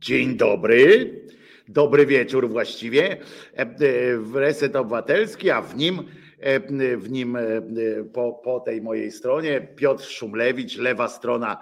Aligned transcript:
Dzień 0.00 0.36
dobry, 0.36 1.10
dobry 1.68 2.06
wieczór 2.06 2.48
właściwie. 2.48 3.12
E, 3.12 3.60
e, 3.60 3.66
Reset 4.34 4.76
Obywatelski, 4.76 5.50
a 5.50 5.62
w 5.62 5.76
nim, 5.76 6.02
e, 6.40 6.96
w 6.96 7.10
nim 7.10 7.38
po, 8.12 8.32
po 8.32 8.60
tej 8.60 8.82
mojej 8.82 9.10
stronie 9.10 9.68
Piotr 9.76 10.04
Szumlewicz, 10.04 10.78
lewa 10.78 11.08
strona 11.08 11.56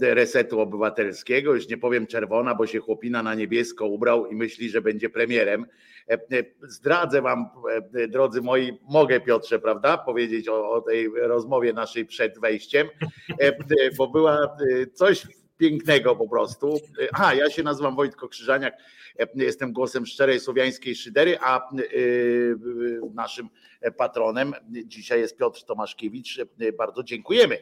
Resetu 0.00 0.60
Obywatelskiego, 0.60 1.54
już 1.54 1.68
nie 1.68 1.78
powiem 1.78 2.06
czerwona, 2.06 2.54
bo 2.54 2.66
się 2.66 2.80
chłopina 2.80 3.22
na 3.22 3.34
niebiesko 3.34 3.86
ubrał 3.86 4.26
i 4.26 4.34
myśli, 4.34 4.70
że 4.70 4.82
będzie 4.82 5.10
premierem. 5.10 5.66
Zdradzę 6.62 7.22
wam, 7.22 7.46
drodzy 8.08 8.42
moi, 8.42 8.78
mogę 8.90 9.20
Piotrze, 9.20 9.58
prawda, 9.58 9.98
powiedzieć 9.98 10.48
o, 10.48 10.70
o 10.70 10.80
tej 10.80 11.08
rozmowie 11.16 11.72
naszej 11.72 12.06
przed 12.06 12.38
wejściem, 12.38 12.88
bo 13.98 14.08
była 14.08 14.56
coś 14.94 15.26
pięknego 15.56 16.16
po 16.16 16.28
prostu. 16.28 16.80
A, 17.12 17.34
ja 17.34 17.50
się 17.50 17.62
nazywam 17.62 17.96
Wojtko 17.96 18.28
Krzyżaniak, 18.28 18.74
jestem 19.34 19.72
głosem 19.72 20.06
szczerej 20.06 20.40
słowiańskiej 20.40 20.94
szydery, 20.94 21.38
a 21.40 21.70
y, 21.94 22.56
naszym 23.14 23.48
patronem 23.96 24.54
dzisiaj 24.84 25.20
jest 25.20 25.36
Piotr 25.36 25.64
Tomaszkiewicz. 25.64 26.40
Bardzo 26.78 27.02
dziękujemy. 27.02 27.58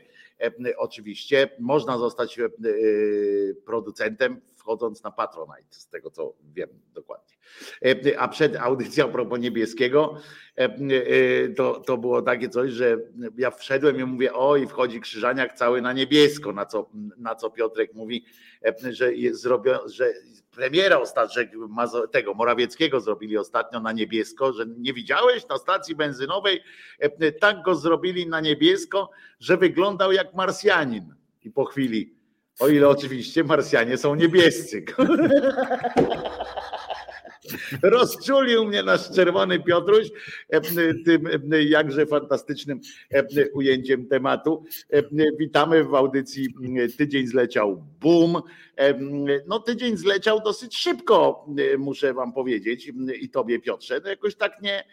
Oczywiście 0.76 1.50
można 1.58 1.98
zostać 1.98 2.38
producentem 3.64 4.40
wchodząc 4.62 5.02
na 5.02 5.10
Patronite, 5.10 5.74
z 5.74 5.88
tego 5.88 6.10
co 6.10 6.34
wiem 6.54 6.68
dokładnie. 6.94 7.36
A 8.18 8.28
przed 8.28 8.56
audycją 8.56 9.04
a 9.04 9.08
propos 9.08 9.40
niebieskiego, 9.40 10.14
to, 11.56 11.80
to 11.80 11.96
było 11.96 12.22
takie 12.22 12.48
coś, 12.48 12.70
że 12.70 12.98
ja 13.38 13.50
wszedłem 13.50 14.00
i 14.00 14.04
mówię, 14.04 14.34
oj, 14.34 14.66
wchodzi 14.66 15.00
krzyżaniak 15.00 15.52
cały 15.52 15.82
na 15.82 15.92
niebiesko, 15.92 16.52
na 16.52 16.66
co, 16.66 16.90
na 17.16 17.34
co 17.34 17.50
Piotrek 17.50 17.94
mówi, 17.94 18.24
że 18.90 19.10
zrobią, 19.30 19.78
że 19.86 20.12
premiera 20.50 20.98
ostatnio, 20.98 21.42
tego 22.12 22.34
Morawieckiego 22.34 23.00
zrobili 23.00 23.38
ostatnio 23.38 23.80
na 23.80 23.92
niebiesko, 23.92 24.52
że 24.52 24.66
nie 24.66 24.92
widziałeś 24.92 25.48
na 25.48 25.58
stacji 25.58 25.94
benzynowej, 25.94 26.60
tak 27.40 27.62
go 27.62 27.74
zrobili 27.74 28.26
na 28.26 28.40
niebiesko, 28.40 29.10
że 29.40 29.56
wyglądał 29.56 30.12
jak 30.12 30.34
Marsjanin. 30.34 31.14
I 31.44 31.50
po 31.50 31.64
chwili, 31.64 32.14
o 32.58 32.68
ile 32.68 32.88
oczywiście 32.88 33.44
Marsjanie 33.44 33.96
są 33.96 34.14
niebiescy. 34.14 34.84
Rozczulił 37.82 38.64
mnie 38.64 38.82
nasz 38.82 39.10
czerwony 39.10 39.60
Piotruś 39.60 40.06
e, 40.48 40.60
tym 41.04 41.26
e, 41.52 41.62
jakże 41.62 42.06
fantastycznym 42.06 42.80
e, 43.14 43.50
ujęciem 43.52 44.08
tematu. 44.08 44.64
Witamy 45.38 45.84
w 45.84 45.94
audycji 45.94 46.54
Tydzień 46.98 47.26
zleciał 47.26 47.84
boom. 48.00 48.42
No 49.46 49.60
tydzień 49.60 49.96
zleciał 49.96 50.40
dosyć 50.40 50.76
szybko, 50.76 51.46
muszę 51.78 52.14
wam 52.14 52.32
powiedzieć 52.32 52.92
i 53.20 53.30
tobie 53.30 53.58
Piotrze. 53.58 54.00
No 54.04 54.10
jakoś 54.10 54.34
tak 54.34 54.62
nie, 54.62 54.84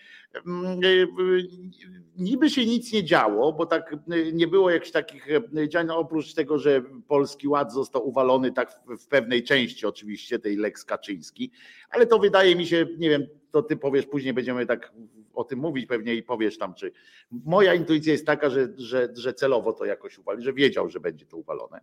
niby 2.18 2.50
się 2.50 2.66
nic 2.66 2.94
nie 2.94 3.04
działo, 3.04 3.54
bo 3.54 3.66
tak 3.66 3.96
nie 4.34 4.48
było 4.48 4.70
jakichś 4.70 4.92
takich 4.92 5.28
działań, 5.68 5.88
no 5.88 5.98
oprócz 5.98 6.34
tego, 6.34 6.58
że 6.60 6.82
Polski 7.08 7.48
Ład 7.48 7.74
został 7.74 8.08
uwalony 8.08 8.52
tak 8.52 8.80
w 9.00 9.08
pewnej 9.08 9.44
części 9.44 9.86
oczywiście, 9.86 10.40
tej 10.40 10.56
Lex 10.56 10.86
Kaczyński, 10.86 11.52
ale 11.90 12.06
to 12.06 12.20
wydaje 12.20 12.56
mi 12.56 12.68
się, 12.68 12.86
nie 12.98 13.10
wiem, 13.10 13.28
to 13.52 13.62
ty 13.62 13.78
powiesz, 13.78 14.06
później 14.06 14.34
będziemy 14.34 14.66
tak 14.66 14.94
o 15.34 15.44
tym 15.44 15.60
mówić 15.60 15.86
pewnie 15.86 16.16
i 16.16 16.24
powiesz 16.24 16.58
tam, 16.58 16.74
czy 16.74 16.92
moja 17.32 17.74
intuicja 17.74 18.12
jest 18.12 18.26
taka, 18.26 18.50
że, 18.50 18.68
że, 18.78 19.10
że 19.14 19.34
celowo 19.34 19.74
to 19.74 19.86
jakoś 19.86 20.18
uwali, 20.18 20.44
że 20.44 20.54
wiedział, 20.54 20.90
że 20.90 21.00
będzie 21.00 21.26
to 21.26 21.38
uwalone. 21.38 21.82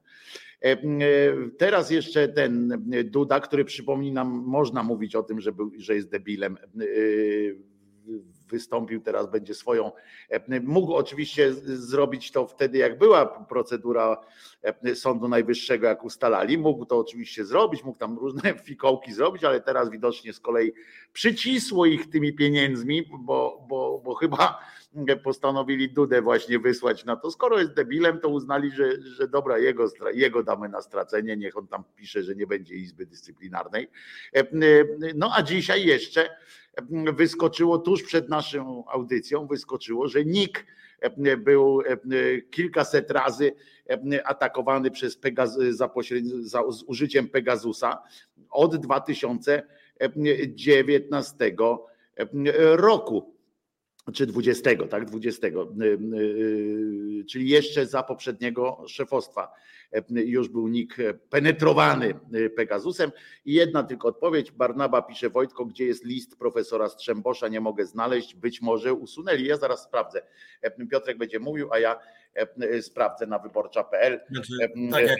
E, 0.62 0.64
e, 0.64 0.76
teraz 1.58 1.90
jeszcze 1.90 2.28
ten 2.28 2.84
Duda, 3.04 3.40
który 3.40 3.64
przypomni 3.64 4.12
nam, 4.12 4.28
można 4.46 4.82
mówić 4.82 5.14
o 5.14 5.22
tym, 5.22 5.40
że, 5.40 5.52
był, 5.52 5.72
że 5.78 5.94
jest 5.94 6.10
debilem 6.10 6.56
e, 6.56 6.86
wystąpił, 8.48 9.00
teraz 9.00 9.30
będzie 9.30 9.54
swoją. 9.54 9.92
E, 10.30 10.60
mógł 10.60 10.94
oczywiście 10.94 11.54
zrobić 11.64 12.32
to 12.32 12.46
wtedy, 12.46 12.78
jak 12.78 12.98
była 12.98 13.26
procedura 13.26 14.20
e, 14.62 14.94
Sądu 14.94 15.28
Najwyższego, 15.28 15.86
jak 15.86 16.04
ustalali. 16.04 16.58
Mógł 16.58 16.86
to 16.86 16.98
oczywiście 16.98 17.44
zrobić, 17.44 17.84
mógł 17.84 17.98
tam 17.98 18.18
różne 18.18 18.54
fikołki 18.66 19.12
zrobić, 19.12 19.44
ale 19.44 19.60
teraz 19.60 19.90
widocznie 19.90 20.32
z 20.32 20.40
kolei 20.40 20.72
przycisło 21.12 21.86
ich 21.86 22.10
tymi 22.10 22.32
pieniędzmi, 22.32 23.10
bo, 23.18 23.66
bo, 23.68 24.02
bo 24.04 24.14
chyba 24.14 24.58
postanowili 25.22 25.88
Dudę 25.88 26.22
właśnie 26.22 26.58
wysłać 26.58 27.04
na 27.04 27.16
to. 27.16 27.30
Skoro 27.30 27.58
jest 27.58 27.74
debilem, 27.74 28.20
to 28.20 28.28
uznali, 28.28 28.70
że, 28.70 29.02
że 29.02 29.28
dobra, 29.28 29.58
jego, 29.58 29.88
jego 30.14 30.42
damy 30.42 30.68
na 30.68 30.82
stracenie, 30.82 31.36
niech 31.36 31.56
on 31.56 31.66
tam 31.66 31.84
pisze, 31.96 32.22
że 32.22 32.34
nie 32.34 32.46
będzie 32.46 32.74
Izby 32.74 33.06
Dyscyplinarnej. 33.06 33.90
E, 34.34 34.44
no 35.14 35.30
a 35.36 35.42
dzisiaj 35.42 35.86
jeszcze 35.86 36.36
wyskoczyło 37.16 37.78
tuż 37.78 38.02
przed 38.02 38.28
naszą 38.28 38.84
audycją, 38.88 39.46
wyskoczyło, 39.46 40.08
że 40.08 40.24
NIK 40.24 40.66
był 41.38 41.82
kilkaset 42.50 43.10
razy 43.10 43.52
atakowany 44.24 44.90
przez 44.90 45.16
Pegaz, 45.16 45.58
za, 45.70 45.90
za 46.40 46.70
z 46.70 46.82
użyciem 46.82 47.28
Pegasusa 47.28 48.02
od 48.50 48.76
2019 48.76 51.56
roku 52.72 53.35
czy 54.12 54.26
20, 54.26 54.70
tak, 54.90 55.04
20, 55.04 55.48
czyli 57.30 57.48
jeszcze 57.48 57.86
za 57.86 58.02
poprzedniego 58.02 58.84
szefostwa 58.88 59.52
już 60.10 60.48
był 60.48 60.68
NIK 60.68 60.96
penetrowany 61.30 62.14
Pegasusem. 62.56 63.12
I 63.44 63.52
jedna 63.52 63.82
tylko 63.82 64.08
odpowiedź. 64.08 64.52
Barnaba 64.52 65.02
pisze 65.02 65.30
Wojtko, 65.30 65.64
gdzie 65.64 65.84
jest 65.84 66.04
list 66.04 66.38
profesora 66.38 66.88
Strzembosza, 66.88 67.48
nie 67.48 67.60
mogę 67.60 67.86
znaleźć, 67.86 68.34
być 68.34 68.62
może 68.62 68.94
usunęli. 68.94 69.44
Ja 69.44 69.56
zaraz 69.56 69.82
sprawdzę. 69.82 70.22
Piotrek 70.90 71.18
będzie 71.18 71.38
mówił, 71.38 71.72
a 71.72 71.78
ja 71.78 71.98
sprawdzę 72.80 73.26
na 73.26 73.38
wyborcza.pl, 73.38 74.20
znaczy, 74.30 74.52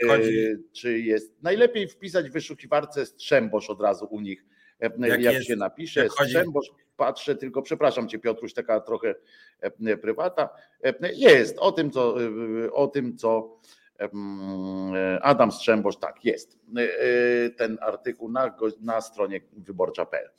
tak 0.07 0.21
czy 0.71 0.99
jest. 0.99 1.43
Najlepiej 1.43 1.87
wpisać 1.87 2.29
w 2.29 2.33
wyszukiwarce 2.33 3.05
Strzembosz 3.05 3.69
od 3.69 3.81
razu 3.81 4.07
u 4.09 4.21
nich, 4.21 4.45
jak, 4.79 4.99
jak 4.99 5.21
jest, 5.21 5.47
się 5.47 5.55
napisze. 5.55 6.09
Strzembosz, 6.09 6.67
patrzę 6.97 7.35
tylko, 7.35 7.61
przepraszam 7.61 8.09
cię 8.09 8.19
Piotruś, 8.19 8.53
taka 8.53 8.79
trochę 8.79 9.15
prywata. 10.01 10.49
Jest 11.13 11.59
o 11.59 11.71
tym, 11.71 11.91
co 11.91 12.15
o 12.71 12.87
tym, 12.87 13.17
co 13.17 13.57
Adam 15.21 15.51
Strzembosz, 15.51 15.97
tak, 15.97 16.25
jest 16.25 16.59
e, 16.77 17.49
ten 17.49 17.77
artykuł 17.81 18.31
na, 18.31 18.55
na 18.81 19.01
stronie 19.01 19.41
wyborcza.pl. 19.57 20.29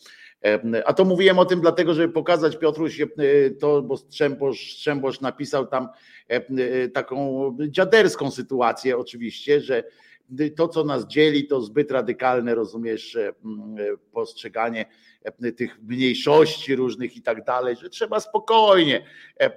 A 0.84 0.92
to 0.92 1.04
mówiłem 1.04 1.38
o 1.38 1.44
tym 1.44 1.60
dlatego, 1.60 1.94
żeby 1.94 2.12
pokazać 2.12 2.56
Piotruś 2.56 3.00
e, 3.00 3.06
to, 3.60 3.82
bo 3.82 3.96
Strzembosz, 3.96 5.20
napisał 5.20 5.66
tam 5.66 5.88
e, 6.28 6.88
taką 6.88 7.56
dziaderską 7.68 8.30
sytuację 8.30 8.98
oczywiście, 8.98 9.60
że 9.60 9.84
to, 10.56 10.68
co 10.68 10.84
nas 10.84 11.06
dzieli, 11.06 11.46
to 11.46 11.60
zbyt 11.60 11.90
radykalne, 11.90 12.54
rozumiesz, 12.54 13.18
postrzeganie 14.12 14.86
E, 15.17 15.17
tych 15.56 15.82
mniejszości 15.82 16.76
różnych 16.76 17.16
i 17.16 17.22
tak 17.22 17.44
dalej, 17.44 17.76
że 17.76 17.88
trzeba 17.88 18.20
spokojnie. 18.20 19.04
E, 19.40 19.44
e, 19.44 19.50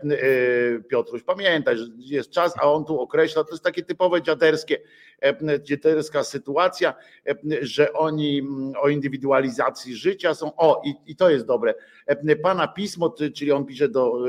Piotruś, 0.90 1.24
pamiętaj, 1.24 1.78
że 1.78 1.86
jest 1.98 2.30
czas, 2.30 2.54
a 2.58 2.72
on 2.72 2.86
tu 2.86 3.00
określa, 3.00 3.44
to 3.44 3.52
jest 3.52 3.64
takie 3.64 3.84
typowe 3.84 4.22
dziaderskie, 4.22 4.78
dziaderska 5.62 6.24
sytuacja, 6.24 6.94
że 7.62 7.94
oni 7.94 8.40
mm, 8.40 8.74
o 8.82 8.90
indywidualizacji 8.90 9.96
życia 9.96 10.34
są, 10.34 10.56
o 10.56 10.82
i, 10.86 11.12
i 11.12 11.16
to 11.16 11.30
jest 11.30 11.46
dobre, 11.46 11.74
Pana 12.44 12.68
pismo, 12.68 13.16
czyli 13.36 13.52
on 13.52 13.66
pisze 13.66 13.90
do, 13.90 14.26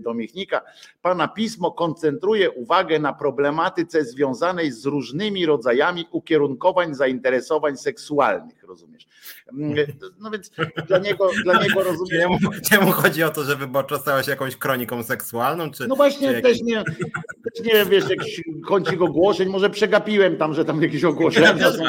do 0.00 0.14
Michnika, 0.14 0.62
Pana 1.02 1.28
pismo 1.28 1.72
koncentruje 1.72 2.50
uwagę 2.50 2.98
na 2.98 3.12
problematyce 3.12 4.04
związanej 4.04 4.72
z 4.72 4.86
różnymi 4.86 5.46
rodzajami 5.46 6.06
ukierunkowań, 6.10 6.94
zainteresowań 6.94 7.76
seksualnych, 7.76 8.62
rozumiesz? 8.62 9.06
Mm, 9.52 9.86
no 10.20 10.30
więc 10.30 10.50
dla 10.88 10.98
niego, 10.98 11.30
dla 11.44 11.62
niego 11.62 11.82
rozumiem. 11.90 12.30
Czemu 12.70 12.92
chodzi 12.92 13.22
o 13.22 13.30
to, 13.30 13.44
że 13.44 13.56
wyborcza 13.56 13.98
stała 13.98 14.22
się 14.22 14.30
jakąś 14.30 14.56
kroniką 14.56 15.02
seksualną? 15.02 15.70
Czy, 15.70 15.88
no 15.88 15.96
właśnie, 15.96 16.34
czy 16.34 16.42
też, 16.42 16.62
nie, 16.62 16.84
też 16.84 17.64
nie 17.64 17.84
wiesz, 17.84 18.10
jakiś 18.10 18.42
kącik 18.66 19.02
ogłoszeń, 19.02 19.48
może 19.48 19.70
przegapiłem 19.70 20.36
tam, 20.36 20.54
że 20.54 20.64
tam 20.64 20.82
jakieś 20.82 21.04
ogłoszenia 21.04 21.54
ja 21.58 21.72
są. 21.72 21.84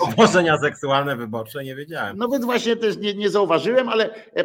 Ogłoszenia 0.00 0.58
seksualne 0.58 1.16
wyborcze, 1.16 1.64
nie 1.64 1.76
wiedziałem. 1.76 2.16
No 2.18 2.28
więc 2.28 2.44
właśnie 2.44 2.76
też 2.76 2.96
nie, 2.96 3.14
nie 3.14 3.30
zauważyłem, 3.30 3.88
ale 3.88 4.14
e, 4.14 4.34
e, 4.36 4.44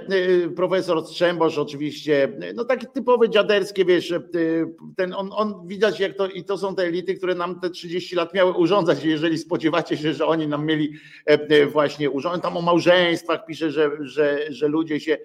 profesor 0.56 1.06
Strzembosz 1.06 1.58
oczywiście, 1.58 2.38
no 2.56 2.66
takie 2.66 2.88
typowe 2.88 3.30
dziaderskie, 3.30 3.86
wiesz, 3.86 4.12
e, 4.12 4.22
ten, 4.98 5.14
on, 5.14 5.30
on 5.34 5.68
widać 5.68 6.00
jak 6.00 6.16
to, 6.16 6.28
i 6.28 6.44
to 6.44 6.58
są 6.58 6.76
te 6.76 6.84
elity, 6.84 7.16
które 7.16 7.36
nam 7.36 7.60
te 7.60 7.70
30 7.70 8.16
lat 8.16 8.34
miały 8.34 8.54
urządzać, 8.54 9.04
jeżeli 9.04 9.38
spodziewacie 9.38 9.98
się, 9.98 10.14
że 10.14 10.26
oni 10.26 10.48
nam 10.48 10.66
mieli 10.66 10.94
właśnie 11.72 12.10
urządzać, 12.10 12.42
tam 12.42 12.57
o 12.58 12.62
małżeństwach 12.62 13.46
pisze, 13.46 13.72
że, 13.72 13.92
że, 14.00 14.40
że 14.50 14.68
ludzie 14.68 15.00
się 15.00 15.18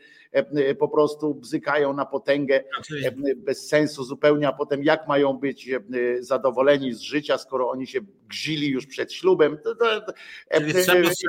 po 0.79 0.89
prostu 0.89 1.35
bzykają 1.35 1.93
na 1.93 2.07
potęgę 2.07 2.65
e, 3.05 3.35
bez 3.37 3.69
sensu 3.69 4.05
zupełnie, 4.05 4.49
a 4.49 4.53
potem 4.53 4.85
jak 4.85 5.09
mają 5.09 5.33
być 5.33 5.69
e, 5.69 5.81
zadowoleni 6.21 6.95
z 6.95 7.01
życia, 7.01 7.39
skoro 7.39 7.71
oni 7.71 7.87
się 7.87 8.01
gzili 8.29 8.69
już 8.69 8.87
przed 8.87 9.13
ślubem. 9.13 9.59
To, 9.65 9.75
to, 9.75 10.01
to, 10.01 10.13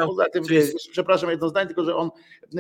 poza 0.06 0.26
tym, 0.34 0.44
przepraszam 0.92 1.30
jedno 1.30 1.50
zdanie, 1.50 1.68
tylko 1.68 1.84
że 1.84 1.96
on, 1.96 2.10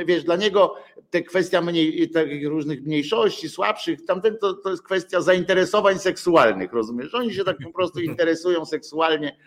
wiesz, 0.05 0.23
dla 0.23 0.35
niego 0.35 0.75
te 1.09 1.21
kwestia 1.21 1.61
mniej, 1.61 2.09
takich 2.09 2.47
różnych 2.47 2.83
mniejszości, 2.83 3.49
słabszych, 3.49 4.05
tamten 4.05 4.37
to, 4.37 4.53
to 4.53 4.69
jest 4.69 4.83
kwestia 4.83 5.21
zainteresowań 5.21 5.99
seksualnych, 5.99 6.73
rozumiesz? 6.73 7.15
Oni 7.15 7.33
się 7.33 7.43
tak 7.43 7.57
po 7.63 7.71
prostu 7.73 7.99
interesują 8.11 8.65
seksualnie 8.65 9.37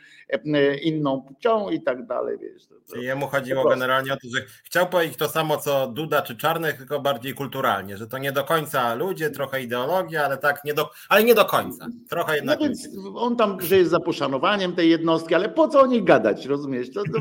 inną 0.83 1.23
płcią 1.23 1.71
i 1.71 1.83
tak 1.83 2.07
dalej, 2.07 2.39
wiesz. 2.39 2.63
Czyli 2.93 3.05
jemu 3.05 3.27
chodziło 3.27 3.69
generalnie 3.69 4.13
o 4.13 4.17
to, 4.17 4.29
że 4.37 4.45
chciał 4.65 4.89
powiedzieć 4.89 5.17
to 5.17 5.29
samo 5.29 5.57
co 5.57 5.87
Duda 5.87 6.23
czy 6.23 6.37
Czarnek, 6.37 6.86
tylko 6.87 7.01
bardziej 7.01 7.35
kulturalnie, 7.35 7.97
że 7.97 8.07
to 8.07 8.19
nie 8.19 8.33
do 8.33 8.45
końca 8.45 8.95
ludzie, 8.95 9.31
trochę 9.31 9.63
ideologia, 9.63 10.25
ale 10.25 10.39
tak 10.39 10.65
nie 10.65 10.75
do, 10.75 10.91
ale 11.09 11.25
nie 11.25 11.35
do 11.35 11.45
końca. 11.45 11.87
Trochę 12.09 12.33
no 12.33 12.37
jednak. 12.37 12.61
No 12.61 12.67
więc 12.67 12.89
on 13.15 13.37
tam, 13.37 13.61
że 13.61 13.77
jest 13.77 13.91
za 13.91 14.01
poszanowaniem 14.01 14.73
tej 14.73 14.91
jednostki, 14.91 15.35
ale 15.35 15.49
po 15.49 15.69
co 15.69 15.81
o 15.81 15.87
nich 15.87 16.05
gadać, 16.05 16.47
rozumiesz? 16.47 16.93
To, 16.93 17.03
to, 17.03 17.19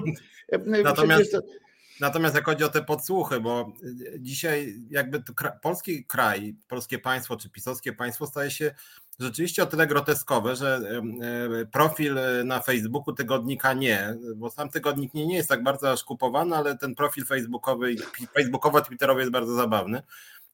Natomiast 0.84 1.32
to... 1.32 1.42
Natomiast 2.00 2.36
jak 2.36 2.46
chodzi 2.46 2.64
o 2.64 2.70
te 2.70 2.84
podsłuchy, 2.84 3.40
bo 3.40 3.74
dzisiaj 4.20 4.76
jakby 4.90 5.24
polski 5.62 6.06
kraj, 6.06 6.56
polskie 6.68 7.00
państwo 7.00 7.38
czy 7.38 7.50
pisowskie 7.50 7.94
państwo 7.94 8.28
staje 8.28 8.52
się 8.52 8.76
rzeczywiście 9.20 9.64
o 9.64 9.66
tyle 9.66 9.88
groteskowe, 9.88 10.56
że 10.56 10.82
profil 11.72 12.20
na 12.46 12.60
Facebooku 12.60 13.14
tygodnika 13.14 13.74
nie, 13.74 14.16
bo 14.36 14.50
sam 14.50 14.70
tygodnik 14.70 15.14
nie, 15.14 15.28
nie 15.28 15.36
jest 15.36 15.50
tak 15.50 15.64
bardzo 15.64 15.92
aż 15.92 16.04
kupowany, 16.04 16.56
ale 16.56 16.78
ten 16.78 16.96
profil 16.96 17.26
facebookowy, 17.26 17.96
facebookowo-twitterowy 18.36 19.20
jest 19.20 19.32
bardzo 19.32 19.56
zabawny. 19.56 20.02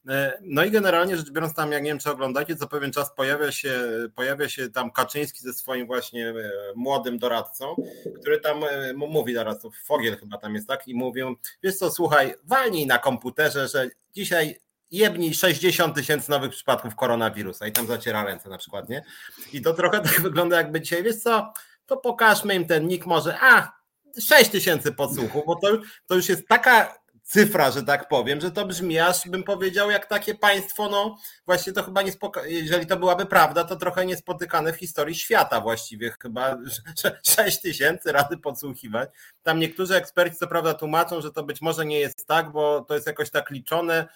E, 0.08 0.38
no 0.42 0.64
i 0.64 0.70
generalnie 0.70 1.16
rzecz 1.16 1.30
biorąc, 1.30 1.54
tam 1.54 1.72
jak 1.72 1.82
nie 1.82 1.90
wiem, 1.90 1.98
czy 1.98 2.10
oglądacie, 2.10 2.56
co 2.56 2.68
pewien 2.68 2.92
czas 2.92 3.14
pojawia 3.14 3.52
się, 3.52 3.80
pojawia 4.14 4.48
się 4.48 4.70
tam 4.70 4.90
Kaczyński 4.90 5.40
ze 5.40 5.52
swoim 5.52 5.86
właśnie 5.86 6.28
e, 6.28 6.34
młodym 6.74 7.18
doradcą, 7.18 7.76
który 8.20 8.40
tam 8.40 8.64
e, 8.64 8.92
mówi 8.92 9.34
doradców, 9.34 9.74
Fogiel 9.84 10.16
chyba 10.16 10.38
tam 10.38 10.54
jest, 10.54 10.68
tak? 10.68 10.88
I 10.88 10.94
mówią, 10.94 11.34
wiesz 11.62 11.76
co, 11.76 11.90
słuchaj, 11.90 12.34
walnij 12.44 12.86
na 12.86 12.98
komputerze, 12.98 13.68
że 13.68 13.88
dzisiaj 14.14 14.60
jebnij 14.92 15.34
60 15.34 15.94
tysięcy 15.94 16.30
nowych 16.30 16.50
przypadków 16.50 16.96
koronawirusa 16.96 17.66
i 17.66 17.72
tam 17.72 17.86
zaciera 17.86 18.24
ręce 18.24 18.48
na 18.48 18.58
przykład, 18.58 18.88
nie? 18.88 19.04
I 19.52 19.62
to 19.62 19.74
trochę 19.74 20.00
tak 20.08 20.20
wygląda 20.20 20.56
jakby 20.56 20.80
dzisiaj, 20.80 21.02
wiesz 21.02 21.16
co, 21.16 21.52
to 21.86 21.96
pokażmy 21.96 22.54
im 22.54 22.66
ten 22.66 22.86
nick 22.86 23.06
może, 23.06 23.38
a 23.40 23.72
6 24.20 24.50
tysięcy 24.50 24.92
podsłuchów, 24.92 25.42
bo 25.46 25.56
to, 25.56 25.68
to 26.06 26.14
już 26.14 26.28
jest 26.28 26.48
taka 26.48 27.02
cyfra, 27.22 27.70
że 27.70 27.82
tak 27.82 28.08
powiem, 28.08 28.40
że 28.40 28.50
to 28.50 28.66
brzmi 28.66 28.98
aż 28.98 29.28
bym 29.28 29.42
powiedział 29.42 29.90
jak 29.90 30.06
takie 30.06 30.34
państwo, 30.34 30.88
no 30.88 31.16
właśnie 31.46 31.72
to 31.72 31.82
chyba 31.82 32.02
nie 32.02 32.12
jeżeli 32.46 32.86
to 32.86 32.96
byłaby 32.96 33.26
prawda, 33.26 33.64
to 33.64 33.76
trochę 33.76 34.06
niespotykane 34.06 34.72
w 34.72 34.76
historii 34.76 35.14
świata 35.14 35.60
właściwie, 35.60 36.14
chyba 36.22 36.56
że 37.02 37.20
6 37.26 37.60
tysięcy 37.60 38.12
rady 38.12 38.38
podsłuchiwać. 38.38 39.10
Tam 39.42 39.58
niektórzy 39.58 39.96
eksperci 39.96 40.36
co 40.36 40.46
prawda 40.46 40.74
tłumaczą, 40.74 41.20
że 41.20 41.32
to 41.32 41.42
być 41.42 41.60
może 41.60 41.86
nie 41.86 42.00
jest 42.00 42.26
tak, 42.26 42.52
bo 42.52 42.80
to 42.80 42.94
jest 42.94 43.06
jakoś 43.06 43.30
tak 43.30 43.50
liczone, 43.50 44.08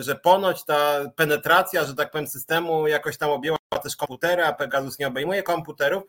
że 0.00 0.14
ponoć 0.14 0.64
ta 0.64 1.00
penetracja, 1.16 1.84
że 1.84 1.94
tak 1.94 2.10
powiem, 2.10 2.26
systemu 2.26 2.86
jakoś 2.86 3.18
tam 3.18 3.30
objęła 3.30 3.58
też 3.82 3.96
komputery, 3.96 4.44
a 4.44 4.52
Pegasus 4.52 4.98
nie 4.98 5.08
obejmuje 5.08 5.42
komputerów, 5.42 6.02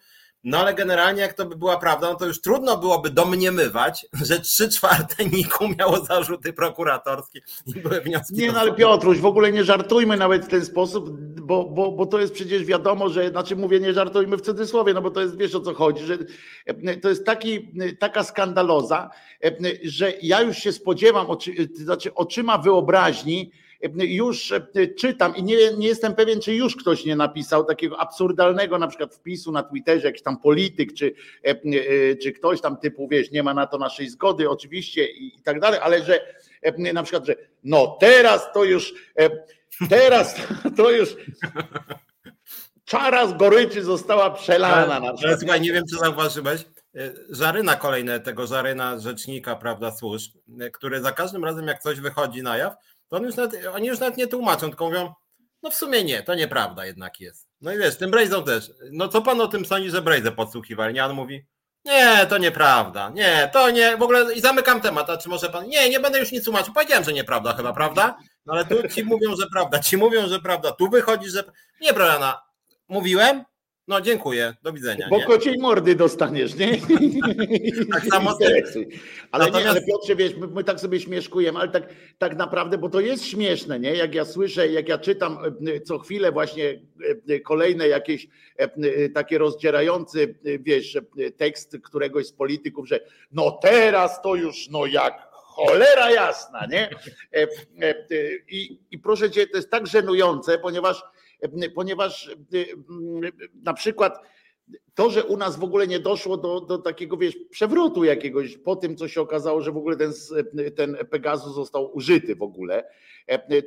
no 0.44 0.58
ale 0.58 0.74
generalnie 0.74 1.22
jak 1.22 1.34
to 1.34 1.46
by 1.46 1.56
była 1.56 1.78
prawda, 1.78 2.10
no 2.10 2.16
to 2.16 2.26
już 2.26 2.42
trudno 2.42 2.78
byłoby 2.78 3.10
domniemywać, 3.10 4.06
że 4.24 4.40
trzy 4.40 4.70
czwarte 4.70 5.26
NIK-u 5.26 5.68
miało 5.80 6.06
zarzuty 6.06 6.54
prokuratorskie 6.54 7.42
i 7.66 7.80
były 7.80 8.02
wnioski. 8.02 8.36
Nie, 8.36 8.52
no 8.52 8.60
ale 8.60 8.74
Piotruś, 8.74 9.20
w 9.20 9.26
ogóle 9.26 9.52
nie 9.52 9.64
żartujmy 9.64 10.18
nawet 10.18 10.46
w 10.46 10.48
ten 10.48 10.66
sposób, 10.66 11.10
bo, 11.42 11.66
bo, 11.66 11.92
bo 11.92 12.06
to 12.06 12.20
jest 12.20 12.34
przecież 12.34 12.66
wiadomo, 12.66 13.10
że, 13.10 13.30
znaczy 13.30 13.56
mówię 13.56 13.80
nie 13.80 13.94
żartujmy 13.94 14.38
w 14.38 14.42
cudzysłowie, 14.42 14.94
no 14.94 15.02
bo 15.02 15.12
to 15.12 15.22
jest, 15.22 15.38
wiesz 15.38 15.56
o 15.56 15.60
co 15.60 15.74
chodzi, 15.74 16.06
że 16.06 16.18
to 17.02 17.10
jest 17.10 17.26
taki, 17.26 17.72
taka 18.00 18.24
skandaloza, 18.24 19.10
że 19.84 20.14
ja 20.22 20.42
już 20.42 20.58
się 20.58 20.72
spodziewam, 20.72 21.28
oczy, 21.28 21.52
znaczy 21.74 22.14
oczyma 22.14 22.58
wyobraźni, 22.58 23.52
już 23.98 24.52
e, 24.52 24.88
czytam 24.98 25.36
i 25.36 25.44
nie, 25.44 25.74
nie 25.78 25.88
jestem 25.88 26.16
pewien, 26.16 26.42
czy 26.42 26.54
już 26.54 26.76
ktoś 26.76 27.06
nie 27.06 27.16
napisał 27.16 27.66
takiego 27.66 28.00
absurdalnego 28.00 28.78
na 28.78 28.88
przykład 28.88 29.16
wpisu 29.16 29.52
na 29.52 29.64
Twitterze, 29.64 30.08
jakiś 30.08 30.22
tam 30.22 30.38
polityk, 30.38 30.94
czy, 30.94 31.14
e, 31.46 31.50
e, 31.50 32.16
czy 32.16 32.32
ktoś 32.32 32.62
tam 32.62 32.78
typu, 32.78 33.08
wiesz, 33.08 33.32
nie 33.32 33.44
ma 33.44 33.54
na 33.54 33.68
to 33.68 33.78
naszej 33.78 34.10
zgody 34.10 34.50
oczywiście 34.50 35.12
i, 35.12 35.38
i 35.38 35.42
tak 35.42 35.60
dalej, 35.60 35.80
ale 35.84 36.04
że 36.04 36.20
na 36.94 37.04
przykład, 37.04 37.26
że 37.26 37.36
no 37.64 37.98
teraz 38.00 38.54
to 38.54 38.64
już, 38.64 38.94
teraz 39.90 40.36
to 40.78 40.92
już 40.92 41.16
czara 42.86 43.28
z 43.28 43.38
goryczy 43.38 43.84
została 43.84 44.32
przelana. 44.32 45.00
Na 45.00 45.14
przykład. 45.14 45.40
Słuchaj, 45.40 45.62
nie 45.62 45.74
wiem, 45.74 45.84
czy 45.90 45.98
zauważyłeś, 45.98 46.66
Żaryna 47.30 47.76
kolejne 47.76 48.20
tego 48.20 48.48
Żaryna 48.48 49.00
rzecznika, 49.00 49.56
prawda, 49.56 49.92
służb, 49.92 50.32
który 50.74 51.02
za 51.02 51.12
każdym 51.12 51.46
razem 51.46 51.68
jak 51.68 51.80
coś 51.80 52.00
wychodzi 52.00 52.44
na 52.44 52.58
jaw, 52.58 52.74
to 53.10 53.18
już 53.18 53.36
nawet, 53.36 53.66
oni 53.66 53.88
już 53.88 54.00
nawet 54.00 54.18
nie 54.18 54.28
tłumaczą, 54.28 54.70
tylko 54.70 54.86
mówią, 54.86 55.14
no 55.64 55.70
w 55.72 55.76
sumie 55.76 56.04
nie, 56.04 56.24
to 56.24 56.36
nieprawda 56.36 56.86
jednak 56.86 57.20
jest. 57.20 57.48
No 57.62 57.74
i 57.74 57.78
wiesz, 57.78 57.98
tym 57.98 58.12
Brejzą 58.12 58.44
też. 58.44 58.72
No 58.92 59.08
co 59.08 59.22
pan 59.22 59.42
o 59.42 59.48
tym 59.48 59.66
sądzi, 59.66 59.90
że 59.90 60.02
Brejzę 60.02 60.32
podsłuchiwali? 60.32 60.94
Nie, 60.94 61.06
on 61.06 61.14
mówi, 61.14 61.46
nie, 61.86 62.26
to 62.26 62.38
nieprawda, 62.38 63.10
nie, 63.10 63.50
to 63.54 63.70
nie, 63.70 63.98
w 63.98 64.02
ogóle 64.02 64.34
i 64.34 64.42
zamykam 64.42 64.82
temat, 64.82 65.10
a 65.10 65.18
czy 65.18 65.30
może 65.30 65.50
pan, 65.50 65.68
nie, 65.68 65.90
nie 65.90 66.00
będę 66.00 66.20
już 66.20 66.32
nic 66.32 66.46
tłumaczył, 66.46 66.74
powiedziałem, 66.74 67.04
że 67.04 67.14
nieprawda 67.14 67.54
chyba, 67.54 67.74
prawda? 67.74 68.18
No 68.46 68.54
ale 68.54 68.66
tu 68.66 68.88
ci 68.88 69.04
mówią, 69.04 69.36
że 69.36 69.48
prawda, 69.54 69.80
ci 69.80 69.98
mówią, 69.98 70.28
że 70.28 70.40
prawda, 70.40 70.72
tu 70.72 70.90
wychodzi, 70.90 71.30
że, 71.30 71.44
nie, 71.82 71.94
Briana, 71.94 72.42
mówiłem, 72.88 73.44
no 73.90 74.02
dziękuję, 74.02 74.54
do 74.64 74.74
widzenia. 74.74 75.08
Bo 75.10 75.18
nie? 75.18 75.26
kociej 75.26 75.58
mordy 75.58 75.96
dostaniesz, 75.96 76.56
nie? 76.56 76.78
tak 77.94 78.06
samo 78.06 78.38
ale, 79.32 79.46
Natomiast... 79.46 79.66
nie, 79.66 79.70
ale 79.70 79.82
Piotrze, 79.82 80.16
wiesz, 80.16 80.36
my, 80.36 80.48
my, 80.48 80.64
tak 80.64 80.80
sobie 80.80 81.00
śmieszkujemy, 81.00 81.60
ale 81.60 81.70
tak, 81.70 81.84
tak 82.18 82.38
naprawdę, 82.38 82.78
bo 82.78 82.90
to 82.90 83.00
jest 83.00 83.26
śmieszne, 83.26 83.80
nie? 83.80 83.96
Jak 83.96 84.16
ja 84.16 84.26
słyszę, 84.26 84.68
jak 84.68 84.90
ja 84.90 84.98
czytam 84.98 85.38
e, 85.76 85.82
co 85.82 86.00
chwilę 86.00 86.32
właśnie 86.32 86.66
e, 87.30 87.36
e, 87.36 87.40
kolejne 87.40 87.88
jakieś 87.88 88.28
takie 89.14 89.38
rozdzierające, 89.38 90.20
wiesz, 90.60 90.98
tekst 91.38 91.78
któregoś 91.84 92.28
z 92.28 92.34
polityków, 92.34 92.88
że 92.88 93.00
no 93.32 93.52
teraz 93.62 94.22
to 94.22 94.36
już, 94.36 94.70
no 94.70 94.86
jak 94.86 95.28
cholera 95.32 96.12
jasna, 96.12 96.66
nie? 96.66 96.90
I, 98.50 98.80
i 98.92 99.00
proszę 99.00 99.32
cię, 99.32 99.48
to 99.48 99.58
jest 99.58 99.70
tak 99.70 99.88
żenujące, 99.88 100.58
ponieważ 100.58 101.04
ponieważ 101.76 102.32
na 103.64 103.74
przykład 103.74 104.20
to, 104.96 105.10
że 105.10 105.24
u 105.24 105.38
nas 105.38 105.58
w 105.58 105.64
ogóle 105.64 105.88
nie 105.88 106.00
doszło 106.00 106.38
do, 106.38 106.62
do 106.62 106.78
takiego, 106.78 107.18
wiesz, 107.18 107.38
przewrotu 107.50 108.04
jakiegoś 108.04 108.58
po 108.58 108.76
tym, 108.76 108.96
co 108.98 109.08
się 109.08 109.22
okazało, 109.22 109.62
że 109.62 109.72
w 109.72 109.78
ogóle 109.78 109.98
ten, 109.98 110.14
ten 110.76 110.98
Pegasus 111.10 111.56
został 111.56 111.96
użyty 111.96 112.36
w 112.36 112.44
ogóle, 112.44 112.84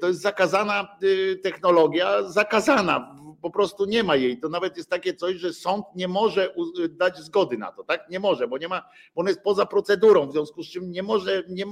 to 0.00 0.09
jest 0.09 0.21
zakazana 0.21 0.99
y, 1.02 1.41
technologia, 1.43 2.23
zakazana, 2.23 3.17
po 3.43 3.50
prostu 3.50 3.85
nie 3.85 4.05
ma 4.05 4.17
jej. 4.17 4.41
To 4.41 4.49
nawet 4.49 4.76
jest 4.76 4.91
takie 4.91 5.14
coś, 5.14 5.37
że 5.37 5.52
sąd 5.52 5.85
nie 5.95 6.09
może 6.09 6.55
dać 6.91 7.19
zgody 7.19 7.59
na 7.59 7.73
to, 7.73 7.85
tak? 7.85 8.11
Nie 8.11 8.21
może, 8.21 8.49
bo 8.49 8.59
nie 8.59 8.69
ma, 8.69 8.88
bo 9.14 9.21
on 9.21 9.26
jest 9.26 9.43
poza 9.43 9.67
procedurą, 9.67 10.26
w 10.26 10.33
związku 10.33 10.62
z 10.62 10.71
czym 10.71 10.93
nie 10.93 11.02
może, 11.02 11.43
nie, 11.49 11.64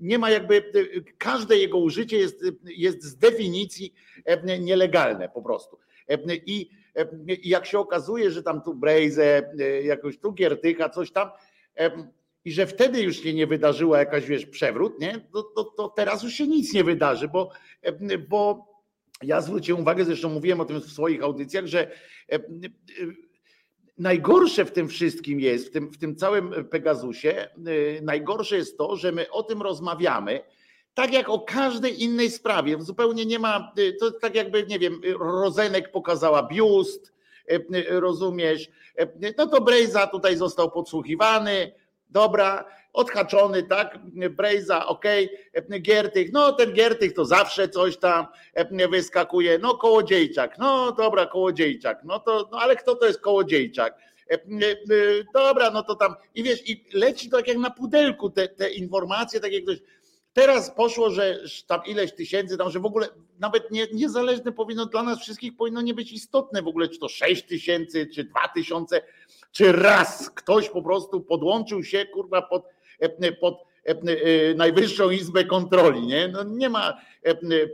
nie 0.00 0.18
ma 0.18 0.30
jakby, 0.30 0.72
każde 1.18 1.58
jego 1.58 1.78
użycie 1.78 2.18
jest, 2.18 2.44
jest 2.64 3.02
z 3.02 3.16
definicji 3.16 3.94
e, 4.24 4.58
nielegalne 4.58 5.28
po 5.28 5.42
prostu. 5.42 5.78
E, 6.08 6.18
I 6.46 6.70
jak 7.44 7.66
się 7.66 7.78
okazuje, 7.78 8.30
że 8.30 8.42
tam 8.42 8.62
tu 8.62 8.74
Brejze, 8.74 9.52
e, 9.60 9.82
jakoś 9.82 10.18
tu 10.18 10.32
Giertycha, 10.32 10.88
coś 10.88 11.12
tam, 11.12 11.30
i 12.44 12.52
że 12.52 12.66
wtedy 12.66 13.02
już 13.02 13.16
się 13.16 13.34
nie 13.34 13.46
wydarzyła 13.46 13.98
jakaś, 13.98 14.26
wiesz, 14.26 14.46
przewrót, 14.46 15.00
nie? 15.00 15.20
To, 15.32 15.42
to, 15.42 15.64
to 15.64 15.88
teraz 15.88 16.22
już 16.22 16.32
się 16.32 16.46
nic 16.46 16.74
nie 16.74 16.84
wydarzy, 16.84 17.28
bo, 17.28 17.50
bo 18.28 18.70
ja 19.22 19.40
zwróciłem 19.40 19.82
uwagę, 19.82 20.04
zresztą 20.04 20.28
mówiłem 20.28 20.60
o 20.60 20.64
tym 20.64 20.80
w 20.80 20.92
swoich 20.92 21.22
audycjach, 21.22 21.66
że 21.66 21.90
najgorsze 24.00 24.64
w 24.64 24.72
tym 24.72 24.88
wszystkim 24.88 25.40
jest, 25.40 25.68
w 25.68 25.70
tym, 25.70 25.90
w 25.90 25.98
tym 25.98 26.16
całym 26.16 26.68
Pegasusie, 26.70 27.48
y, 27.68 28.00
najgorsze 28.02 28.56
jest 28.56 28.78
to, 28.78 28.96
że 28.96 29.12
my 29.12 29.30
o 29.30 29.42
tym 29.42 29.62
rozmawiamy, 29.62 30.40
tak 30.94 31.12
jak 31.12 31.28
o 31.28 31.40
każdej 31.40 32.02
innej 32.02 32.30
sprawie. 32.30 32.76
Zupełnie 32.80 33.26
nie 33.26 33.38
ma, 33.38 33.72
y, 33.78 33.92
to 33.92 34.10
tak 34.10 34.34
jakby, 34.34 34.66
nie 34.66 34.78
wiem, 34.78 35.00
Rozenek 35.18 35.90
pokazała 35.90 36.42
biust, 36.42 37.12
y, 37.50 38.00
rozumiesz, 38.00 38.68
no 39.38 39.46
to 39.46 39.60
Brejza 39.60 40.06
tutaj 40.06 40.36
został 40.36 40.70
podsłuchiwany, 40.70 41.72
dobra, 42.10 42.64
odhaczony, 42.92 43.62
tak, 43.62 43.98
Brejza, 44.30 44.86
ok, 44.86 45.04
Giertych, 45.80 46.32
no 46.32 46.52
ten 46.52 46.72
Giertych 46.72 47.12
to 47.12 47.24
zawsze 47.24 47.68
coś 47.68 47.96
tam 47.96 48.26
wyskakuje, 48.90 49.58
no 49.58 49.74
Kołodziejczak, 49.74 50.58
no 50.58 50.92
dobra, 50.92 51.26
Kołodziejczak, 51.26 52.00
no 52.04 52.18
to, 52.18 52.48
no 52.52 52.58
ale 52.58 52.76
kto 52.76 52.94
to 52.94 53.06
jest 53.06 53.20
Kołodziejczak? 53.20 53.98
Dobra, 55.34 55.70
no 55.70 55.82
to 55.82 55.94
tam, 55.94 56.14
i 56.34 56.42
wiesz, 56.42 56.68
i 56.70 56.84
leci 56.92 57.30
tak 57.30 57.48
jak 57.48 57.56
na 57.56 57.70
pudelku 57.70 58.30
te, 58.30 58.48
te 58.48 58.70
informacje, 58.70 59.40
tak 59.40 59.52
jak 59.52 59.62
ktoś, 59.62 59.78
Teraz 60.32 60.70
poszło, 60.70 61.10
że 61.10 61.40
tam 61.66 61.80
ileś 61.86 62.12
tysięcy, 62.12 62.56
tam, 62.56 62.70
że 62.70 62.80
w 62.80 62.86
ogóle 62.86 63.08
nawet 63.38 63.70
nie, 63.70 63.86
niezależne 63.92 64.52
powinno 64.52 64.86
dla 64.86 65.02
nas 65.02 65.20
wszystkich 65.20 65.56
powinno 65.56 65.80
nie 65.80 65.94
być 65.94 66.12
istotne 66.12 66.62
w 66.62 66.68
ogóle, 66.68 66.88
czy 66.88 66.98
to 66.98 67.08
6 67.08 67.42
tysięcy, 67.42 68.06
czy 68.06 68.24
2 68.24 68.48
tysiące, 68.54 69.02
Czy 69.52 69.72
raz 69.72 70.30
ktoś 70.30 70.68
po 70.68 70.82
prostu 70.82 71.20
podłączył 71.20 71.84
się 71.84 72.06
kurwa 72.06 72.42
pod, 72.42 72.64
pod 73.40 73.64
Najwyższą 74.56 75.10
Izbę 75.10 75.44
Kontroli, 75.44 76.06
nie? 76.06 76.28
No 76.28 76.44
nie 76.44 76.68
ma 76.68 77.00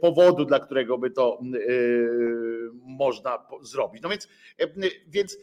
powodu, 0.01 0.45
dla 0.45 0.61
którego 0.61 0.99
by 0.99 1.11
to 1.11 1.41
można 2.83 3.47
zrobić. 3.63 4.03
No 4.03 4.09
więc, 4.09 4.29
więc 5.07 5.39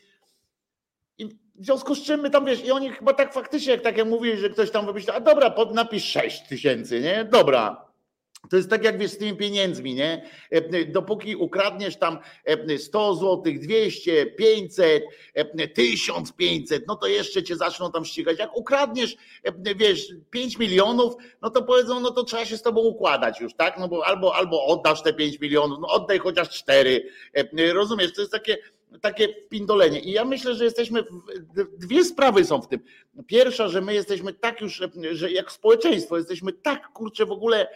w 1.56 1.66
związku 1.66 1.96
z 1.96 2.04
czym 2.04 2.20
my 2.20 2.30
tam 2.30 2.46
wiesz, 2.46 2.66
i 2.66 2.72
oni 2.72 2.90
chyba 2.90 3.14
tak 3.14 3.34
faktycznie, 3.34 3.72
jak 3.72 3.82
tak 3.82 3.98
jak 3.98 4.08
mówili, 4.08 4.38
że 4.38 4.50
ktoś 4.50 4.72
tam 4.72 4.86
wymyślił, 4.86 5.16
a 5.16 5.20
dobra, 5.20 5.50
pod, 5.50 5.74
napisz 5.74 6.04
6 6.04 6.48
tysięcy, 6.48 7.00
nie? 7.00 7.26
Dobra, 7.26 7.93
to 8.50 8.58
jest 8.58 8.70
tak 8.70 8.84
jak 8.84 8.98
wiesz 8.98 9.12
z 9.12 9.18
tymi 9.18 9.38
pieniędzmi, 9.38 9.94
nie? 9.94 10.30
Dopóki 10.88 11.36
ukradniesz 11.36 11.98
tam 11.98 12.20
100 12.78 13.16
zł, 13.16 13.44
200, 13.56 14.26
500, 14.26 15.04
1500, 15.76 16.88
no 16.88 16.96
to 16.96 17.08
jeszcze 17.08 17.44
cię 17.44 17.56
zaczną 17.56 17.92
tam 17.92 18.06
ścigać. 18.06 18.40
Jak 18.40 18.58
ukradniesz, 18.58 19.16
wiesz, 19.76 20.08
5 20.30 20.58
milionów, 20.58 21.14
no 21.42 21.50
to 21.50 21.64
powiedzą, 21.64 22.00
no 22.00 22.12
to 22.12 22.24
trzeba 22.24 22.46
się 22.46 22.58
z 22.58 22.62
tobą 22.62 22.82
układać 22.82 23.42
już, 23.42 23.54
tak? 23.54 23.80
No 23.80 23.88
bo 23.88 24.06
albo, 24.06 24.36
albo 24.36 24.66
oddasz 24.66 25.04
te 25.04 25.14
5 25.14 25.40
milionów, 25.40 25.80
no 25.82 25.88
oddaj 25.88 26.20
chociaż 26.20 26.50
4. 26.50 27.10
Rozumiesz, 27.74 28.14
to 28.14 28.22
jest 28.22 28.34
takie 28.34 28.58
takie 29.02 29.28
pindolenie. 29.28 30.00
I 30.00 30.12
ja 30.12 30.26
myślę, 30.26 30.56
że 30.56 30.64
jesteśmy, 30.64 31.04
dwie 31.78 32.06
sprawy 32.06 32.46
są 32.46 32.62
w 32.62 32.68
tym. 32.68 32.80
Pierwsza, 33.28 33.68
że 33.68 33.82
my 33.82 33.94
jesteśmy 33.94 34.34
tak 34.34 34.62
już, 34.62 34.82
że 35.12 35.32
jak 35.32 35.52
społeczeństwo 35.52 36.18
jesteśmy 36.18 36.54
tak 36.54 36.88
kurczę 36.88 37.26
w 37.26 37.32
ogóle 37.32 37.68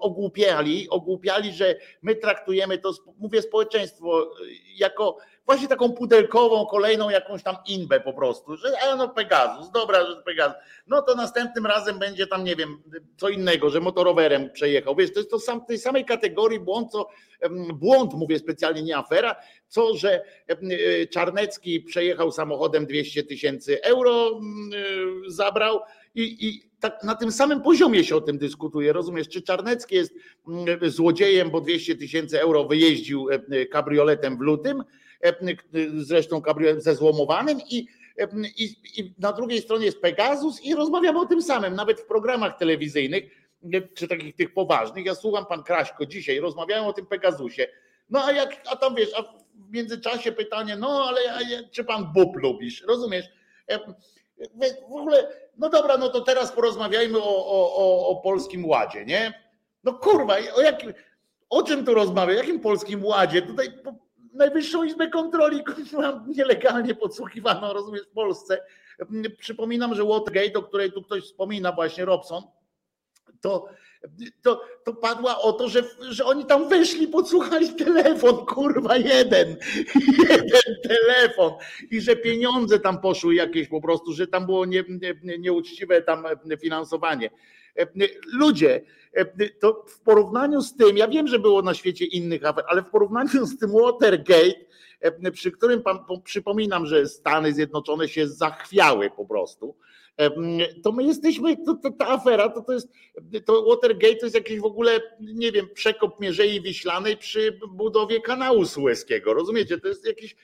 ogłupiali, 0.00 0.88
ogłupiali, 0.88 1.52
że 1.52 1.76
my 2.02 2.14
traktujemy 2.14 2.78
to, 2.78 2.92
mówię 3.18 3.42
społeczeństwo, 3.42 4.34
jako 4.76 5.16
właśnie 5.46 5.68
taką 5.68 5.92
pudelkową, 5.92 6.66
kolejną 6.66 7.10
jakąś 7.10 7.42
tam 7.42 7.56
inbę 7.66 8.00
po 8.00 8.12
prostu, 8.12 8.56
że 8.56 8.68
a 8.80 8.96
no 8.96 9.08
Pegasus, 9.08 9.70
dobra, 9.70 10.06
że 10.06 10.22
Pegasus, 10.22 10.56
no 10.86 11.02
to 11.02 11.14
następnym 11.14 11.66
razem 11.66 11.98
będzie 11.98 12.26
tam, 12.26 12.44
nie 12.44 12.56
wiem, 12.56 12.82
co 13.16 13.28
innego, 13.28 13.70
że 13.70 13.80
motorowerem 13.80 14.50
przejechał. 14.50 14.96
Wiesz, 14.96 15.12
to 15.12 15.20
jest 15.20 15.30
to 15.30 15.38
sam, 15.38 15.64
tej 15.64 15.78
samej 15.78 16.04
kategorii 16.04 16.60
błąd, 16.60 16.92
co 16.92 17.08
błąd, 17.74 18.14
mówię 18.14 18.38
specjalnie, 18.38 18.82
nie 18.82 18.96
afera, 18.96 19.36
co, 19.68 19.96
że 19.96 20.22
e, 20.46 21.06
Czarnecki 21.06 21.80
przejechał 21.80 22.32
samochodem 22.32 22.86
200 22.86 23.22
tysięcy 23.22 23.82
euro, 23.82 24.30
e, 24.30 25.30
zabrał 25.30 25.80
i, 26.14 26.48
i 26.48 26.62
tak 26.80 27.04
na 27.04 27.14
tym 27.14 27.32
samym 27.32 27.62
poziomie 27.62 28.04
się 28.04 28.16
o 28.16 28.20
tym 28.20 28.38
dyskutuje. 28.38 28.92
Rozumiesz, 28.92 29.28
czy 29.28 29.42
Czarnecki 29.42 29.94
jest 29.94 30.14
złodziejem, 30.82 31.50
bo 31.50 31.60
200 31.60 31.96
tysięcy 31.96 32.40
euro 32.40 32.64
wyjeździł 32.64 33.28
e, 33.30 33.66
kabrioletem 33.66 34.38
w 34.38 34.40
lutym, 34.40 34.84
zresztą 35.94 36.42
kabrioletem 36.42 36.80
ze 36.80 36.94
złomowanym 36.94 37.60
i 37.70 37.86
i, 38.56 38.76
I, 38.96 39.14
na 39.18 39.32
drugiej 39.32 39.62
stronie 39.62 39.86
jest 39.86 40.00
Pegasus 40.00 40.62
i 40.62 40.74
rozmawiamy 40.74 41.20
o 41.20 41.26
tym 41.26 41.42
samym, 41.42 41.74
nawet 41.74 42.00
w 42.00 42.06
programach 42.06 42.58
telewizyjnych, 42.58 43.24
czy 43.94 44.08
takich 44.08 44.36
tych 44.36 44.54
poważnych. 44.54 45.06
Ja 45.06 45.14
słucham 45.14 45.46
pan 45.46 45.62
Kraśko 45.62 46.06
dzisiaj, 46.06 46.40
rozmawiają 46.40 46.86
o 46.86 46.92
tym 46.92 47.06
Pegasusie. 47.06 47.66
No 48.10 48.24
a 48.24 48.32
jak, 48.32 48.62
a 48.66 48.76
tam 48.76 48.94
wiesz, 48.94 49.10
a 49.16 49.22
w 49.22 49.70
międzyczasie 49.70 50.32
pytanie, 50.32 50.76
no 50.76 51.04
ale 51.08 51.20
czy 51.70 51.84
pan 51.84 52.12
Bób 52.12 52.36
lubisz? 52.36 52.84
Rozumiesz? 52.88 53.26
W 54.88 54.92
ogóle, 54.92 55.28
no 55.58 55.68
dobra, 55.68 55.96
no 55.96 56.08
to 56.08 56.20
teraz 56.20 56.52
porozmawiajmy 56.52 57.18
o, 57.18 57.46
o, 57.46 57.76
o, 57.76 58.08
o 58.08 58.16
polskim 58.16 58.64
ładzie, 58.66 59.04
nie? 59.04 59.42
No 59.84 59.92
kurwa, 59.92 60.36
o 60.56 60.60
jakim, 60.60 60.94
o 61.50 61.62
czym 61.62 61.84
tu 61.84 61.94
rozmawiam? 61.94 62.36
Jakim 62.36 62.60
polskim 62.60 63.04
ładzie? 63.04 63.42
Tutaj 63.42 63.68
Najwyższą 64.34 64.84
Izbę 64.84 65.08
Kontroli 65.08 65.62
nielegalnie 66.26 66.94
podsłuchiwano, 66.94 67.72
rozumiesz, 67.72 68.02
w 68.02 68.12
Polsce. 68.12 68.62
Przypominam, 69.38 69.94
że 69.94 70.04
Watergate, 70.04 70.58
o 70.58 70.62
której 70.62 70.92
tu 70.92 71.02
ktoś 71.02 71.24
wspomina, 71.24 71.72
właśnie 71.72 72.04
Robson, 72.04 72.42
to, 73.40 73.68
to, 74.42 74.62
to 74.84 74.94
padła 74.94 75.38
o 75.38 75.52
to, 75.52 75.68
że, 75.68 75.82
że 76.10 76.24
oni 76.24 76.46
tam 76.46 76.68
weszli, 76.68 77.08
podsłuchali 77.08 77.74
telefon, 77.74 78.46
kurwa, 78.46 78.96
jeden, 78.96 79.56
jeden 80.28 80.76
telefon 80.82 81.52
i 81.90 82.00
że 82.00 82.16
pieniądze 82.16 82.80
tam 82.80 83.00
poszły 83.00 83.34
jakieś 83.34 83.68
po 83.68 83.80
prostu, 83.80 84.12
że 84.12 84.26
tam 84.26 84.46
było 84.46 84.64
nie, 84.64 84.84
nie, 85.22 85.38
nieuczciwe 85.38 86.02
tam 86.02 86.24
finansowanie. 86.60 87.30
Ludzie, 88.32 88.80
to 89.60 89.84
w 89.88 90.00
porównaniu 90.00 90.62
z 90.62 90.76
tym, 90.76 90.96
ja 90.96 91.08
wiem, 91.08 91.28
że 91.28 91.38
było 91.38 91.62
na 91.62 91.74
świecie 91.74 92.04
innych 92.04 92.44
afer, 92.44 92.64
ale 92.68 92.82
w 92.82 92.90
porównaniu 92.90 93.46
z 93.46 93.58
tym 93.58 93.70
Watergate, 93.72 94.64
przy 95.32 95.52
którym 95.52 95.82
pan, 95.82 95.98
przypominam, 96.24 96.86
że 96.86 97.06
Stany 97.06 97.52
Zjednoczone 97.52 98.08
się 98.08 98.28
zachwiały 98.28 99.10
po 99.10 99.26
prostu, 99.26 99.76
to 100.82 100.92
my 100.92 101.04
jesteśmy, 101.04 101.56
to, 101.56 101.74
to, 101.74 101.90
ta 101.90 102.08
afera, 102.08 102.48
to, 102.48 102.62
to 102.62 102.72
jest, 102.72 102.88
to 103.44 103.64
Watergate 103.64 104.16
to 104.16 104.26
jest 104.26 104.34
jakiś 104.34 104.60
w 104.60 104.64
ogóle, 104.64 105.00
nie 105.20 105.52
wiem, 105.52 105.68
przekop 105.74 106.20
Mierzei 106.20 106.62
Wiślanej 106.62 107.16
przy 107.16 107.58
budowie 107.68 108.20
kanału 108.20 108.64
Sueskiego, 108.64 109.34
rozumiecie? 109.34 109.78
To 109.80 109.88
jest 109.88 110.06
jakiś, 110.06 110.36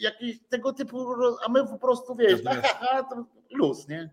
jakiś 0.00 0.38
tego 0.48 0.72
typu, 0.72 1.06
a 1.46 1.52
my 1.52 1.66
po 1.66 1.78
prostu, 1.78 2.16
wiesz, 2.16 2.40
aha, 2.46 3.02
to 3.10 3.24
luz, 3.50 3.88
nie? 3.88 4.10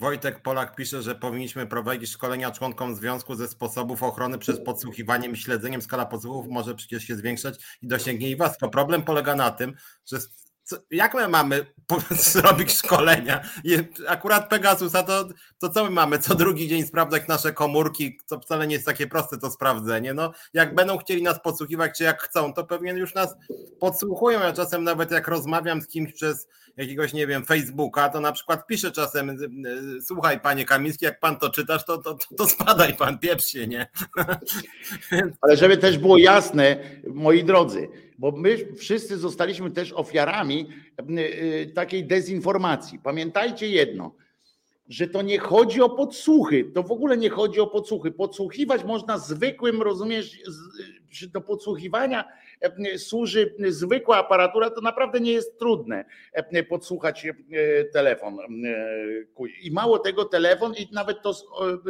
Wojtek 0.00 0.42
Polak 0.42 0.76
pisze, 0.76 1.02
że 1.02 1.14
powinniśmy 1.14 1.66
prowadzić 1.66 2.10
szkolenia 2.10 2.50
członkom 2.50 2.94
związku 2.94 3.34
ze 3.34 3.48
sposobów 3.48 4.02
ochrony 4.02 4.38
przez 4.38 4.64
podsłuchiwaniem 4.64 5.32
i 5.32 5.36
śledzeniem. 5.36 5.82
Skala 5.82 6.06
podsłuchów 6.06 6.46
może 6.48 6.74
przecież 6.74 7.04
się 7.04 7.16
zwiększać 7.16 7.78
i 7.82 7.88
dosięgnie 7.88 8.30
i 8.30 8.36
was. 8.36 8.58
To 8.58 8.68
problem 8.68 9.02
polega 9.02 9.36
na 9.36 9.50
tym, 9.50 9.74
że 10.06 10.18
jak 10.90 11.14
my 11.14 11.28
mamy 11.28 11.66
zrobić 12.10 12.72
szkolenia? 12.72 13.42
I 13.64 13.76
akurat 14.08 14.48
Pegasusa 14.48 15.02
to, 15.02 15.28
to 15.58 15.68
co 15.68 15.84
my 15.84 15.90
mamy? 15.90 16.18
Co 16.18 16.34
drugi 16.34 16.68
dzień 16.68 16.86
sprawdzać 16.86 17.28
nasze 17.28 17.52
komórki, 17.52 18.18
to 18.28 18.40
wcale 18.40 18.66
nie 18.66 18.74
jest 18.74 18.86
takie 18.86 19.06
proste 19.06 19.38
to 19.38 19.50
sprawdzenie. 19.50 20.14
No, 20.14 20.32
jak 20.54 20.74
będą 20.74 20.98
chcieli 20.98 21.22
nas 21.22 21.40
podsłuchiwać, 21.42 21.98
czy 21.98 22.04
jak 22.04 22.22
chcą, 22.22 22.54
to 22.54 22.64
pewnie 22.64 22.92
już 22.92 23.14
nas 23.14 23.34
podsłuchują. 23.80 24.40
Ja 24.40 24.52
czasem 24.52 24.84
nawet 24.84 25.10
jak 25.10 25.28
rozmawiam 25.28 25.82
z 25.82 25.86
kimś 25.86 26.12
przez 26.12 26.46
jakiegoś, 26.76 27.12
nie 27.12 27.26
wiem, 27.26 27.44
Facebooka, 27.44 28.08
to 28.08 28.20
na 28.20 28.32
przykład 28.32 28.66
piszę 28.66 28.92
czasem, 28.92 29.36
słuchaj 30.02 30.40
panie 30.40 30.64
Kamiński, 30.64 31.04
jak 31.04 31.20
pan 31.20 31.38
to 31.38 31.50
czytasz, 31.50 31.84
to, 31.84 31.98
to, 31.98 32.18
to 32.36 32.46
spadaj 32.46 32.96
pan, 32.96 33.18
pieprz 33.18 33.46
się, 33.46 33.66
nie? 33.66 33.86
Ale 35.42 35.56
żeby 35.56 35.76
też 35.76 35.98
było 35.98 36.18
jasne, 36.18 36.76
moi 37.06 37.44
drodzy, 37.44 37.88
bo 38.18 38.32
my 38.32 38.74
wszyscy 38.74 39.18
zostaliśmy 39.18 39.70
też 39.70 39.92
ofiarami 39.92 40.68
y, 41.10 41.20
y, 41.20 41.72
takiej 41.74 42.04
dezinformacji. 42.04 42.98
Pamiętajcie 42.98 43.68
jedno, 43.68 44.14
że 44.88 45.06
to 45.06 45.22
nie 45.22 45.38
chodzi 45.38 45.82
o 45.82 45.90
podsłuchy, 45.90 46.64
to 46.74 46.82
w 46.82 46.92
ogóle 46.92 47.16
nie 47.16 47.30
chodzi 47.30 47.60
o 47.60 47.66
podsłuchy. 47.66 48.10
Podsłuchiwać 48.10 48.84
można 48.84 49.18
zwykłym, 49.18 49.82
rozumiesz, 49.82 50.38
do 51.32 51.40
podsłuchiwania 51.40 52.24
służy 52.96 53.54
zwykła 53.68 54.16
aparatura, 54.16 54.70
to 54.70 54.80
naprawdę 54.80 55.20
nie 55.20 55.32
jest 55.32 55.58
trudne 55.58 56.04
e, 56.32 56.62
podsłuchać 56.62 57.26
e, 57.26 57.32
telefon. 57.84 58.38
I 59.62 59.70
mało 59.70 59.98
tego, 59.98 60.24
telefon 60.24 60.74
i 60.74 60.88
nawet 60.92 61.22
to 61.22 61.34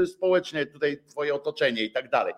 społeczne, 0.07 0.67
tutaj 0.67 0.99
twoje 1.09 1.35
otoczenie 1.35 1.83
i 1.85 1.93
tak 1.93 2.11
dalej. 2.11 2.35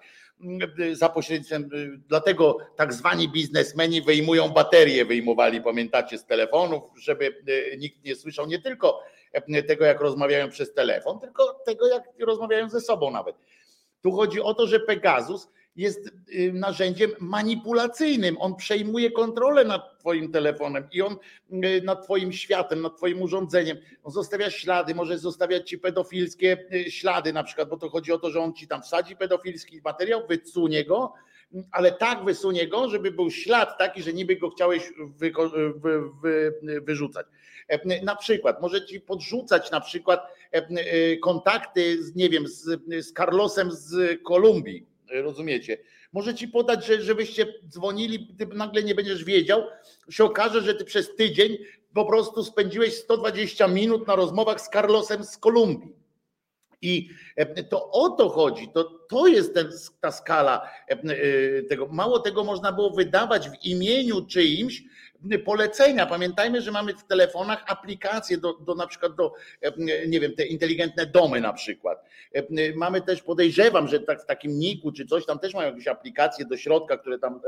Za 0.93 1.09
pośrednictwem, 1.09 1.71
dlatego 2.09 2.57
tak 2.77 2.95
zwani 2.95 3.29
biznesmeni 3.29 4.03
wyjmują 4.03 4.49
baterie, 4.49 5.05
wyjmowali, 5.05 5.61
pamiętacie, 5.61 6.19
z 6.19 6.27
telefonów, 6.27 6.83
żeby 6.97 7.43
nikt 7.79 8.05
nie 8.05 8.17
słyszał 8.17 8.47
nie 8.47 8.59
tylko 8.59 9.03
tego, 9.69 9.85
jak 9.85 10.01
rozmawiają 10.01 10.49
przez 10.49 10.75
telefon, 10.75 11.21
tylko 11.21 11.61
tego, 11.67 11.89
jak 11.89 12.03
rozmawiają 12.21 12.69
ze 12.69 12.81
sobą 12.81 13.11
nawet. 13.11 13.37
Tu 14.03 14.13
chodzi 14.13 14.41
o 14.41 14.55
to, 14.55 14.67
że 14.67 14.81
Pegasus 14.81 15.49
jest 15.77 16.11
y, 16.35 16.53
narzędziem 16.53 17.11
manipulacyjnym. 17.21 18.37
On 18.39 18.57
przejmuje 18.57 19.11
kontrolę 19.11 19.65
nad 19.65 19.99
Twoim 19.99 20.33
telefonem 20.33 20.89
i 20.93 21.03
on 21.03 21.17
y, 21.53 21.83
nad 21.85 22.05
Twoim 22.05 22.33
światem, 22.33 22.83
nad 22.83 22.97
Twoim 22.97 23.23
urządzeniem. 23.23 23.77
On 24.03 24.13
zostawia 24.13 24.51
ślady, 24.51 24.95
może 24.95 25.19
zostawiać 25.19 25.69
Ci 25.69 25.79
pedofilskie 25.79 26.65
y, 26.75 26.91
ślady, 26.91 27.33
na 27.33 27.45
przykład, 27.45 27.69
bo 27.69 27.77
to 27.77 27.89
chodzi 27.89 28.13
o 28.13 28.19
to, 28.19 28.31
że 28.31 28.41
on 28.41 28.55
Ci 28.55 28.69
tam 28.69 28.83
wsadzi 28.83 29.17
pedofilski 29.17 29.81
materiał, 29.85 30.27
wysunie 30.29 30.85
go, 30.85 31.13
ale 31.71 31.93
tak 31.93 32.25
wysunie 32.25 32.69
go, 32.69 32.89
żeby 32.89 33.11
był 33.11 33.31
ślad 33.31 33.79
taki, 33.79 34.03
że 34.03 34.13
niby 34.13 34.37
go 34.37 34.51
chciałeś 34.51 34.93
wy, 35.17 35.33
wy, 35.77 36.03
wy, 36.23 36.81
wyrzucać. 36.83 37.27
E, 37.69 38.05
na 38.05 38.17
przykład 38.17 38.63
może 38.63 38.87
ci 38.87 39.01
podrzucać 39.01 39.71
na 39.71 39.81
przykład 39.81 40.27
e, 40.51 41.17
kontakty, 41.17 42.05
z, 42.05 42.15
nie 42.15 42.29
wiem, 42.29 42.49
z, 42.49 42.81
z 43.07 43.13
Carlosem 43.13 43.73
z 43.73 44.23
Kolumbii, 44.23 44.92
rozumiecie? 45.13 45.79
Może 46.13 46.35
ci 46.35 46.49
podać, 46.49 46.87
że, 46.87 47.03
żebyście 47.03 47.55
dzwonili, 47.69 48.37
ty 48.39 48.47
nagle 48.47 48.83
nie 48.83 48.95
będziesz 48.95 49.25
wiedział, 49.25 49.63
się 50.11 50.25
okaże, 50.25 50.63
że 50.63 50.75
ty 50.75 50.85
przez 50.85 51.15
tydzień 51.15 51.59
po 51.95 52.05
prostu 52.05 52.45
spędziłeś 52.45 52.95
120 52.95 53.69
minut 53.69 54.07
na 54.07 54.17
rozmowach 54.17 54.61
z 54.61 54.69
Carlosem 54.69 55.25
z 55.25 55.39
Kolumbii. 55.39 55.93
I 56.83 57.09
to 57.71 57.91
o 57.91 58.11
to 58.11 58.29
chodzi, 58.29 58.69
to, 58.75 58.85
to 58.85 59.27
jest 59.27 59.55
ten, 59.55 59.71
ta 60.01 60.13
skala 60.13 60.71
tego. 61.69 61.87
Mało 61.87 62.19
tego 62.19 62.45
można 62.45 62.73
było 62.73 62.91
wydawać 62.91 63.51
w 63.51 63.65
imieniu 63.65 64.27
czyimś 64.27 64.83
polecenia. 65.45 66.07
Pamiętajmy, 66.07 66.63
że 66.63 66.71
mamy 66.71 66.95
w 66.95 67.05
telefonach 67.05 67.65
aplikacje 67.67 68.39
do, 68.39 68.55
do 68.55 68.75
na 68.75 68.87
przykład 68.87 69.15
do, 69.15 69.33
nie 70.07 70.21
wiem, 70.21 70.35
te 70.35 70.47
inteligentne 70.47 71.07
domy 71.07 71.41
na 71.41 71.53
przykład. 71.53 72.05
Mamy 72.75 73.01
też, 73.01 73.23
podejrzewam, 73.23 73.89
że 73.89 74.01
tak 74.01 74.23
w 74.23 74.27
takim 74.27 74.59
niku 74.59 74.93
czy 74.93 75.07
coś 75.07 75.27
tam 75.27 75.39
też 75.39 75.55
mają 75.55 75.69
jakieś 75.69 75.89
aplikacje 75.89 76.45
do 76.45 76.57
środka, 76.57 76.99
które 76.99 77.19
tam 77.19 77.41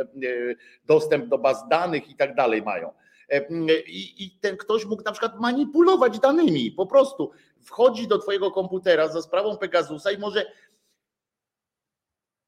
dostęp 0.85 1.29
do 1.29 1.39
baz 1.39 1.69
danych 1.69 2.09
i 2.11 2.17
tak 2.17 2.35
dalej 2.35 2.63
mają. 2.63 2.93
I, 3.87 4.25
I 4.25 4.31
ten 4.41 4.57
ktoś 4.57 4.85
mógł 4.85 5.03
na 5.03 5.13
przykład 5.13 5.41
manipulować 5.41 6.19
danymi, 6.19 6.71
po 6.71 6.87
prostu 6.87 7.31
wchodzi 7.63 8.09
do 8.09 8.19
twojego 8.19 8.51
komputera 8.51 9.09
za 9.09 9.23
sprawą 9.23 9.57
Pegasusa 9.57 10.13
i 10.13 10.19
może 10.19 10.47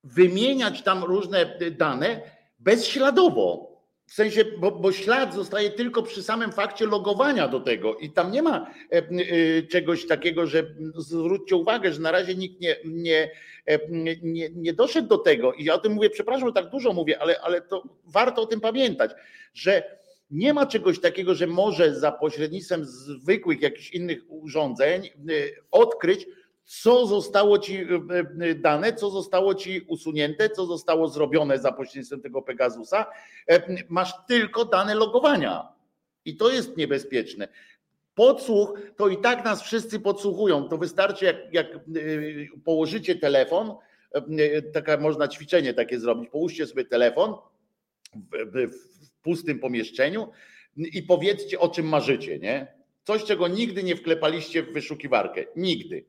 wymieniać 0.04 0.82
tam 0.82 1.04
różne 1.04 1.58
dane 1.70 2.20
bezśladowo. 2.58 3.75
W 4.06 4.14
sensie, 4.14 4.44
bo, 4.44 4.70
bo, 4.70 4.92
ślad 4.92 5.34
zostaje 5.34 5.70
tylko 5.70 6.02
przy 6.02 6.22
samym 6.22 6.52
fakcie 6.52 6.86
logowania 6.86 7.48
do 7.48 7.60
tego 7.60 7.96
i 7.96 8.10
tam 8.10 8.32
nie 8.32 8.42
ma 8.42 8.70
e, 8.92 8.96
e, 8.96 9.62
czegoś 9.62 10.06
takiego, 10.06 10.46
że 10.46 10.74
zwróćcie 10.96 11.56
uwagę, 11.56 11.92
że 11.92 12.00
na 12.00 12.10
razie 12.10 12.34
nikt 12.34 12.60
nie, 12.60 12.76
nie, 12.84 13.30
e, 13.66 13.78
nie, 14.22 14.50
nie 14.50 14.72
doszedł 14.72 15.08
do 15.08 15.18
tego. 15.18 15.52
I 15.52 15.64
ja 15.64 15.74
o 15.74 15.78
tym 15.78 15.92
mówię, 15.92 16.10
przepraszam, 16.10 16.48
że 16.48 16.54
tak 16.54 16.70
dużo 16.70 16.92
mówię, 16.92 17.18
ale, 17.22 17.40
ale 17.40 17.60
to 17.60 17.82
warto 18.04 18.42
o 18.42 18.46
tym 18.46 18.60
pamiętać, 18.60 19.10
że 19.54 19.98
nie 20.30 20.54
ma 20.54 20.66
czegoś 20.66 21.00
takiego, 21.00 21.34
że 21.34 21.46
może 21.46 21.94
za 21.94 22.12
pośrednictwem 22.12 22.84
zwykłych 22.84 23.62
jakichś 23.62 23.90
innych 23.90 24.18
urządzeń 24.28 25.10
odkryć, 25.70 26.26
co 26.66 27.06
zostało 27.06 27.58
ci 27.58 27.76
e, 27.76 27.84
e, 28.40 28.54
dane, 28.54 28.92
co 28.92 29.10
zostało 29.10 29.54
ci 29.54 29.80
usunięte, 29.80 30.50
co 30.50 30.66
zostało 30.66 31.08
zrobione 31.08 31.58
za 31.58 31.72
pośrednictwem 31.72 32.20
tego 32.22 32.42
Pegasusa. 32.42 33.06
E, 33.48 33.84
masz 33.88 34.12
tylko 34.28 34.64
dane 34.64 34.94
logowania. 34.94 35.68
I 36.24 36.36
to 36.36 36.50
jest 36.50 36.76
niebezpieczne. 36.76 37.48
Podsłuch 38.14 38.80
to 38.96 39.08
i 39.08 39.16
tak 39.16 39.44
nas 39.44 39.62
wszyscy 39.62 40.00
podsłuchują. 40.00 40.68
To 40.68 40.78
wystarczy, 40.78 41.24
jak, 41.24 41.36
jak 41.52 41.66
położycie 42.64 43.16
telefon, 43.16 43.74
taka 44.72 44.96
można 44.96 45.28
ćwiczenie 45.28 45.74
takie 45.74 46.00
zrobić. 46.00 46.30
Połóżcie 46.30 46.66
sobie 46.66 46.84
telefon 46.84 47.34
w, 48.14 48.72
w 48.72 49.10
pustym 49.22 49.58
pomieszczeniu 49.58 50.30
i 50.76 51.02
powiedzcie, 51.02 51.60
o 51.60 51.68
czym 51.68 51.88
marzycie, 51.88 52.38
nie? 52.38 52.74
Coś, 53.04 53.24
czego 53.24 53.48
nigdy 53.48 53.82
nie 53.82 53.96
wklepaliście 53.96 54.62
w 54.62 54.72
wyszukiwarkę. 54.72 55.44
Nigdy 55.56 56.04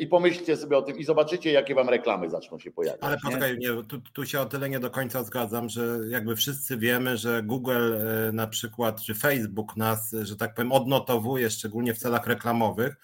I 0.00 0.06
pomyślcie 0.06 0.56
sobie 0.56 0.76
o 0.76 0.82
tym 0.82 0.98
i 0.98 1.04
zobaczycie, 1.04 1.52
jakie 1.52 1.74
wam 1.74 1.88
reklamy 1.88 2.30
zaczną 2.30 2.58
się 2.58 2.70
pojawiać. 2.70 3.00
Ale 3.02 3.18
poczekaj, 3.22 3.58
nie? 3.58 3.68
nie 3.68 3.84
tu, 3.84 4.00
tu, 4.00 4.26
się 4.26 4.40
o 4.40 4.46
tyle 4.46 4.68
nie 4.68 4.80
do 4.80 4.90
końca 4.90 5.22
zgadzam, 5.24 5.68
że 5.68 5.98
jakby 6.08 6.36
wszyscy 6.36 6.76
wiemy, 6.76 7.16
że 7.16 7.42
Google 7.42 7.94
e, 7.94 8.32
na 8.32 8.46
przykład, 8.46 9.02
czy 9.02 9.14
Facebook 9.14 9.76
nas, 9.76 10.14
że 10.22 10.36
tak 10.36 10.54
powiem, 10.54 10.72
odnotowuje, 10.72 11.50
szczególnie 11.50 11.94
w 11.94 11.98
celach 11.98 12.26
reklamowych. 12.26 12.96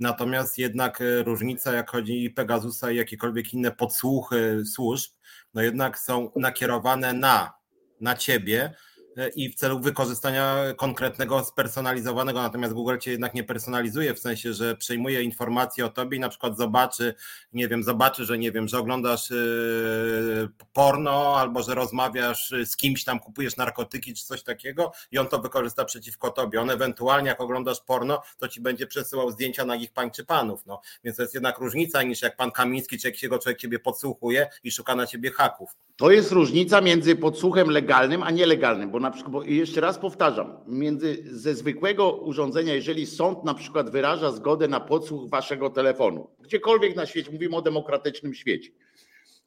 Natomiast 0.00 0.58
jednak 0.58 1.00
e, 1.00 1.22
różnica, 1.22 1.72
jak 1.72 1.90
chodzi 1.90 2.24
i 2.24 2.30
Pegasusa 2.30 2.90
i 2.90 2.96
jakiekolwiek 2.96 3.54
inne 3.54 3.70
podsłuchy 3.70 4.62
służb, 4.66 5.12
no 5.54 5.62
jednak 5.62 5.98
są 5.98 6.30
nakierowane 6.36 7.12
na, 7.12 7.52
na 8.00 8.14
ciebie, 8.14 8.74
i 9.36 9.52
w 9.52 9.54
celu 9.54 9.80
wykorzystania 9.80 10.56
konkretnego, 10.76 11.44
spersonalizowanego, 11.44 12.42
natomiast 12.42 12.74
Google 12.74 12.98
cię 12.98 13.10
jednak 13.10 13.34
nie 13.34 13.44
personalizuje, 13.44 14.14
w 14.14 14.18
sensie, 14.18 14.52
że 14.52 14.76
przejmuje 14.76 15.22
informacje 15.22 15.86
o 15.86 15.88
tobie 15.88 16.16
i 16.16 16.20
na 16.20 16.28
przykład 16.28 16.56
zobaczy, 16.56 17.14
nie 17.52 17.68
wiem, 17.68 17.82
zobaczy, 17.82 18.24
że 18.24 18.38
nie 18.38 18.52
wiem, 18.52 18.68
że 18.68 18.78
oglądasz 18.78 19.30
yy, 19.30 20.48
porno 20.72 21.36
albo 21.36 21.62
że 21.62 21.74
rozmawiasz 21.74 22.54
z 22.66 22.76
kimś 22.76 23.04
tam, 23.04 23.20
kupujesz 23.20 23.56
narkotyki 23.56 24.14
czy 24.14 24.24
coś 24.24 24.42
takiego 24.42 24.92
i 25.10 25.18
on 25.18 25.26
to 25.26 25.38
wykorzysta 25.38 25.84
przeciwko 25.84 26.30
tobie. 26.30 26.60
On 26.60 26.70
ewentualnie 26.70 27.28
jak 27.28 27.40
oglądasz 27.40 27.80
porno, 27.80 28.22
to 28.38 28.48
ci 28.48 28.60
będzie 28.60 28.86
przesyłał 28.86 29.30
zdjęcia 29.30 29.64
nagich 29.64 29.92
pań 29.92 30.10
czy 30.10 30.24
panów, 30.24 30.66
no. 30.66 30.80
Więc 31.04 31.16
to 31.16 31.22
jest 31.22 31.34
jednak 31.34 31.58
różnica 31.58 32.02
niż 32.02 32.22
jak 32.22 32.36
pan 32.36 32.50
Kamiński 32.50 32.98
czy 32.98 33.08
jakiego 33.08 33.38
człowiek 33.38 33.58
ciebie 33.58 33.78
podsłuchuje 33.78 34.48
i 34.64 34.70
szuka 34.70 34.94
na 34.94 35.06
ciebie 35.06 35.30
haków. 35.30 35.76
To 35.96 36.10
jest 36.10 36.32
różnica 36.32 36.80
między 36.80 37.16
podsłuchem 37.16 37.70
legalnym 37.70 38.22
a 38.22 38.30
nielegalnym, 38.30 38.90
bo 38.90 38.97
na 39.00 39.10
przykład, 39.10 39.32
bo 39.32 39.42
jeszcze 39.42 39.80
raz 39.80 39.98
powtarzam, 39.98 40.56
między 40.66 41.24
ze 41.30 41.54
zwykłego 41.54 42.12
urządzenia, 42.12 42.74
jeżeli 42.74 43.06
sąd 43.06 43.44
na 43.44 43.54
przykład 43.54 43.90
wyraża 43.90 44.32
zgodę 44.32 44.68
na 44.68 44.80
podsłuch 44.80 45.30
waszego 45.30 45.70
telefonu, 45.70 46.30
gdziekolwiek 46.40 46.96
na 46.96 47.06
świecie, 47.06 47.30
mówimy 47.32 47.56
o 47.56 47.62
demokratycznym 47.62 48.34
świecie, 48.34 48.70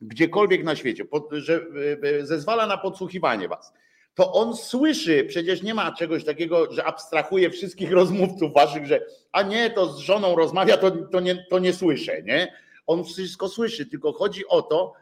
gdziekolwiek 0.02 0.64
na 0.64 0.76
świecie, 0.76 1.06
że 1.32 1.56
e, 1.56 2.20
e, 2.20 2.26
zezwala 2.26 2.68
na 2.68 2.78
podsłuchiwanie 2.78 3.48
was, 3.48 3.74
to 4.16 4.34
on 4.34 4.56
słyszy, 4.56 5.26
przecież 5.30 5.64
nie 5.64 5.74
ma 5.74 5.92
czegoś 5.92 6.26
takiego, 6.26 6.72
że 6.72 6.84
abstrahuje 6.84 7.50
wszystkich 7.50 7.92
rozmówców 7.92 8.54
waszych, 8.54 8.86
że 8.86 9.06
a 9.32 9.42
nie, 9.44 9.70
to 9.70 9.94
z 9.94 10.00
żoną 10.00 10.36
rozmawia, 10.36 10.78
to, 10.78 10.92
to, 10.92 11.20
nie, 11.20 11.46
to 11.50 11.60
nie 11.60 11.74
słyszę, 11.74 12.22
nie? 12.24 12.54
On 12.88 13.04
wszystko 13.04 13.50
słyszy, 13.50 13.86
tylko 13.86 14.14
chodzi 14.14 14.48
o 14.48 14.62
to, 14.62 14.94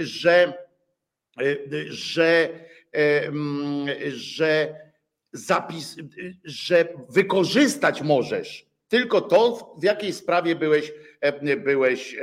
że 0.00 0.52
że, 1.88 2.48
że 4.12 4.74
zapis, 5.32 5.96
że 6.44 6.88
wykorzystać 7.08 8.02
możesz 8.02 8.72
tylko 8.92 9.20
to, 9.20 9.74
w 9.80 9.84
jakiej 9.84 10.12
sprawie 10.12 10.56
byłeś, 10.56 10.92
byłeś 11.64 12.16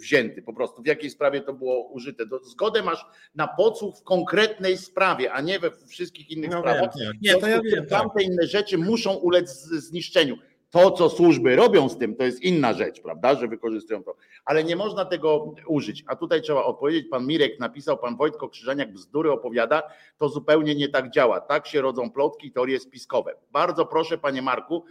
wzięty, 0.00 0.42
po 0.42 0.52
prostu 0.52 0.82
w 0.82 0.86
jakiej 0.86 1.10
sprawie 1.10 1.40
to 1.40 1.52
było 1.52 1.88
użyte. 1.88 2.24
Zgodę 2.42 2.82
masz 2.82 3.06
na 3.34 3.48
podsłuch 3.48 3.98
w 3.98 4.02
konkretnej 4.02 4.78
sprawie, 4.78 5.32
a 5.32 5.40
nie 5.40 5.58
we 5.58 5.70
wszystkich 5.86 6.30
innych 6.30 6.50
no 6.50 6.60
sprawach. 6.60 6.90
Wiem, 7.00 7.12
nie, 7.22 7.34
to 7.34 7.46
ja 7.46 7.60
wiem. 7.62 7.86
Tamte 7.86 8.14
tak. 8.14 8.22
inne 8.22 8.46
rzeczy 8.46 8.78
muszą 8.78 9.14
ulec 9.14 9.62
zniszczeniu. 9.62 10.36
To, 10.70 10.90
co 10.90 11.10
służby 11.10 11.56
robią 11.56 11.88
z 11.88 11.98
tym, 11.98 12.16
to 12.16 12.24
jest 12.24 12.42
inna 12.42 12.72
rzecz, 12.72 13.00
prawda, 13.00 13.34
że 13.34 13.48
wykorzystują 13.48 14.02
to, 14.02 14.16
ale 14.44 14.64
nie 14.64 14.76
można 14.76 15.04
tego 15.04 15.54
użyć. 15.66 16.04
A 16.06 16.16
tutaj 16.16 16.42
trzeba 16.42 16.64
odpowiedzieć, 16.64 17.06
pan 17.10 17.26
Mirek 17.26 17.60
napisał, 17.60 17.98
pan 17.98 18.16
Wojtko 18.16 18.48
Krzyżaniak 18.48 18.92
bzdury 18.92 19.32
opowiada, 19.32 19.82
to 20.18 20.28
zupełnie 20.28 20.74
nie 20.74 20.88
tak 20.88 21.10
działa. 21.10 21.40
Tak 21.40 21.66
się 21.66 21.80
rodzą 21.80 22.10
plotki 22.10 22.46
i 22.46 22.52
teorie 22.52 22.80
spiskowe. 22.80 23.34
Bardzo 23.52 23.86
proszę, 23.86 24.18
panie 24.18 24.42
Marku, 24.42 24.84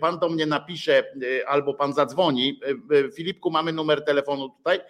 pan 0.00 0.18
do 0.18 0.28
mnie 0.28 0.46
napisze 0.46 0.98
e, 0.98 1.48
albo 1.48 1.74
pan 1.74 1.92
zadzwoni. 1.92 2.60
E, 2.92 2.96
e, 2.96 3.10
Filipku, 3.10 3.50
mamy 3.50 3.72
numer 3.72 4.04
telefonu 4.04 4.48
tutaj. 4.48 4.80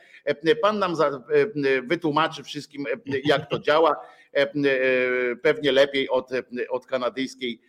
Pan 0.63 0.79
nam 0.79 0.95
wytłumaczy 1.85 2.43
wszystkim, 2.43 2.85
jak 3.25 3.51
to 3.51 3.59
działa. 3.59 3.97
Pewnie 5.43 5.73
lepiej 5.73 6.09
od, 6.09 6.31
od 6.71 6.87
kanadyjskiej 6.87 7.61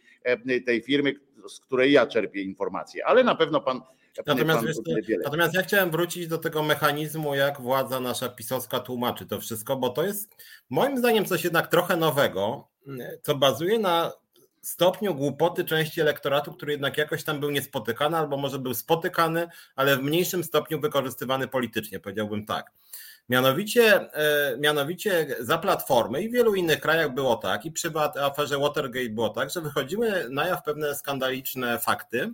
tej 0.65 0.81
firmy, 0.81 1.13
z 1.49 1.59
której 1.59 1.91
ja 1.91 2.07
czerpię 2.07 2.41
informacje, 2.41 3.05
ale 3.05 3.23
na 3.23 3.35
pewno 3.35 3.61
pan. 3.61 3.81
Natomiast, 4.27 4.59
pan 4.59 4.95
wiesz, 5.07 5.19
natomiast 5.23 5.53
ja 5.53 5.61
chciałem 5.61 5.91
wrócić 5.91 6.27
do 6.27 6.37
tego 6.37 6.63
mechanizmu, 6.63 7.35
jak 7.35 7.61
władza 7.61 7.99
nasza 7.99 8.29
pisowska 8.29 8.79
tłumaczy 8.79 9.25
to 9.25 9.39
wszystko, 9.39 9.75
bo 9.75 9.89
to 9.89 10.03
jest 10.03 10.35
moim 10.69 10.97
zdaniem 10.97 11.25
coś 11.25 11.43
jednak 11.43 11.67
trochę 11.67 11.97
nowego, 11.97 12.67
co 13.21 13.35
bazuje 13.35 13.79
na 13.79 14.11
stopniu 14.61 15.15
głupoty 15.15 15.65
części 15.65 16.01
elektoratu, 16.01 16.53
który 16.53 16.71
jednak 16.71 16.97
jakoś 16.97 17.23
tam 17.23 17.39
był 17.39 17.51
niespotykany, 17.51 18.17
albo 18.17 18.37
może 18.37 18.59
był 18.59 18.73
spotykany, 18.73 19.47
ale 19.75 19.97
w 19.97 20.03
mniejszym 20.03 20.43
stopniu 20.43 20.79
wykorzystywany 20.79 21.47
politycznie, 21.47 21.99
powiedziałbym 21.99 22.45
tak. 22.45 22.71
Mianowicie, 23.29 24.13
e, 24.13 24.57
mianowicie 24.57 25.35
za 25.39 25.57
Platformy 25.57 26.21
i 26.21 26.29
w 26.29 26.33
wielu 26.33 26.55
innych 26.55 26.79
krajach 26.79 27.13
było 27.13 27.35
tak, 27.35 27.65
i 27.65 27.71
przy 27.71 27.91
aferze 28.21 28.59
Watergate 28.59 29.09
było 29.09 29.29
tak, 29.29 29.49
że 29.49 29.61
wychodziły 29.61 30.29
na 30.29 30.47
jaw 30.47 30.63
pewne 30.63 30.95
skandaliczne 30.95 31.79
fakty, 31.79 32.33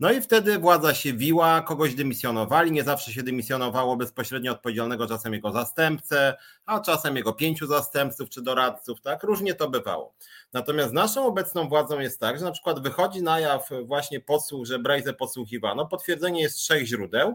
no 0.00 0.12
i 0.12 0.20
wtedy 0.20 0.58
władza 0.58 0.94
się 0.94 1.12
wiła, 1.12 1.62
kogoś 1.62 1.94
dymisjonowali, 1.94 2.72
nie 2.72 2.84
zawsze 2.84 3.12
się 3.12 3.22
dymisjonowało 3.22 3.96
bezpośrednio 3.96 4.52
odpowiedzialnego, 4.52 5.06
czasem 5.06 5.32
jego 5.32 5.52
zastępcę, 5.52 6.36
a 6.66 6.80
czasem 6.80 7.16
jego 7.16 7.32
pięciu 7.32 7.66
zastępców 7.66 8.30
czy 8.30 8.42
doradców, 8.42 9.00
tak, 9.00 9.22
różnie 9.22 9.54
to 9.54 9.70
bywało. 9.70 10.14
Natomiast 10.52 10.92
naszą 10.92 11.26
obecną 11.26 11.68
władzą 11.68 12.00
jest 12.00 12.20
tak, 12.20 12.38
że 12.38 12.44
na 12.44 12.50
przykład 12.50 12.82
wychodzi 12.82 13.22
na 13.22 13.40
jaw 13.40 13.68
właśnie 13.84 14.20
podsłuch, 14.20 14.66
że 14.66 14.78
Brejze 14.78 15.14
podsłuchiwano, 15.14 15.86
potwierdzenie 15.86 16.42
jest 16.42 16.56
trzech 16.56 16.86
źródeł, 16.86 17.34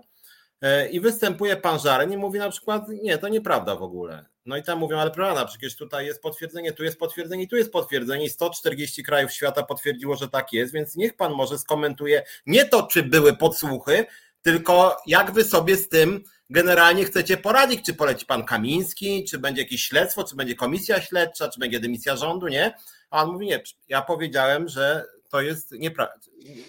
i 0.91 0.99
występuje 0.99 1.57
pan 1.57 1.79
Żaren 1.79 2.13
i 2.13 2.17
mówi 2.17 2.39
na 2.39 2.49
przykład, 2.49 2.83
nie, 2.89 3.17
to 3.17 3.27
nieprawda 3.27 3.75
w 3.75 3.83
ogóle. 3.83 4.25
No 4.45 4.57
i 4.57 4.63
tam 4.63 4.79
mówią, 4.79 4.97
ale 4.97 5.11
prawda, 5.11 5.45
przecież 5.45 5.75
tutaj 5.75 6.05
jest 6.05 6.21
potwierdzenie, 6.21 6.73
tu 6.73 6.83
jest 6.83 6.99
potwierdzenie, 6.99 7.47
tu 7.47 7.55
jest 7.55 7.71
potwierdzenie 7.71 8.25
i 8.25 8.29
140 8.29 9.03
krajów 9.03 9.31
świata 9.31 9.63
potwierdziło, 9.63 10.15
że 10.15 10.29
tak 10.29 10.53
jest, 10.53 10.73
więc 10.73 10.95
niech 10.95 11.15
pan 11.15 11.33
może 11.33 11.59
skomentuje 11.59 12.23
nie 12.45 12.65
to, 12.65 12.87
czy 12.87 13.03
były 13.03 13.37
podsłuchy, 13.37 14.05
tylko 14.41 14.97
jak 15.07 15.31
wy 15.31 15.43
sobie 15.43 15.77
z 15.77 15.89
tym 15.89 16.23
generalnie 16.49 17.05
chcecie 17.05 17.37
poradzić, 17.37 17.85
czy 17.85 17.93
poleci 17.93 18.25
pan 18.25 18.43
Kamiński, 18.43 19.23
czy 19.23 19.39
będzie 19.39 19.61
jakieś 19.61 19.83
śledztwo, 19.83 20.23
czy 20.23 20.35
będzie 20.35 20.55
komisja 20.55 21.01
śledcza, 21.01 21.49
czy 21.49 21.59
będzie 21.59 21.79
dymisja 21.79 22.15
rządu, 22.15 22.47
nie? 22.47 22.73
A 23.09 23.23
on 23.23 23.31
mówi, 23.31 23.47
nie, 23.47 23.63
ja 23.87 24.01
powiedziałem, 24.01 24.67
że 24.67 25.05
to 25.29 25.41
jest 25.41 25.71
nieprawda, 25.71 26.15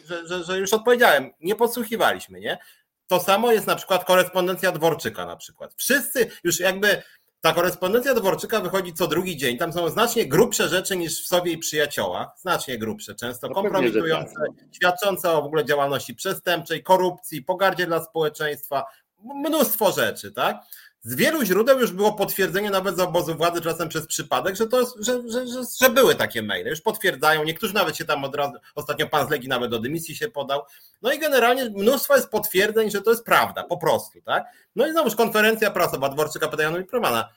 że, 0.04 0.28
że, 0.28 0.44
że 0.44 0.58
już 0.58 0.72
odpowiedziałem, 0.72 1.30
nie 1.40 1.54
podsłuchiwaliśmy, 1.54 2.40
nie? 2.40 2.58
To 3.06 3.20
samo 3.20 3.52
jest 3.52 3.66
na 3.66 3.76
przykład 3.76 4.04
korespondencja 4.04 4.72
Dworczyka 4.72 5.26
na 5.26 5.36
przykład. 5.36 5.74
Wszyscy 5.76 6.30
już 6.44 6.60
jakby 6.60 7.02
ta 7.40 7.52
korespondencja 7.52 8.14
Dworczyka 8.14 8.60
wychodzi 8.60 8.94
co 8.94 9.06
drugi 9.06 9.36
dzień. 9.36 9.58
Tam 9.58 9.72
są 9.72 9.88
znacznie 9.88 10.26
grubsze 10.26 10.68
rzeczy 10.68 10.96
niż 10.96 11.24
w 11.24 11.26
sobie 11.26 11.52
i 11.52 11.58
przyjaciołach. 11.58 12.28
Znacznie 12.36 12.78
grubsze, 12.78 13.14
często 13.14 13.48
no 13.48 13.54
kompromitujące, 13.54 14.34
tak. 14.34 14.66
Świadczące 14.72 15.32
o 15.32 15.42
w 15.42 15.44
ogóle 15.44 15.64
działalności 15.64 16.14
przestępczej, 16.14 16.82
korupcji, 16.82 17.42
pogardzie 17.42 17.86
dla 17.86 18.04
społeczeństwa. 18.04 18.84
Mnóstwo 19.18 19.92
rzeczy, 19.92 20.32
tak? 20.32 20.56
Z 21.04 21.14
wielu 21.14 21.44
źródeł 21.44 21.80
już 21.80 21.92
było 21.92 22.12
potwierdzenie 22.12 22.70
nawet 22.70 22.96
z 22.96 23.00
obozu 23.00 23.34
władzy, 23.34 23.60
czasem 23.60 23.88
przez 23.88 24.06
przypadek, 24.06 24.56
że, 24.56 24.66
to, 24.66 24.86
że, 25.00 25.22
że, 25.28 25.46
że, 25.46 25.62
że 25.80 25.90
były 25.90 26.14
takie 26.14 26.42
maile. 26.42 26.66
Już 26.66 26.80
potwierdzają, 26.80 27.44
niektórzy 27.44 27.74
nawet 27.74 27.96
się 27.96 28.04
tam 28.04 28.24
od 28.24 28.34
razu, 28.34 28.52
ostatnio 28.74 29.08
pan 29.08 29.26
z 29.26 29.30
Legii 29.30 29.48
nawet 29.48 29.70
do 29.70 29.78
dymisji 29.78 30.16
się 30.16 30.28
podał. 30.28 30.62
No 31.02 31.12
i 31.12 31.18
generalnie 31.18 31.64
mnóstwo 31.70 32.16
jest 32.16 32.30
potwierdzeń, 32.30 32.90
że 32.90 33.02
to 33.02 33.10
jest 33.10 33.24
prawda, 33.24 33.64
po 33.64 33.76
prostu, 33.76 34.22
tak? 34.22 34.44
No 34.76 34.86
i 34.86 34.92
znowuż 34.92 35.14
konferencja 35.14 35.70
prasowa 35.70 36.08
Dworczyka 36.08 36.48
pytają 36.48 36.80
i 36.80 36.84
Promana. 36.84 37.28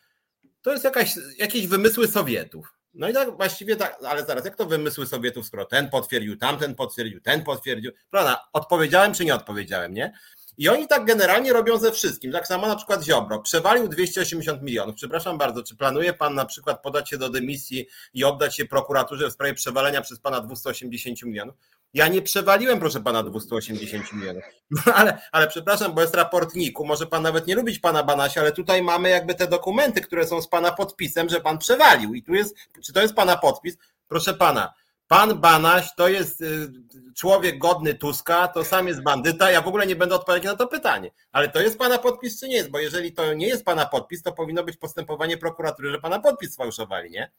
To 0.62 0.72
jest 0.72 0.84
jakaś, 0.84 1.16
jakieś 1.38 1.68
wymysły 1.68 2.08
Sowietów. 2.08 2.74
No 2.94 3.10
i 3.10 3.14
tak 3.14 3.38
właściwie 3.38 3.76
tak, 3.76 3.98
ale 4.08 4.26
zaraz, 4.26 4.46
jak 4.46 4.56
to 4.56 4.66
wymysły 4.66 5.06
Sowietów, 5.08 5.46
skoro 5.46 5.66
ten 5.66 5.90
potwierdził, 5.90 6.38
tamten 6.38 6.76
potwierdził, 6.76 7.22
ten 7.22 7.44
potwierdził. 7.44 7.92
Prawda, 8.10 8.48
odpowiedziałem 8.54 9.14
czy 9.14 9.26
nie 9.26 9.36
odpowiedziałem, 9.36 9.94
nie? 9.94 10.14
I 10.58 10.70
oni 10.70 10.88
tak 10.88 11.06
generalnie 11.06 11.54
robią 11.54 11.78
ze 11.78 11.92
wszystkim. 11.92 12.32
Tak 12.32 12.48
samo 12.48 12.68
na 12.68 12.76
przykład 12.76 13.04
Ziobro 13.04 13.40
przewalił 13.40 13.88
280 13.88 14.62
milionów. 14.62 14.96
Przepraszam 14.96 15.38
bardzo, 15.38 15.64
czy 15.64 15.76
planuje 15.76 16.14
pan 16.14 16.36
na 16.36 16.46
przykład 16.46 16.82
podać 16.82 17.10
się 17.10 17.18
do 17.18 17.30
dymisji 17.30 17.88
i 18.14 18.24
oddać 18.24 18.56
się 18.56 18.66
prokuraturze 18.66 19.30
w 19.30 19.34
sprawie 19.34 19.54
przewalenia 19.54 20.02
przez 20.02 20.20
pana 20.20 20.42
280 20.42 21.24
milionów? 21.24 21.56
Ja 21.94 22.08
nie 22.08 22.22
przewaliłem, 22.22 22.80
proszę 22.80 23.02
pana, 23.02 23.24
280 23.24 24.14
milionów. 24.14 24.44
No, 24.72 24.94
ale, 24.94 25.22
ale 25.32 25.48
przepraszam, 25.48 25.94
bo 25.94 26.02
jest 26.02 26.16
raportniku. 26.16 26.86
Może 26.86 27.06
pan 27.06 27.24
nawet 27.24 27.48
nie 27.48 27.56
lubić 27.56 27.80
pana 27.80 28.04
Banasia, 28.04 28.42
ale 28.42 28.52
tutaj 28.52 28.82
mamy 28.82 29.10
jakby 29.10 29.36
te 29.36 29.48
dokumenty, 29.48 30.02
które 30.02 30.28
są 30.28 30.42
z 30.42 30.48
pana 30.48 30.72
podpisem, 30.72 31.30
że 31.30 31.42
pan 31.42 31.58
przewalił. 31.58 32.14
I 32.14 32.24
tu 32.24 32.34
jest, 32.34 32.56
czy 32.86 32.94
to 32.94 33.02
jest 33.02 33.14
pana 33.14 33.38
podpis? 33.38 33.78
Proszę 34.08 34.34
pana, 34.34 34.74
Pan 35.08 35.40
Banaś 35.40 35.96
to 35.96 36.08
jest 36.08 36.42
y, 36.42 36.72
człowiek 37.16 37.58
godny 37.58 37.94
Tuska, 37.94 38.48
to 38.48 38.66
sam 38.66 38.88
jest 38.88 39.04
bandyta. 39.04 39.52
Ja 39.52 39.62
w 39.62 39.68
ogóle 39.68 39.88
nie 39.88 39.96
będę 39.96 40.16
odpowiadać 40.16 40.46
na 40.46 40.56
to 40.56 40.68
pytanie. 40.68 41.12
Ale 41.32 41.50
to 41.50 41.62
jest 41.62 41.78
pana 41.78 41.98
podpis, 41.98 42.40
czy 42.40 42.48
nie 42.48 42.56
jest? 42.56 42.70
Bo 42.70 42.80
jeżeli 42.80 43.14
to 43.14 43.34
nie 43.34 43.48
jest 43.48 43.66
pana 43.66 43.86
podpis, 43.86 44.24
to 44.24 44.32
powinno 44.32 44.64
być 44.64 44.78
postępowanie 44.78 45.38
prokuratury, 45.38 45.92
że 45.92 46.00
pana 46.00 46.20
podpis 46.20 46.54
sfałszowali, 46.54 47.12
nie? 47.12 47.32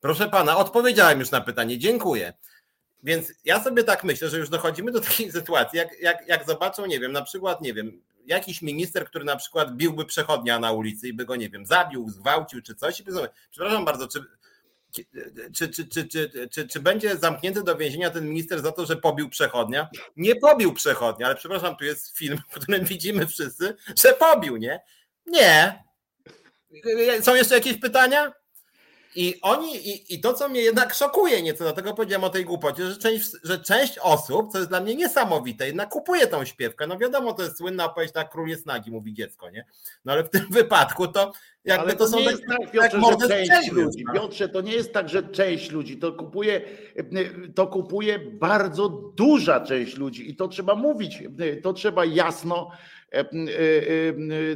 Proszę 0.00 0.28
pana, 0.28 0.56
odpowiedziałem 0.56 1.20
już 1.20 1.30
na 1.30 1.40
pytanie. 1.40 1.78
Dziękuję. 1.78 2.32
Więc 3.02 3.32
ja 3.44 3.64
sobie 3.64 3.84
tak 3.84 4.04
myślę, 4.04 4.28
że 4.28 4.38
już 4.38 4.48
dochodzimy 4.48 4.92
do 4.92 5.00
takiej 5.00 5.32
sytuacji, 5.38 5.78
jak, 5.78 6.00
jak, 6.00 6.28
jak 6.28 6.46
zobaczą, 6.46 6.86
nie 6.86 7.00
wiem, 7.00 7.12
na 7.12 7.22
przykład, 7.22 7.60
nie 7.60 7.74
wiem, 7.74 8.02
jakiś 8.26 8.62
minister, 8.62 9.06
który 9.06 9.24
na 9.24 9.36
przykład 9.36 9.76
biłby 9.76 10.04
przechodnia 10.04 10.58
na 10.58 10.72
ulicy 10.72 11.08
i 11.08 11.12
by 11.12 11.24
go, 11.24 11.36
nie 11.36 11.50
wiem, 11.50 11.66
zabił, 11.66 12.10
zgwałcił 12.10 12.62
czy 12.62 12.74
coś 12.74 13.00
i 13.00 13.04
by 13.04 13.12
przepraszam 13.50 13.84
bardzo, 13.84 14.08
czy 14.08 14.24
czy, 15.54 15.68
czy, 15.68 15.88
czy, 15.88 16.08
czy, 16.08 16.48
czy, 16.50 16.68
czy 16.68 16.80
będzie 16.80 17.16
zamknięty 17.16 17.62
do 17.62 17.76
więzienia 17.76 18.10
ten 18.10 18.28
minister 18.28 18.62
za 18.62 18.72
to, 18.72 18.86
że 18.86 18.96
pobił 18.96 19.28
przechodnia? 19.28 19.88
Nie 20.16 20.36
pobił 20.36 20.72
przechodnia, 20.72 21.26
ale 21.26 21.34
przepraszam, 21.34 21.76
tu 21.76 21.84
jest 21.84 22.18
film, 22.18 22.38
w 22.48 22.54
którym 22.60 22.84
widzimy 22.94 23.26
wszyscy, 23.26 23.76
że 24.02 24.12
pobił, 24.12 24.56
nie? 24.56 24.80
Nie. 25.26 25.84
Są 27.22 27.34
jeszcze 27.34 27.54
jakieś 27.54 27.80
pytania? 27.80 28.32
I 29.16 29.40
oni, 29.42 29.76
i, 29.76 30.14
i 30.14 30.20
to, 30.20 30.34
co 30.34 30.48
mnie 30.48 30.60
jednak 30.60 30.94
szokuje 30.94 31.42
nieco, 31.42 31.64
dlatego 31.64 31.94
powiedziałem 31.94 32.24
o 32.24 32.30
tej 32.30 32.44
głupocie, 32.44 32.86
że 32.90 32.96
część, 32.96 33.30
że 33.44 33.58
część 33.58 33.98
osób, 33.98 34.52
co 34.52 34.58
jest 34.58 34.70
dla 34.70 34.80
mnie 34.80 34.94
niesamowite, 34.94 35.66
jednak 35.66 35.88
kupuje 35.88 36.26
tą 36.26 36.44
śpiewkę. 36.44 36.86
No 36.86 36.98
wiadomo, 36.98 37.32
to 37.32 37.42
jest 37.42 37.58
słynna 37.58 37.84
opowieść, 37.84 38.14
tak 38.14 38.30
król 38.30 38.48
jest 38.48 38.66
nagi, 38.66 38.90
mówi 38.90 39.14
dziecko, 39.14 39.50
nie? 39.50 39.64
No 40.04 40.12
ale 40.12 40.24
w 40.24 40.30
tym 40.30 40.46
wypadku 40.50 41.08
to 41.08 41.32
jakby 41.64 41.82
ale 41.82 41.92
to, 41.92 41.98
to 41.98 42.08
są 42.08 42.24
tak, 42.24 42.34
tak, 42.48 42.70
Piotrze, 42.70 43.00
tak 43.00 43.30
że 43.30 43.46
część 43.46 43.72
ludzi. 43.72 44.04
No. 44.06 44.12
Piotrze, 44.12 44.48
to 44.48 44.60
nie 44.60 44.72
jest 44.72 44.92
tak, 44.92 45.08
że 45.08 45.22
część 45.22 45.70
ludzi, 45.70 45.98
to 45.98 46.12
kupuje, 46.12 46.60
to 47.54 47.66
kupuje 47.66 48.18
bardzo 48.18 48.88
duża 49.16 49.60
część 49.60 49.96
ludzi 49.96 50.30
i 50.30 50.36
to 50.36 50.48
trzeba 50.48 50.74
mówić, 50.74 51.22
to 51.62 51.72
trzeba 51.72 52.04
jasno, 52.04 52.70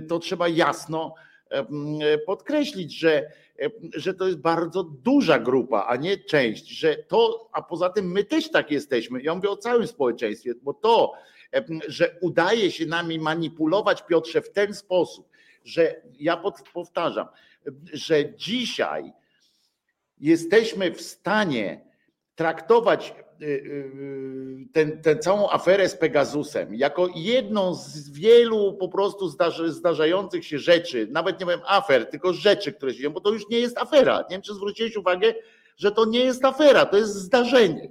to 0.08 0.18
trzeba 0.18 0.48
jasno 0.48 1.14
podkreślić, 2.26 2.98
że 2.98 3.30
że 3.94 4.14
to 4.14 4.26
jest 4.26 4.38
bardzo 4.38 4.82
duża 4.82 5.38
grupa, 5.38 5.86
a 5.88 5.96
nie 5.96 6.18
część, 6.18 6.68
że 6.68 6.96
to, 6.96 7.48
a 7.52 7.62
poza 7.62 7.90
tym 7.90 8.12
my 8.12 8.24
też 8.24 8.50
tak 8.50 8.70
jesteśmy. 8.70 9.22
Ja 9.22 9.34
mówię 9.34 9.50
o 9.50 9.56
całym 9.56 9.86
społeczeństwie, 9.86 10.54
bo 10.62 10.74
to, 10.74 11.12
że 11.88 12.16
udaje 12.20 12.70
się 12.70 12.86
nami 12.86 13.18
manipulować, 13.18 14.02
Piotrze, 14.06 14.42
w 14.42 14.50
ten 14.50 14.74
sposób, 14.74 15.28
że 15.64 16.02
ja 16.18 16.42
powtarzam, 16.72 17.28
że 17.92 18.34
dzisiaj 18.34 19.12
jesteśmy 20.18 20.92
w 20.92 21.00
stanie 21.00 21.84
traktować 22.34 23.14
tę 25.02 25.16
całą 25.16 25.50
aferę 25.50 25.88
z 25.88 25.96
Pegasusem 25.96 26.74
jako 26.74 27.08
jedną 27.14 27.74
z 27.74 28.10
wielu 28.10 28.72
po 28.72 28.88
prostu 28.88 29.28
zdarzających 29.66 30.46
się 30.46 30.58
rzeczy, 30.58 31.08
nawet 31.10 31.40
nie 31.40 31.46
wiem 31.46 31.60
afer, 31.66 32.06
tylko 32.06 32.32
rzeczy, 32.32 32.72
które 32.72 32.92
się 32.92 32.98
dzieją, 32.98 33.10
bo 33.10 33.20
to 33.20 33.32
już 33.32 33.48
nie 33.48 33.60
jest 33.60 33.78
afera. 33.78 34.18
Nie 34.18 34.36
wiem, 34.36 34.42
czy 34.42 34.54
zwróciłeś 34.54 34.96
uwagę, 34.96 35.34
że 35.76 35.92
to 35.92 36.04
nie 36.04 36.20
jest 36.20 36.44
afera, 36.44 36.86
to 36.86 36.96
jest 36.96 37.14
zdarzenie. 37.14 37.90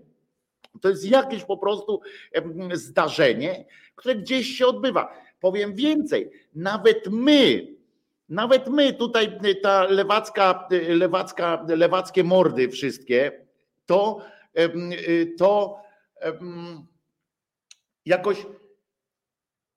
To 0.82 0.90
jest 0.90 1.06
jakieś 1.06 1.44
po 1.44 1.58
prostu 1.58 2.02
zdarzenie, 2.74 3.66
które 3.96 4.16
gdzieś 4.16 4.48
się 4.48 4.68
odbywa. 4.68 5.14
Powiem 5.40 5.76
więcej, 5.76 6.32
nawet 6.56 7.08
my, 7.12 7.68
nawet 8.30 8.68
my 8.68 8.94
tutaj 8.94 9.40
ta 9.62 9.84
lewacka, 9.84 10.68
lewacka, 10.90 11.66
lewackie 11.68 12.24
mordy 12.24 12.70
wszystkie, 12.70 13.46
to 13.86 14.20
Y, 14.22 14.39
to 15.38 15.82
jakoś 18.06 18.46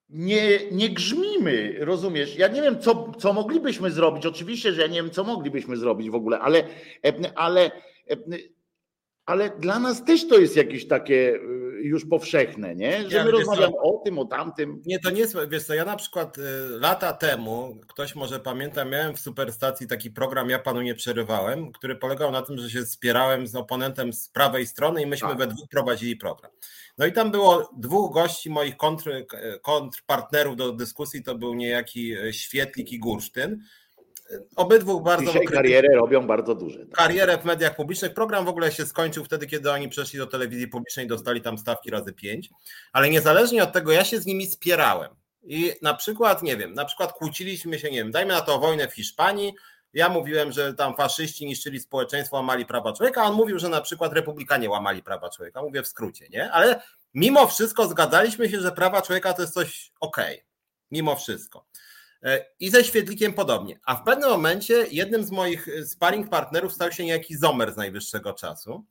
nie, 0.08 0.70
nie 0.70 0.88
grzmimy, 0.88 1.76
rozumiesz? 1.78 2.36
Ja 2.36 2.48
nie 2.48 2.62
wiem, 2.62 2.80
co, 2.80 3.12
co 3.18 3.32
moglibyśmy 3.32 3.90
zrobić. 3.90 4.26
Oczywiście, 4.26 4.72
że 4.72 4.82
ja 4.82 4.88
nie 4.88 5.02
wiem, 5.02 5.10
co 5.10 5.24
moglibyśmy 5.24 5.76
zrobić 5.76 6.10
w 6.10 6.14
ogóle, 6.14 6.38
ale, 6.38 6.64
ale, 7.34 7.70
ale 9.26 9.50
dla 9.50 9.78
nas 9.78 10.04
też 10.04 10.28
to 10.28 10.38
jest 10.38 10.56
jakieś 10.56 10.88
takie 10.88 11.34
y, 11.34 11.82
już 11.82 12.06
powszechne, 12.06 12.74
nie? 12.74 13.10
Że 13.10 13.24
my 13.24 13.30
rozmawiamy 13.30 13.78
o 13.82 14.02
tym, 14.04 14.18
o 14.18 14.24
tamtym. 14.24 14.82
Nie, 14.86 14.98
to 14.98 15.10
nie 15.10 15.20
jest, 15.20 15.36
wiesz 15.48 15.64
co, 15.64 15.74
ja 15.74 15.84
na 15.84 15.96
przykład 15.96 16.38
y, 16.38 16.42
lata 16.80 17.12
temu, 17.12 17.80
ktoś 17.88 18.14
może 18.14 18.40
pamięta, 18.40 18.84
miałem 18.84 19.16
w 19.16 19.20
Superstacji 19.20 19.86
taki 19.86 20.10
program 20.10 20.50
Ja 20.50 20.58
Panu 20.58 20.82
Nie 20.82 20.94
Przerywałem, 20.94 21.72
który 21.72 21.96
polegał 21.96 22.32
na 22.32 22.42
tym, 22.42 22.58
że 22.58 22.70
się 22.70 22.86
spierałem 22.86 23.46
z 23.46 23.54
oponentem 23.54 24.12
z 24.12 24.28
prawej 24.28 24.66
strony 24.66 25.02
i 25.02 25.06
myśmy 25.06 25.28
tak. 25.28 25.38
we 25.38 25.46
dwóch 25.46 25.68
prowadzili 25.68 26.16
program. 26.16 26.52
No 26.98 27.06
i 27.06 27.12
tam 27.12 27.30
było 27.30 27.70
dwóch 27.76 28.14
gości 28.14 28.50
moich 28.50 28.76
kontr, 28.76 29.10
kontrpartnerów 29.62 30.56
do 30.56 30.72
dyskusji, 30.72 31.22
to 31.22 31.34
był 31.34 31.54
niejaki 31.54 32.16
y, 32.16 32.32
Świetlik 32.32 32.92
i 32.92 32.98
Gursztyn 32.98 33.62
obydwu 34.56 35.00
bardzo. 35.00 35.26
Dzisiaj 35.26 35.46
karierę 35.46 35.88
robią 35.94 36.26
bardzo 36.26 36.54
duże. 36.54 36.78
Tak. 36.78 36.90
Karierę 36.90 37.38
w 37.38 37.44
mediach 37.44 37.76
publicznych. 37.76 38.14
Program 38.14 38.44
w 38.44 38.48
ogóle 38.48 38.72
się 38.72 38.86
skończył 38.86 39.24
wtedy, 39.24 39.46
kiedy 39.46 39.70
oni 39.70 39.88
przeszli 39.88 40.18
do 40.18 40.26
telewizji 40.26 40.68
publicznej, 40.68 41.06
dostali 41.06 41.40
tam 41.40 41.58
stawki 41.58 41.90
razy 41.90 42.12
pięć. 42.12 42.50
Ale 42.92 43.10
niezależnie 43.10 43.62
od 43.62 43.72
tego, 43.72 43.92
ja 43.92 44.04
się 44.04 44.20
z 44.20 44.26
nimi 44.26 44.46
spierałem. 44.46 45.10
I 45.42 45.72
na 45.82 45.94
przykład, 45.94 46.42
nie 46.42 46.56
wiem, 46.56 46.74
na 46.74 46.84
przykład 46.84 47.12
kłóciliśmy 47.12 47.78
się, 47.78 47.90
nie 47.90 47.98
wiem, 47.98 48.10
dajmy 48.10 48.32
na 48.32 48.40
to 48.40 48.58
wojnę 48.58 48.88
w 48.88 48.94
Hiszpanii. 48.94 49.54
Ja 49.92 50.08
mówiłem, 50.08 50.52
że 50.52 50.74
tam 50.74 50.96
faszyści 50.96 51.46
niszczyli 51.46 51.80
społeczeństwo, 51.80 52.36
łamali 52.36 52.66
prawa 52.66 52.92
człowieka, 52.92 53.22
a 53.22 53.24
on 53.24 53.34
mówił, 53.34 53.58
że 53.58 53.68
na 53.68 53.80
przykład 53.80 54.12
republikanie 54.12 54.70
łamali 54.70 55.02
prawa 55.02 55.30
człowieka. 55.30 55.62
Mówię 55.62 55.82
w 55.82 55.88
skrócie, 55.88 56.28
nie? 56.28 56.52
Ale 56.52 56.82
mimo 57.14 57.46
wszystko 57.46 57.88
zgadaliśmy 57.88 58.48
się, 58.48 58.60
że 58.60 58.72
prawa 58.72 59.02
człowieka 59.02 59.32
to 59.32 59.42
jest 59.42 59.54
coś 59.54 59.92
okej. 60.00 60.34
Okay. 60.34 60.46
Mimo 60.90 61.16
wszystko. 61.16 61.66
E, 62.22 62.46
I 62.60 62.70
ze 62.70 62.84
Świetlikiem 62.84 63.32
podobnie. 63.32 63.80
A 63.84 63.94
w 63.94 64.04
pewnym 64.04 64.30
momencie 64.30 64.86
jednym 64.90 65.24
z 65.24 65.30
moich 65.30 65.68
e, 65.68 65.86
sparring 65.86 66.28
partnerów 66.30 66.72
stał 66.72 66.92
się 66.92 67.04
niejaki 67.04 67.36
Zomer 67.36 67.72
z 67.72 67.76
najwyższego 67.76 68.32
czasu. 68.32 68.84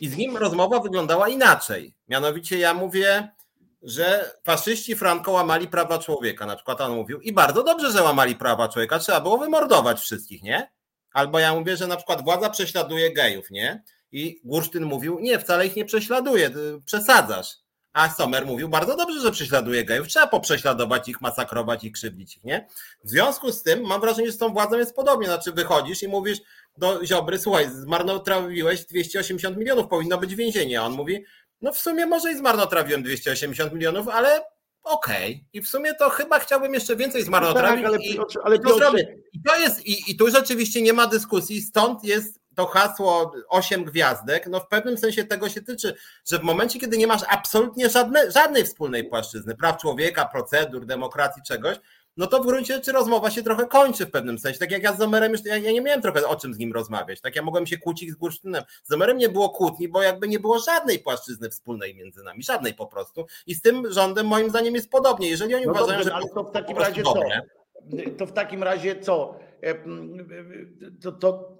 I 0.00 0.08
z 0.08 0.16
nim 0.16 0.36
rozmowa 0.36 0.80
wyglądała 0.80 1.28
inaczej. 1.28 1.94
Mianowicie 2.08 2.58
ja 2.58 2.74
mówię, 2.74 3.28
że 3.82 4.34
faszyści 4.44 4.96
Franco 4.96 5.30
łamali 5.30 5.68
prawa 5.68 5.98
człowieka. 5.98 6.46
Na 6.46 6.56
przykład 6.56 6.80
on 6.80 6.94
mówił, 6.94 7.20
i 7.20 7.32
bardzo 7.32 7.62
dobrze, 7.62 7.92
że 7.92 8.02
łamali 8.02 8.36
prawa 8.36 8.68
człowieka, 8.68 8.98
trzeba 8.98 9.20
było 9.20 9.38
wymordować 9.38 10.00
wszystkich, 10.00 10.42
nie? 10.42 10.70
Albo 11.12 11.38
ja 11.38 11.54
mówię, 11.54 11.76
że 11.76 11.86
na 11.86 11.96
przykład 11.96 12.24
władza 12.24 12.50
prześladuje 12.50 13.12
gejów, 13.12 13.50
nie? 13.50 13.82
I 14.12 14.40
Gursztyn 14.44 14.84
mówił, 14.84 15.18
nie, 15.20 15.38
wcale 15.38 15.66
ich 15.66 15.76
nie 15.76 15.84
prześladuje, 15.84 16.50
przesadzasz. 16.84 17.56
A 17.98 18.10
Sommer 18.10 18.46
mówił 18.46 18.68
bardzo 18.68 18.96
dobrze, 18.96 19.20
że 19.20 19.30
prześladuje 19.30 19.84
gejów. 19.84 20.08
Trzeba 20.08 20.26
poprześladować 20.26 21.08
ich, 21.08 21.20
masakrować 21.20 21.84
i 21.84 21.92
krzywdzić 21.92 22.36
ich, 22.36 22.44
nie? 22.44 22.66
W 23.04 23.10
związku 23.10 23.52
z 23.52 23.62
tym 23.62 23.86
mam 23.86 24.00
wrażenie, 24.00 24.26
że 24.26 24.32
z 24.32 24.38
tą 24.38 24.52
władzą 24.52 24.78
jest 24.78 24.96
podobnie. 24.96 25.26
Znaczy 25.26 25.52
wychodzisz 25.52 26.02
i 26.02 26.08
mówisz 26.08 26.38
do 26.76 27.06
Ziobry, 27.06 27.38
słuchaj, 27.38 27.70
zmarnotrawiłeś 27.70 28.84
280 28.84 29.56
milionów, 29.56 29.88
powinno 29.88 30.18
być 30.18 30.34
więzienie. 30.34 30.80
A 30.80 30.84
on 30.84 30.92
mówi, 30.92 31.24
no 31.60 31.72
w 31.72 31.78
sumie 31.78 32.06
może 32.06 32.32
i 32.32 32.36
zmarnotrawiłem 32.36 33.02
280 33.02 33.72
milionów, 33.72 34.08
ale 34.08 34.40
okej. 34.82 35.32
Okay. 35.32 35.44
I 35.52 35.62
w 35.62 35.68
sumie 35.68 35.94
to 35.94 36.10
chyba 36.10 36.38
chciałbym 36.38 36.74
jeszcze 36.74 36.96
więcej 36.96 37.22
zmarnotrawić. 37.22 37.84
Tak, 37.84 37.94
ale, 37.94 37.98
i, 37.98 38.18
ale 38.44 38.58
to 38.58 38.78
zrobię. 38.78 39.16
I 39.32 39.42
to 39.42 39.56
jest, 39.56 39.86
i, 39.86 40.10
i 40.10 40.16
tu 40.16 40.30
rzeczywiście 40.30 40.82
nie 40.82 40.92
ma 40.92 41.06
dyskusji, 41.06 41.62
stąd 41.62 42.04
jest 42.04 42.40
to 42.58 42.66
hasło 42.66 43.32
8 43.48 43.84
gwiazdek, 43.84 44.46
no 44.46 44.60
w 44.60 44.68
pewnym 44.68 44.98
sensie 44.98 45.24
tego 45.24 45.48
się 45.48 45.62
tyczy, 45.62 45.94
że 46.30 46.38
w 46.38 46.42
momencie, 46.42 46.80
kiedy 46.80 46.98
nie 46.98 47.06
masz 47.06 47.22
absolutnie 47.28 47.90
żadne, 47.90 48.30
żadnej 48.30 48.64
wspólnej 48.64 49.04
płaszczyzny, 49.04 49.56
praw 49.56 49.80
człowieka, 49.80 50.24
procedur, 50.32 50.86
demokracji, 50.86 51.42
czegoś, 51.42 51.76
no 52.16 52.26
to 52.26 52.42
w 52.42 52.46
gruncie 52.46 52.74
rzeczy 52.74 52.92
rozmowa 52.92 53.30
się 53.30 53.42
trochę 53.42 53.66
kończy 53.66 54.06
w 54.06 54.10
pewnym 54.10 54.38
sensie. 54.38 54.58
Tak 54.58 54.70
jak 54.70 54.82
ja 54.82 54.92
z 54.92 54.98
Zomerem 54.98 55.32
już, 55.32 55.44
ja, 55.44 55.56
ja 55.56 55.72
nie 55.72 55.80
miałem 55.80 56.02
trochę 56.02 56.28
o 56.28 56.36
czym 56.36 56.54
z 56.54 56.58
nim 56.58 56.72
rozmawiać. 56.72 57.20
Tak 57.20 57.36
ja 57.36 57.42
mogłem 57.42 57.66
się 57.66 57.78
kłócić 57.78 58.10
z 58.10 58.16
Bursztynem. 58.16 58.62
Z 58.82 58.88
Zomerem 58.88 59.18
nie 59.18 59.28
było 59.28 59.50
kłótni, 59.50 59.88
bo 59.88 60.02
jakby 60.02 60.28
nie 60.28 60.40
było 60.40 60.58
żadnej 60.58 60.98
płaszczyzny 60.98 61.50
wspólnej 61.50 61.94
między 61.94 62.22
nami, 62.22 62.42
żadnej 62.42 62.74
po 62.74 62.86
prostu. 62.86 63.26
I 63.46 63.54
z 63.54 63.62
tym 63.62 63.92
rządem 63.92 64.26
moim 64.26 64.50
zdaniem 64.50 64.74
jest 64.74 64.90
podobnie. 64.90 65.28
Jeżeli 65.28 65.54
oni 65.54 65.66
no 65.66 65.72
uważają, 65.72 65.98
dobrze, 65.98 66.10
że... 66.10 66.14
Ale 66.14 66.28
to 66.34 66.44
w 66.44 66.50
takim 66.50 66.78
razie 66.78 67.02
co? 67.02 67.14
To 68.18 68.26
w 68.26 68.32
takim 68.32 68.62
razie 68.62 69.00
co? 69.00 69.38
To, 71.02 71.12
to 71.12 71.58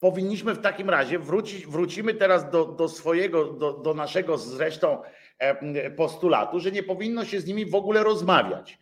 powinniśmy 0.00 0.54
w 0.54 0.60
takim 0.60 0.90
razie 0.90 1.18
wrócić, 1.18 1.66
wrócimy 1.66 2.14
teraz 2.14 2.50
do, 2.50 2.64
do 2.64 2.88
swojego, 2.88 3.44
do, 3.44 3.72
do 3.72 3.94
naszego 3.94 4.38
zresztą 4.38 5.02
postulatu, 5.96 6.60
że 6.60 6.72
nie 6.72 6.82
powinno 6.82 7.24
się 7.24 7.40
z 7.40 7.46
nimi 7.46 7.66
w 7.66 7.74
ogóle 7.74 8.02
rozmawiać 8.02 8.78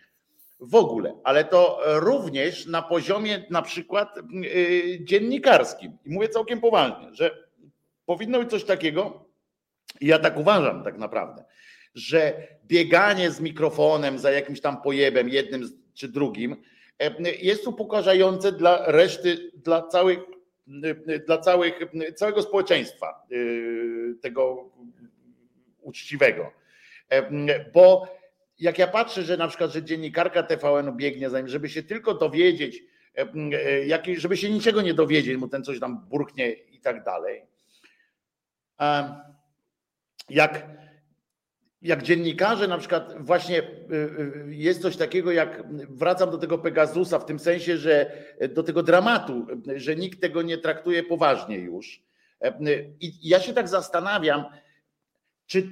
w 0.61 0.75
ogóle, 0.75 1.15
ale 1.25 1.45
to 1.45 1.81
również 1.85 2.67
na 2.67 2.83
poziomie 2.83 3.47
na 3.51 3.63
przykład 3.63 4.19
y, 4.19 4.99
dziennikarskim. 5.05 5.99
I 6.05 6.11
mówię 6.11 6.29
całkiem 6.29 6.61
poważnie, 6.61 7.15
że 7.15 7.47
powinno 8.07 8.39
być 8.39 8.51
coś 8.51 8.65
takiego, 8.65 9.27
i 10.01 10.07
ja 10.07 10.19
tak 10.19 10.37
uważam 10.37 10.85
tak 10.85 10.99
naprawdę, 10.99 11.45
że 11.95 12.49
bieganie 12.65 13.31
z 13.31 13.41
mikrofonem 13.41 14.19
za 14.19 14.31
jakimś 14.31 14.61
tam 14.61 14.83
pojebem, 14.83 15.29
jednym 15.29 15.83
czy 15.95 16.09
drugim, 16.09 16.57
jest 17.43 17.67
upokarzające 17.67 18.53
dla 18.53 18.83
reszty, 18.87 19.53
dla 19.55 19.83
całych, 19.83 20.19
dla 21.27 21.39
całych, 21.39 21.81
całego 22.15 22.43
społeczeństwa 22.43 23.27
y, 23.33 24.15
tego 24.23 24.71
uczciwego. 25.81 26.53
Bo 27.73 28.17
jak 28.59 28.79
ja 28.79 28.87
patrzę, 28.87 29.23
że 29.23 29.37
na 29.37 29.49
przykład, 29.49 29.73
że 29.73 29.83
dziennikarka 29.83 30.43
TVN 30.43 30.97
biegnie 30.97 31.31
za 31.31 31.39
nim, 31.39 31.49
żeby 31.49 31.69
się 31.69 31.83
tylko 31.83 32.15
dowiedzieć, 32.15 32.83
e, 33.17 33.23
e, 34.05 34.21
żeby 34.21 34.37
się 34.37 34.51
niczego 34.51 34.83
nie 34.83 34.95
dowiedzieć, 34.95 35.37
mu 35.37 35.49
ten 35.49 35.65
coś 35.65 35.81
tam 35.81 36.07
burknie 36.09 36.53
i 36.53 36.81
tak 36.81 37.05
dalej. 37.05 37.43
Jak, 40.29 40.67
jak 41.83 42.03
dziennikarze 42.03 42.69
na 42.69 42.79
przykład 42.79 43.15
właśnie 43.19 43.63
e, 43.63 43.67
jest 44.49 44.83
coś 44.83 44.97
takiego 44.97 45.33
jak, 45.33 45.63
wracam 45.91 46.31
do 46.31 46.39
tego 46.39 46.59
Pegasusa 46.59 47.19
w 47.19 47.27
tym 47.27 47.39
sensie, 47.39 47.77
że 47.77 48.13
do 48.55 48.63
tego 48.63 48.83
dramatu, 48.83 49.47
że 49.77 49.97
nikt 49.97 50.21
tego 50.21 50.43
nie 50.43 50.59
traktuje 50.59 51.03
poważnie 51.03 51.59
już. 51.59 52.03
I 53.01 53.29
ja 53.29 53.41
się 53.41 53.53
tak 53.53 53.69
zastanawiam, 53.69 54.45
czy 55.47 55.71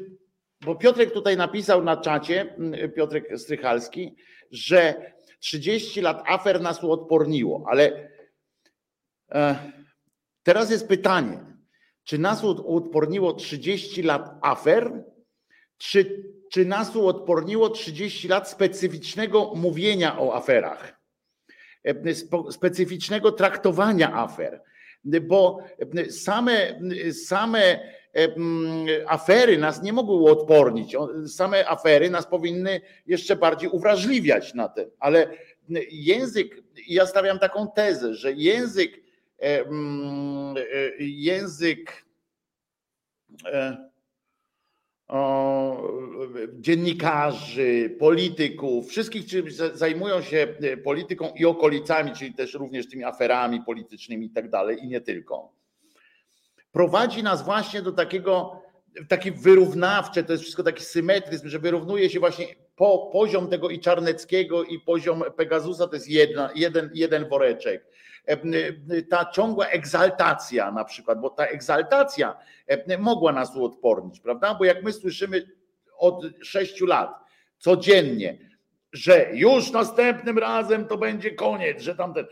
bo 0.64 0.74
Piotrek 0.74 1.12
tutaj 1.12 1.36
napisał 1.36 1.84
na 1.84 1.96
czacie, 1.96 2.56
Piotrek 2.96 3.38
Strychalski, 3.38 4.16
że 4.50 5.12
30 5.38 6.00
lat 6.00 6.22
afer 6.26 6.60
nas 6.60 6.84
uodporniło, 6.84 7.64
ale 7.68 8.08
e, 9.30 9.56
teraz 10.42 10.70
jest 10.70 10.88
pytanie, 10.88 11.44
czy 12.04 12.18
nas 12.18 12.44
uodporniło 12.44 13.32
30 13.32 14.02
lat 14.02 14.30
afer, 14.42 15.04
czy, 15.90 16.24
czy 16.50 16.64
nas 16.64 16.96
uodporniło 16.96 17.70
30 17.70 18.28
lat 18.28 18.50
specyficznego 18.50 19.52
mówienia 19.54 20.18
o 20.18 20.34
aferach, 20.34 21.00
e, 21.84 22.14
specyficznego 22.52 23.32
traktowania 23.32 24.14
afer, 24.14 24.62
bo 25.22 25.58
same, 26.10 26.80
same 27.26 27.80
afery 29.06 29.58
nas 29.58 29.82
nie 29.82 29.92
mogły 29.92 30.16
uodpornić. 30.16 30.96
Same 31.26 31.68
afery 31.68 32.10
nas 32.10 32.26
powinny 32.26 32.80
jeszcze 33.06 33.36
bardziej 33.36 33.68
uwrażliwiać 33.68 34.54
na 34.54 34.68
ten. 34.68 34.90
Ale 34.98 35.30
język, 35.90 36.62
ja 36.88 37.06
stawiam 37.06 37.38
taką 37.38 37.70
tezę, 37.70 38.14
że 38.14 38.32
język, 38.32 39.00
e, 39.42 39.64
język 40.98 42.04
e, 45.10 45.76
dziennikarzy, 46.54 47.96
polityków, 47.98 48.88
wszystkich, 48.88 49.26
którzy 49.26 49.42
zajmują 49.74 50.22
się 50.22 50.56
e, 50.60 50.76
polityką 50.76 51.32
i 51.36 51.44
okolicami, 51.44 52.12
czyli 52.12 52.34
też 52.34 52.54
również 52.54 52.88
tymi 52.88 53.04
aferami 53.04 53.62
politycznymi 53.66 54.26
i 54.26 54.30
tak 54.30 54.50
dalej, 54.50 54.78
i 54.82 54.88
nie 54.88 55.00
tylko 55.00 55.54
prowadzi 56.74 57.22
nas 57.22 57.44
właśnie 57.44 57.82
do 57.82 57.92
takiego, 57.92 58.62
taki 59.08 59.32
wyrównawcze, 59.32 60.24
to 60.24 60.32
jest 60.32 60.42
wszystko 60.42 60.62
taki 60.62 60.84
symetryzm, 60.84 61.48
że 61.48 61.58
wyrównuje 61.58 62.10
się 62.10 62.20
właśnie 62.20 62.46
po 62.76 63.10
poziom 63.12 63.48
tego 63.48 63.70
i 63.70 63.80
Czarneckiego 63.80 64.64
i 64.64 64.80
poziom 64.80 65.24
Pegasusa 65.36 65.86
to 65.86 65.94
jest 65.94 66.08
jedna, 66.08 66.50
jeden, 66.54 66.90
jeden 66.94 67.28
woreczek. 67.28 67.86
Ta 69.10 69.24
ciągła 69.24 69.66
egzaltacja 69.66 70.72
na 70.72 70.84
przykład, 70.84 71.20
bo 71.20 71.30
ta 71.30 71.46
egzaltacja 71.46 72.36
mogła 72.98 73.32
nas 73.32 73.56
uodpornić, 73.56 74.20
prawda? 74.20 74.54
Bo 74.54 74.64
jak 74.64 74.82
my 74.82 74.92
słyszymy 74.92 75.48
od 75.98 76.24
sześciu 76.42 76.86
lat 76.86 77.10
codziennie, 77.58 78.38
że 78.92 79.28
już 79.32 79.70
następnym 79.70 80.38
razem 80.38 80.86
to 80.86 80.98
będzie 80.98 81.30
koniec, 81.30 81.82
że 81.82 81.94
tamten, 81.94 82.26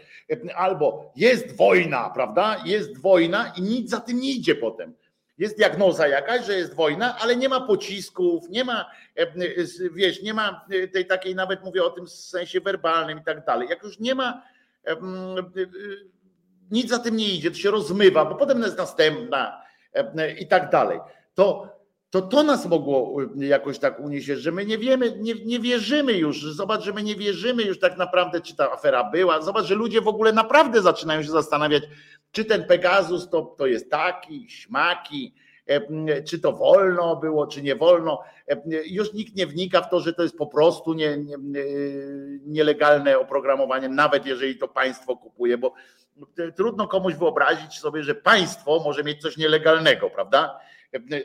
albo 0.54 1.12
jest 1.16 1.56
wojna, 1.56 2.10
prawda? 2.14 2.56
Jest 2.64 2.98
wojna 2.98 3.52
i 3.56 3.62
nic 3.62 3.90
za 3.90 4.00
tym 4.00 4.20
nie 4.20 4.30
idzie 4.30 4.54
potem. 4.54 4.94
Jest 5.38 5.56
diagnoza 5.56 6.08
jakaś, 6.08 6.46
że 6.46 6.52
jest 6.52 6.74
wojna, 6.74 7.18
ale 7.18 7.36
nie 7.36 7.48
ma 7.48 7.60
pocisków, 7.60 8.48
nie 8.48 8.64
ma, 8.64 8.90
wiesz, 9.94 10.22
nie 10.22 10.34
ma 10.34 10.66
tej 10.92 11.06
takiej, 11.06 11.34
nawet 11.34 11.64
mówię 11.64 11.84
o 11.84 11.90
tym 11.90 12.06
w 12.06 12.10
sensie 12.10 12.60
werbalnym 12.60 13.18
i 13.18 13.24
tak 13.24 13.44
dalej. 13.44 13.68
Jak 13.68 13.82
już 13.82 13.98
nie 13.98 14.14
ma, 14.14 14.42
nic 16.70 16.90
za 16.90 16.98
tym 16.98 17.16
nie 17.16 17.28
idzie, 17.28 17.50
to 17.50 17.56
się 17.56 17.70
rozmywa, 17.70 18.24
bo 18.24 18.34
potem 18.34 18.62
jest 18.62 18.78
następna 18.78 19.62
i 20.38 20.46
tak 20.46 20.70
dalej. 20.70 21.00
To 21.34 21.72
to 22.12 22.22
to 22.22 22.42
nas 22.42 22.66
mogło 22.66 23.20
jakoś 23.36 23.78
tak 23.78 24.00
unieść, 24.00 24.26
że 24.26 24.52
my 24.52 24.66
nie 24.66 24.78
wiemy, 24.78 25.16
nie, 25.18 25.34
nie 25.44 25.60
wierzymy 25.60 26.12
już. 26.12 26.42
Zobacz, 26.42 26.82
że 26.82 26.92
my 26.92 27.02
nie 27.02 27.16
wierzymy 27.16 27.62
już 27.62 27.78
tak 27.78 27.98
naprawdę, 27.98 28.40
czy 28.40 28.56
ta 28.56 28.72
afera 28.72 29.04
była. 29.04 29.42
Zobacz, 29.42 29.64
że 29.64 29.74
ludzie 29.74 30.00
w 30.00 30.08
ogóle 30.08 30.32
naprawdę 30.32 30.82
zaczynają 30.82 31.22
się 31.22 31.30
zastanawiać, 31.30 31.82
czy 32.32 32.44
ten 32.44 32.64
Pegasus 32.64 33.28
to, 33.30 33.42
to 33.42 33.66
jest 33.66 33.90
taki, 33.90 34.50
śmaki, 34.50 35.34
e, 35.36 35.41
czy 36.26 36.38
to 36.38 36.52
wolno 36.52 37.16
było, 37.16 37.46
czy 37.46 37.62
nie 37.62 37.76
wolno. 37.76 38.22
E, 38.48 38.62
już 38.86 39.12
nikt 39.12 39.36
nie 39.36 39.46
wnika 39.46 39.82
w 39.82 39.90
to, 39.90 40.00
że 40.00 40.12
to 40.12 40.22
jest 40.22 40.36
po 40.36 40.46
prostu 40.46 40.94
nie, 40.94 41.16
nie, 41.16 41.64
nielegalne 42.46 43.18
oprogramowanie, 43.18 43.88
nawet 43.88 44.26
jeżeli 44.26 44.58
to 44.58 44.68
państwo 44.68 45.16
kupuje, 45.16 45.58
bo 45.58 45.74
trudno 46.56 46.88
komuś 46.88 47.14
wyobrazić 47.14 47.78
sobie, 47.78 48.02
że 48.02 48.14
państwo 48.14 48.82
może 48.84 49.04
mieć 49.04 49.20
coś 49.20 49.36
nielegalnego, 49.36 50.10
prawda? 50.10 50.58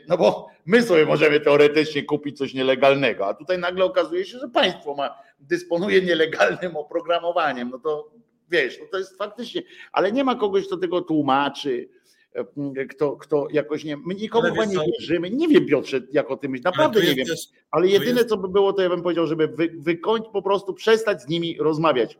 No 0.08 0.18
bo 0.18 0.48
my 0.66 0.82
sobie 0.82 1.06
możemy 1.06 1.40
teoretycznie 1.40 2.02
kupić 2.02 2.38
coś 2.38 2.54
nielegalnego, 2.54 3.26
a 3.26 3.34
tutaj 3.34 3.58
nagle 3.58 3.84
okazuje 3.84 4.24
się, 4.24 4.38
że 4.38 4.48
państwo 4.48 4.94
ma, 4.94 5.18
dysponuje 5.40 6.02
nielegalnym 6.02 6.76
oprogramowaniem. 6.76 7.70
No 7.70 7.78
to 7.78 8.10
wiesz, 8.50 8.78
no 8.80 8.86
to 8.90 8.98
jest 8.98 9.18
faktycznie, 9.18 9.62
ale 9.92 10.12
nie 10.12 10.24
ma 10.24 10.34
kogoś, 10.34 10.66
kto 10.66 10.76
tego 10.76 11.00
tłumaczy, 11.00 11.88
kto, 12.88 13.16
kto 13.16 13.46
jakoś 13.50 13.84
nie. 13.84 13.96
My 13.96 14.14
nikomu 14.14 14.48
chyba 14.48 14.64
nie 14.64 14.76
wierzymy. 14.92 15.30
Nie 15.30 15.48
wiem, 15.48 15.66
Piotrze, 15.66 16.00
jak 16.12 16.30
o 16.30 16.36
tym 16.36 16.50
myślisz. 16.50 16.64
Naprawdę 16.64 17.00
nie 17.00 17.14
wiem. 17.14 17.26
Też, 17.26 17.40
ale 17.70 17.88
jedyne, 17.88 18.20
jest... 18.20 18.28
co 18.28 18.36
by 18.36 18.48
było, 18.48 18.72
to 18.72 18.82
ja 18.82 18.88
bym 18.88 19.02
powiedział, 19.02 19.26
żeby 19.26 19.48
wy, 19.48 19.68
wykońć 19.78 20.26
po 20.32 20.42
prostu, 20.42 20.74
przestać 20.74 21.22
z 21.22 21.28
nimi 21.28 21.56
rozmawiać. 21.60 22.18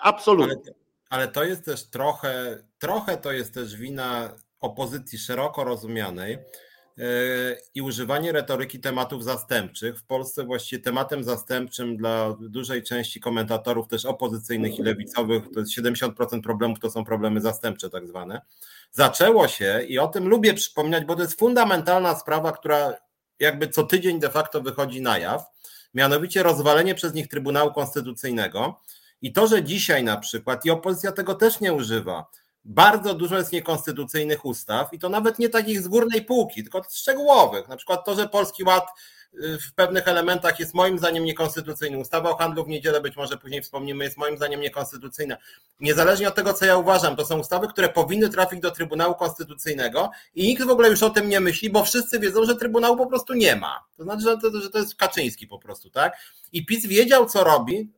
Absolutnie. 0.00 0.72
Ale, 1.10 1.22
ale 1.22 1.28
to 1.28 1.44
jest 1.44 1.64
też 1.64 1.90
trochę, 1.90 2.62
trochę 2.78 3.16
to 3.16 3.32
jest 3.32 3.54
też 3.54 3.76
wina 3.76 4.34
opozycji 4.60 5.18
szeroko 5.18 5.64
rozumianej, 5.64 6.38
i 7.74 7.82
używanie 7.82 8.32
retoryki 8.32 8.80
tematów 8.80 9.24
zastępczych. 9.24 9.98
W 9.98 10.04
Polsce 10.04 10.44
właściwie 10.44 10.82
tematem 10.82 11.24
zastępczym 11.24 11.96
dla 11.96 12.36
dużej 12.40 12.82
części 12.82 13.20
komentatorów, 13.20 13.88
też 13.88 14.04
opozycyjnych 14.04 14.78
i 14.78 14.82
lewicowych, 14.82 15.42
to 15.54 15.60
jest 15.60 15.78
70% 15.78 16.42
problemów 16.42 16.80
to 16.80 16.90
są 16.90 17.04
problemy 17.04 17.40
zastępcze, 17.40 17.90
tak 17.90 18.08
zwane. 18.08 18.40
Zaczęło 18.90 19.48
się 19.48 19.84
i 19.88 19.98
o 19.98 20.08
tym 20.08 20.28
lubię 20.28 20.54
przypominać, 20.54 21.04
bo 21.04 21.16
to 21.16 21.22
jest 21.22 21.38
fundamentalna 21.38 22.14
sprawa, 22.14 22.52
która 22.52 22.94
jakby 23.38 23.68
co 23.68 23.82
tydzień 23.82 24.20
de 24.20 24.30
facto 24.30 24.62
wychodzi 24.62 25.02
na 25.02 25.18
jaw, 25.18 25.44
mianowicie 25.94 26.42
rozwalenie 26.42 26.94
przez 26.94 27.14
nich 27.14 27.28
Trybunału 27.28 27.72
Konstytucyjnego. 27.72 28.80
I 29.22 29.32
to, 29.32 29.46
że 29.46 29.62
dzisiaj 29.62 30.04
na 30.04 30.16
przykład, 30.16 30.64
i 30.64 30.70
opozycja 30.70 31.12
tego 31.12 31.34
też 31.34 31.60
nie 31.60 31.72
używa, 31.72 32.26
bardzo 32.66 33.14
dużo 33.14 33.36
jest 33.36 33.52
niekonstytucyjnych 33.52 34.44
ustaw 34.44 34.92
i 34.92 34.98
to 34.98 35.08
nawet 35.08 35.38
nie 35.38 35.48
takich 35.48 35.82
z 35.82 35.88
górnej 35.88 36.24
półki, 36.24 36.62
tylko 36.62 36.82
szczegółowych. 36.90 37.68
Na 37.68 37.76
przykład 37.76 38.04
to, 38.04 38.14
że 38.14 38.28
Polski 38.28 38.64
Ład 38.64 38.86
w 39.68 39.72
pewnych 39.74 40.08
elementach 40.08 40.60
jest 40.60 40.74
moim 40.74 40.98
zdaniem 40.98 41.24
niekonstytucyjny. 41.24 41.98
Ustawa 41.98 42.30
o 42.30 42.36
handlu 42.36 42.64
w 42.64 42.68
niedzielę, 42.68 43.00
być 43.00 43.16
może 43.16 43.36
później 43.36 43.62
wspomnimy, 43.62 44.04
jest 44.04 44.16
moim 44.16 44.36
zdaniem 44.36 44.60
niekonstytucyjna. 44.60 45.36
Niezależnie 45.80 46.28
od 46.28 46.34
tego, 46.34 46.54
co 46.54 46.64
ja 46.64 46.76
uważam, 46.76 47.16
to 47.16 47.26
są 47.26 47.38
ustawy, 47.38 47.68
które 47.68 47.88
powinny 47.88 48.28
trafić 48.28 48.60
do 48.60 48.70
Trybunału 48.70 49.14
Konstytucyjnego 49.14 50.10
i 50.34 50.46
nikt 50.46 50.64
w 50.64 50.70
ogóle 50.70 50.88
już 50.88 51.02
o 51.02 51.10
tym 51.10 51.28
nie 51.28 51.40
myśli, 51.40 51.70
bo 51.70 51.84
wszyscy 51.84 52.20
wiedzą, 52.20 52.44
że 52.44 52.56
Trybunału 52.56 52.96
po 52.96 53.06
prostu 53.06 53.34
nie 53.34 53.56
ma. 53.56 53.84
To 53.96 54.02
znaczy, 54.02 54.22
że 54.22 54.38
to, 54.38 54.60
że 54.60 54.70
to 54.70 54.78
jest 54.78 54.94
Kaczyński 54.94 55.46
po 55.46 55.58
prostu, 55.58 55.90
tak? 55.90 56.16
I 56.56 56.66
PiS 56.66 56.86
wiedział, 56.86 57.26
co 57.26 57.44
robi, 57.44 57.92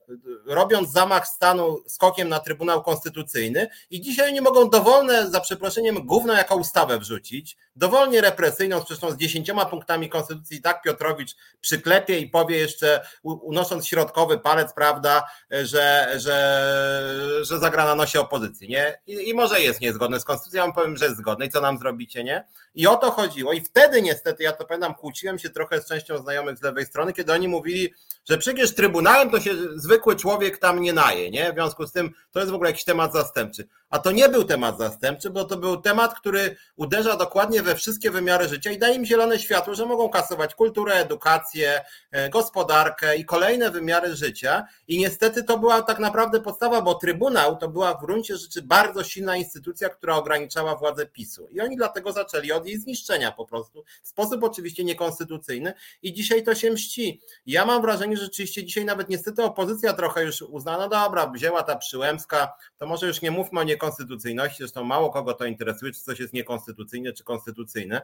robiąc 0.46 0.92
zamach 0.92 1.28
stanu 1.28 1.78
skokiem 1.86 2.28
na 2.28 2.40
Trybunał 2.40 2.82
Konstytucyjny 2.82 3.68
i 3.90 4.00
dzisiaj 4.00 4.32
nie 4.32 4.42
mogą 4.42 4.70
dowolne, 4.70 5.30
za 5.30 5.40
przeproszeniem, 5.40 6.06
gówno 6.06 6.32
jako 6.32 6.56
ustawę 6.56 6.98
wrzucić, 6.98 7.56
dowolnie 7.76 8.20
represyjną, 8.20 8.84
zresztą 8.88 9.10
z 9.10 9.16
dziesięcioma 9.16 9.64
punktami 9.64 10.08
Konstytucji, 10.08 10.62
tak 10.62 10.82
Piotrowicz 10.82 11.36
przyklepie 11.60 12.18
i 12.18 12.28
powie 12.28 12.58
jeszcze, 12.58 13.06
unosząc 13.22 13.86
środkowy 13.86 14.38
palec, 14.38 14.72
prawda, 14.72 15.24
że, 15.50 16.14
że, 16.16 17.40
że 17.42 17.58
zagra 17.58 17.96
opozycji, 18.20 18.68
nie? 18.68 19.00
I, 19.06 19.28
I 19.28 19.34
może 19.34 19.60
jest 19.60 19.80
niezgodny 19.80 20.20
z 20.20 20.24
Konstytucją, 20.24 20.66
ja 20.66 20.72
powiem, 20.72 20.96
że 20.96 21.04
jest 21.04 21.18
zgodny 21.18 21.46
i 21.46 21.50
co 21.50 21.60
nam 21.60 21.78
zrobicie, 21.78 22.24
nie? 22.24 22.44
I 22.74 22.86
o 22.86 22.96
to 22.96 23.10
chodziło 23.10 23.52
i 23.52 23.60
wtedy 23.60 24.02
niestety, 24.02 24.42
ja 24.42 24.52
to 24.52 24.64
pamiętam, 24.64 24.94
kłóciłem 24.94 25.38
się 25.38 25.50
trochę 25.50 25.82
z 25.82 25.88
częścią 25.88 26.18
znajomych 26.18 26.58
z 26.58 26.62
lewej 26.62 26.86
strony, 26.86 27.12
kiedy 27.12 27.32
oni 27.32 27.48
mówili, 27.48 27.94
że 28.28 28.38
przecież 28.48 28.74
Trybunałem 28.74 29.30
to 29.30 29.40
się 29.40 29.54
zwykły 29.76 30.16
człowiek 30.16 30.58
tam 30.58 30.80
nie 30.80 30.92
naje, 30.92 31.30
nie? 31.30 31.52
W 31.52 31.54
związku 31.54 31.86
z 31.86 31.92
tym 31.92 32.14
to 32.32 32.40
jest 32.40 32.52
w 32.52 32.54
ogóle 32.54 32.70
jakiś 32.70 32.84
temat 32.84 33.12
zastępczy. 33.12 33.68
A 33.90 33.98
to 33.98 34.10
nie 34.10 34.28
był 34.28 34.44
temat 34.44 34.78
zastępczy, 34.78 35.30
bo 35.30 35.44
to 35.44 35.56
był 35.56 35.76
temat, 35.76 36.18
który 36.18 36.56
uderza 36.76 37.16
dokładnie 37.16 37.62
we 37.62 37.74
wszystkie 37.74 38.10
wymiary 38.10 38.48
życia 38.48 38.70
i 38.70 38.78
daje 38.78 38.94
im 38.94 39.04
zielone 39.04 39.38
światło, 39.38 39.74
że 39.74 39.86
mogą 39.86 40.08
kasować 40.08 40.54
kulturę, 40.54 40.94
edukację, 40.94 41.80
e, 42.10 42.30
gospodarkę 42.30 43.16
i 43.16 43.24
kolejne 43.24 43.70
wymiary 43.70 44.16
życia. 44.16 44.66
I 44.88 44.98
niestety 44.98 45.44
to 45.44 45.58
była 45.58 45.82
tak 45.82 45.98
naprawdę 45.98 46.40
podstawa, 46.40 46.82
bo 46.82 46.94
Trybunał 46.94 47.56
to 47.56 47.68
była 47.68 47.94
w 47.94 48.00
gruncie 48.00 48.36
rzeczy 48.36 48.62
bardzo 48.62 49.04
silna 49.04 49.36
instytucja, 49.36 49.88
która 49.88 50.16
ograniczała 50.16 50.76
władzę 50.76 51.06
PiSu. 51.06 51.48
I 51.50 51.60
oni 51.60 51.76
dlatego 51.76 52.12
zaczęli 52.12 52.52
od 52.52 52.66
jej 52.66 52.78
zniszczenia 52.78 53.32
po 53.32 53.46
prostu, 53.46 53.84
w 54.02 54.08
sposób 54.08 54.44
oczywiście 54.44 54.84
niekonstytucyjny 54.84 55.72
i 56.02 56.12
dzisiaj 56.12 56.42
to 56.42 56.54
się 56.54 56.70
mści. 56.70 57.20
Ja 57.46 57.64
mam 57.64 57.82
wrażenie, 57.82 58.16
że 58.16 58.27
rzeczywiście 58.28 58.64
dzisiaj 58.64 58.84
nawet 58.84 59.08
niestety 59.08 59.42
opozycja 59.42 59.92
trochę 59.92 60.24
już 60.24 60.42
uznała, 60.42 60.78
no 60.78 60.88
dobra, 60.88 61.26
wzięła 61.26 61.62
ta 61.62 61.76
Przyłębska, 61.76 62.54
to 62.76 62.86
może 62.86 63.06
już 63.06 63.22
nie 63.22 63.30
mówmy 63.30 63.60
o 63.60 63.64
niekonstytucyjności, 63.64 64.56
zresztą 64.58 64.84
mało 64.84 65.10
kogo 65.10 65.34
to 65.34 65.44
interesuje, 65.44 65.92
czy 65.92 66.00
coś 66.00 66.20
jest 66.20 66.32
niekonstytucyjne, 66.32 67.12
czy 67.12 67.24
konstytucyjne. 67.24 68.00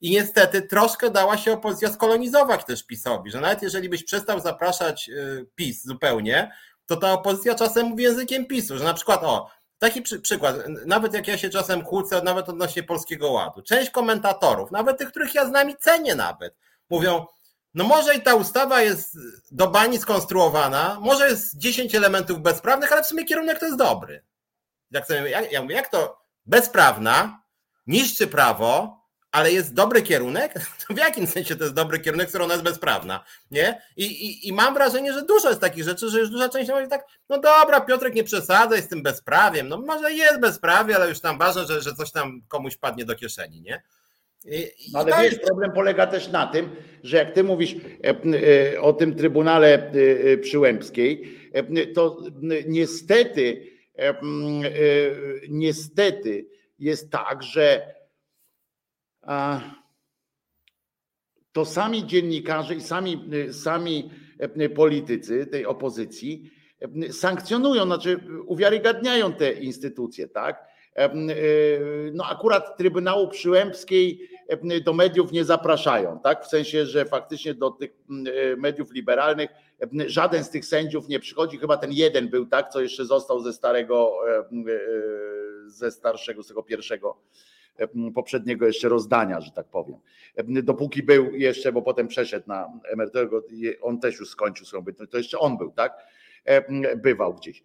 I 0.00 0.10
niestety 0.10 0.62
troszkę 0.62 1.10
dała 1.10 1.38
się 1.38 1.52
opozycja 1.52 1.92
skolonizować 1.92 2.64
też 2.64 2.86
PiSowi, 2.86 3.30
że 3.30 3.40
nawet 3.40 3.62
jeżeli 3.62 3.88
byś 3.88 4.04
przestał 4.04 4.40
zapraszać 4.40 5.08
y, 5.08 5.46
PiS 5.54 5.84
zupełnie, 5.84 6.52
to 6.86 6.96
ta 6.96 7.12
opozycja 7.12 7.54
czasem 7.54 7.86
mówi 7.86 8.02
językiem 8.02 8.46
PiSu, 8.46 8.78
że 8.78 8.84
na 8.84 8.94
przykład 8.94 9.24
o, 9.24 9.50
Taki 9.78 10.02
przy, 10.02 10.20
przykład, 10.20 10.56
nawet 10.86 11.14
jak 11.14 11.28
ja 11.28 11.38
się 11.38 11.48
czasem 11.50 11.82
kłócę, 11.82 12.22
nawet 12.22 12.48
odnośnie 12.48 12.82
Polskiego 12.82 13.30
Ładu, 13.30 13.62
część 13.62 13.90
komentatorów, 13.90 14.70
nawet 14.70 14.98
tych, 14.98 15.08
których 15.08 15.34
ja 15.34 15.46
z 15.46 15.50
nami 15.50 15.76
cenię 15.76 16.14
nawet, 16.14 16.56
mówią, 16.90 17.26
no 17.74 17.84
może 17.84 18.14
i 18.14 18.22
ta 18.22 18.34
ustawa 18.34 18.82
jest 18.82 19.18
do 19.50 19.68
bani 19.68 19.98
skonstruowana, 19.98 20.98
może 21.00 21.28
jest 21.28 21.58
10 21.58 21.94
elementów 21.94 22.40
bezprawnych, 22.40 22.92
ale 22.92 23.02
w 23.02 23.06
sumie 23.06 23.24
kierunek 23.24 23.58
to 23.58 23.66
jest 23.66 23.78
dobry. 23.78 24.24
Jak 24.90 25.06
sobie, 25.06 25.30
ja, 25.30 25.40
ja 25.40 25.62
mówię, 25.62 25.74
jak 25.74 25.90
to 25.90 26.20
bezprawna, 26.46 27.42
niszczy 27.86 28.26
prawo, 28.26 29.04
ale 29.34 29.52
jest 29.52 29.74
dobry 29.74 30.02
kierunek? 30.02 30.54
To 30.88 30.94
w 30.94 30.96
jakim 30.96 31.26
sensie 31.26 31.56
to 31.56 31.64
jest 31.64 31.76
dobry 31.76 32.00
kierunek, 32.00 32.28
skoro 32.28 32.44
ona 32.44 32.54
jest 32.54 32.64
bezprawna? 32.64 33.24
Nie? 33.50 33.82
I, 33.96 34.04
i, 34.04 34.48
I 34.48 34.52
mam 34.52 34.74
wrażenie, 34.74 35.12
że 35.12 35.22
dużo 35.22 35.48
jest 35.48 35.60
takich 35.60 35.84
rzeczy, 35.84 36.10
że 36.10 36.18
już 36.18 36.30
duża 36.30 36.48
część 36.48 36.70
mówi 36.70 36.88
tak, 36.88 37.06
no 37.28 37.40
dobra, 37.40 37.80
Piotrek, 37.80 38.14
nie 38.14 38.24
przesadzaj 38.24 38.82
z 38.82 38.88
tym 38.88 39.02
bezprawiem. 39.02 39.68
No 39.68 39.78
może 39.78 40.12
jest 40.12 40.40
bezprawie, 40.40 40.96
ale 40.96 41.08
już 41.08 41.20
tam 41.20 41.38
ważne, 41.38 41.66
że, 41.66 41.80
że 41.82 41.94
coś 41.94 42.12
tam 42.12 42.42
komuś 42.48 42.76
padnie 42.76 43.04
do 43.04 43.14
kieszeni, 43.14 43.62
nie? 43.62 43.82
No 44.92 44.98
ale 44.98 45.22
wiesz, 45.22 45.38
problem 45.38 45.72
polega 45.72 46.06
też 46.06 46.28
na 46.28 46.46
tym, 46.46 46.70
że 47.02 47.16
jak 47.16 47.32
ty 47.32 47.44
mówisz 47.44 47.74
e, 47.74 48.14
e, 48.74 48.80
o 48.80 48.92
tym 48.92 49.14
Trybunale 49.14 49.90
e, 49.92 50.38
Przyłębskiej, 50.38 51.38
to 51.94 52.22
niestety, 52.66 53.66
niestety 55.48 56.46
jest 56.78 57.10
tak, 57.10 57.42
że 57.42 57.94
to 61.52 61.64
sami 61.64 62.06
dziennikarze 62.06 62.74
i 62.74 62.80
sami, 62.80 63.30
sami 63.52 64.10
politycy 64.74 65.46
tej 65.46 65.66
opozycji 65.66 66.50
sankcjonują, 67.10 67.84
znaczy 67.84 68.20
uwiarygadniają 68.46 69.32
te 69.32 69.52
instytucje, 69.52 70.28
tak? 70.28 70.64
No 72.12 72.24
akurat 72.24 72.76
Trybunału 72.76 73.28
Przyłębskiej 73.28 74.28
do 74.84 74.92
mediów 74.92 75.32
nie 75.32 75.44
zapraszają, 75.44 76.20
tak? 76.22 76.44
W 76.44 76.48
sensie, 76.48 76.86
że 76.86 77.04
faktycznie 77.04 77.54
do 77.54 77.70
tych 77.70 77.90
mediów 78.56 78.92
liberalnych 78.92 79.50
żaden 80.06 80.44
z 80.44 80.50
tych 80.50 80.64
sędziów 80.64 81.08
nie 81.08 81.20
przychodzi, 81.20 81.58
chyba 81.58 81.76
ten 81.76 81.92
jeden 81.92 82.28
był, 82.28 82.46
tak, 82.46 82.68
co 82.68 82.80
jeszcze 82.80 83.04
został 83.04 83.40
ze 83.40 83.52
starego, 83.52 84.12
e, 84.28 84.44
ze 85.66 85.90
starszego, 85.90 86.42
z 86.42 86.48
tego 86.48 86.62
pierwszego 86.62 87.16
poprzedniego 88.14 88.66
jeszcze 88.66 88.88
rozdania, 88.88 89.40
że 89.40 89.50
tak 89.50 89.66
powiem. 89.66 89.96
Dopóki 90.46 91.02
był 91.02 91.34
jeszcze, 91.34 91.72
bo 91.72 91.82
potem 91.82 92.08
przeszedł 92.08 92.48
na 92.48 92.72
emeryturę, 92.92 93.28
on 93.82 94.00
też 94.00 94.20
już 94.20 94.28
skończył 94.28 94.66
swoją 94.66 94.82
bytność, 94.82 95.12
to 95.12 95.18
jeszcze 95.18 95.38
on 95.38 95.58
był, 95.58 95.70
tak? 95.70 95.92
Bywał 96.96 97.34
gdzieś. 97.34 97.64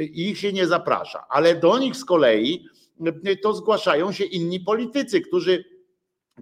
Ich 0.00 0.38
się 0.38 0.52
nie 0.52 0.66
zaprasza, 0.66 1.24
ale 1.28 1.54
do 1.54 1.78
nich 1.78 1.96
z 1.96 2.04
kolei 2.04 2.64
to 3.42 3.52
zgłaszają 3.52 4.12
się 4.12 4.24
inni 4.24 4.60
politycy, 4.60 5.20
którzy 5.20 5.64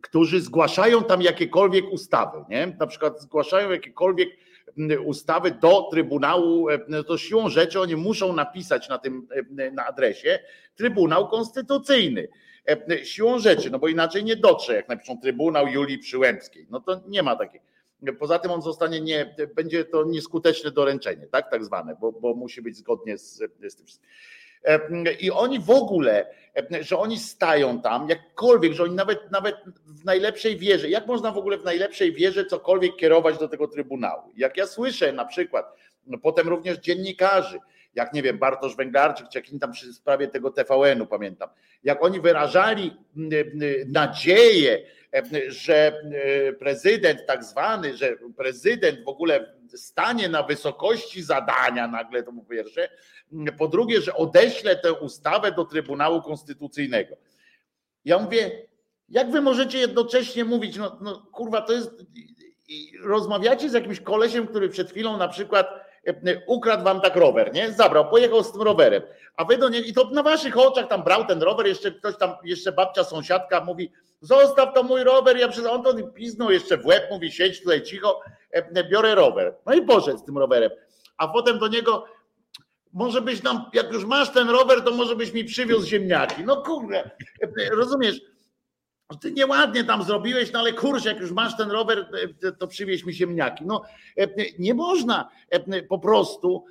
którzy 0.01 0.41
zgłaszają 0.41 1.05
tam 1.05 1.23
jakiekolwiek 1.23 1.93
ustawy, 1.93 2.45
nie? 2.49 2.77
na 2.81 2.87
przykład 2.87 3.21
zgłaszają 3.21 3.71
jakiekolwiek 3.71 4.29
ustawy 5.05 5.51
do 5.51 5.89
Trybunału, 5.91 6.67
to 7.07 7.19
siłą 7.19 7.49
rzeczy 7.49 7.81
oni 7.81 7.97
muszą 7.97 8.33
napisać 8.33 8.89
na 8.89 8.99
tym 8.99 9.29
na 9.73 9.87
adresie 9.87 10.39
Trybunał 10.75 11.29
Konstytucyjny. 11.29 12.29
Siłą 13.05 13.39
rzeczy, 13.39 13.71
no 13.71 13.79
bo 13.79 13.89
inaczej 13.89 14.25
nie 14.25 14.37
dotrze, 14.37 14.75
jak 14.75 14.89
napiszą 14.89 15.21
Trybunał 15.21 15.69
Julii 15.69 15.99
Przyłębskiej. 15.99 16.67
No 16.71 16.81
to 16.81 17.01
nie 17.09 17.23
ma 17.23 17.37
takiej. 17.37 17.61
Poza 18.19 18.39
tym 18.39 18.51
on 18.51 18.63
zostanie 18.63 19.01
nie, 19.01 19.35
będzie 19.55 19.85
to 19.85 20.05
nieskuteczne 20.05 20.71
doręczenie, 20.71 21.27
tak, 21.27 21.51
tak 21.51 21.65
zwane, 21.65 21.97
bo, 22.01 22.13
bo 22.13 22.35
musi 22.35 22.63
być 22.63 22.77
zgodnie 22.77 23.19
z, 23.19 23.37
z 23.69 23.77
tym 23.77 23.87
wszystkim. 23.87 24.09
I 25.21 25.31
oni 25.31 25.61
w 25.61 25.71
ogóle, 25.71 26.27
że 26.81 26.99
oni 26.99 27.19
stają 27.19 27.81
tam, 27.81 28.09
jakkolwiek, 28.09 28.73
że 28.73 28.83
oni 28.83 28.95
nawet, 28.95 29.31
nawet 29.31 29.57
w 29.87 30.05
najlepszej 30.05 30.57
wierze, 30.57 30.89
jak 30.89 31.07
można 31.07 31.33
w 31.33 31.39
ogóle 31.39 31.59
w 31.59 31.65
najlepszej 31.65 32.13
wierze 32.13 32.45
cokolwiek 32.47 32.97
kierować 32.97 33.39
do 33.39 33.49
tego 33.49 33.69
Trybunału? 33.69 34.33
Jak 34.37 34.57
ja 34.57 34.67
słyszę 34.67 35.13
na 35.13 35.25
przykład, 35.25 35.67
no 36.07 36.19
potem 36.19 36.49
również 36.49 36.79
dziennikarzy, 36.79 37.59
jak 37.95 38.13
nie 38.13 38.23
wiem, 38.23 38.39
Bartosz 38.39 38.77
Węglarczyk, 38.77 39.29
czy 39.29 39.39
jakim 39.39 39.59
tam 39.59 39.73
przy 39.73 39.93
sprawie 39.93 40.29
tego 40.29 40.51
TVN-u 40.51 41.07
pamiętam, 41.07 41.49
jak 41.85 42.05
oni 42.05 42.21
wyrażali 42.21 42.97
nadzieję, 43.87 44.83
że 45.49 46.03
prezydent 46.59 47.27
tak 47.27 47.45
zwany, 47.45 47.97
że 47.97 48.17
prezydent 48.37 49.05
w 49.05 49.09
ogóle 49.09 49.55
stanie 49.69 50.29
na 50.29 50.43
wysokości 50.43 51.23
zadania 51.23 51.89
nagle, 51.89 52.23
to 52.23 52.33
po 52.33 52.45
pierwsze, 52.45 52.89
po 53.59 53.69
drugie, 53.69 54.01
że 54.01 54.15
odeślę 54.15 54.77
tę 54.77 54.93
ustawę 54.93 55.53
do 55.53 55.65
Trybunału 55.65 56.23
Konstytucyjnego. 56.23 57.17
Ja 58.05 58.19
mówię, 58.19 58.69
jak 59.09 59.31
wy 59.31 59.41
możecie 59.41 59.79
jednocześnie 59.79 60.45
mówić, 60.45 60.77
no, 60.77 60.99
no 61.03 61.27
kurwa, 61.33 61.61
to 61.61 61.73
jest, 61.73 61.91
rozmawiacie 63.05 63.71
z 63.71 63.73
jakimś 63.73 64.01
kolesiem, 64.01 64.47
który 64.47 64.69
przed 64.69 64.91
chwilą 64.91 65.17
na 65.17 65.29
przykład 65.29 65.82
ukradł 66.47 66.85
wam 66.85 67.01
tak 67.01 67.17
rower, 67.17 67.53
nie? 67.53 67.73
Zabrał, 67.73 68.11
pojechał 68.11 68.45
z 68.45 68.53
tym 68.53 68.63
rowerem, 68.63 69.03
a 69.37 69.45
wy 69.45 69.59
do 69.59 69.69
niego, 69.69 69.87
i 69.87 69.93
to 69.93 70.11
na 70.11 70.23
waszych 70.23 70.59
oczach 70.59 70.89
tam 70.89 71.03
brał 71.03 71.25
ten 71.25 71.43
rower, 71.43 71.67
jeszcze 71.67 71.93
ktoś 71.93 72.17
tam, 72.17 72.35
jeszcze 72.45 72.73
babcia 72.73 73.05
sąsiadka 73.05 73.65
mówi, 73.65 73.93
zostaw 74.21 74.75
to 74.75 74.83
mój 74.83 75.05
rower, 75.05 75.37
ja 75.37 75.49
przez 75.49 75.67
on 75.67 75.83
to 75.83 75.95
piznął 76.15 76.51
jeszcze 76.51 76.77
w 76.77 76.87
łeb, 76.87 77.03
mówi, 77.11 77.33
siedź 77.33 77.61
tutaj 77.61 77.83
cicho, 77.83 78.21
biorę 78.91 79.15
rower. 79.15 79.55
No 79.67 79.75
i 79.75 79.83
poszedł 79.83 80.19
z 80.19 80.25
tym 80.25 80.39
rowerem. 80.39 80.71
A 81.17 81.29
potem 81.29 81.59
do 81.59 81.69
niego, 81.69 82.05
może 82.93 83.21
byś 83.21 83.43
nam, 83.43 83.65
jak 83.73 83.93
już 83.93 84.05
masz 84.05 84.31
ten 84.31 84.51
rower, 84.51 84.83
to 84.83 84.91
może 84.91 85.17
byś 85.17 85.33
mi 85.33 85.45
przywiózł 85.45 85.87
ziemniaki. 85.87 86.45
No 86.45 86.63
kurde, 86.63 87.11
rozumiesz? 87.73 88.21
Ty 89.21 89.33
nieładnie 89.33 89.85
tam 89.85 90.03
zrobiłeś, 90.03 90.53
no 90.53 90.59
ale 90.59 90.73
kurczę, 90.73 91.09
jak 91.09 91.21
już 91.21 91.33
masz 91.33 91.57
ten 91.57 91.71
rower, 91.71 92.11
to 92.59 92.67
przywieź 92.67 93.05
mi 93.05 93.13
ziemniaki. 93.13 93.65
No 93.67 93.83
nie 94.59 94.75
można 94.75 95.29
po 95.89 95.99
prostu 95.99 96.65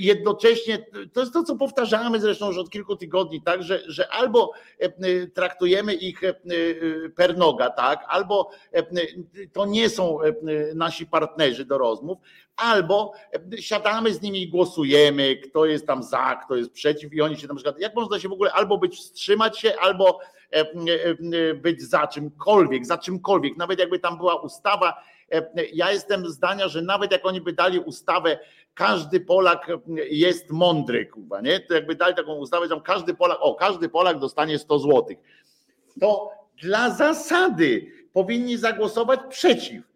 jednocześnie, 0.00 0.86
to 1.12 1.20
jest 1.20 1.32
to, 1.32 1.42
co 1.42 1.56
powtarzamy 1.56 2.20
zresztą 2.20 2.46
już 2.46 2.58
od 2.58 2.70
kilku 2.70 2.96
tygodni, 2.96 3.42
tak, 3.42 3.62
że, 3.62 3.82
że 3.86 4.08
albo 4.08 4.52
traktujemy 5.34 5.94
ich 5.94 6.20
per 7.16 7.36
noga, 7.36 7.70
tak, 7.70 8.04
albo 8.08 8.50
to 9.52 9.66
nie 9.66 9.88
są 9.88 10.18
nasi 10.74 11.06
partnerzy 11.06 11.64
do 11.64 11.78
rozmów, 11.78 12.18
albo 12.56 13.12
siadamy 13.60 14.14
z 14.14 14.22
nimi 14.22 14.42
i 14.42 14.48
głosujemy, 14.48 15.36
kto 15.36 15.66
jest 15.66 15.86
tam 15.86 16.02
za, 16.02 16.40
kto 16.44 16.56
jest 16.56 16.72
przeciw 16.72 17.12
i 17.12 17.20
oni 17.20 17.36
się 17.36 17.46
na 17.46 17.54
przykład, 17.54 17.80
jak 17.80 17.94
można 17.94 18.20
się 18.20 18.28
w 18.28 18.32
ogóle 18.32 18.52
albo 18.52 18.78
być 18.78 18.96
wstrzymać 18.96 19.58
się, 19.60 19.74
albo 19.80 20.18
być 21.56 21.82
za 21.82 22.06
czymkolwiek, 22.06 22.86
za 22.86 22.98
czymkolwiek, 22.98 23.56
nawet 23.56 23.78
jakby 23.78 23.98
tam 23.98 24.16
była 24.16 24.34
ustawa, 24.34 25.02
ja 25.72 25.92
jestem 25.92 26.28
zdania, 26.28 26.68
że 26.68 26.82
nawet 26.82 27.12
jak 27.12 27.26
oni 27.26 27.40
by 27.40 27.52
dali 27.52 27.78
ustawę, 27.78 28.38
każdy 28.74 29.20
Polak 29.20 29.66
jest 30.10 30.50
mądry, 30.50 31.06
kurwa, 31.06 31.40
nie? 31.40 31.60
To 31.60 31.74
jakby 31.74 31.94
dali 31.94 32.14
taką 32.14 32.34
ustawę, 32.34 32.68
że 32.68 32.80
każdy 32.84 33.14
Polak, 33.14 33.38
o, 33.40 33.54
każdy 33.54 33.88
Polak 33.88 34.18
dostanie 34.18 34.58
100 34.58 34.78
złotych. 34.78 35.18
To 36.00 36.30
dla 36.62 36.90
zasady 36.90 37.92
powinni 38.12 38.56
zagłosować 38.56 39.20
przeciw 39.28 39.91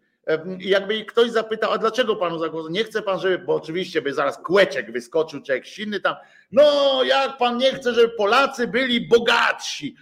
jakby 0.59 1.05
ktoś 1.05 1.31
zapytał, 1.31 1.71
a 1.71 1.77
dlaczego 1.77 2.15
panu 2.15 2.39
zagłosował? 2.39 2.71
Nie 2.71 2.83
chce 2.83 3.01
pan, 3.01 3.19
żeby, 3.19 3.45
bo 3.45 3.55
oczywiście 3.55 4.01
by 4.01 4.13
zaraz 4.13 4.37
kłeczek 4.37 4.91
wyskoczył, 4.91 5.41
czy 5.41 5.51
jakiś 5.51 5.79
inny 5.79 5.99
tam, 5.99 6.15
no 6.51 7.03
jak 7.03 7.37
pan 7.37 7.57
nie 7.57 7.73
chce, 7.73 7.93
żeby 7.93 8.09
Polacy 8.09 8.67
byli 8.67 9.07
bogatsi. 9.07 9.95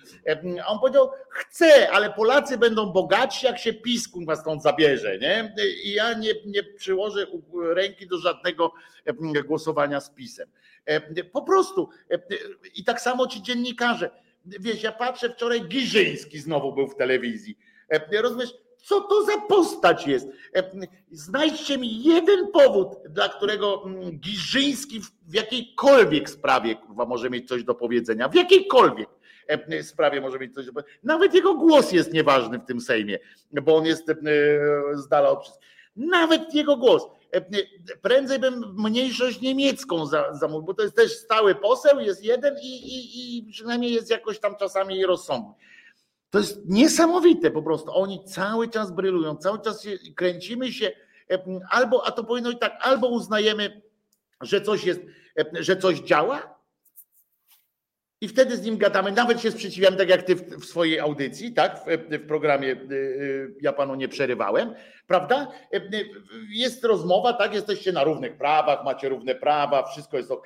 A 0.63 0.67
on 0.67 0.80
powiedział, 0.80 1.11
chcę, 1.30 1.91
ale 1.91 2.13
Polacy 2.13 2.57
będą 2.57 2.86
bogatsi, 2.86 3.45
jak 3.45 3.59
się 3.59 3.73
PiS 3.73 4.09
was 4.28 4.39
stąd 4.39 4.63
zabierze, 4.63 5.17
nie? 5.19 5.55
I 5.84 5.93
ja 5.93 6.13
nie, 6.13 6.32
nie 6.45 6.63
przyłożę 6.63 7.28
ręki 7.73 8.07
do 8.07 8.17
żadnego 8.17 8.73
głosowania 9.45 10.01
z 10.01 10.09
PiSem. 10.09 10.49
Po 11.34 11.41
prostu. 11.41 11.89
I 12.76 12.84
tak 12.84 13.01
samo 13.01 13.28
ci 13.28 13.41
dziennikarze. 13.41 14.09
Wiesz, 14.45 14.84
ja 14.84 14.91
patrzę, 14.91 15.30
wczoraj 15.30 15.61
Giżyński 15.61 16.39
znowu 16.39 16.73
był 16.73 16.88
w 16.88 16.95
telewizji. 16.95 17.57
Rozumiesz, 18.21 18.53
co 18.86 19.01
to 19.01 19.25
za 19.25 19.38
postać 19.38 20.07
jest? 20.07 20.27
E, 20.55 20.71
znajdźcie 21.11 21.77
mi 21.77 22.03
jeden 22.03 22.51
powód, 22.51 22.89
dla 23.09 23.29
którego 23.29 23.83
mm, 23.86 24.19
Giżyński 24.19 25.01
w 25.01 25.33
jakiejkolwiek 25.33 26.29
sprawie 26.29 26.75
kurwa, 26.75 27.05
może 27.05 27.29
mieć 27.29 27.47
coś 27.47 27.63
do 27.63 27.75
powiedzenia. 27.75 28.29
W 28.29 28.36
jakiejkolwiek 28.36 29.09
e, 29.47 29.83
sprawie 29.83 30.21
może 30.21 30.39
mieć 30.39 30.53
coś 30.53 30.65
do 30.65 30.73
powiedzenia. 30.73 30.99
Nawet 31.03 31.33
jego 31.33 31.55
głos 31.55 31.91
jest 31.91 32.13
nieważny 32.13 32.59
w 32.59 32.65
tym 32.65 32.81
Sejmie, 32.81 33.19
bo 33.51 33.75
on 33.75 33.86
jest 33.86 34.09
e, 34.09 34.15
z 34.93 35.07
dala 35.07 35.29
od 35.29 35.43
wszystkich. 35.43 35.69
Nawet 35.95 36.53
jego 36.53 36.77
głos. 36.77 37.07
Prędzej 38.01 38.39
bym 38.39 38.75
mniejszość 38.77 39.41
niemiecką 39.41 40.05
zamówił, 40.31 40.63
bo 40.63 40.73
to 40.73 40.83
jest 40.83 40.95
też 40.95 41.11
stały 41.11 41.55
poseł, 41.55 41.99
jest 41.99 42.23
jeden 42.23 42.55
i, 42.61 42.75
i, 42.75 43.38
i 43.38 43.51
przynajmniej 43.51 43.93
jest 43.93 44.09
jakoś 44.09 44.39
tam 44.39 44.55
czasami 44.55 45.05
rozsądny. 45.05 45.53
To 46.36 46.39
jest 46.39 46.65
niesamowite 46.65 47.51
po 47.51 47.63
prostu. 47.63 47.91
Oni 47.93 48.23
cały 48.25 48.69
czas 48.69 48.91
brylują, 48.91 49.36
cały 49.36 49.59
czas 49.61 49.83
się, 49.83 49.97
kręcimy 50.15 50.73
się, 50.73 50.91
e, 51.31 51.43
albo, 51.69 52.07
a 52.07 52.11
to 52.11 52.23
powinno 52.23 52.49
być 52.49 52.59
tak, 52.59 52.77
albo 52.81 53.07
uznajemy, 53.07 53.81
że 54.41 54.61
coś 54.61 54.83
jest, 54.83 55.01
e, 55.39 55.63
że 55.63 55.77
coś 55.77 55.99
działa, 55.99 56.55
i 58.21 58.27
wtedy 58.27 58.57
z 58.57 58.61
nim 58.61 58.77
gadamy, 58.77 59.11
nawet 59.11 59.41
się 59.41 59.51
sprzeciwiamy, 59.51 59.97
tak 59.97 60.09
jak 60.09 60.23
ty 60.23 60.36
w, 60.36 60.65
swojej 60.65 60.99
audycji, 60.99 61.53
tak? 61.53 61.79
W, 61.79 61.97
w, 62.09 62.27
programie 62.27 62.71
e, 62.71 62.77
ja 63.61 63.73
panu 63.73 63.95
nie 63.95 64.07
przerywałem, 64.07 64.73
prawda? 65.07 65.51
Jest 66.49 66.83
rozmowa, 66.83 67.33
tak? 67.33 67.53
Jesteście 67.53 67.91
na 67.91 68.03
równych 68.03 68.38
prawach, 68.38 68.86
macie 68.86 69.09
równe 69.09 69.36
prawa, 69.36 69.83
wszystko 69.83 70.17
jest 70.17 70.31
ok. 70.31 70.45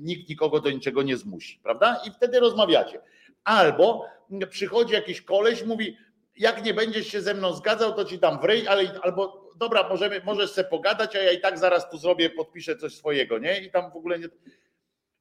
Nikt 0.00 0.28
nikogo 0.28 0.60
do 0.60 0.70
niczego 0.70 1.02
nie 1.02 1.16
zmusi, 1.16 1.60
prawda? 1.62 2.00
I 2.06 2.10
wtedy 2.10 2.40
rozmawiacie. 2.40 3.00
Albo 3.44 4.06
przychodzi 4.50 4.94
jakiś 4.94 5.22
koleś, 5.22 5.64
mówi, 5.64 5.96
jak 6.36 6.64
nie 6.64 6.74
będziesz 6.74 7.06
się 7.06 7.20
ze 7.20 7.34
mną 7.34 7.52
zgadzał, 7.52 7.94
to 7.94 8.04
ci 8.04 8.18
dam 8.18 8.40
wryj, 8.40 8.68
ale 8.68 9.00
albo 9.02 9.50
dobra, 9.56 9.88
możemy, 9.88 10.20
możesz 10.24 10.50
sobie 10.50 10.68
pogadać, 10.68 11.16
a 11.16 11.18
ja 11.18 11.32
i 11.32 11.40
tak 11.40 11.58
zaraz 11.58 11.90
tu 11.90 11.98
zrobię, 11.98 12.30
podpiszę 12.30 12.76
coś 12.76 12.94
swojego, 12.94 13.38
nie? 13.38 13.60
I 13.60 13.70
tam 13.70 13.90
w 13.90 13.96
ogóle 13.96 14.18
nie. 14.18 14.28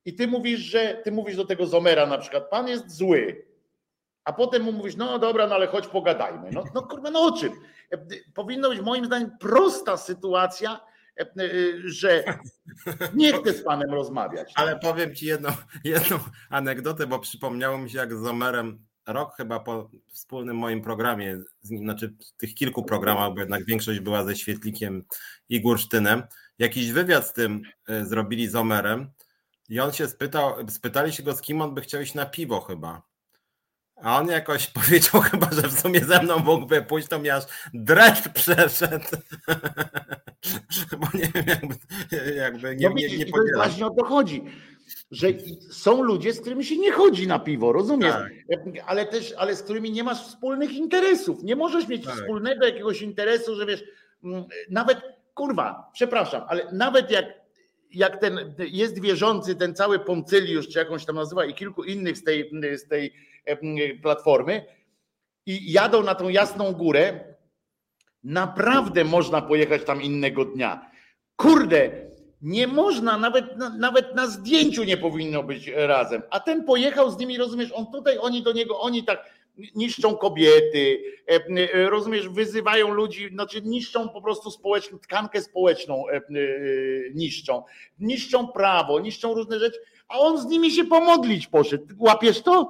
I 0.05 0.15
ty 0.15 0.27
mówisz, 0.27 0.59
że 0.59 1.01
ty 1.03 1.11
mówisz 1.11 1.35
do 1.35 1.45
tego 1.45 1.65
Zomera 1.65 2.05
na 2.05 2.17
przykład, 2.17 2.49
pan 2.49 2.67
jest 2.67 2.91
zły, 2.91 3.45
a 4.23 4.33
potem 4.33 4.63
mu 4.63 4.71
mówisz, 4.71 4.95
no 4.95 5.19
dobra, 5.19 5.47
no 5.47 5.55
ale 5.55 5.67
chodź 5.67 5.87
pogadajmy. 5.87 6.49
No, 6.51 6.63
no 6.75 6.81
kurwa, 6.81 7.11
no 7.11 7.21
o 7.21 7.31
czym? 7.31 7.53
Powinno 8.33 8.69
być 8.69 8.81
moim 8.81 9.05
zdaniem 9.05 9.37
prosta 9.37 9.97
sytuacja, 9.97 10.79
że 11.85 12.23
nie 13.13 13.33
chcę 13.33 13.53
z 13.53 13.63
panem 13.63 13.93
rozmawiać. 13.93 14.53
Ale 14.55 14.79
powiem 14.79 15.15
ci 15.15 15.25
jedną, 15.25 15.49
jedną 15.83 16.19
anegdotę, 16.49 17.07
bo 17.07 17.19
przypomniało 17.19 17.77
mi 17.77 17.89
się, 17.89 17.97
jak 17.97 18.15
z 18.15 18.19
Zomerem 18.21 18.85
rok 19.07 19.35
chyba 19.37 19.59
po 19.59 19.89
wspólnym 20.13 20.57
moim 20.57 20.81
programie, 20.81 21.39
znaczy 21.61 22.15
tych 22.37 22.55
kilku 22.55 22.83
programach, 22.83 23.33
bo 23.33 23.39
jednak 23.39 23.65
większość 23.65 23.99
była 23.99 24.23
ze 24.23 24.35
Świetlikiem 24.35 25.03
i 25.49 25.61
Górsztynem, 25.61 26.23
jakiś 26.59 26.91
wywiad 26.91 27.27
z 27.27 27.33
tym 27.33 27.61
e, 27.87 28.05
zrobili 28.05 28.47
z 28.47 28.55
Omerem 28.55 29.11
i 29.69 29.79
on 29.79 29.91
się 29.91 30.07
spytał, 30.07 30.69
spytali 30.69 31.13
się 31.13 31.23
go, 31.23 31.33
z 31.33 31.41
kim 31.41 31.61
on 31.61 31.73
by 31.73 31.81
chciał 31.81 32.01
iść 32.01 32.13
na 32.13 32.25
piwo 32.25 32.61
chyba. 32.61 33.10
A 34.03 34.19
on 34.19 34.27
jakoś 34.27 34.67
powiedział 34.81 35.21
chyba, 35.21 35.47
że 35.51 35.61
w 35.61 35.79
sumie 35.79 35.99
ze 35.99 36.23
mną 36.23 36.39
mógłby 36.39 36.81
pójść, 36.81 37.07
to 37.07 37.19
mi 37.19 37.29
aż 37.29 37.43
dreszcz 37.73 38.29
przeszedł. 38.29 39.05
Bo 40.99 41.07
nie 41.13 41.31
wiem, 41.35 41.45
jakby, 41.47 41.75
jakby 42.35 42.75
nie, 42.75 42.89
no 42.89 42.95
nie, 42.95 43.07
nie, 43.07 43.17
nie 43.17 43.31
Właśnie 43.55 43.85
o 43.85 43.89
to 43.89 44.05
chodzi 44.05 44.43
że 45.11 45.27
są 45.71 46.03
ludzie, 46.03 46.33
z 46.33 46.41
którymi 46.41 46.65
się 46.65 46.77
nie 46.77 46.91
chodzi 46.91 47.27
na 47.27 47.39
piwo, 47.39 47.71
rozumiesz? 47.71 48.13
Tak. 48.13 48.31
Ale 48.85 49.05
też, 49.05 49.33
ale 49.37 49.55
z 49.55 49.63
którymi 49.63 49.91
nie 49.91 50.03
masz 50.03 50.27
wspólnych 50.27 50.73
interesów. 50.73 51.43
Nie 51.43 51.55
możesz 51.55 51.87
mieć 51.87 52.05
tak. 52.05 52.15
wspólnego 52.15 52.65
jakiegoś 52.65 53.01
interesu, 53.01 53.55
że 53.55 53.65
wiesz, 53.65 53.83
mm, 54.23 54.43
nawet 54.69 55.01
kurwa, 55.33 55.89
przepraszam, 55.93 56.41
ale 56.47 56.71
nawet 56.73 57.11
jak, 57.11 57.25
jak 57.93 58.17
ten 58.17 58.53
jest 58.57 59.01
wierzący, 59.01 59.55
ten 59.55 59.75
cały 59.75 59.99
Poncyliusz, 59.99 60.67
czy 60.67 60.79
jakąś 60.79 61.05
tam 61.05 61.15
nazywa, 61.15 61.45
i 61.45 61.53
kilku 61.53 61.83
innych 61.83 62.17
z 62.17 62.23
tej, 62.23 62.51
z 62.77 62.87
tej 62.87 63.13
platformy, 64.01 64.65
i 65.45 65.71
jadą 65.71 66.03
na 66.03 66.15
tą 66.15 66.29
jasną 66.29 66.71
górę, 66.71 67.19
naprawdę 68.23 69.03
można 69.03 69.41
pojechać 69.41 69.83
tam 69.83 70.01
innego 70.01 70.45
dnia. 70.45 70.91
Kurde, 71.35 71.91
nie 72.41 72.67
można, 72.67 73.17
nawet, 73.17 73.45
nawet 73.77 74.15
na 74.15 74.27
zdjęciu 74.27 74.83
nie 74.83 74.97
powinno 74.97 75.43
być 75.43 75.71
razem. 75.75 76.21
A 76.29 76.39
ten 76.39 76.63
pojechał 76.63 77.11
z 77.11 77.17
nimi, 77.17 77.37
rozumiesz, 77.37 77.71
on 77.71 77.91
tutaj, 77.91 78.17
oni 78.17 78.43
do 78.43 78.51
niego, 78.51 78.79
oni 78.79 79.03
tak 79.03 79.41
niszczą 79.75 80.17
kobiety, 80.17 81.03
e, 81.27 81.89
rozumiesz, 81.89 82.29
wyzywają 82.29 82.93
ludzi, 82.93 83.29
znaczy 83.29 83.61
niszczą 83.61 84.09
po 84.09 84.21
prostu 84.21 84.51
społeczną, 84.51 84.99
tkankę 84.99 85.41
społeczną 85.41 86.03
e, 86.09 86.21
niszczą, 87.13 87.63
niszczą 87.99 88.47
prawo, 88.47 88.99
niszczą 88.99 89.33
różne 89.33 89.59
rzeczy, 89.59 89.79
a 90.07 90.19
on 90.19 90.41
z 90.41 90.45
nimi 90.45 90.71
się 90.71 90.85
pomodlić 90.85 91.47
poszedł. 91.47 91.85
Łapiesz 91.99 92.41
to? 92.41 92.69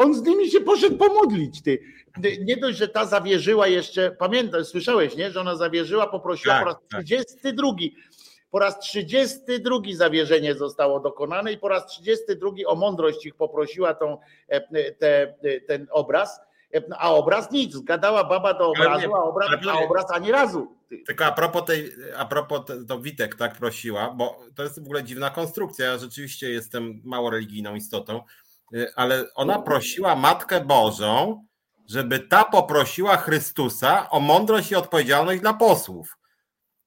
On 0.00 0.14
z 0.14 0.22
nimi 0.22 0.50
się 0.50 0.60
poszedł 0.60 0.96
pomodlić, 0.96 1.62
ty. 1.62 1.78
Nie 2.40 2.56
dość, 2.56 2.78
że 2.78 2.88
ta 2.88 3.06
zawierzyła 3.06 3.66
jeszcze, 3.66 4.10
pamiętaj, 4.10 4.64
słyszałeś, 4.64 5.16
nie? 5.16 5.30
Że 5.30 5.40
ona 5.40 5.56
zawierzyła, 5.56 6.06
poprosiła 6.06 6.54
tak, 6.54 6.62
po 6.62 6.68
raz 6.68 6.76
32. 7.04 7.70
Tak 7.70 8.10
po 8.50 8.58
raz 8.58 8.78
32 8.78 9.76
zawierzenie 9.94 10.54
zostało 10.54 11.00
dokonane 11.00 11.52
i 11.52 11.58
po 11.58 11.68
raz 11.68 11.86
32 11.86 12.50
o 12.66 12.74
mądrość 12.74 13.26
ich 13.26 13.34
poprosiła 13.34 13.94
tą, 13.94 14.18
e, 14.48 14.92
te, 14.92 15.34
ten 15.66 15.86
obraz. 15.90 16.40
E, 16.74 16.82
a 16.98 17.10
obraz 17.10 17.50
nic, 17.50 17.74
zgadała 17.74 18.24
baba 18.24 18.54
do 18.54 18.70
obrazu, 18.70 19.14
a 19.14 19.22
obraz, 19.22 19.50
a 19.68 19.78
obraz 19.78 20.10
ani 20.10 20.32
razu. 20.32 20.76
Tylko 21.06 21.24
a 21.24 21.32
propos 21.32 21.64
tej, 21.64 21.92
a 22.16 22.24
propos 22.24 22.60
to 22.88 23.00
Witek 23.00 23.34
tak 23.34 23.56
prosiła, 23.56 24.14
bo 24.16 24.38
to 24.54 24.62
jest 24.62 24.80
w 24.80 24.84
ogóle 24.84 25.04
dziwna 25.04 25.30
konstrukcja. 25.30 25.86
Ja 25.86 25.98
rzeczywiście 25.98 26.50
jestem 26.50 27.00
mało 27.04 27.30
religijną 27.30 27.74
istotą, 27.74 28.16
e, 28.16 28.22
ale 28.96 29.24
ona 29.34 29.58
prosiła 29.62 30.16
Matkę 30.16 30.64
Bożą, 30.64 31.44
żeby 31.88 32.18
ta 32.18 32.44
poprosiła 32.44 33.16
Chrystusa 33.16 34.10
o 34.10 34.20
mądrość 34.20 34.70
i 34.70 34.74
odpowiedzialność 34.74 35.40
dla 35.40 35.54
posłów. 35.54 36.16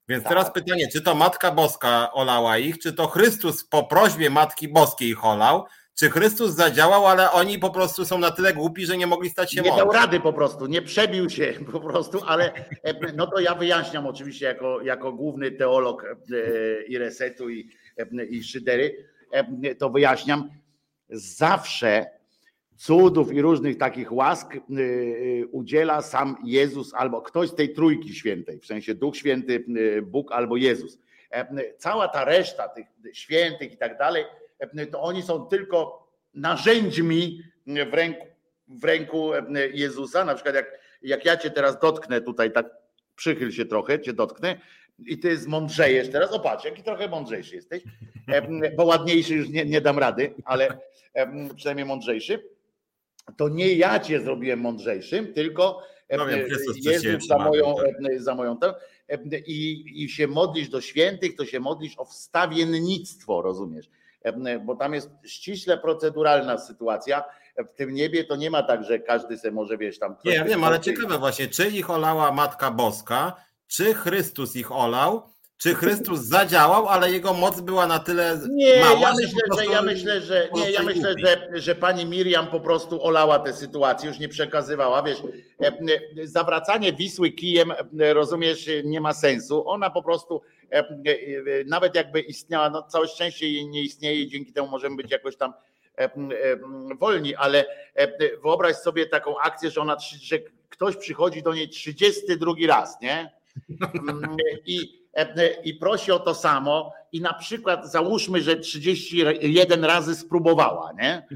Więc 0.07 0.23
tak. 0.23 0.29
teraz 0.29 0.53
pytanie, 0.53 0.88
czy 0.91 1.01
to 1.01 1.15
Matka 1.15 1.51
Boska 1.51 2.11
olała 2.13 2.57
ich, 2.57 2.79
czy 2.79 2.93
to 2.93 3.07
Chrystus 3.07 3.67
po 3.67 3.84
prośbie 3.84 4.29
Matki 4.29 4.67
Boskiej 4.67 5.09
ich 5.09 5.25
olał, 5.25 5.65
czy 5.99 6.09
Chrystus 6.09 6.51
zadziałał, 6.51 7.07
ale 7.07 7.31
oni 7.31 7.59
po 7.59 7.69
prostu 7.69 8.05
są 8.05 8.17
na 8.17 8.31
tyle 8.31 8.53
głupi, 8.53 8.86
że 8.86 8.97
nie 8.97 9.07
mogli 9.07 9.29
stać 9.29 9.53
się 9.53 9.61
Nie 9.61 9.75
dał 9.75 9.91
rady 9.91 10.19
po 10.19 10.34
prostu, 10.34 10.65
nie 10.65 10.81
przebił 10.81 11.29
się 11.29 11.53
po 11.71 11.79
prostu, 11.79 12.19
ale 12.25 12.53
e, 12.84 13.13
no 13.15 13.27
to 13.27 13.39
ja 13.39 13.55
wyjaśniam 13.55 14.07
oczywiście 14.07 14.45
jako, 14.45 14.81
jako 14.81 15.13
główny 15.13 15.51
teolog 15.51 16.03
e, 16.03 16.84
i 16.84 16.97
resetu 16.97 17.49
i, 17.49 17.69
e, 17.97 18.25
i 18.25 18.43
szydery, 18.43 19.07
to 19.77 19.89
wyjaśniam. 19.89 20.49
Zawsze 21.09 22.05
cudów 22.75 23.33
i 23.33 23.41
różnych 23.41 23.77
takich 23.77 24.11
łask 24.11 24.53
udziela 25.51 26.01
sam 26.01 26.37
Jezus 26.45 26.93
albo 26.93 27.21
ktoś 27.21 27.49
z 27.49 27.55
tej 27.55 27.73
trójki 27.73 28.15
świętej, 28.15 28.59
w 28.59 28.65
sensie 28.65 28.95
Duch 28.95 29.17
Święty, 29.17 29.65
Bóg 30.03 30.31
albo 30.31 30.57
Jezus. 30.57 30.99
Cała 31.77 32.07
ta 32.07 32.25
reszta 32.25 32.69
tych 32.69 32.85
świętych 33.13 33.73
i 33.73 33.77
tak 33.77 33.97
dalej, 33.97 34.25
to 34.91 35.01
oni 35.01 35.21
są 35.21 35.45
tylko 35.45 36.07
narzędźmi 36.33 37.41
w 37.67 37.93
ręku, 37.93 38.25
w 38.67 38.83
ręku 38.83 39.31
Jezusa. 39.73 40.25
Na 40.25 40.35
przykład 40.35 40.55
jak, 40.55 40.79
jak 41.01 41.25
ja 41.25 41.37
cię 41.37 41.51
teraz 41.51 41.79
dotknę 41.79 42.21
tutaj, 42.21 42.51
tak 42.51 42.69
przychyl 43.15 43.51
się 43.51 43.65
trochę, 43.65 44.01
cię 44.01 44.13
dotknę 44.13 44.59
i 44.99 45.19
ty 45.19 45.37
zmądrzejesz 45.37 46.09
teraz. 46.09 46.31
O 46.31 46.39
patrz, 46.39 46.65
jaki 46.65 46.83
trochę 46.83 47.07
mądrzejszy 47.07 47.55
jesteś, 47.55 47.83
bo 48.77 48.85
ładniejszy 48.85 49.33
już 49.33 49.49
nie, 49.49 49.65
nie 49.65 49.81
dam 49.81 49.99
rady, 49.99 50.33
ale 50.45 50.77
przynajmniej 51.55 51.85
mądrzejszy. 51.85 52.49
To 53.37 53.49
nie 53.49 53.73
ja 53.73 53.99
cię 53.99 54.21
zrobiłem 54.21 54.59
mądrzejszym, 54.59 55.33
tylko 55.33 55.81
no 56.17 56.25
wiem, 56.25 56.47
Jezus 56.83 57.27
za 57.27 57.37
moją, 57.37 57.75
tak. 57.75 58.21
za 58.21 58.35
moją 58.35 58.57
i, 59.47 59.83
i 60.03 60.09
się 60.09 60.27
modlisz 60.27 60.69
do 60.69 60.81
świętych, 60.81 61.35
to 61.35 61.45
się 61.45 61.59
modlisz 61.59 61.93
o 61.97 62.05
wstawiennictwo, 62.05 63.41
rozumiesz? 63.41 63.89
Bo 64.65 64.75
tam 64.75 64.93
jest 64.93 65.09
ściśle 65.25 65.77
proceduralna 65.77 66.57
sytuacja. 66.57 67.23
W 67.57 67.77
tym 67.77 67.93
niebie 67.93 68.23
to 68.23 68.35
nie 68.35 68.51
ma 68.51 68.63
tak, 68.63 68.83
że 68.83 68.99
każdy 68.99 69.37
se 69.37 69.51
może 69.51 69.77
wiesz 69.77 69.99
tam. 69.99 70.15
Nie, 70.25 70.33
ja 70.33 70.45
wiem, 70.45 70.63
ale 70.63 70.79
ciekawe 70.79 71.17
właśnie, 71.17 71.47
czy 71.47 71.67
ich 71.67 71.89
olała 71.89 72.31
Matka 72.31 72.71
Boska, 72.71 73.35
czy 73.68 73.93
Chrystus 73.93 74.55
ich 74.55 74.72
olał, 74.72 75.34
czy 75.57 75.76
Chrystus 75.76 76.20
zadziałał, 76.20 76.88
ale 76.88 77.11
jego 77.11 77.34
moc 77.34 77.61
była 77.61 77.88
na 77.88 77.99
tyle 77.99 78.39
nie, 78.49 78.80
mała, 78.80 78.99
ja 78.99 79.14
myślę, 79.14 79.41
że 79.57 79.66
ja 79.66 79.82
myślę, 79.82 80.22
że 80.22 80.49
nie, 80.53 80.72
ja 80.72 80.84
myślę, 80.84 81.14
że, 81.18 81.49
że 81.53 81.76
pani 81.76 82.05
Miriam 82.05 82.47
po 82.47 82.59
prostu 82.59 83.03
olała 83.05 83.39
tę 83.39 83.53
sytuację, 83.53 84.09
już 84.09 84.20
nie 84.20 84.30
przekazywała, 84.30 85.03
wiesz, 85.03 85.18
e, 85.61 85.68
e, 85.68 86.28
zawracanie 86.28 86.93
Wisły 86.93 87.32
kijem, 87.32 87.72
e, 87.72 88.14
rozumiesz, 88.14 88.70
nie 88.84 89.01
ma 89.01 89.14
sensu. 89.14 89.70
Ona 89.70 89.89
po 89.89 90.03
prostu 90.03 90.41
nawet 91.66 91.95
jakby 91.95 92.22
istniała, 92.22 92.70
no 92.70 92.84
całe 92.84 93.07
szczęście 93.07 93.49
jej 93.49 93.68
nie 93.68 93.82
istnieje, 93.82 94.28
dzięki 94.28 94.53
temu 94.53 94.68
możemy 94.68 94.95
być 94.95 95.11
jakoś 95.11 95.38
tam 95.38 95.53
wolni, 96.99 97.36
ale 97.36 97.66
wyobraź 98.43 98.76
sobie 98.76 99.05
taką 99.05 99.39
akcję, 99.39 99.72
że 99.72 99.82
ona, 99.82 99.97
że 100.22 100.39
ktoś 100.70 100.97
przychodzi 100.97 101.43
do 101.43 101.53
niej 101.53 101.70
32 101.70 102.53
raz, 102.68 103.01
nie? 103.01 103.42
Mm, 103.79 104.37
I 104.65 105.03
i 105.63 105.73
prosi 105.73 106.11
o 106.11 106.19
to 106.19 106.33
samo 106.33 106.93
i 107.11 107.21
na 107.21 107.33
przykład 107.33 107.91
załóżmy, 107.91 108.41
że 108.41 108.55
31 108.55 109.85
razy 109.85 110.15
spróbowała, 110.15 110.91
nie? 110.93 111.27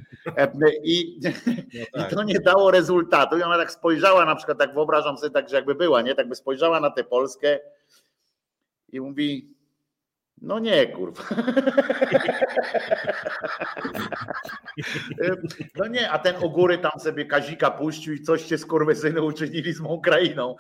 I, 0.84 1.20
no 1.24 1.32
tak. 1.94 2.12
i 2.12 2.16
to 2.16 2.24
nie 2.24 2.40
dało 2.40 2.72
rezultatu 2.72 3.38
i 3.38 3.42
ona 3.42 3.58
tak 3.58 3.72
spojrzała 3.72 4.26
na 4.26 4.36
przykład, 4.36 4.58
tak 4.58 4.74
wyobrażam 4.74 5.18
sobie 5.18 5.32
tak, 5.32 5.50
że 5.50 5.56
jakby 5.56 5.76
była, 5.76 6.02
nie? 6.02 6.16
Tak 6.16 6.30
by 6.30 6.36
spojrzała 6.36 6.80
na 6.80 6.90
tę 6.90 7.04
Polskę 7.04 7.60
i 8.92 9.02
mówi 9.02 9.57
no 10.42 10.60
nie, 10.60 10.88
kurwa. 10.88 11.24
No 15.76 15.88
nie, 15.88 16.12
a 16.12 16.20
ten 16.20 16.44
u 16.44 16.50
góry 16.50 16.78
tam 16.78 17.00
sobie 17.00 17.26
Kazika 17.26 17.72
puścił 17.72 18.14
i 18.14 18.22
coś 18.22 18.46
się 18.46 18.58
skurwysyny 18.58 19.22
uczynili 19.22 19.74
z 19.74 19.80
mą 19.80 20.02
krainą. 20.02 20.56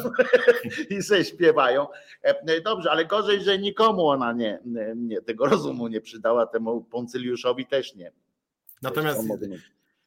I 0.90 1.02
se 1.02 1.24
śpiewają. 1.24 1.86
Dobrze, 2.64 2.90
ale 2.90 3.04
gorzej, 3.04 3.40
że 3.40 3.58
nikomu 3.58 4.08
ona 4.08 4.32
nie, 4.32 4.58
nie 4.96 5.22
tego 5.22 5.46
rozumu 5.46 5.88
nie 5.88 6.00
przydała, 6.00 6.46
temu 6.46 6.84
Poncyliuszowi 6.84 7.66
też 7.66 7.94
nie. 7.94 8.12
Natomiast 8.82 9.28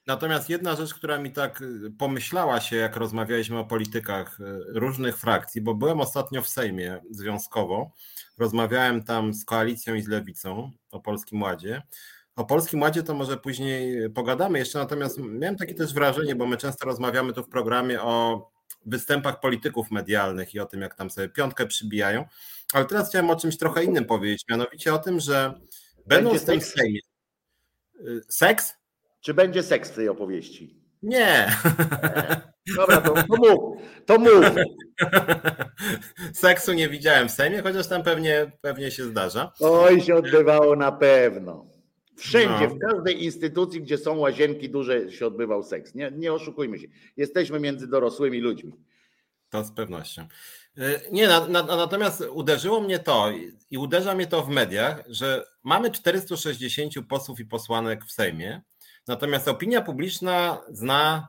Natomiast 0.07 0.49
jedna 0.49 0.75
rzecz, 0.75 0.93
która 0.93 1.17
mi 1.17 1.31
tak 1.31 1.63
pomyślała 1.97 2.61
się, 2.61 2.75
jak 2.75 2.95
rozmawialiśmy 2.95 3.59
o 3.59 3.65
politykach 3.65 4.37
różnych 4.67 5.17
frakcji, 5.17 5.61
bo 5.61 5.75
byłem 5.75 6.01
ostatnio 6.01 6.41
w 6.41 6.47
Sejmie 6.47 7.01
związkowo 7.11 7.91
Rozmawiałem 8.37 9.03
tam 9.03 9.33
z 9.33 9.45
koalicją 9.45 9.95
i 9.95 10.01
z 10.01 10.07
lewicą 10.07 10.71
o 10.91 10.99
Polskim 10.99 11.41
Ładzie. 11.41 11.81
O 12.35 12.45
Polskim 12.45 12.81
Ładzie 12.81 13.03
to 13.03 13.13
może 13.13 13.37
później 13.37 14.09
pogadamy 14.09 14.59
jeszcze, 14.59 14.79
natomiast 14.79 15.17
miałem 15.19 15.57
takie 15.57 15.73
też 15.73 15.93
wrażenie, 15.93 16.35
bo 16.35 16.45
my 16.45 16.57
często 16.57 16.85
rozmawiamy 16.85 17.33
tu 17.33 17.43
w 17.43 17.49
programie 17.49 18.01
o 18.01 18.47
występach 18.85 19.39
polityków 19.39 19.91
medialnych 19.91 20.53
i 20.53 20.59
o 20.59 20.65
tym, 20.65 20.81
jak 20.81 20.95
tam 20.95 21.09
sobie 21.09 21.29
piątkę 21.29 21.65
przybijają, 21.65 22.25
ale 22.73 22.85
teraz 22.85 23.09
chciałem 23.09 23.29
o 23.29 23.35
czymś 23.35 23.57
trochę 23.57 23.83
innym 23.83 24.05
powiedzieć, 24.05 24.43
mianowicie 24.49 24.93
o 24.93 24.97
tym, 24.97 25.19
że 25.19 25.59
będą 26.05 26.37
w 26.37 26.43
tym 26.43 26.61
Sejmie. 26.61 26.99
Y, 27.99 28.21
seks? 28.29 28.73
Czy 29.25 29.33
będzie 29.33 29.63
seks 29.63 29.91
w 29.91 29.95
tej 29.95 30.09
opowieści? 30.09 30.75
Nie. 31.03 31.51
Dobra, 32.77 33.01
to, 33.01 33.13
to 33.13 33.35
mów. 33.37 33.81
To 34.05 34.19
mów. 34.19 34.45
Seksu 36.33 36.73
nie 36.73 36.89
widziałem 36.89 37.27
w 37.27 37.31
Sejmie, 37.31 37.61
chociaż 37.61 37.87
tam 37.87 38.03
pewnie, 38.03 38.51
pewnie 38.61 38.91
się 38.91 39.03
zdarza. 39.03 39.51
Oj, 39.59 40.01
się 40.01 40.15
odbywało 40.15 40.75
na 40.75 40.91
pewno. 40.91 41.65
Wszędzie, 42.17 42.67
no. 42.67 42.75
w 42.75 42.79
każdej 42.79 43.23
instytucji, 43.23 43.81
gdzie 43.81 43.97
są 43.97 44.17
łazienki 44.17 44.69
duże, 44.69 45.11
się 45.11 45.27
odbywał 45.27 45.63
seks. 45.63 45.95
Nie, 45.95 46.11
nie 46.11 46.33
oszukujmy 46.33 46.79
się. 46.79 46.87
Jesteśmy 47.17 47.59
między 47.59 47.87
dorosłymi 47.87 48.39
ludźmi. 48.39 48.73
To 49.49 49.63
z 49.63 49.71
pewnością. 49.71 50.27
Y, 50.77 50.81
nie, 51.11 51.27
na, 51.27 51.47
na, 51.47 51.63
natomiast 51.63 52.23
uderzyło 52.31 52.81
mnie 52.81 52.99
to 52.99 53.31
i 53.69 53.77
uderza 53.77 54.15
mnie 54.15 54.27
to 54.27 54.43
w 54.43 54.49
mediach, 54.49 55.03
że 55.07 55.45
mamy 55.63 55.91
460 55.91 56.93
posłów 57.09 57.39
i 57.39 57.45
posłanek 57.45 58.05
w 58.05 58.11
Sejmie, 58.11 58.61
natomiast 59.07 59.47
opinia 59.47 59.81
publiczna 59.81 60.61
zna 60.69 61.27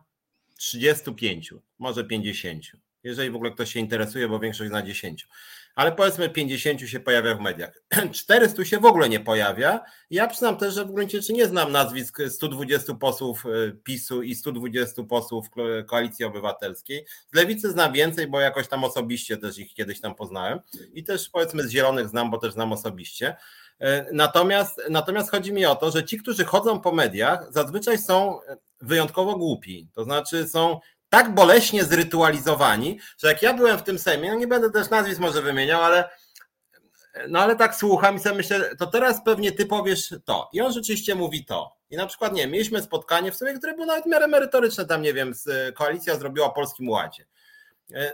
35, 0.57 1.55
może 1.79 2.05
50 2.05 2.65
jeżeli 3.07 3.31
w 3.31 3.37
ogóle 3.37 3.51
ktoś 3.51 3.73
się 3.73 3.81
interesuje, 3.81 4.29
bo 4.29 4.39
większość 4.39 4.71
na 4.71 4.83
10. 4.83 5.29
Ale 5.75 5.93
powiedzmy 5.93 6.31
50 6.31 6.81
się 6.81 7.01
pojawia 7.01 7.35
w 7.35 7.41
mediach. 7.41 7.83
400 8.13 8.65
się 8.65 8.79
w 8.79 8.85
ogóle 8.85 9.09
nie 9.09 9.21
pojawia. 9.21 9.81
Ja 10.11 10.29
przyznam 10.29 10.57
też, 10.57 10.75
że 10.75 10.85
w 10.85 10.93
gruncie 10.93 11.21
rzeczy 11.21 11.33
nie 11.33 11.47
znam 11.47 11.73
nazwisk 11.73 12.19
120 12.29 12.95
posłów 12.95 13.47
e, 13.47 13.73
PiSu 13.73 14.23
i 14.23 14.35
120 14.35 15.03
posłów 15.03 15.47
Koalicji 15.87 16.25
Obywatelskiej. 16.25 17.07
Z 17.33 17.37
Lewicy 17.37 17.71
znam 17.71 17.93
więcej, 17.93 18.27
bo 18.27 18.41
jakoś 18.41 18.69
tam 18.69 18.85
osobiście 18.85 19.37
też 19.37 19.59
ich 19.59 19.75
kiedyś 19.75 20.01
tam 20.01 20.15
poznałem. 20.15 20.61
I 20.93 21.05
też 21.05 21.29
powiedzmy 21.29 21.63
z 21.63 21.71
Zielonych 21.71 22.09
znam, 22.09 22.31
bo 22.31 22.39
też 22.39 22.53
znam 22.53 22.73
osobiście. 22.73 23.37
E, 23.81 24.07
natomiast, 24.13 24.83
natomiast 24.91 25.31
chodzi 25.31 25.53
mi 25.53 25.67
o 25.67 25.75
to, 25.75 25.91
że 25.91 26.05
ci, 26.05 26.19
którzy 26.19 26.45
chodzą 26.45 26.81
po 26.81 26.93
mediach, 26.93 27.53
zazwyczaj 27.53 27.99
są 27.99 28.41
wyjątkowo 28.81 29.37
głupi. 29.37 29.89
To 29.95 30.05
znaczy 30.05 30.49
są 30.49 30.81
tak 31.09 31.35
boleśnie 31.35 31.85
zrytualizowani, 31.85 32.99
że 33.19 33.29
jak 33.29 33.43
ja 33.43 33.55
byłem 33.55 33.79
w 33.79 33.83
tym 33.83 33.99
Sejmie, 33.99 34.31
no 34.31 34.39
nie 34.39 34.47
będę 34.47 34.71
też 34.71 34.91
nazwisk 34.91 35.21
może 35.21 35.43
wymieniał, 35.43 35.83
ale 35.83 36.09
no 37.29 37.41
ale 37.41 37.57
tak 37.57 37.75
słucham 37.75 38.17
i 38.17 38.21
sobie 38.21 38.35
myślę, 38.37 38.77
to 38.77 38.87
teraz 38.87 39.25
pewnie 39.25 39.53
ty 39.53 39.67
powiesz 39.67 40.15
to. 40.25 40.49
I 40.53 40.61
on 40.61 40.73
rzeczywiście 40.73 41.15
mówi 41.15 41.45
to. 41.45 41.77
I 41.91 41.97
na 41.97 42.07
przykład, 42.07 42.33
nie 42.33 42.47
mieliśmy 42.47 42.83
spotkanie 42.83 43.33
w 43.33 43.37
sobie, 43.37 43.55
które 43.55 43.75
było 43.75 43.87
nawet 43.87 44.05
w 44.05 44.09
miarę 44.09 44.29
merytoryczne, 44.29 44.87
tam 44.87 45.03
nie 45.03 45.15
wiem, 45.15 45.33
koalicja 45.75 46.17
zrobiła 46.17 46.47
o 46.47 46.53
Polskim 46.53 46.89
Ładzie. 46.89 47.27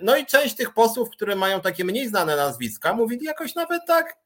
No 0.03 0.17
i 0.17 0.27
część 0.27 0.57
tych 0.57 0.75
posłów, 0.75 1.11
które 1.11 1.37
mają 1.37 1.61
takie 1.61 1.85
mniej 1.85 2.09
znane 2.09 2.37
nazwiska, 2.37 2.93
mówili 2.93 3.25
jakoś 3.25 3.55
nawet 3.55 3.83
tak, 3.87 4.17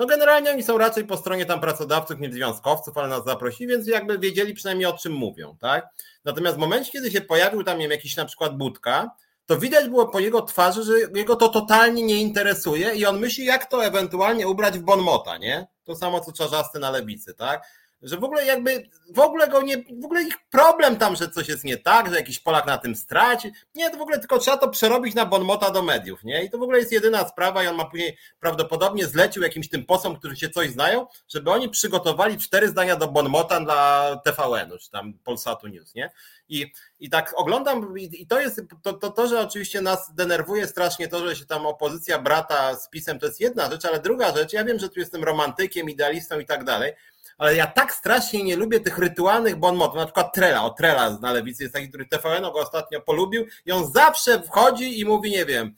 no 0.00 0.06
generalnie 0.06 0.50
oni 0.50 0.62
są 0.62 0.78
raczej 0.78 1.04
po 1.04 1.16
stronie 1.16 1.46
tam 1.46 1.60
pracodawców 1.60 2.20
niż 2.20 2.32
związkowców, 2.32 2.98
ale 2.98 3.08
nas 3.08 3.24
zaprosili, 3.24 3.70
więc 3.70 3.86
jakby 3.86 4.18
wiedzieli 4.18 4.54
przynajmniej 4.54 4.86
o 4.86 4.98
czym 4.98 5.12
mówią, 5.12 5.56
tak? 5.60 5.88
Natomiast 6.24 6.56
w 6.56 6.60
momencie, 6.60 6.92
kiedy 6.92 7.10
się 7.10 7.20
pojawił 7.20 7.64
tam 7.64 7.78
nie 7.78 7.88
jakiś 7.88 8.16
na 8.16 8.24
przykład 8.24 8.56
Budka, 8.56 9.10
to 9.46 9.58
widać 9.58 9.88
było 9.88 10.08
po 10.08 10.20
jego 10.20 10.42
twarzy, 10.42 10.82
że 10.82 10.92
jego 11.14 11.36
to 11.36 11.48
totalnie 11.48 12.02
nie 12.02 12.16
interesuje 12.16 12.94
i 12.94 13.06
on 13.06 13.18
myśli, 13.18 13.44
jak 13.44 13.70
to 13.70 13.84
ewentualnie 13.84 14.48
ubrać 14.48 14.78
w 14.78 14.82
bonmota, 14.82 15.38
nie? 15.38 15.66
To 15.84 15.96
samo 15.96 16.20
co 16.20 16.32
czarzasty 16.32 16.78
na 16.78 16.90
lewicy, 16.90 17.34
tak? 17.34 17.62
Że 18.02 18.16
w 18.16 18.24
ogóle 18.24 18.44
jakby, 18.44 18.88
w 19.10 19.18
ogóle 19.18 19.48
go 19.48 19.62
nie, 19.62 19.76
w 20.00 20.04
ogóle 20.04 20.22
ich 20.22 20.34
problem 20.50 20.96
tam, 20.96 21.16
że 21.16 21.28
coś 21.28 21.48
jest 21.48 21.64
nie 21.64 21.76
tak, 21.76 22.10
że 22.10 22.16
jakiś 22.16 22.38
Polak 22.38 22.66
na 22.66 22.78
tym 22.78 22.94
straci. 22.94 23.52
Nie, 23.74 23.90
to 23.90 23.96
w 23.96 24.00
ogóle 24.00 24.18
tylko 24.18 24.38
trzeba 24.38 24.56
to 24.56 24.68
przerobić 24.68 25.14
na 25.14 25.26
bonmota 25.26 25.70
do 25.70 25.82
mediów, 25.82 26.24
nie? 26.24 26.44
I 26.44 26.50
to 26.50 26.58
w 26.58 26.62
ogóle 26.62 26.78
jest 26.78 26.92
jedyna 26.92 27.28
sprawa 27.28 27.64
i 27.64 27.66
on 27.66 27.76
ma 27.76 27.84
później 27.84 28.18
prawdopodobnie 28.40 29.06
zlecił 29.06 29.42
jakimś 29.42 29.68
tym 29.68 29.84
posłom, 29.84 30.16
którzy 30.16 30.36
się 30.36 30.50
coś 30.50 30.70
znają, 30.70 31.06
żeby 31.28 31.50
oni 31.50 31.68
przygotowali 31.68 32.38
cztery 32.38 32.68
zdania 32.68 32.96
do 32.96 33.08
bonmota 33.08 33.60
dla 33.60 34.16
TVN-u, 34.24 34.78
czy 34.78 34.90
tam 34.90 35.14
Polsatu 35.24 35.68
News, 35.68 35.94
nie? 35.94 36.10
I, 36.48 36.72
i 37.00 37.10
tak 37.10 37.32
oglądam, 37.36 37.98
i, 37.98 38.22
i 38.22 38.26
to 38.26 38.40
jest 38.40 38.62
to, 38.82 38.92
to, 38.92 39.10
to, 39.10 39.26
że 39.26 39.40
oczywiście 39.40 39.80
nas 39.80 40.14
denerwuje 40.14 40.66
strasznie 40.66 41.08
to, 41.08 41.28
że 41.28 41.36
się 41.36 41.46
tam 41.46 41.66
opozycja 41.66 42.18
brata 42.18 42.76
z 42.76 42.88
pisem, 42.88 43.18
to 43.18 43.26
jest 43.26 43.40
jedna 43.40 43.70
rzecz, 43.70 43.84
ale 43.84 44.00
druga 44.00 44.36
rzecz, 44.36 44.52
ja 44.52 44.64
wiem, 44.64 44.78
że 44.78 44.88
tu 44.88 45.00
jestem 45.00 45.24
romantykiem, 45.24 45.90
idealistą 45.90 46.38
i 46.38 46.46
tak 46.46 46.64
dalej, 46.64 46.92
ale 47.40 47.56
ja 47.56 47.66
tak 47.66 47.94
strasznie 47.94 48.44
nie 48.44 48.56
lubię 48.56 48.80
tych 48.80 48.98
rytualnych 48.98 49.56
bonmotów, 49.56 49.96
na 49.96 50.04
przykład 50.04 50.34
Trela, 50.34 50.64
o 50.64 50.70
Trela 50.70 51.18
na 51.22 51.32
lewicy 51.32 51.62
jest 51.62 51.74
taki, 51.74 51.88
który 51.88 52.06
TVN 52.06 52.42
go 52.42 52.54
ostatnio 52.54 53.00
polubił 53.00 53.46
i 53.66 53.72
on 53.72 53.92
zawsze 53.92 54.42
wchodzi 54.42 55.00
i 55.00 55.04
mówi, 55.04 55.30
nie 55.30 55.44
wiem, 55.44 55.74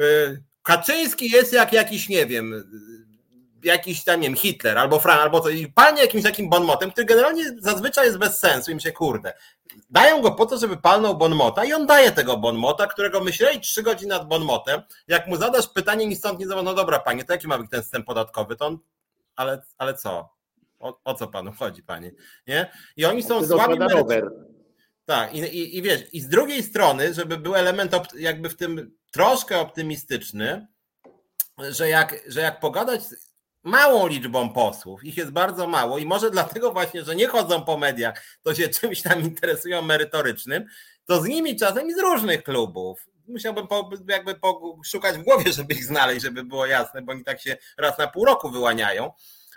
y, 0.00 0.42
Kaczyński 0.62 1.30
jest 1.30 1.52
jak 1.52 1.72
jakiś, 1.72 2.08
nie 2.08 2.26
wiem, 2.26 2.70
jakiś 3.64 4.04
tam, 4.04 4.20
nie 4.20 4.28
wiem, 4.28 4.36
Hitler 4.36 4.78
albo 4.78 5.00
Fran, 5.00 5.18
albo 5.18 5.40
coś, 5.40 5.66
palnie 5.74 6.02
jakimś 6.02 6.22
takim 6.22 6.50
bonmotem, 6.50 6.90
który 6.90 7.06
generalnie 7.06 7.44
zazwyczaj 7.58 8.06
jest 8.06 8.18
bez 8.18 8.38
sensu. 8.38 8.70
I 8.70 8.74
mi 8.74 8.80
się, 8.80 8.92
kurde, 8.92 9.32
dają 9.90 10.22
go 10.22 10.32
po 10.32 10.46
to, 10.46 10.58
żeby 10.58 10.76
palnął 10.76 11.16
bonmota 11.16 11.64
i 11.64 11.72
on 11.72 11.86
daje 11.86 12.12
tego 12.12 12.36
bonmota, 12.36 12.86
którego 12.86 13.20
myśleli 13.20 13.60
trzy 13.60 13.82
godziny 13.82 14.08
nad 14.08 14.28
bonmotem, 14.28 14.82
jak 15.08 15.26
mu 15.26 15.36
zadasz 15.36 15.68
pytanie 15.68 16.06
ni 16.06 16.16
stąd, 16.16 16.38
ni 16.38 16.46
zowąd, 16.46 16.64
no 16.64 16.74
dobra 16.74 16.98
panie, 16.98 17.24
to 17.24 17.32
jaki 17.32 17.48
ma 17.48 17.58
być 17.58 17.70
ten 17.70 17.82
system 17.82 18.04
podatkowy, 18.04 18.56
to 18.56 18.66
on, 18.66 18.78
ale, 19.36 19.62
ale 19.78 19.94
co? 19.94 20.39
O, 20.80 21.00
o 21.04 21.14
co 21.14 21.26
panu 21.26 21.52
chodzi, 21.52 21.82
panie? 21.82 22.12
Nie? 22.46 22.70
I 22.96 23.04
oni 23.04 23.22
są 23.22 23.46
słabi. 23.46 23.78
Tak, 25.04 25.34
i, 25.34 25.38
i, 25.38 25.78
i 25.78 25.82
wiesz, 25.82 26.00
i 26.12 26.20
z 26.20 26.28
drugiej 26.28 26.62
strony, 26.62 27.14
żeby 27.14 27.36
był 27.36 27.54
element 27.54 27.92
jakby 28.14 28.48
w 28.48 28.56
tym 28.56 28.96
troszkę 29.10 29.58
optymistyczny, 29.58 30.66
że 31.58 31.88
jak, 31.88 32.16
że 32.26 32.40
jak 32.40 32.60
pogadać 32.60 33.02
z 33.02 33.30
małą 33.62 34.06
liczbą 34.06 34.52
posłów, 34.52 35.04
ich 35.04 35.16
jest 35.16 35.30
bardzo 35.30 35.66
mało 35.66 35.98
i 35.98 36.06
może 36.06 36.30
dlatego 36.30 36.72
właśnie, 36.72 37.04
że 37.04 37.16
nie 37.16 37.26
chodzą 37.26 37.64
po 37.64 37.78
mediach, 37.78 38.24
to 38.42 38.54
się 38.54 38.68
czymś 38.68 39.02
tam 39.02 39.20
interesują 39.20 39.82
merytorycznym, 39.82 40.66
to 41.06 41.20
z 41.20 41.24
nimi 41.24 41.56
czasem 41.56 41.88
i 41.88 41.94
z 41.94 41.98
różnych 41.98 42.42
klubów. 42.42 43.06
Musiałbym 43.28 43.66
po, 43.66 43.90
jakby 44.08 44.34
szukać 44.84 45.18
w 45.18 45.22
głowie, 45.22 45.52
żeby 45.52 45.74
ich 45.74 45.84
znaleźć, 45.84 46.22
żeby 46.22 46.44
było 46.44 46.66
jasne, 46.66 47.02
bo 47.02 47.12
oni 47.12 47.24
tak 47.24 47.40
się 47.40 47.56
raz 47.78 47.98
na 47.98 48.06
pół 48.06 48.24
roku 48.24 48.50
wyłaniają 48.50 49.12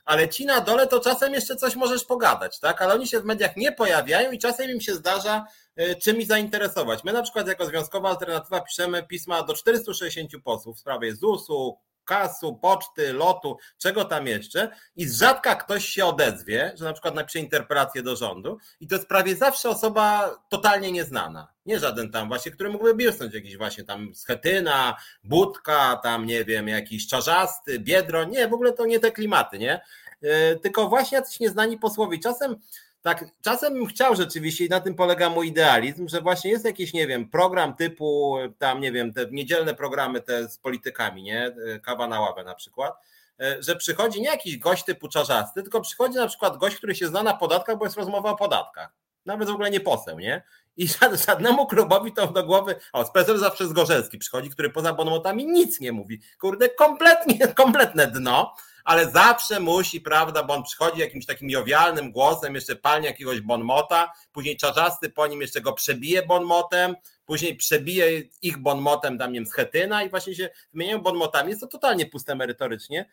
ale 0.05 0.29
ci 0.29 0.45
na 0.45 0.61
dole 0.61 0.87
to 0.87 0.99
czasem 0.99 1.33
jeszcze 1.33 1.55
coś 1.55 1.75
możesz 1.75 2.05
pogadać, 2.05 2.59
tak? 2.59 2.81
Ale 2.81 2.93
oni 2.93 3.07
się 3.07 3.19
w 3.19 3.25
mediach 3.25 3.57
nie 3.57 3.71
pojawiają 3.71 4.31
i 4.31 4.39
czasem 4.39 4.69
im 4.69 4.81
się 4.81 4.93
zdarza 4.93 5.45
y, 5.79 5.95
czymś 5.95 6.27
zainteresować. 6.27 7.03
My 7.03 7.13
na 7.13 7.21
przykład 7.21 7.47
jako 7.47 7.65
Związkowa 7.65 8.09
Alternatywa 8.09 8.61
piszemy 8.61 9.03
pisma 9.03 9.43
do 9.43 9.53
460 9.53 10.31
posłów 10.43 10.77
w 10.77 10.79
sprawie 10.79 11.15
ZUS-u, 11.15 11.77
kasu, 12.05 12.55
poczty, 12.55 13.13
lotu, 13.13 13.57
czego 13.77 14.05
tam 14.05 14.27
jeszcze 14.27 14.69
i 14.95 15.05
z 15.05 15.19
rzadka 15.19 15.55
ktoś 15.55 15.85
się 15.85 16.05
odezwie, 16.05 16.73
że 16.75 16.85
na 16.85 16.93
przykład 16.93 17.15
napisze 17.15 17.39
interpelację 17.39 18.03
do 18.03 18.15
rządu 18.15 18.57
i 18.79 18.87
to 18.87 18.95
jest 18.95 19.07
prawie 19.07 19.35
zawsze 19.35 19.69
osoba 19.69 20.35
totalnie 20.49 20.91
nieznana. 20.91 21.53
Nie 21.65 21.79
żaden 21.79 22.11
tam 22.11 22.27
właśnie, 22.27 22.51
który 22.51 22.69
mógłby 22.69 22.95
biusnąć 22.95 23.33
jakiś 23.33 23.57
właśnie 23.57 23.83
tam 23.83 24.15
Schetyna, 24.15 24.97
Budka, 25.23 25.99
tam 26.03 26.25
nie 26.25 26.45
wiem, 26.45 26.67
jakiś 26.67 27.07
Czarzasty, 27.07 27.79
Biedro, 27.79 28.23
nie, 28.23 28.47
w 28.47 28.53
ogóle 28.53 28.73
to 28.73 28.85
nie 28.85 28.99
te 28.99 29.11
klimaty, 29.11 29.59
nie? 29.59 29.81
Yy, 30.21 30.59
tylko 30.61 30.89
właśnie 30.89 31.17
jacyś 31.17 31.39
nieznani 31.39 31.77
posłowie. 31.77 32.19
Czasem 32.19 32.55
tak, 33.03 33.25
czasem 33.41 33.73
bym 33.73 33.85
chciał 33.85 34.15
rzeczywiście 34.15 34.65
i 34.65 34.69
na 34.69 34.79
tym 34.79 34.95
polega 34.95 35.29
mój 35.29 35.47
idealizm, 35.47 36.07
że 36.07 36.21
właśnie 36.21 36.51
jest 36.51 36.65
jakiś, 36.65 36.93
nie 36.93 37.07
wiem, 37.07 37.29
program 37.29 37.75
typu 37.75 38.37
tam, 38.59 38.81
nie 38.81 38.91
wiem, 38.91 39.13
te 39.13 39.25
niedzielne 39.31 39.75
programy 39.75 40.21
te 40.21 40.49
z 40.49 40.57
politykami, 40.57 41.23
nie, 41.23 41.55
kawa 41.83 42.07
na 42.07 42.19
ławę 42.19 42.43
na 42.43 42.55
przykład, 42.55 42.93
e, 43.39 43.63
że 43.63 43.75
przychodzi 43.75 44.21
nie 44.21 44.27
jakiś 44.27 44.57
gość 44.57 44.83
typu 44.83 45.07
czarzasty, 45.07 45.63
tylko 45.63 45.81
przychodzi 45.81 46.15
na 46.15 46.27
przykład 46.27 46.57
gość, 46.57 46.75
który 46.75 46.95
się 46.95 47.07
zna 47.07 47.23
na 47.23 47.33
podatkach, 47.33 47.77
bo 47.77 47.85
jest 47.85 47.97
rozmowa 47.97 48.29
o 48.29 48.35
podatkach. 48.35 48.93
Nawet 49.25 49.49
w 49.49 49.53
ogóle 49.53 49.71
nie 49.71 49.79
poseł, 49.79 50.19
nie? 50.19 50.43
I 50.77 50.87
żadnemu 51.27 51.67
klubowi 51.67 52.13
to 52.13 52.27
do 52.27 52.43
głowy, 52.43 52.75
o, 52.93 53.05
z 53.05 53.11
zawsze 53.39 53.67
Zgorzelski 53.67 54.17
przychodzi, 54.17 54.49
który 54.49 54.69
poza 54.69 54.93
bonmotami 54.93 55.45
nic 55.45 55.79
nie 55.79 55.91
mówi. 55.91 56.21
Kurde, 56.39 56.69
kompletnie, 56.69 57.47
kompletne 57.63 58.07
dno 58.07 58.53
ale 58.83 59.11
zawsze 59.11 59.59
musi, 59.59 60.01
prawda, 60.01 60.43
bo 60.43 60.53
on 60.53 60.63
przychodzi 60.63 60.99
jakimś 60.99 61.25
takim 61.25 61.49
jowialnym 61.49 62.11
głosem, 62.11 62.55
jeszcze 62.55 62.75
palnie 62.75 63.07
jakiegoś 63.07 63.41
bonmota, 63.41 64.11
później 64.31 64.57
czarzasty 64.57 65.09
po 65.09 65.27
nim 65.27 65.41
jeszcze 65.41 65.61
go 65.61 65.73
przebije 65.73 66.25
bonmotem, 66.25 66.95
później 67.25 67.55
przebije 67.55 68.21
ich 68.41 68.57
bonmotem 68.57 69.17
tam, 69.17 69.33
nie 69.33 69.39
wiem, 69.39 69.45
schetyna 69.45 70.03
i 70.03 70.09
właśnie 70.09 70.35
się 70.35 70.49
wymieniają 70.73 71.01
bonmotami. 71.01 71.49
Jest 71.49 71.61
to 71.61 71.67
totalnie 71.67 72.05
puste 72.05 72.35
merytorycznie. 72.35 73.09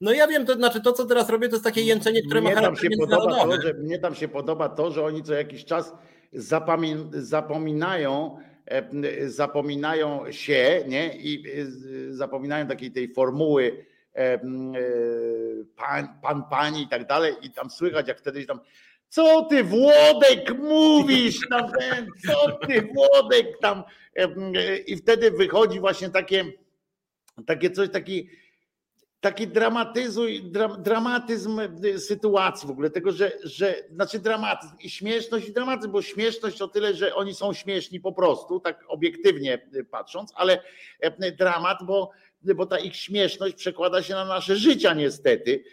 No 0.00 0.12
ja 0.12 0.26
wiem, 0.26 0.46
to 0.46 0.54
znaczy 0.54 0.80
to, 0.80 0.92
co 0.92 1.06
teraz 1.06 1.28
robię, 1.28 1.48
to 1.48 1.54
jest 1.54 1.64
takie 1.64 1.82
jęczenie, 1.82 2.22
które 2.22 2.40
mnie 2.40 2.54
ma 2.54 2.60
charakter 2.60 2.90
tam 2.90 2.90
się 2.90 2.98
podoba 2.98 3.44
to, 3.44 3.62
że 3.62 3.74
Mnie 3.74 3.98
tam 3.98 4.14
się 4.14 4.28
podoba 4.28 4.68
to, 4.68 4.90
że 4.90 5.04
oni 5.04 5.22
co 5.22 5.34
jakiś 5.34 5.64
czas 5.64 5.92
zapominają, 7.12 8.38
e, 8.66 9.28
zapominają 9.28 10.32
się 10.32 10.84
nie? 10.88 11.16
i 11.16 11.44
e, 11.48 12.12
zapominają 12.12 12.66
takiej 12.66 12.90
tej 12.92 13.14
formuły 13.14 13.84
E, 14.14 14.38
pan, 15.76 16.08
pan, 16.22 16.44
pani 16.50 16.82
i 16.82 16.88
tak 16.88 17.06
dalej 17.06 17.34
i 17.42 17.50
tam 17.50 17.70
słychać 17.70 18.08
jak 18.08 18.18
wtedy 18.18 18.46
tam 18.46 18.60
co 19.08 19.44
ty 19.44 19.64
Włodek 19.64 20.58
mówisz 20.58 21.48
tam 21.50 21.72
ten, 21.72 22.06
co 22.26 22.58
ty 22.66 22.82
Włodek 22.82 23.58
tam 23.60 23.82
i 24.86 24.96
wtedy 24.96 25.30
wychodzi 25.30 25.80
właśnie 25.80 26.10
takie 26.10 26.44
takie 27.46 27.70
coś, 27.70 27.90
taki 27.90 28.28
taki 29.22 29.48
dramatyzuj, 29.48 30.42
dra, 30.42 30.68
dramatyzm 30.68 31.60
sytuacji 31.98 32.68
w 32.68 32.70
ogóle, 32.70 32.90
tego, 32.90 33.12
że, 33.12 33.32
że 33.44 33.74
znaczy 33.90 34.18
dramatyzm 34.18 34.76
i 34.80 34.90
śmieszność 34.90 35.48
i 35.48 35.52
dramatyzm, 35.52 35.92
bo 35.92 36.02
śmieszność 36.02 36.62
o 36.62 36.68
tyle, 36.68 36.94
że 36.94 37.14
oni 37.14 37.34
są 37.34 37.52
śmieszni 37.52 38.00
po 38.00 38.12
prostu, 38.12 38.60
tak 38.60 38.84
obiektywnie 38.88 39.68
patrząc, 39.90 40.32
ale 40.36 40.62
dramat, 41.38 41.78
bo 41.86 42.10
bo 42.56 42.66
ta 42.66 42.78
ich 42.78 42.96
śmieszność 42.96 43.54
przekłada 43.54 44.02
się 44.02 44.14
na 44.14 44.24
nasze 44.24 44.56
życia 44.56 44.94
niestety. 44.94 45.64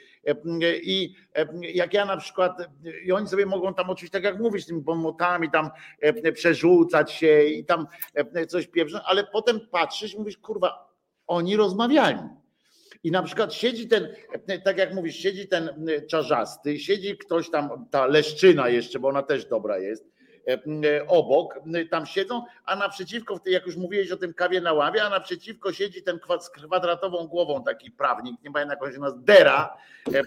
I 0.84 1.16
jak 1.62 1.94
ja 1.94 2.06
na 2.06 2.18
przykład, 2.18 2.58
i 3.06 3.12
oni 3.12 3.28
sobie 3.28 3.46
mogą 3.46 3.74
tam 3.74 3.90
oczywiście, 3.90 4.18
tak 4.18 4.24
jak 4.24 4.40
mówisz, 4.40 4.66
tymi 4.66 4.84
pomotami 4.84 5.52
tam 5.52 5.70
przerzucać 6.34 7.12
się 7.12 7.44
i 7.44 7.66
tam 7.66 7.88
coś 8.48 8.68
pieprzą, 8.68 9.00
ale 9.06 9.24
potem 9.24 9.60
patrzysz 9.72 10.14
i 10.14 10.18
mówisz, 10.18 10.38
kurwa, 10.38 10.94
oni 11.28 11.56
rozmawiali. 11.56 12.20
I 13.04 13.12
na 13.12 13.24
przykład 13.24 13.54
siedzi 13.54 13.88
ten, 13.88 14.08
tak 14.64 14.78
jak 14.78 14.94
mówisz, 14.94 15.16
siedzi 15.16 15.48
ten 15.48 15.70
czarzasty, 16.10 16.80
siedzi 16.80 17.18
ktoś 17.18 17.50
tam, 17.50 17.86
ta 17.92 18.06
leszczyna 18.06 18.70
jeszcze, 18.70 19.00
bo 19.00 19.08
ona 19.08 19.24
też 19.24 19.46
dobra 19.46 19.78
jest, 19.78 20.06
E, 20.06 20.19
e, 20.19 20.19
obok, 21.08 21.60
tam 21.92 22.06
siedzą, 22.06 22.44
a 22.66 22.76
naprzeciwko, 22.76 23.40
jak 23.46 23.66
już 23.66 23.76
mówiłeś 23.76 24.12
o 24.12 24.18
tym 24.18 24.34
kawie 24.34 24.62
na 24.62 24.74
ławie, 24.74 25.04
a 25.04 25.10
naprzeciwko 25.10 25.74
siedzi 25.74 26.04
ten 26.04 26.20
z 26.40 26.50
kwadratową 26.50 27.28
głową 27.28 27.64
taki 27.64 27.92
prawnik, 27.92 28.44
nie 28.44 28.52
pamiętam 28.52 28.78
jak 28.84 28.94
się 28.94 29.00
nazywa, 29.00 29.22
Dera, 29.22 29.78
e, 30.14 30.24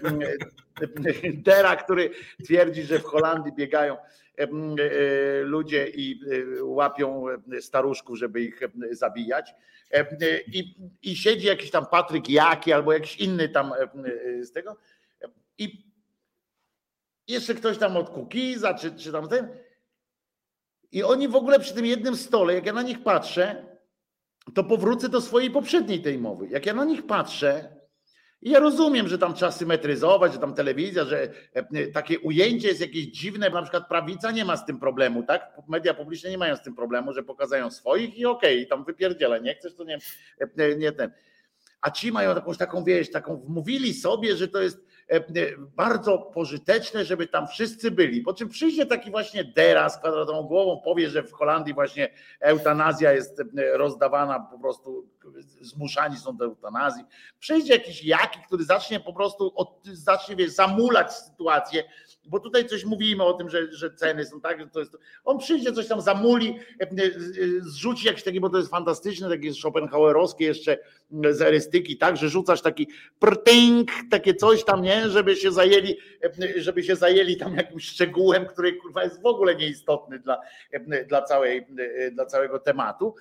Dera, 1.47 1.75
który 1.75 2.09
twierdzi, 2.43 2.83
że 2.83 2.99
w 2.99 3.03
Holandii 3.03 3.53
biegają 3.53 3.97
ludzie 5.43 5.87
i 5.87 6.19
łapią 6.61 7.25
staruszków, 7.61 8.17
żeby 8.17 8.41
ich 8.41 8.59
zabijać. 8.91 9.53
I, 10.47 10.75
i 11.03 11.15
siedzi 11.15 11.47
jakiś 11.47 11.71
tam 11.71 11.85
Patryk 11.85 12.29
Jaki 12.29 12.73
albo 12.73 12.93
jakiś 12.93 13.15
inny 13.15 13.49
tam 13.49 13.73
z 14.41 14.51
tego. 14.51 14.77
I 15.57 15.93
jeszcze 17.27 17.55
ktoś 17.55 17.77
tam 17.77 17.97
od 17.97 18.09
Kukiza, 18.09 18.73
czy, 18.73 18.95
czy 18.95 19.11
tam 19.11 19.27
ten 19.27 19.47
i 20.93 21.03
oni 21.03 21.27
w 21.27 21.35
ogóle 21.35 21.59
przy 21.59 21.73
tym 21.73 21.85
jednym 21.85 22.17
stole, 22.17 22.53
jak 22.53 22.65
ja 22.65 22.73
na 22.73 22.81
nich 22.81 23.03
patrzę, 23.03 23.65
to 24.53 24.63
powrócę 24.63 25.09
do 25.09 25.21
swojej 25.21 25.51
poprzedniej 25.51 26.01
tej 26.01 26.17
mowy. 26.17 26.47
Jak 26.47 26.65
ja 26.65 26.73
na 26.73 26.85
nich 26.85 27.05
patrzę, 27.05 27.75
i 28.41 28.49
ja 28.49 28.59
rozumiem, 28.59 29.07
że 29.07 29.17
tam 29.17 29.33
trzeba 29.33 29.51
symetryzować, 29.51 30.33
że 30.33 30.39
tam 30.39 30.53
telewizja, 30.53 31.05
że 31.05 31.33
e, 31.53 31.87
takie 31.87 32.19
ujęcie 32.19 32.67
jest 32.67 32.81
jakieś 32.81 33.05
dziwne, 33.05 33.49
na 33.49 33.61
przykład 33.61 33.87
prawica 33.87 34.31
nie 34.31 34.45
ma 34.45 34.57
z 34.57 34.65
tym 34.65 34.79
problemu, 34.79 35.23
tak? 35.23 35.51
Media 35.67 35.93
publiczne 35.93 36.29
nie 36.29 36.37
mają 36.37 36.55
z 36.55 36.61
tym 36.61 36.75
problemu, 36.75 37.13
że 37.13 37.23
pokazają 37.23 37.71
swoich 37.71 38.17
i 38.17 38.25
okej, 38.25 38.57
okay, 38.57 38.65
tam 38.65 38.85
wypierdzielę, 38.85 39.41
nie 39.41 39.55
chcesz, 39.55 39.75
to 39.75 39.83
nie, 39.83 39.97
e, 40.57 40.75
nie 40.75 40.91
ten. 40.91 41.11
A 41.81 41.91
ci 41.91 42.11
mają 42.11 42.35
jakąś 42.35 42.57
taką, 42.57 42.83
wiesz, 42.83 43.11
taką, 43.11 43.45
mówili 43.47 43.93
sobie, 43.93 44.35
że 44.35 44.47
to 44.47 44.61
jest 44.61 44.77
E, 44.77 44.79
e, 44.79 44.92
bardzo 45.75 46.17
pożyteczne, 46.17 47.05
żeby 47.05 47.27
tam 47.27 47.47
wszyscy 47.47 47.91
byli. 47.91 48.21
Po 48.21 48.33
czym 48.33 48.49
przyjdzie 48.49 48.85
taki 48.85 49.11
właśnie 49.11 49.43
Dera 49.43 49.89
z 49.89 49.97
kwadratową 49.97 50.43
głową, 50.43 50.81
powie, 50.83 51.09
że 51.09 51.23
w 51.23 51.31
Holandii 51.31 51.73
właśnie 51.73 52.09
eutanazja 52.39 53.11
jest 53.11 53.39
e, 53.39 53.43
rozdawana 53.77 54.39
po 54.39 54.59
prostu, 54.59 55.07
zmuszani 55.61 56.17
są 56.17 56.37
do 56.37 56.45
eutanazji. 56.45 57.03
Przyjdzie 57.39 57.73
jakiś 57.73 58.03
jaki, 58.03 58.39
który 58.47 58.63
zacznie 58.63 58.99
po 58.99 59.13
prostu, 59.13 59.53
zacznie 59.83 60.35
wiesz, 60.35 60.51
zamulać 60.51 61.13
sytuację, 61.13 61.83
bo 62.25 62.39
tutaj 62.39 62.65
coś 62.65 62.85
mówimy 62.85 63.23
o 63.23 63.33
tym, 63.33 63.49
że, 63.49 63.73
że 63.73 63.93
ceny 63.93 64.25
są 64.25 64.41
tak, 64.41 64.71
to 64.71 64.79
jest, 64.79 64.97
on 65.25 65.37
przyjdzie, 65.37 65.73
coś 65.73 65.87
tam 65.87 66.01
zamuli, 66.01 66.59
zrzuci 67.59 68.07
jakiś 68.07 68.23
taki, 68.23 68.39
bo 68.39 68.49
to 68.49 68.57
jest 68.57 68.69
fantastyczne, 68.69 69.29
takie 69.29 69.53
Schopenhauerowskie 69.53 70.45
jeszcze 70.45 70.77
z 71.31 71.41
erystyki, 71.41 71.97
tak, 71.97 72.17
że 72.17 72.29
rzucasz 72.29 72.61
taki 72.61 72.87
prtynk, 73.19 73.91
takie 74.11 74.33
coś 74.33 74.63
tam, 74.63 74.81
nie, 74.81 75.09
żeby 75.09 75.35
się 75.35 75.51
zajęli, 75.51 75.97
żeby 76.57 76.83
się 76.83 76.95
zajęli 76.95 77.37
tam 77.37 77.55
jakimś 77.55 77.85
szczegółem, 77.85 78.45
który 78.45 78.73
kurwa 78.73 79.03
jest 79.03 79.21
w 79.21 79.25
ogóle 79.25 79.55
nieistotny 79.55 80.19
dla, 80.19 80.41
dla, 81.07 81.21
całej, 81.21 81.65
dla 82.11 82.25
całego 82.25 82.59
tematu. 82.59 83.15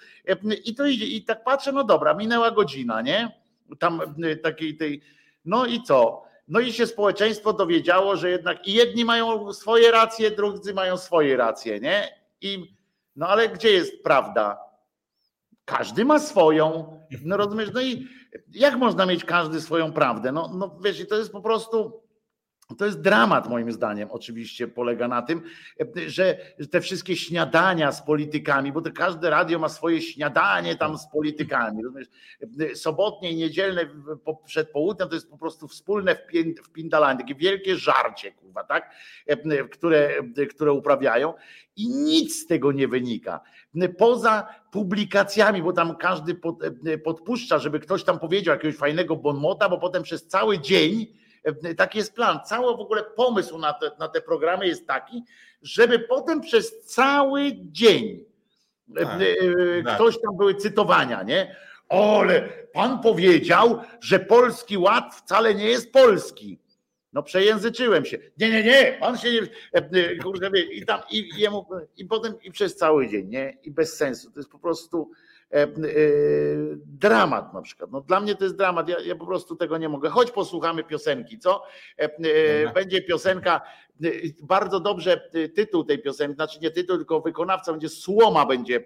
I 0.64 0.74
to 0.74 0.86
idzie, 0.86 1.06
i 1.06 1.24
tak 1.24 1.44
patrzę, 1.44 1.72
no 1.72 1.84
dobra, 1.84 2.14
minęła 2.14 2.50
godzina, 2.50 3.02
nie? 3.02 3.42
Tam 3.78 4.00
takiej 4.42 4.76
tej, 4.76 5.02
no 5.44 5.66
i 5.66 5.82
co? 5.82 6.31
No 6.52 6.60
i 6.60 6.72
się 6.72 6.86
społeczeństwo 6.86 7.52
dowiedziało, 7.52 8.16
że 8.16 8.30
jednak 8.30 8.68
i 8.68 8.72
jedni 8.72 9.04
mają 9.04 9.52
swoje 9.52 9.90
racje, 9.90 10.30
drudzy 10.30 10.74
mają 10.74 10.96
swoje 10.96 11.36
racje, 11.36 11.80
nie? 11.80 12.22
I 12.40 12.76
no 13.16 13.28
ale 13.28 13.48
gdzie 13.48 13.70
jest 13.70 14.02
prawda? 14.02 14.60
Każdy 15.64 16.04
ma 16.04 16.18
swoją. 16.18 16.96
No 17.24 17.36
rozumiesz, 17.36 17.70
no 17.74 17.82
i 17.82 18.06
jak 18.50 18.76
można 18.76 19.06
mieć 19.06 19.24
każdy 19.24 19.60
swoją 19.60 19.92
prawdę? 19.92 20.32
No, 20.32 20.50
no 20.54 20.78
wiesz, 20.84 21.08
to 21.08 21.18
jest 21.18 21.32
po 21.32 21.40
prostu 21.40 22.01
to 22.74 22.84
jest 22.84 23.00
dramat, 23.00 23.48
moim 23.48 23.72
zdaniem, 23.72 24.08
oczywiście 24.10 24.68
polega 24.68 25.08
na 25.08 25.22
tym, 25.22 25.42
że 26.06 26.38
te 26.70 26.80
wszystkie 26.80 27.16
śniadania 27.16 27.92
z 27.92 28.02
politykami, 28.02 28.72
bo 28.72 28.80
to 28.80 28.90
każde 28.92 29.30
radio 29.30 29.58
ma 29.58 29.68
swoje 29.68 30.02
śniadanie 30.02 30.76
tam 30.76 30.98
z 30.98 31.06
politykami. 31.06 31.82
Rozumiesz? 31.82 32.08
Sobotnie 32.74 33.32
i 33.32 33.36
niedzielne 33.36 33.88
przed 34.44 34.70
południem 34.70 35.08
to 35.08 35.14
jest 35.14 35.30
po 35.30 35.38
prostu 35.38 35.68
wspólne 35.68 36.16
w 36.64 36.70
Pindalanie, 36.72 37.20
takie 37.20 37.34
wielkie 37.34 37.76
żarcie, 37.76 38.32
kurwa, 38.32 38.64
tak? 38.64 38.94
które, 39.70 40.10
które 40.50 40.72
uprawiają 40.72 41.34
i 41.76 41.88
nic 41.88 42.42
z 42.42 42.46
tego 42.46 42.72
nie 42.72 42.88
wynika. 42.88 43.40
Poza 43.98 44.46
publikacjami, 44.72 45.62
bo 45.62 45.72
tam 45.72 45.96
każdy 45.96 46.40
podpuszcza, 47.04 47.58
żeby 47.58 47.80
ktoś 47.80 48.04
tam 48.04 48.18
powiedział 48.18 48.54
jakiegoś 48.54 48.76
fajnego 48.76 49.16
bonmota, 49.16 49.68
bo 49.68 49.78
potem 49.78 50.02
przez 50.02 50.26
cały 50.26 50.58
dzień 50.58 51.21
Taki 51.76 51.98
jest 51.98 52.14
plan. 52.14 52.40
Cały 52.44 52.76
w 52.76 52.80
ogóle 52.80 53.02
pomysł 53.02 53.58
na 53.58 53.72
te, 53.72 53.90
na 53.98 54.08
te 54.08 54.20
programy 54.20 54.66
jest 54.66 54.86
taki, 54.86 55.22
żeby 55.62 55.98
potem 55.98 56.40
przez 56.40 56.84
cały 56.84 57.52
dzień 57.54 58.24
tak, 58.94 59.04
e, 59.04 59.26
e, 59.78 59.82
tak. 59.82 59.94
ktoś 59.94 60.20
tam 60.20 60.36
były 60.36 60.54
cytowania, 60.54 61.22
nie? 61.22 61.56
Ale 61.88 62.48
pan 62.72 63.00
powiedział, 63.00 63.80
że 64.00 64.18
polski 64.18 64.78
ład 64.78 65.14
wcale 65.14 65.54
nie 65.54 65.66
jest 65.66 65.92
polski. 65.92 66.58
No 67.12 67.22
przejęzyczyłem 67.22 68.04
się. 68.04 68.18
Nie, 68.38 68.50
nie, 68.50 68.62
nie, 68.64 68.96
pan 69.00 69.18
się 69.18 69.32
nie. 69.32 69.40
E, 69.72 70.16
kurde, 70.16 70.50
i 70.60 70.86
tam 70.86 71.00
i 71.10 71.28
jemu, 71.36 71.66
i 71.96 72.04
potem 72.04 72.34
i 72.42 72.50
przez 72.50 72.76
cały 72.76 73.08
dzień, 73.08 73.28
nie? 73.28 73.58
I 73.62 73.70
bez 73.70 73.96
sensu. 73.96 74.30
To 74.30 74.40
jest 74.40 74.50
po 74.50 74.58
prostu 74.58 75.10
E, 75.12 75.31
e, 75.31 75.31
dramat 76.86 77.54
na 77.54 77.62
przykład. 77.62 77.90
No 77.90 78.00
dla 78.00 78.20
mnie 78.20 78.34
to 78.34 78.44
jest 78.44 78.56
dramat, 78.56 78.88
ja, 78.88 79.00
ja 79.00 79.16
po 79.16 79.26
prostu 79.26 79.56
tego 79.56 79.78
nie 79.78 79.88
mogę. 79.88 80.08
Choć 80.08 80.30
posłuchamy 80.30 80.84
piosenki, 80.84 81.38
co? 81.38 81.62
E, 81.96 82.72
będzie 82.72 83.02
piosenka, 83.02 83.60
bardzo 84.42 84.80
dobrze 84.80 85.30
tytuł 85.54 85.84
tej 85.84 85.98
piosenki, 85.98 86.34
znaczy 86.34 86.58
nie 86.62 86.70
tytuł, 86.70 86.96
tylko 86.96 87.20
wykonawca 87.20 87.72
będzie 87.72 87.88
Słoma 87.88 88.46
będzie, 88.46 88.84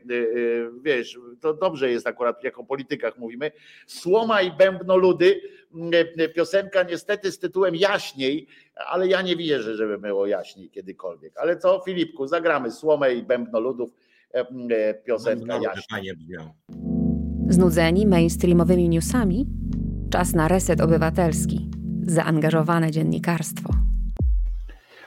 wiesz, 0.83 1.19
to 1.41 1.55
dobrze 1.55 1.91
jest 1.91 2.07
akurat, 2.07 2.45
jak 2.45 2.59
o 2.59 2.65
politykach 2.65 3.19
mówimy. 3.19 3.53
Słoma 3.87 4.43
i 4.43 4.53
bębnoludy, 4.53 5.41
piosenka 6.35 6.83
niestety 6.83 7.33
z 7.33 7.39
tytułem 7.39 7.77
Jaśniej, 7.77 8.47
ale 8.75 9.09
ja 9.09 9.23
nie 9.23 9.37
wierzę, 9.37 9.75
żeby 9.75 9.99
było 9.99 10.27
jaśniej 10.27 10.71
kiedykolwiek. 10.71 11.33
Ale 11.37 11.57
co, 11.57 11.83
Filipku, 11.85 12.27
zagramy 12.27 12.71
Słomę 12.71 13.15
i 13.15 13.23
bębnoludów 13.23 13.91
E, 13.91 14.16
e, 14.16 14.16
piosenka 15.07 15.55
Jaśna. 15.55 15.99
Znudzeni 17.49 18.07
mainstreamowymi 18.07 18.89
newsami? 18.89 19.47
Czas 20.11 20.35
na 20.35 20.49
reset 20.49 20.81
obywatelski. 20.81 21.71
Zaangażowane 22.03 22.91
dziennikarstwo. 22.91 23.73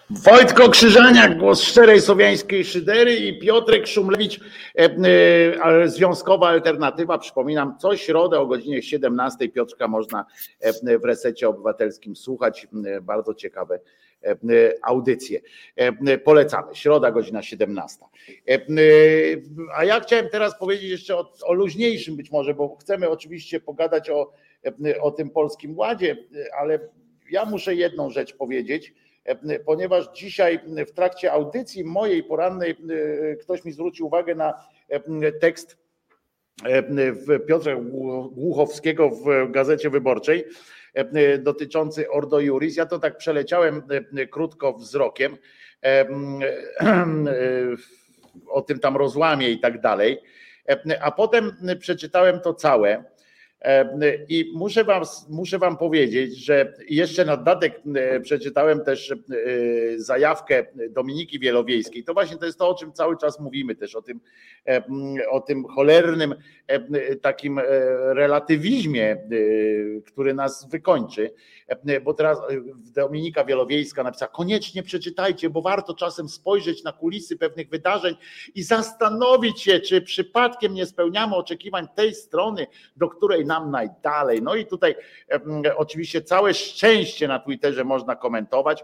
Wojtko 0.09 0.70
Krzyżaniak, 0.70 1.38
głos 1.38 1.61
szczerej 1.61 2.01
słowiańskiej 2.01 2.65
szydery 2.65 3.15
i 3.15 3.39
Piotrek 3.39 3.88
Szumlewicz, 3.88 4.39
e, 4.76 5.88
Związkowa 5.88 6.47
Alternatywa. 6.47 7.17
Przypominam, 7.17 7.78
co 7.78 7.97
środę 7.97 8.39
o 8.39 8.47
godzinie 8.47 8.82
17 8.82 9.49
Piotrka 9.49 9.88
można 9.88 10.26
w 11.01 11.05
resecie 11.05 11.49
obywatelskim 11.49 12.15
słuchać. 12.15 12.67
Bardzo 13.01 13.34
ciekawe 13.34 13.80
E, 13.80 14.09
e, 14.09 14.09
audycję. 14.82 15.39
E, 15.76 16.17
polecamy. 16.17 16.76
Środa, 16.76 17.11
godzina 17.11 17.43
17. 17.43 18.05
A 19.76 19.84
ja 19.86 19.99
chciałem 19.99 20.30
teraz 20.30 20.59
powiedzieć 20.59 20.91
jeszcze 20.91 21.17
o, 21.17 21.34
o 21.43 21.53
luźniejszym 21.53 22.15
być 22.15 22.32
może, 22.32 22.53
bo 22.53 22.76
chcemy 22.76 23.09
oczywiście 23.09 23.59
pogadać 23.59 24.09
o, 24.09 24.34
o 25.01 25.11
tym 25.11 25.30
polskim 25.30 25.78
ładzie, 25.78 26.17
ale 26.59 26.80
ja 27.32 27.45
muszę 27.45 27.76
jedną 27.76 28.09
rzecz 28.09 28.36
powiedzieć, 28.36 28.93
ponieważ 29.65 30.09
dzisiaj 30.13 30.59
w 30.88 30.91
trakcie 30.91 31.32
audycji 31.32 31.84
mojej 31.84 32.24
porannej 32.24 32.76
ktoś 33.41 33.65
mi 33.65 33.72
zwrócił 33.72 34.07
uwagę 34.07 34.36
na 34.36 34.53
tekst 35.41 35.78
Piotra 37.47 37.76
Głuchowskiego 38.32 39.09
w 39.09 39.51
Gazecie 39.51 39.89
Wyborczej, 39.89 40.43
E, 40.43 40.78
dotyczący 41.40 42.10
Ordo 42.10 42.40
Juris. 42.40 42.78
Ja 42.78 42.86
to 42.86 43.00
tak 43.00 43.18
przeleciałem 43.18 43.84
e, 44.18 44.28
krótko 44.28 44.74
wzrokiem 44.74 45.38
e, 45.84 46.06
o 48.48 48.62
tym 48.62 48.80
tam 48.80 48.98
rozłamie 48.98 49.50
i 49.50 49.60
tak 49.60 49.82
dalej, 49.82 50.22
a 51.02 51.12
potem 51.12 51.52
przeczytałem 51.80 52.40
to 52.40 52.54
całe 52.54 53.04
i 54.30 54.51
muszę 54.55 54.84
wam, 54.84 55.03
muszę 55.30 55.60
wam 55.60 55.78
powiedzieć, 55.78 56.45
że 56.45 56.74
jeszcze 56.89 57.26
na 57.26 57.38
dodatek 57.38 57.82
przeczytałem 58.22 58.84
też 58.84 59.14
zajawkę 59.97 60.66
Dominiki 60.89 61.39
Wielowiejskiej. 61.39 62.03
To 62.03 62.14
właśnie 62.14 62.38
to 62.38 62.45
jest 62.45 62.60
to, 62.60 62.70
o 62.70 62.76
czym 62.76 62.93
cały 62.93 63.18
czas 63.18 63.39
mówimy 63.39 63.76
też, 63.76 63.95
o 63.95 64.01
tym, 64.01 64.20
o 65.30 65.41
tym 65.41 65.66
cholernym 65.66 66.36
takim 67.22 67.60
relatywizmie, 68.10 69.18
który 70.05 70.34
nas 70.34 70.70
wykończy. 70.70 71.32
Bo 72.03 72.13
teraz 72.13 72.39
Dominika 72.95 73.45
Wielowiejska 73.45 74.03
napisała, 74.03 74.32
koniecznie 74.32 74.84
przeczytajcie, 74.84 75.49
bo 75.49 75.61
warto 75.61 75.93
czasem 75.93 76.30
spojrzeć 76.30 76.84
na 76.84 76.91
kulisy 76.91 77.38
pewnych 77.38 77.70
wydarzeń 77.70 78.15
i 78.55 78.63
zastanowić 78.63 79.61
się, 79.61 79.80
czy 79.80 80.01
przypadkiem 80.01 80.74
nie 80.74 80.86
spełniamy 80.86 81.36
oczekiwań 81.36 81.88
tej 81.95 82.15
strony, 82.15 82.67
do 82.95 83.09
której 83.09 83.45
nam 83.45 83.72
najdalej. 83.72 84.41
No 84.41 84.55
i 84.55 84.65
tutaj 84.65 84.95
oczywiście 85.78 86.22
całe 86.22 86.53
szczęście 86.53 87.28
na 87.28 87.39
Twitterze 87.39 87.84
można 87.84 88.15
komentować, 88.15 88.84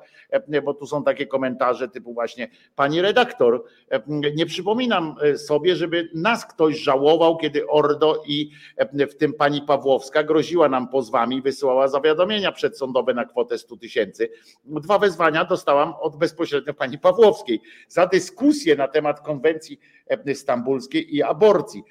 bo 0.64 0.74
tu 0.74 0.88
są 0.88 1.04
takie 1.04 1.28
komentarze 1.28 1.90
typu 1.90 2.14
właśnie 2.14 2.48
pani 2.76 3.02
redaktor, 3.02 3.64
nie 4.36 4.46
przypominam 4.46 5.16
e, 5.22 5.38
sobie, 5.38 5.76
żeby 5.76 6.10
nas 6.14 6.46
ktoś 6.46 6.80
żałował, 6.80 7.38
kiedy 7.38 7.68
Ordo 7.68 8.24
i 8.28 8.52
w 9.12 9.16
tym 9.16 9.34
pani 9.34 9.62
Pawłowska 9.62 10.24
groziła 10.24 10.70
nam 10.70 10.88
pozwami, 10.88 11.42
wysyłała 11.42 11.88
zawiadomienia 11.88 12.52
przedsądowe 12.76 13.14
na 13.14 13.26
kwotę 13.26 13.58
100 13.58 13.78
tysięcy. 13.78 14.30
Dwa 14.66 15.00
wezwania 15.00 15.46
dostałam 15.46 15.94
od 16.00 16.16
bezpośrednio 16.16 16.74
pani 16.74 16.98
Pawłowskiej 16.98 17.62
za 17.88 18.08
dyskusję 18.08 18.76
na 18.76 18.88
temat 18.88 19.20
konwencji 19.20 19.80
stambulskiej 20.34 21.16
i 21.16 21.24
aborcji. 21.24 21.84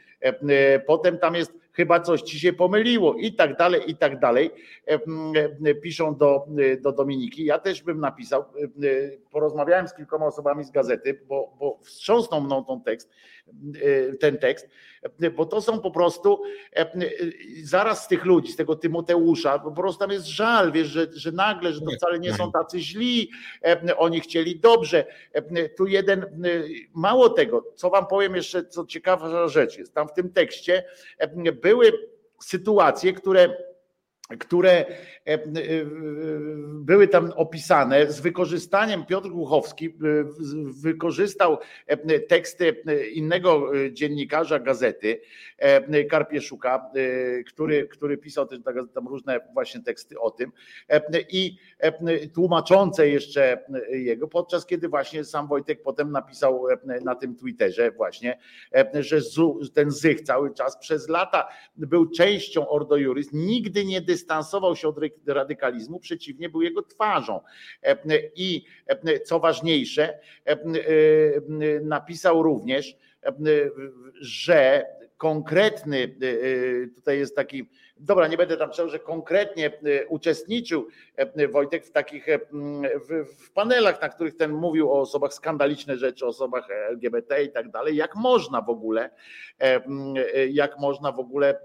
Potem 0.87 1.19
tam 1.19 1.35
jest 1.35 1.53
chyba 1.75 2.01
coś 2.01 2.23
ci 2.23 2.41
się 2.41 2.53
pomyliło 2.53 3.15
i 3.15 3.33
tak 3.33 3.57
dalej, 3.57 3.91
i 3.91 3.97
tak 3.97 4.21
dalej. 4.21 4.51
Piszą 5.83 6.17
do, 6.17 6.47
do 6.81 6.93
Dominiki. 6.93 7.45
Ja 7.45 7.59
też 7.59 7.83
bym 7.83 8.01
napisał, 8.01 8.45
porozmawiałem 9.31 9.89
z 9.89 9.95
kilkoma 9.95 10.27
osobami 10.27 10.65
z 10.65 10.71
gazety, 10.71 11.21
bo, 11.29 11.57
bo 11.59 11.79
wstrząsnął 11.83 12.41
mną 12.41 12.65
ten 12.65 12.81
tekst, 12.81 13.11
ten 14.21 14.39
tekst, 14.39 14.69
bo 15.37 15.47
to 15.47 15.61
są 15.61 15.81
po 15.81 15.91
prostu 15.91 16.43
zaraz 17.63 18.05
z 18.05 18.09
tych 18.09 18.25
ludzi, 18.25 18.53
z 18.53 18.57
tego 18.57 18.77
Tymoteusza, 18.77 19.59
po 19.59 19.73
prostu 19.73 20.01
tam 20.01 20.11
jest 20.11 20.27
żal, 20.27 20.73
wiesz, 20.73 20.89
że, 20.89 21.07
że 21.13 21.33
nagle, 21.33 21.73
że 21.73 21.81
to 21.81 21.91
wcale 21.91 22.19
nie 22.19 22.35
są 22.35 22.53
tacy 22.53 22.81
źli, 22.81 23.31
oni 23.97 24.21
chcieli 24.21 24.61
dobrze. 24.61 25.05
Tu 25.77 25.87
jeden, 25.87 26.45
mało 26.95 27.29
tego, 27.29 27.73
co 27.75 27.91
wam 27.91 28.07
powiem 28.07 28.37
jeszcze, 28.37 28.65
co 28.65 28.87
ciekawa 28.87 29.49
rzecz 29.49 29.79
jest, 29.79 29.95
tam 29.95 30.09
w 30.09 30.13
tym 30.13 30.33
tekście 30.33 30.85
były 31.65 31.93
sytuacje, 32.43 33.13
które 33.13 33.57
które 34.39 34.71
e, 34.71 34.87
e, 35.27 35.41
były 36.75 37.09
tam 37.09 37.33
opisane. 37.37 38.13
Z 38.13 38.21
wykorzystaniem 38.21 39.07
Piotr 39.07 39.29
Głuchowski 39.29 39.87
e, 39.87 39.91
wykorzystał 40.83 41.59
teksty 42.29 42.83
innego 43.13 43.73
dziennikarza 43.93 44.59
gazety 44.59 45.21
Karpieszuka, 46.11 46.91
który, 47.47 47.89
który 47.89 48.19
pisał 48.19 48.47
też 48.47 48.59
tam 48.95 49.09
różne 49.09 49.41
właśnie 49.53 49.83
teksty 49.83 50.21
o 50.21 50.31
tym 50.31 50.53
i 51.29 51.57
tłumaczące 52.35 53.09
jeszcze 53.09 53.65
jego, 53.91 54.29
podczas 54.29 54.67
kiedy 54.67 54.89
właśnie 54.89 55.25
sam 55.25 55.49
Wojtek 55.49 55.83
potem 55.83 56.13
napisał 56.13 56.67
na 57.05 57.15
tym 57.15 57.37
Twitterze 57.37 57.91
właśnie, 57.91 58.39
że 58.95 59.21
ten 59.75 59.91
Zych 59.91 60.21
cały 60.21 60.55
czas 60.55 60.79
przez 60.79 61.09
lata 61.09 61.49
był 61.77 62.11
częścią 62.11 62.69
Ordo 62.69 62.97
Juris, 62.97 63.29
nigdy 63.33 63.85
nie 63.85 64.01
dystansował 64.15 64.77
się 64.77 64.89
od 64.89 64.97
radykalizmu, 65.27 66.01
przeciwnie, 66.01 66.49
był 66.49 66.63
jego 66.63 66.83
twarzą. 66.83 67.41
I 68.37 68.65
co 69.25 69.41
ważniejsze, 69.41 70.19
napisał 71.83 72.43
również, 72.43 72.97
że 74.21 74.87
konkretny, 75.17 76.17
tutaj 76.95 77.19
jest 77.19 77.37
taki, 77.37 77.69
dobra, 77.97 78.29
nie 78.29 78.37
będę 78.37 78.57
tam 78.57 78.71
czytał, 78.71 78.89
że 78.89 78.99
konkretnie 78.99 79.71
uczestniczył 80.09 80.89
Wojtek 81.51 81.87
w 81.87 81.91
takich 81.91 82.27
w, 83.09 83.25
w 83.45 83.53
panelach, 83.53 84.03
na 84.03 84.09
których 84.09 84.37
ten 84.37 84.53
mówił 84.53 84.93
o 84.93 85.01
osobach 85.01 85.35
skandaliczne 85.35 85.97
rzeczy, 85.97 86.25
o 86.25 86.29
osobach 86.29 86.69
LGBT 86.71 87.45
i 87.45 87.53
tak 87.53 87.71
dalej, 87.71 87.97
jak 87.97 88.17
można 88.17 88.61
w 88.61 88.71
ogóle, 88.71 89.11
jak 90.51 90.79
można 90.79 91.13
w 91.13 91.19
ogóle 91.19 91.61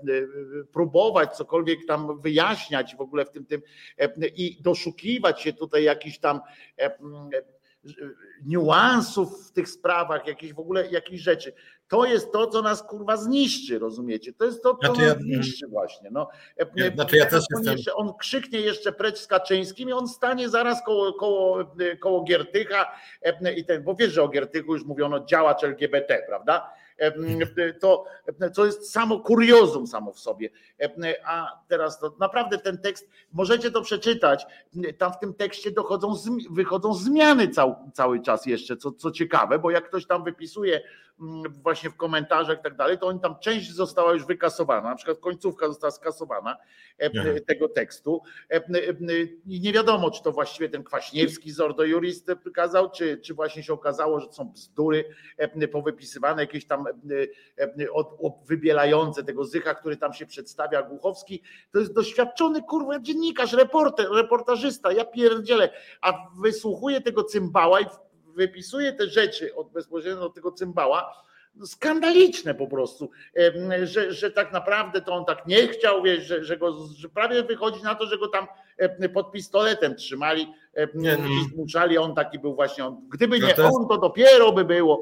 próbować 0.74 1.36
cokolwiek 1.36 1.80
tam 1.88 2.22
wyjaśniać 2.22 2.95
w 2.95 3.02
ogóle 3.02 3.26
w 3.26 3.32
tym 3.32 3.45
tym 3.45 3.62
i 4.36 4.58
doszukiwać 4.62 5.41
się 5.41 5.54
tutaj 5.54 5.84
jakichś 5.84 6.20
tam 6.20 6.39
niuansów 8.45 9.47
w 9.47 9.52
tych 9.52 9.70
sprawach, 9.70 10.28
jakichś 10.28 10.54
w 10.54 10.60
ogóle 10.60 10.88
jakichś 10.91 11.22
rzeczy. 11.22 11.54
To 11.89 12.05
jest 12.05 12.31
to, 12.31 12.47
co 12.47 12.61
nas 12.61 12.83
kurwa 12.83 13.17
zniszczy, 13.17 13.79
rozumiecie? 13.79 14.33
To 14.33 14.45
jest 14.45 14.63
to, 14.63 14.75
co 14.75 14.87
znaczy 14.87 15.01
nas 15.01 15.09
ja, 15.09 15.23
zniszczy 15.23 15.67
właśnie. 15.67 16.09
No, 16.11 16.29
ja, 16.75 16.91
znaczy 16.91 17.17
ja 17.17 17.25
też 17.25 17.43
on, 17.57 17.63
jeszcze, 17.63 17.93
on 17.93 18.13
krzyknie 18.19 18.59
jeszcze 18.59 18.91
precz 18.91 19.19
z 19.19 19.27
Kaczyńskim 19.27 19.89
i 19.89 19.93
on 19.93 20.07
stanie 20.07 20.49
zaraz 20.49 20.83
koło, 20.85 21.13
koło, 21.13 21.57
koło 21.99 22.23
Giertycha 22.23 22.91
i 23.55 23.65
ten, 23.65 23.83
bo 23.83 23.95
wiesz, 23.95 24.13
że 24.13 24.23
o 24.23 24.27
Giertychu 24.27 24.73
już 24.73 24.85
mówiono 24.85 25.25
działacz 25.25 25.63
LGBT, 25.63 26.23
prawda? 26.27 26.73
To, 27.80 28.06
to 28.56 28.66
jest 28.66 28.91
samo 28.91 29.20
kuriozum 29.20 29.88
samo 29.88 30.14
w 30.14 30.20
sobie. 30.20 30.50
A 31.26 31.62
teraz 31.68 32.00
to 32.00 32.16
naprawdę 32.20 32.58
ten 32.58 32.78
tekst, 32.78 33.10
możecie 33.34 33.72
to 33.72 33.82
przeczytać, 33.82 34.45
tam 34.97 35.14
w 35.14 35.20
tym 35.20 35.34
tekście 35.34 35.72
dochodzą, 35.72 36.16
wychodzą 36.52 36.93
zmiany 36.93 37.47
cały, 37.47 37.76
cały 37.93 38.22
czas 38.22 38.45
jeszcze, 38.45 38.78
co, 38.78 38.91
co 38.91 39.12
ciekawe, 39.12 39.60
bo 39.60 39.72
jak 39.72 39.88
ktoś 39.88 40.08
tam 40.08 40.24
wypisuje 40.24 40.82
mm, 41.22 41.54
właśnie 41.54 41.89
w 41.89 41.95
komentarzach 41.95 42.60
i 42.60 42.64
tak 42.64 42.76
dalej, 42.76 42.97
to 42.97 43.08
oni 43.08 43.20
tam 43.20 43.39
część 43.39 43.72
została 43.72 44.14
już 44.14 44.26
wykasowana, 44.26 44.89
na 44.89 44.95
przykład 44.95 45.20
końcówka 45.20 45.68
została 45.68 45.91
skasowana 45.91 46.58
tego 47.47 47.70
tekstu. 47.70 48.22
I 49.45 49.62
nie 49.62 49.74
wiadomo, 49.74 50.12
czy 50.12 50.24
to 50.24 50.32
właściwie 50.32 50.70
ten 50.70 50.84
Kwaśniewski 50.84 51.52
z 51.52 51.60
Ordo 51.60 51.84
Juris 51.84 52.26
kazał, 52.54 52.91
czy, 52.91 53.18
czy 53.18 53.34
właśnie 53.34 53.64
się 53.64 53.74
okazało, 53.74 54.20
że 54.20 54.28
to 54.28 54.34
są 54.34 54.50
bzdury 54.50 55.06
powypisywane, 55.72 56.41
jakieś 56.41 56.66
tam 56.66 56.86
wybielające 58.45 59.23
tego 59.23 59.45
Zycha, 59.45 59.75
który 59.75 59.97
tam 59.97 60.13
się 60.13 60.25
przedstawia, 60.25 60.83
Głuchowski, 60.83 61.41
to 61.71 61.79
jest 61.79 61.93
doświadczony 61.93 62.63
kurwa 62.63 62.99
dziennikarz, 62.99 63.53
reporter, 63.53 64.07
reportażysta, 64.11 64.91
ja 64.91 65.05
pierdzielę, 65.05 65.69
a 66.01 66.13
wysłuchuje 66.41 67.01
tego 67.01 67.23
cymbała 67.23 67.81
i 67.81 67.85
wypisuje 68.35 68.93
te 68.93 69.07
rzeczy 69.07 69.55
od 69.55 69.71
bezpośrednio 69.71 70.25
od 70.25 70.35
tego 70.35 70.51
cymbała, 70.51 71.23
no, 71.55 71.67
skandaliczne 71.67 72.55
po 72.55 72.67
prostu, 72.67 73.09
że, 73.83 74.13
że 74.13 74.31
tak 74.31 74.53
naprawdę 74.53 75.01
to 75.01 75.13
on 75.13 75.25
tak 75.25 75.47
nie 75.47 75.67
chciał, 75.67 76.03
wiesz, 76.03 76.23
że, 76.23 76.43
że, 76.43 76.57
go, 76.57 76.87
że 76.97 77.09
prawie 77.09 77.43
wychodzi 77.43 77.83
na 77.83 77.95
to, 77.95 78.05
że 78.05 78.17
go 78.17 78.27
tam 78.27 78.47
pod 79.13 79.31
pistoletem 79.31 79.95
trzymali 79.95 80.53
zmuszali, 81.53 81.97
on 81.97 82.15
taki 82.15 82.39
był 82.39 82.55
właśnie, 82.55 82.86
on, 82.86 83.07
gdyby 83.13 83.39
no 83.39 83.47
nie 83.47 83.55
on, 83.55 83.88
to 83.88 83.97
dopiero 83.97 84.51
by 84.51 84.65
było, 84.65 85.01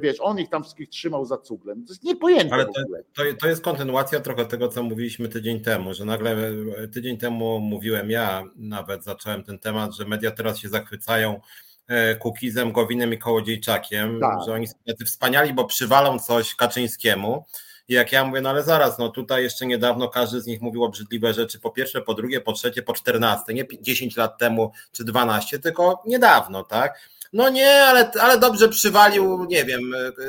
wiesz, 0.00 0.16
on 0.20 0.38
ich 0.38 0.48
tam 0.48 0.62
wszystkich 0.62 0.88
trzymał 0.88 1.24
za 1.24 1.38
cuglem. 1.38 1.84
To 1.84 1.92
jest 1.92 2.04
niepojęte 2.04 2.54
Ale 2.54 2.64
to, 2.66 2.72
to, 3.14 3.22
to 3.40 3.48
jest 3.48 3.64
kontynuacja 3.64 4.20
trochę 4.20 4.46
tego, 4.46 4.68
co 4.68 4.82
mówiliśmy 4.82 5.28
tydzień 5.28 5.60
temu, 5.60 5.94
że 5.94 6.04
nagle 6.04 6.30
e, 6.32 6.88
tydzień 6.88 7.18
temu 7.18 7.60
mówiłem 7.60 8.10
ja, 8.10 8.44
nawet 8.56 9.04
zacząłem 9.04 9.44
ten 9.44 9.58
temat, 9.58 9.94
że 9.94 10.04
media 10.04 10.30
teraz 10.30 10.58
się 10.58 10.68
zachwycają 10.68 11.40
E, 11.88 12.16
Kukizem, 12.16 12.72
Gowinem 12.72 13.12
i 13.12 13.18
Kołodziejczakiem, 13.18 14.20
tak. 14.20 14.38
że 14.46 14.52
oni 14.52 14.66
są 14.66 14.74
tacy 14.86 15.04
wspaniali, 15.04 15.54
bo 15.54 15.64
przywalą 15.64 16.18
coś 16.18 16.54
Kaczyńskiemu. 16.54 17.44
I 17.88 17.94
jak 17.94 18.12
ja 18.12 18.24
mówię, 18.24 18.40
no 18.40 18.50
ale 18.50 18.62
zaraz, 18.62 18.98
no 18.98 19.08
tutaj 19.08 19.42
jeszcze 19.42 19.66
niedawno 19.66 20.08
każdy 20.08 20.40
z 20.40 20.46
nich 20.46 20.60
mówił 20.60 20.84
obrzydliwe 20.84 21.34
rzeczy, 21.34 21.60
po 21.60 21.70
pierwsze, 21.70 22.00
po 22.00 22.14
drugie, 22.14 22.40
po 22.40 22.52
trzecie, 22.52 22.82
po 22.82 22.92
czternaste, 22.92 23.54
nie 23.54 23.64
10 23.80 24.16
lat 24.16 24.38
temu 24.38 24.72
czy 24.92 25.04
12, 25.04 25.58
tylko 25.58 26.02
niedawno, 26.06 26.64
tak? 26.64 27.00
No 27.32 27.48
nie, 27.48 27.84
ale, 27.84 28.10
ale 28.20 28.38
dobrze 28.38 28.68
przywalił, 28.68 29.44
nie 29.44 29.64
wiem, 29.64 29.80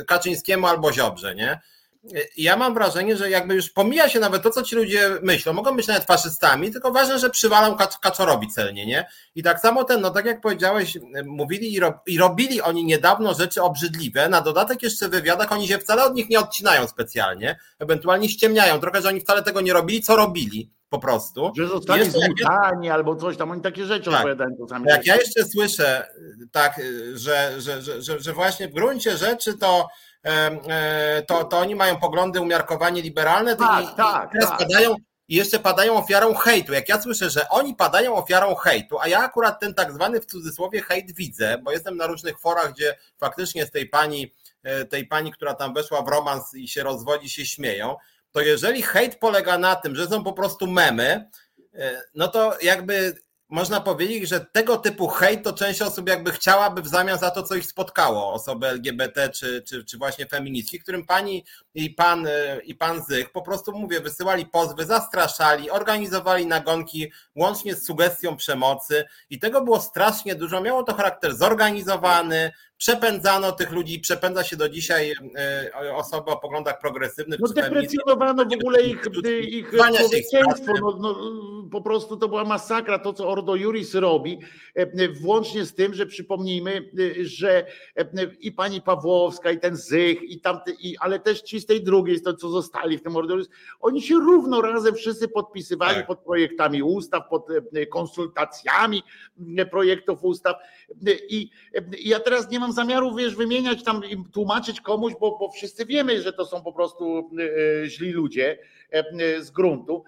Kaczyńskiemu 0.08 0.68
albo 0.68 0.94
Ziobrze, 0.94 1.36
nie? 1.36 1.60
Ja 2.38 2.58
mam 2.58 2.74
wrażenie, 2.74 3.18
że 3.18 3.30
jakby 3.30 3.56
już 3.56 3.70
pomija 3.70 4.10
się 4.10 4.20
nawet 4.20 4.44
to, 4.44 4.50
co 4.50 4.64
ci 4.64 4.76
ludzie 4.76 5.10
myślą. 5.22 5.54
Mogą 5.54 5.76
być 5.76 5.88
nawet 5.88 6.04
faszystami, 6.04 6.72
tylko 6.72 6.92
ważne, 6.92 7.20
że 7.20 7.30
przywalą 7.30 7.78
kaczorowi 8.02 8.48
celnie, 8.48 8.86
nie? 8.86 9.08
I 9.36 9.44
tak 9.44 9.60
samo 9.60 9.84
ten, 9.84 10.02
no 10.02 10.10
tak 10.10 10.26
jak 10.26 10.42
powiedziałeś, 10.42 10.98
mówili 11.26 11.74
i, 11.74 11.80
ro, 11.80 12.00
i 12.08 12.18
robili 12.18 12.62
oni 12.62 12.86
niedawno 12.86 13.34
rzeczy 13.34 13.62
obrzydliwe. 13.62 14.30
Na 14.30 14.42
dodatek 14.42 14.84
jeszcze 14.84 15.08
w 15.08 15.12
wywiadach 15.12 15.52
oni 15.52 15.68
się 15.68 15.78
wcale 15.78 16.04
od 16.04 16.16
nich 16.16 16.30
nie 16.30 16.40
odcinają 16.40 16.88
specjalnie, 16.88 17.60
ewentualnie 17.80 18.30
ściemniają 18.30 18.80
trochę, 18.80 19.02
że 19.02 19.08
oni 19.10 19.22
wcale 19.22 19.44
tego 19.44 19.62
nie 19.62 19.74
robili, 19.74 20.02
co 20.02 20.16
robili 20.16 20.72
po 20.90 21.00
prostu. 21.00 21.52
Że 21.58 21.68
zostali 21.68 22.12
zmutani 22.12 22.90
albo 22.90 23.16
coś 23.16 23.38
tam, 23.38 23.52
oni 23.52 23.62
takie 23.62 23.86
rzeczy 23.86 24.12
tak. 24.12 24.20
opowiadają 24.20 24.50
czasami. 24.60 24.86
Jak 24.88 25.06
ja 25.06 25.16
jeszcze 25.16 25.46
słyszę 25.46 26.08
tak, 26.52 26.82
że, 27.14 27.54
że, 27.58 27.82
że, 27.82 28.02
że, 28.02 28.20
że 28.20 28.34
właśnie 28.34 28.68
w 28.68 28.74
gruncie 28.74 29.18
rzeczy 29.18 29.58
to 29.58 29.88
E, 29.88 30.07
to, 31.28 31.44
to 31.44 31.58
oni 31.58 31.76
mają 31.76 32.00
poglądy 32.00 32.42
umiarkowanie 32.42 33.02
liberalne 33.02 33.56
tak, 33.56 33.84
i, 33.84 33.96
tak, 33.96 34.30
i 34.30 34.34
teraz 34.34 34.50
tak. 34.50 34.60
padają 34.60 34.96
i 35.28 35.36
jeszcze 35.36 35.60
padają 35.60 35.98
ofiarą 35.98 36.34
hejtu. 36.34 36.74
Jak 36.74 36.90
ja 36.90 37.02
słyszę, 37.02 37.30
że 37.30 37.50
oni 37.50 37.76
padają 37.76 38.16
ofiarą 38.16 38.56
hejtu, 38.56 39.00
a 39.00 39.08
ja 39.08 39.20
akurat 39.20 39.60
ten 39.60 39.74
tak 39.74 39.94
zwany 39.94 40.20
w 40.20 40.26
cudzysłowie 40.26 40.82
hejt 40.82 41.16
widzę, 41.16 41.58
bo 41.64 41.72
jestem 41.72 41.98
na 41.98 42.08
różnych 42.08 42.40
forach, 42.40 42.74
gdzie 42.74 42.98
faktycznie 43.18 43.66
z 43.66 43.72
tej 43.72 43.90
pani, 43.90 44.34
e, 44.64 44.86
tej 44.86 45.08
pani, 45.08 45.32
która 45.32 45.54
tam 45.54 45.74
weszła 45.74 46.02
w 46.02 46.08
romans 46.08 46.54
i 46.54 46.68
się 46.68 46.84
rozwodzi, 46.84 47.30
się 47.30 47.46
śmieją, 47.46 47.96
to 48.32 48.42
jeżeli 48.42 48.82
hejt 48.82 49.16
polega 49.16 49.58
na 49.58 49.76
tym, 49.76 49.96
że 49.96 50.08
są 50.08 50.24
po 50.24 50.34
prostu 50.34 50.68
memy, 50.68 51.30
e, 51.74 52.02
no 52.16 52.28
to 52.28 52.58
jakby 52.62 53.16
można 53.50 53.82
powiedzieć, 53.82 54.30
że 54.30 54.40
tego 54.40 54.78
typu 54.78 55.08
hejt 55.08 55.44
to 55.44 55.54
część 55.54 55.82
osób 55.82 56.10
jakby 56.10 56.32
chciałaby 56.32 56.82
w 56.82 56.88
zamian 56.88 57.20
za 57.20 57.32
to, 57.32 57.44
co 57.44 57.56
ich 57.56 57.66
spotkało, 57.66 58.34
osoby 58.34 58.68
LGBT 58.68 59.30
czy, 59.30 59.62
czy, 59.62 59.84
czy 59.84 59.98
właśnie 59.98 60.26
feministki, 60.26 60.80
którym 60.80 61.06
pani 61.06 61.46
i 61.74 61.90
pan, 61.90 62.28
i 62.64 62.76
pan 62.76 63.04
Zych 63.04 63.32
po 63.32 63.42
prostu, 63.42 63.72
mówię, 63.72 64.00
wysyłali 64.00 64.46
pozwy, 64.46 64.86
zastraszali, 64.86 65.70
organizowali 65.70 66.46
nagonki 66.46 67.12
łącznie 67.36 67.76
z 67.76 67.86
sugestią 67.86 68.38
przemocy 68.38 69.06
i 69.30 69.40
tego 69.40 69.62
było 69.62 69.82
strasznie 69.82 70.36
dużo. 70.36 70.62
Miało 70.62 70.84
to 70.84 70.94
charakter 70.94 71.36
zorganizowany, 71.36 72.52
przepędzano 72.78 73.52
tych 73.52 73.72
ludzi, 73.72 74.00
przepędza 74.00 74.44
się 74.44 74.58
do 74.58 74.70
dzisiaj 74.70 75.14
e, 75.36 75.96
osoby 75.96 76.32
o 76.32 76.38
poglądach 76.38 76.80
progresywnych. 76.80 77.40
No 77.40 77.48
deprecjonowano 77.48 78.46
w 78.46 78.54
ogóle 78.54 78.82
ich, 78.82 79.02
ich 79.42 79.70
człowieczeństwo, 79.70 80.74
no, 80.82 80.98
no, 81.00 81.16
po 81.72 81.82
prostu 81.82 82.18
to 82.18 82.28
była 82.28 82.44
masakra, 82.44 83.00
to 83.00 83.14
co 83.14 83.30
Ordo 83.30 83.56
Juris 83.56 83.96
robi, 83.96 84.40
e, 84.76 85.10
włącznie 85.10 85.66
z 85.66 85.74
tym, 85.74 85.94
że 85.94 86.06
przypomnijmy, 86.06 86.92
e, 87.00 87.26
że 87.26 87.66
i 88.40 88.52
pani 88.52 88.82
Pawłowska, 88.82 89.52
i 89.52 89.60
ten 89.60 89.76
Zych, 89.76 90.24
i 90.24 90.40
tamty, 90.40 90.76
i, 90.80 90.98
ale 90.98 91.20
też 91.20 91.42
ci 91.42 91.60
z 91.60 91.66
tej 91.66 91.84
drugiej, 91.84 92.22
to 92.22 92.34
co 92.34 92.50
zostali 92.50 92.98
w 92.98 93.04
tym 93.04 93.16
Ordo 93.16 93.34
Juris, 93.34 93.50
oni 93.80 94.02
się 94.02 94.16
równo 94.16 94.62
razem 94.62 94.96
wszyscy 94.96 95.28
podpisywali 95.28 95.96
tak. 95.96 96.08
pod 96.08 96.20
projektami 96.20 96.84
ustaw, 96.84 97.30
pod 97.30 97.48
konsultacjami 97.92 99.04
projektów 99.72 100.24
ustaw 100.24 100.56
i 101.30 101.50
ja 102.04 102.20
teraz 102.20 102.52
nie 102.52 102.60
mam 102.60 102.67
mam 102.68 102.74
zamiaru, 102.74 103.16
wiesz, 103.16 103.36
wymieniać 103.36 103.84
tam 103.84 104.06
i 104.06 104.24
tłumaczyć 104.34 104.82
komuś, 104.82 105.14
bo, 105.20 105.38
bo 105.38 105.52
wszyscy 105.52 105.86
wiemy, 105.86 106.22
że 106.22 106.34
to 106.34 106.46
są 106.46 106.64
po 106.64 106.74
prostu 106.74 107.30
e, 107.40 107.44
e, 107.84 107.90
źli 107.90 108.12
ludzie 108.12 108.58
e, 108.92 109.42
z 109.42 109.52
gruntu, 109.52 110.04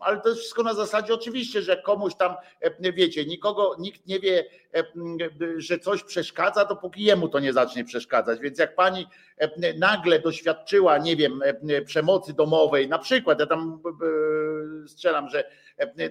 ale 0.00 0.20
to 0.20 0.28
jest 0.28 0.40
wszystko 0.40 0.62
na 0.62 0.74
zasadzie 0.74 1.14
oczywiście, 1.14 1.62
że 1.62 1.82
komuś 1.82 2.14
tam, 2.14 2.34
wiecie, 2.94 3.24
nikogo, 3.24 3.76
nikt 3.78 4.06
nie 4.06 4.20
wie, 4.20 4.44
że 5.56 5.78
coś 5.78 6.04
przeszkadza, 6.04 6.64
dopóki 6.64 7.02
jemu 7.04 7.28
to 7.28 7.40
nie 7.40 7.52
zacznie 7.52 7.84
przeszkadzać. 7.84 8.40
Więc 8.40 8.58
jak 8.58 8.74
pani 8.74 9.06
nagle 9.78 10.18
doświadczyła, 10.18 10.98
nie 10.98 11.16
wiem, 11.16 11.40
przemocy 11.86 12.32
domowej, 12.32 12.88
na 12.88 12.98
przykład, 12.98 13.40
ja 13.40 13.46
tam 13.46 13.80
strzelam, 14.86 15.28
że 15.28 15.44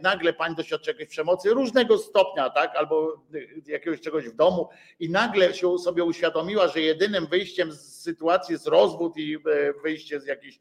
nagle 0.01 0.33
pani 0.33 0.55
doświadczy 0.55 0.89
jakiejś 0.89 1.09
przemocy 1.09 1.49
różnego 1.49 1.97
stopnia, 1.97 2.49
tak, 2.49 2.75
albo 2.75 3.23
jakiegoś 3.65 4.01
czegoś 4.01 4.29
w 4.29 4.35
domu 4.35 4.69
i 4.99 5.09
nagle 5.09 5.53
się 5.53 5.77
sobie 5.77 6.03
uświadomiła, 6.03 6.67
że 6.67 6.81
jedynym 6.81 7.27
wyjściem 7.27 7.71
z 7.71 8.01
sytuacji 8.01 8.53
jest 8.53 8.67
rozwód 8.67 9.17
i 9.17 9.37
wyjście 9.83 10.19
z 10.19 10.25
jakiejś 10.25 10.59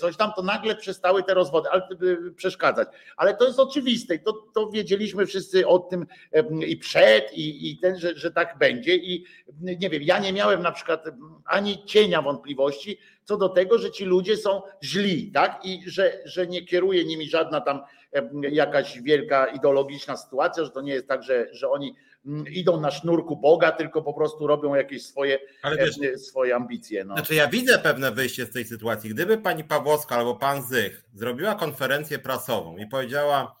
coś 0.00 0.16
tam, 0.16 0.32
to 0.36 0.42
nagle 0.42 0.76
przestały 0.76 1.22
te 1.22 1.34
rozwody 1.34 1.68
ale, 1.68 1.88
przeszkadzać. 2.36 2.88
Ale 3.16 3.36
to 3.36 3.46
jest 3.46 3.60
oczywiste 3.60 4.14
i 4.14 4.20
to, 4.20 4.32
to 4.32 4.70
wiedzieliśmy 4.70 5.26
wszyscy 5.26 5.66
o 5.66 5.78
tym 5.78 6.06
i 6.66 6.76
przed, 6.76 7.32
i, 7.32 7.70
i 7.70 7.78
ten, 7.78 7.98
że, 7.98 8.16
że 8.16 8.30
tak 8.30 8.58
będzie. 8.58 8.96
I 8.96 9.24
nie 9.60 9.90
wiem, 9.90 10.02
ja 10.02 10.18
nie 10.18 10.32
miałem 10.32 10.62
na 10.62 10.72
przykład 10.72 11.04
ani 11.44 11.84
cienia 11.84 12.22
wątpliwości 12.22 12.98
co 13.26 13.36
do 13.36 13.48
tego, 13.48 13.78
że 13.78 13.90
ci 13.90 14.04
ludzie 14.04 14.36
są 14.36 14.62
źli, 14.82 15.32
tak? 15.32 15.60
I 15.64 15.82
że, 15.86 16.20
że 16.24 16.46
nie 16.46 16.62
kieruje 16.62 17.04
nimi 17.04 17.28
żadna 17.28 17.60
tam 17.60 17.80
jakaś 18.50 19.00
wielka 19.00 19.46
ideologiczna 19.46 20.16
sytuacja, 20.16 20.64
że 20.64 20.70
to 20.70 20.80
nie 20.80 20.92
jest 20.92 21.08
tak, 21.08 21.22
że, 21.22 21.46
że 21.52 21.70
oni 21.70 21.94
mm, 22.26 22.46
idą 22.48 22.80
na 22.80 22.90
sznurku 22.90 23.36
Boga, 23.36 23.72
tylko 23.72 24.02
po 24.02 24.14
prostu 24.14 24.46
robią 24.46 24.74
jakieś 24.74 25.06
swoje, 25.06 25.38
wiesz, 25.78 26.20
swoje 26.20 26.56
ambicje. 26.56 27.04
No. 27.04 27.14
Znaczy 27.14 27.34
ja 27.34 27.48
widzę 27.48 27.78
pewne 27.78 28.10
wyjście 28.10 28.46
z 28.46 28.50
tej 28.50 28.64
sytuacji. 28.64 29.10
Gdyby 29.10 29.38
pani 29.38 29.64
Pawłowska 29.64 30.16
albo 30.16 30.34
pan 30.34 30.62
Zych 30.62 31.04
zrobiła 31.14 31.54
konferencję 31.54 32.18
prasową 32.18 32.76
i 32.76 32.86
powiedziała, 32.86 33.56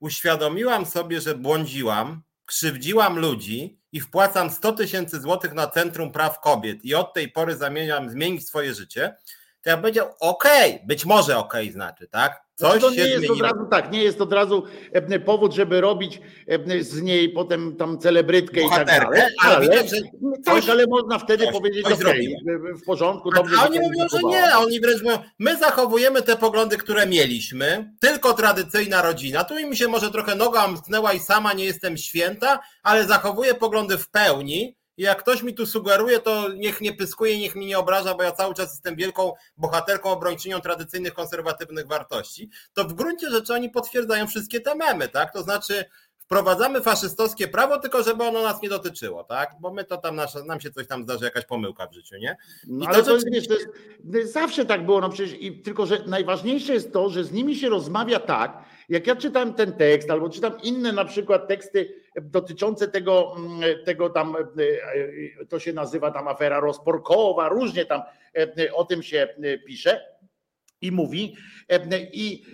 uświadomiłam 0.00 0.86
sobie, 0.86 1.20
że 1.20 1.34
błądziłam, 1.34 2.22
krzywdziłam 2.46 3.18
ludzi 3.18 3.80
i 3.92 4.00
wpłacam 4.00 4.50
100 4.50 4.72
tysięcy 4.72 5.20
złotych 5.20 5.52
na 5.52 5.66
Centrum 5.66 6.12
Praw 6.12 6.40
Kobiet 6.40 6.84
i 6.84 6.94
od 6.94 7.14
tej 7.14 7.28
pory 7.28 7.56
zamierzam 7.56 8.10
zmienić 8.10 8.48
swoje 8.48 8.74
życie, 8.74 9.16
to 9.62 9.70
ja 9.70 9.76
powiedział, 9.76 10.06
okej, 10.20 10.74
okay, 10.74 10.86
być 10.86 11.04
może 11.04 11.38
okej 11.38 11.62
okay 11.62 11.72
znaczy, 11.72 12.08
tak? 12.08 12.50
Coś 12.60 12.80
to 12.80 12.90
nie 12.90 12.96
jest 12.96 13.26
zmieniło. 13.26 13.34
od 13.34 13.52
razu 13.52 13.66
tak, 13.70 13.92
nie 13.92 14.02
jest 14.02 14.20
od 14.20 14.32
razu 14.32 14.62
e, 14.92 15.20
powód, 15.20 15.52
żeby 15.52 15.80
robić 15.80 16.20
e, 16.48 16.82
z 16.82 17.02
niej 17.02 17.28
potem 17.28 17.76
tam 17.76 17.98
celebrytkę 17.98 18.60
i 18.60 18.70
tak 18.70 18.86
dalej. 18.86 19.06
Ale, 19.06 19.28
ale, 19.42 19.60
widać, 19.60 19.90
tak, 20.44 20.64
ale 20.70 20.86
można 20.86 21.18
wtedy 21.18 21.44
coś, 21.44 21.54
powiedzieć, 21.54 21.84
coś 21.84 22.00
okay, 22.00 22.18
w 22.82 22.84
porządku, 22.84 23.30
dobrze. 23.30 23.56
A 23.58 23.66
oni 23.66 23.80
mówią, 23.80 24.08
że 24.08 24.18
nie, 24.24 24.56
oni 24.56 24.80
wręcz 24.80 25.02
mówią, 25.02 25.18
my 25.38 25.56
zachowujemy 25.56 26.22
te 26.22 26.36
poglądy, 26.36 26.76
które 26.76 27.06
mieliśmy, 27.06 27.92
tylko 28.00 28.34
tradycyjna 28.34 29.02
rodzina. 29.02 29.44
Tu 29.44 29.54
mi 29.54 29.76
się 29.76 29.88
może 29.88 30.10
trochę 30.10 30.34
noga 30.34 30.68
mknęła 30.68 31.12
i 31.12 31.20
sama 31.20 31.52
nie 31.52 31.64
jestem 31.64 31.96
święta, 31.96 32.60
ale 32.82 33.04
zachowuję 33.04 33.54
poglądy 33.54 33.98
w 33.98 34.10
pełni 34.10 34.79
i 35.00 35.02
jak 35.02 35.18
ktoś 35.18 35.42
mi 35.42 35.54
tu 35.54 35.66
sugeruje, 35.66 36.18
to 36.18 36.48
niech 36.48 36.80
nie 36.80 36.92
pyskuje, 36.92 37.38
niech 37.38 37.56
mi 37.56 37.66
nie 37.66 37.78
obraża, 37.78 38.14
bo 38.14 38.22
ja 38.22 38.32
cały 38.32 38.54
czas 38.54 38.70
jestem 38.70 38.96
wielką 38.96 39.32
bohaterką, 39.56 40.10
obrończynią 40.10 40.60
tradycyjnych, 40.60 41.14
konserwatywnych 41.14 41.86
wartości. 41.86 42.50
To 42.72 42.84
w 42.84 42.92
gruncie 42.92 43.30
rzeczy 43.30 43.54
oni 43.54 43.70
potwierdzają 43.70 44.26
wszystkie 44.26 44.60
te 44.60 44.74
memy, 44.74 45.08
tak? 45.08 45.32
To 45.32 45.42
znaczy, 45.42 45.84
wprowadzamy 46.18 46.80
faszystowskie 46.80 47.48
prawo, 47.48 47.78
tylko 47.78 48.02
żeby 48.02 48.24
ono 48.24 48.42
nas 48.42 48.62
nie 48.62 48.68
dotyczyło, 48.68 49.24
tak? 49.24 49.50
Bo 49.60 49.72
my 49.72 49.84
to 49.84 49.96
tam, 49.96 50.16
nasz, 50.16 50.34
nam 50.46 50.60
się 50.60 50.70
coś 50.70 50.86
tam 50.86 51.02
zdarzy, 51.02 51.24
jakaś 51.24 51.44
pomyłka 51.44 51.86
w 51.86 51.94
życiu, 51.94 52.16
nie? 52.16 52.36
No, 52.66 52.86
ale 52.86 53.02
to, 53.02 53.18
rzeczywiście... 53.18 53.54
jest, 53.54 53.66
to 54.12 54.18
jest, 54.18 54.32
zawsze 54.32 54.64
tak 54.64 54.86
było, 54.86 55.00
no 55.00 55.08
przecież, 55.08 55.40
i, 55.40 55.62
tylko 55.62 55.86
że 55.86 55.98
najważniejsze 56.06 56.72
jest 56.72 56.92
to, 56.92 57.08
że 57.08 57.24
z 57.24 57.32
nimi 57.32 57.56
się 57.56 57.68
rozmawia 57.68 58.20
tak, 58.20 58.62
jak 58.90 59.06
ja 59.06 59.16
czytam 59.16 59.54
ten 59.54 59.72
tekst, 59.72 60.10
albo 60.10 60.28
czytam 60.28 60.52
inne 60.62 60.92
na 60.92 61.04
przykład 61.04 61.48
teksty 61.48 61.94
dotyczące 62.22 62.88
tego, 62.88 63.34
mm, 63.36 63.84
tego 63.84 64.10
tam, 64.10 64.36
e, 64.36 64.38
e, 65.42 65.46
to 65.46 65.58
się 65.58 65.72
nazywa 65.72 66.10
tam 66.10 66.28
afera 66.28 66.60
rozporkowa, 66.60 67.48
różnie 67.48 67.84
tam 67.84 68.02
e, 68.36 68.72
o 68.74 68.84
tym 68.84 69.02
się 69.02 69.28
pisze 69.66 70.00
i 70.82 70.92
mówi, 70.92 71.36
i 72.12 72.44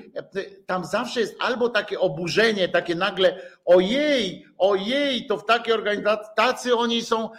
tam 0.66 0.84
zawsze 0.84 1.20
jest 1.20 1.36
albo 1.38 1.68
takie 1.68 2.00
oburzenie, 2.00 2.68
takie 2.68 2.94
nagle, 2.94 3.40
ojej, 3.64 4.46
ojej, 4.58 5.26
to 5.26 5.36
w 5.36 5.46
takiej 5.46 5.74
organizacji, 5.74 6.32
tacy 6.36 6.74
oni 6.74 7.02
są, 7.02 7.30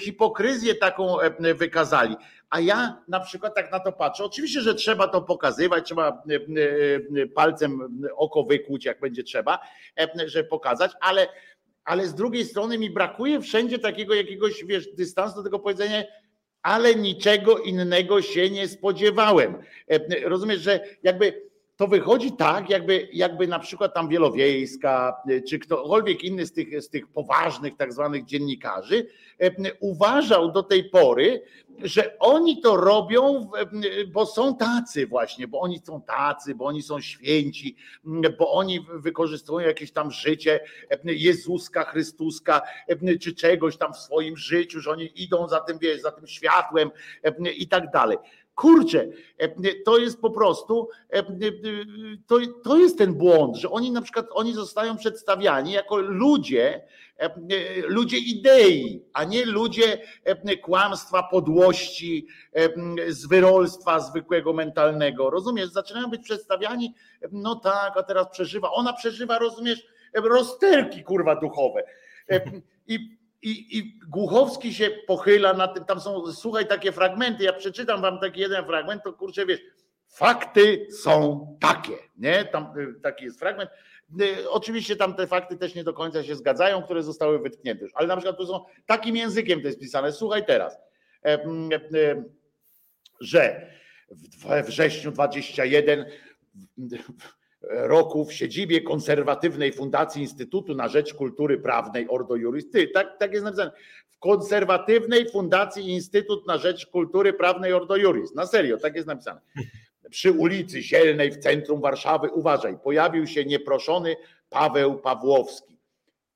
hipokryzję 0.00 0.74
taką 0.74 1.16
wykazali. 1.54 2.16
A 2.50 2.60
ja 2.60 3.02
na 3.08 3.20
przykład 3.20 3.54
tak 3.54 3.72
na 3.72 3.80
to 3.80 3.92
patrzę. 3.92 4.24
Oczywiście, 4.24 4.60
że 4.60 4.74
trzeba 4.74 5.08
to 5.08 5.22
pokazywać, 5.22 5.84
trzeba 5.84 6.22
palcem 7.34 8.02
oko 8.16 8.42
wykłuć, 8.42 8.84
jak 8.84 9.00
będzie 9.00 9.22
trzeba, 9.22 9.58
żeby 10.26 10.48
pokazać, 10.48 10.92
ale, 11.00 11.28
ale 11.84 12.06
z 12.06 12.14
drugiej 12.14 12.44
strony 12.44 12.78
mi 12.78 12.90
brakuje 12.90 13.40
wszędzie 13.40 13.78
takiego 13.78 14.14
jakiegoś, 14.14 14.64
wiesz, 14.64 14.94
dystansu 14.94 15.36
do 15.36 15.42
tego 15.42 15.58
powiedzenia, 15.58 16.02
ale 16.62 16.94
niczego 16.94 17.58
innego 17.58 18.22
się 18.22 18.50
nie 18.50 18.68
spodziewałem. 18.68 19.58
E, 19.88 20.28
rozumiesz, 20.28 20.60
że 20.60 20.80
jakby 21.02 21.48
to 21.78 21.86
wychodzi 21.86 22.32
tak, 22.32 22.70
jakby, 22.70 23.08
jakby 23.12 23.46
na 23.46 23.58
przykład 23.58 23.94
tam 23.94 24.08
Wielowiejska, 24.08 25.22
e, 25.28 25.40
czy 25.40 25.58
ktokolwiek 25.58 26.24
inny 26.24 26.46
z 26.46 26.52
tych, 26.52 26.82
z 26.82 26.88
tych 26.88 27.08
poważnych 27.08 27.76
tak 27.76 27.92
zwanych 27.92 28.24
dziennikarzy 28.24 29.06
e, 29.40 29.50
uważał 29.80 30.52
do 30.52 30.62
tej 30.62 30.84
pory, 30.84 31.42
że 31.82 32.18
oni 32.18 32.60
to 32.60 32.76
robią, 32.76 33.50
bo 34.12 34.26
są 34.26 34.56
tacy 34.56 35.06
właśnie, 35.06 35.48
bo 35.48 35.60
oni 35.60 35.80
są 35.84 36.02
tacy, 36.02 36.54
bo 36.54 36.64
oni 36.64 36.82
są 36.82 37.00
święci, 37.00 37.76
bo 38.38 38.52
oni 38.52 38.86
wykorzystują 38.94 39.66
jakieś 39.66 39.92
tam 39.92 40.10
życie 40.10 40.60
Jezuska, 41.04 41.84
Chrystuska, 41.84 42.62
czy 43.20 43.34
czegoś 43.34 43.76
tam 43.76 43.94
w 43.94 43.98
swoim 43.98 44.36
życiu, 44.36 44.80
że 44.80 44.90
oni 44.90 45.22
idą 45.22 45.48
za 45.48 45.60
tym, 45.60 45.78
wiesz, 45.78 46.00
za 46.00 46.12
tym 46.12 46.26
światłem 46.26 46.90
i 47.56 47.68
tak 47.68 47.90
dalej. 47.90 48.18
Kurczę, 48.58 49.08
to 49.84 49.98
jest 49.98 50.20
po 50.20 50.30
prostu, 50.30 50.88
to, 52.26 52.38
to 52.64 52.76
jest 52.76 52.98
ten 52.98 53.14
błąd, 53.14 53.56
że 53.56 53.70
oni 53.70 53.90
na 53.90 54.02
przykład, 54.02 54.26
oni 54.30 54.54
zostają 54.54 54.96
przedstawiani 54.96 55.72
jako 55.72 55.96
ludzie, 55.96 56.84
ludzie 57.86 58.18
idei, 58.18 59.04
a 59.12 59.24
nie 59.24 59.46
ludzie 59.46 60.00
kłamstwa, 60.62 61.22
podłości, 61.22 62.26
zwyrolstwa 63.08 64.00
zwykłego 64.00 64.52
mentalnego. 64.52 65.30
Rozumiesz? 65.30 65.68
Zaczynają 65.68 66.10
być 66.10 66.22
przedstawiani, 66.22 66.94
no 67.32 67.56
tak, 67.56 67.96
a 67.96 68.02
teraz 68.02 68.30
przeżywa, 68.30 68.70
ona 68.70 68.92
przeżywa, 68.92 69.38
rozumiesz, 69.38 69.86
rozterki 70.14 71.02
kurwa 71.02 71.36
duchowe. 71.36 71.84
I 72.86 73.18
i, 73.42 73.78
I 73.78 73.98
Głuchowski 74.08 74.74
się 74.74 74.90
pochyla 75.06 75.52
na 75.52 75.68
tym, 75.68 75.84
tam 75.84 76.00
są, 76.00 76.32
słuchaj, 76.32 76.66
takie 76.66 76.92
fragmenty, 76.92 77.44
ja 77.44 77.52
przeczytam 77.52 78.02
wam 78.02 78.20
taki 78.20 78.40
jeden 78.40 78.64
fragment, 78.64 79.02
to 79.02 79.12
kurczę, 79.12 79.46
wiesz, 79.46 79.60
fakty 80.08 80.86
są 80.90 81.46
takie, 81.60 81.96
nie? 82.16 82.44
Tam 82.44 82.78
y, 82.78 83.00
taki 83.00 83.24
jest 83.24 83.38
fragment. 83.38 83.70
Y, 84.20 84.50
oczywiście 84.50 84.96
tam 84.96 85.14
te 85.14 85.26
fakty 85.26 85.56
też 85.56 85.74
nie 85.74 85.84
do 85.84 85.92
końca 85.92 86.22
się 86.22 86.36
zgadzają, 86.36 86.82
które 86.82 87.02
zostały 87.02 87.38
wytknięte 87.38 87.84
już, 87.84 87.92
ale 87.94 88.08
na 88.08 88.16
przykład 88.16 88.36
tu 88.36 88.46
są 88.46 88.64
takim 88.86 89.16
językiem 89.16 89.60
to 89.60 89.66
jest 89.66 89.80
pisane. 89.80 90.12
Słuchaj 90.12 90.46
teraz, 90.46 90.78
e, 91.24 91.44
e, 91.94 92.24
że 93.20 93.70
w 94.62 94.66
wrześniu 94.66 95.10
21 95.10 96.04
roku 97.68 98.24
w 98.24 98.32
siedzibie 98.32 98.80
konserwatywnej 98.80 99.72
Fundacji 99.72 100.22
Instytutu 100.22 100.74
na 100.74 100.88
Rzecz 100.88 101.14
Kultury 101.14 101.58
Prawnej 101.58 102.08
Ordo 102.08 102.36
Juris. 102.36 102.70
Ty, 102.70 102.88
tak, 102.88 103.18
tak 103.18 103.32
jest 103.32 103.44
napisane. 103.44 103.70
W 104.10 104.18
konserwatywnej 104.18 105.30
Fundacji 105.30 105.88
Instytut 105.88 106.46
na 106.46 106.58
Rzecz 106.58 106.86
Kultury 106.86 107.32
Prawnej 107.32 107.72
Ordo 107.72 107.96
Juris. 107.96 108.34
Na 108.34 108.46
serio, 108.46 108.78
tak 108.78 108.94
jest 108.94 109.08
napisane. 109.08 109.40
Przy 110.10 110.32
ulicy 110.32 110.82
Zielnej 110.82 111.30
w 111.30 111.38
centrum 111.38 111.80
Warszawy, 111.80 112.30
uważaj, 112.30 112.78
pojawił 112.84 113.26
się 113.26 113.44
nieproszony 113.44 114.16
Paweł 114.50 114.98
Pawłowski. 114.98 115.78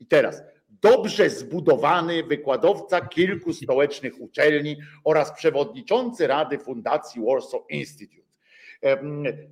I 0.00 0.06
teraz 0.06 0.42
dobrze 0.68 1.30
zbudowany 1.30 2.22
wykładowca 2.22 3.00
kilku 3.00 3.52
stołecznych 3.52 4.20
uczelni 4.20 4.76
oraz 5.04 5.32
przewodniczący 5.32 6.26
Rady 6.26 6.58
Fundacji 6.58 7.22
Warsaw 7.24 7.60
Institute. 7.68 8.22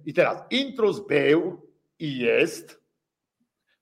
I 0.06 0.14
teraz 0.14 0.42
intrus 0.50 1.06
był 1.06 1.69
i 2.00 2.18
jest, 2.18 2.80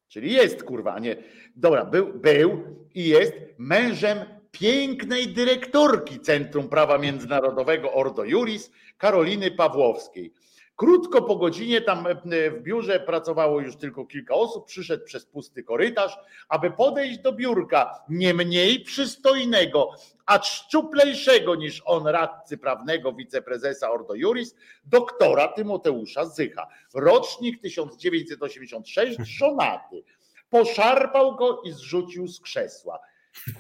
czyli 0.09 0.33
jest 0.33 0.63
kurwa, 0.63 0.99
nie. 0.99 1.17
Dobra, 1.57 1.85
był, 1.85 2.15
był 2.15 2.65
i 2.95 3.09
jest 3.09 3.33
mężem 3.59 4.19
pięknej 4.51 5.29
dyrektorki 5.29 6.21
Centrum 6.21 6.69
Prawa 6.69 6.99
Międzynarodowego 6.99 7.93
Ordo 7.93 8.25
Juris, 8.25 8.71
Karoliny 8.99 9.51
Pawłowskiej. 9.51 10.33
Krótko 10.79 11.23
po 11.23 11.37
godzinie 11.37 11.81
tam 11.81 12.07
e, 12.07 12.15
w 12.51 12.63
biurze 12.63 13.01
pracowało 13.01 13.61
już 13.61 13.77
tylko 13.77 14.07
kilka 14.07 14.35
osób. 14.35 14.67
Przyszedł 14.67 15.05
przez 15.05 15.27
pusty 15.27 15.63
korytarz, 15.63 16.19
aby 16.49 16.71
podejść 16.71 17.19
do 17.19 17.33
biurka 17.33 18.05
nie 18.09 18.35
mniej 18.35 18.81
przystojnego, 18.81 19.91
a 20.27 20.43
szczuplejszego 20.43 21.55
niż 21.55 21.83
on 21.85 22.07
radcy 22.07 22.59
prawnego 22.59 23.13
wiceprezesa 23.13 23.91
Ordo 23.91 24.15
Juris, 24.15 24.55
doktora 24.85 25.49
Tymoteusza 25.49 26.25
Zycha. 26.25 26.69
Rocznik 26.95 27.63
1986, 27.63 29.19
żonaty. 29.39 30.05
Poszarpał 30.51 31.37
go 31.37 31.63
i 31.63 31.73
zrzucił 31.73 32.29
z 32.29 32.41
krzesła. 32.41 32.99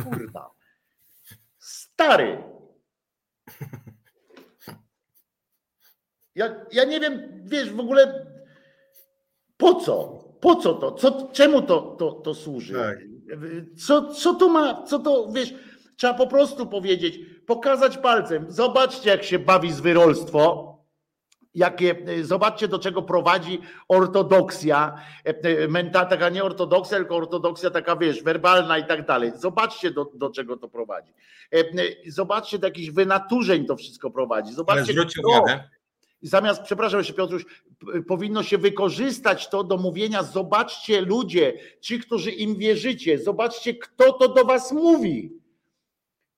Kurwa. 0.04 0.50
Stary, 1.58 2.42
Ja, 6.38 6.54
ja 6.72 6.84
nie 6.84 7.00
wiem, 7.00 7.42
wiesz, 7.44 7.70
w 7.70 7.80
ogóle 7.80 8.26
po 9.56 9.74
co? 9.74 10.24
Po 10.40 10.56
co 10.56 10.74
to? 10.74 10.92
Co, 10.92 11.28
czemu 11.32 11.62
to, 11.62 11.80
to, 11.80 12.12
to 12.12 12.34
służy? 12.34 12.74
Tak. 12.74 12.98
Co, 13.86 14.14
co 14.14 14.34
to 14.34 14.48
ma, 14.48 14.82
co 14.82 14.98
to, 14.98 15.28
wiesz, 15.32 15.54
trzeba 15.96 16.14
po 16.14 16.26
prostu 16.26 16.66
powiedzieć, 16.66 17.20
pokazać 17.46 17.98
palcem. 17.98 18.46
Zobaczcie, 18.48 19.10
jak 19.10 19.24
się 19.24 19.38
bawi 19.38 19.72
zwyrolstwo. 19.72 20.68
Jakie, 21.54 21.96
zobaczcie, 22.22 22.68
do 22.68 22.78
czego 22.78 23.02
prowadzi 23.02 23.60
ortodoksja, 23.88 25.00
menta, 25.68 26.04
taka 26.04 26.28
nie 26.28 26.44
ortodoksja, 26.44 26.98
tylko 26.98 27.16
ortodoksja 27.16 27.70
taka, 27.70 27.96
wiesz, 27.96 28.22
werbalna 28.22 28.78
i 28.78 28.86
tak 28.86 29.06
dalej. 29.06 29.32
Zobaczcie, 29.36 29.90
do, 29.90 30.10
do 30.14 30.30
czego 30.30 30.56
to 30.56 30.68
prowadzi. 30.68 31.12
Zobaczcie, 32.06 32.58
do 32.58 32.66
jakichś 32.66 32.90
wynaturzeń 32.90 33.66
to 33.66 33.76
wszystko 33.76 34.10
prowadzi. 34.10 34.52
Zobaczcie, 34.52 34.82
Ale 34.82 34.92
zwróć 34.92 35.18
uwagę, 35.18 35.68
Zamiast, 36.22 36.62
przepraszam 36.62 37.04
się 37.04 37.12
Piotruś, 37.12 37.44
powinno 38.06 38.42
się 38.42 38.58
wykorzystać 38.58 39.48
to 39.48 39.64
do 39.64 39.76
mówienia, 39.76 40.22
zobaczcie 40.22 41.00
ludzie, 41.00 41.58
ci, 41.80 42.00
którzy 42.00 42.30
im 42.30 42.56
wierzycie, 42.56 43.18
zobaczcie, 43.18 43.74
kto 43.74 44.12
to 44.12 44.28
do 44.28 44.44
was 44.44 44.72
mówi. 44.72 45.38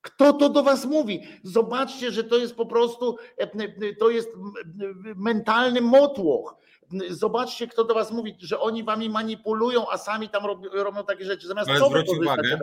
Kto 0.01 0.33
to 0.33 0.49
do 0.49 0.63
was 0.63 0.85
mówi? 0.85 1.21
Zobaczcie, 1.43 2.11
że 2.11 2.23
to 2.23 2.37
jest 2.37 2.55
po 2.55 2.65
prostu, 2.65 3.17
to 3.99 4.09
jest 4.09 4.29
mentalny 5.15 5.81
motłoch. 5.81 6.55
Zobaczcie, 7.09 7.67
kto 7.67 7.83
do 7.83 7.93
was 7.93 8.11
mówi, 8.11 8.35
że 8.39 8.59
oni 8.59 8.83
wami 8.83 9.09
manipulują, 9.09 9.89
a 9.89 9.97
sami 9.97 10.29
tam 10.29 10.45
robią, 10.45 10.69
robią 10.73 11.03
takie 11.03 11.25
rzeczy. 11.25 11.47
Zamiast 11.47 11.69
Ale 11.69 11.79
zwróć 11.79 12.09
uwagę, 12.09 12.59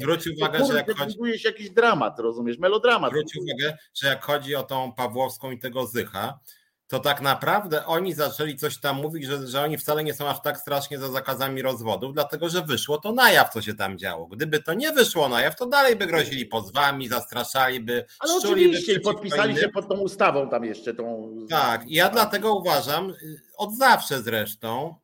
zwróć 0.00 0.26
uwagę, 0.26 0.64
że 0.64 0.74
jak 0.74 0.98
chodzi... 0.98 1.38
się 1.38 1.48
jakiś 1.48 1.70
dramat, 1.70 2.18
rozumiesz, 2.18 2.58
melodramat. 2.58 3.10
Zwróć 3.10 3.36
uwagę, 3.36 3.78
że 3.94 4.08
jak 4.08 4.24
chodzi 4.24 4.54
o 4.54 4.62
tą 4.62 4.92
Pawłowską 4.92 5.50
i 5.50 5.58
tego 5.58 5.86
Zycha, 5.86 6.38
to 6.88 7.00
tak 7.00 7.20
naprawdę 7.20 7.86
oni 7.86 8.14
zaczęli 8.14 8.56
coś 8.56 8.78
tam 8.78 8.96
mówić, 8.96 9.24
że, 9.24 9.46
że 9.46 9.62
oni 9.62 9.78
wcale 9.78 10.04
nie 10.04 10.14
są 10.14 10.28
aż 10.28 10.42
tak 10.42 10.58
strasznie 10.58 10.98
za 10.98 11.08
zakazami 11.08 11.62
rozwodów, 11.62 12.14
dlatego 12.14 12.48
że 12.48 12.62
wyszło 12.62 12.98
to 12.98 13.12
na 13.12 13.30
jaw, 13.30 13.52
co 13.52 13.62
się 13.62 13.74
tam 13.74 13.98
działo. 13.98 14.26
Gdyby 14.26 14.62
to 14.62 14.74
nie 14.74 14.92
wyszło 14.92 15.28
na 15.28 15.40
jaw, 15.40 15.56
to 15.56 15.66
dalej 15.66 15.96
by 15.96 16.06
grozili 16.06 16.46
pozwami, 16.46 17.08
zastraszaliby. 17.08 18.04
Ale 18.18 18.34
oczywiście 18.34 19.00
podpisali 19.00 19.56
się 19.56 19.68
pod 19.68 19.88
tą 19.88 19.94
ustawą 19.94 20.50
tam 20.50 20.64
jeszcze. 20.64 20.94
tą. 20.94 21.36
Tak, 21.50 21.86
i 21.86 21.94
ja 21.94 22.08
dlatego 22.08 22.54
uważam, 22.54 23.10
y, 23.10 23.40
od 23.56 23.76
zawsze 23.76 24.22
zresztą, 24.22 24.94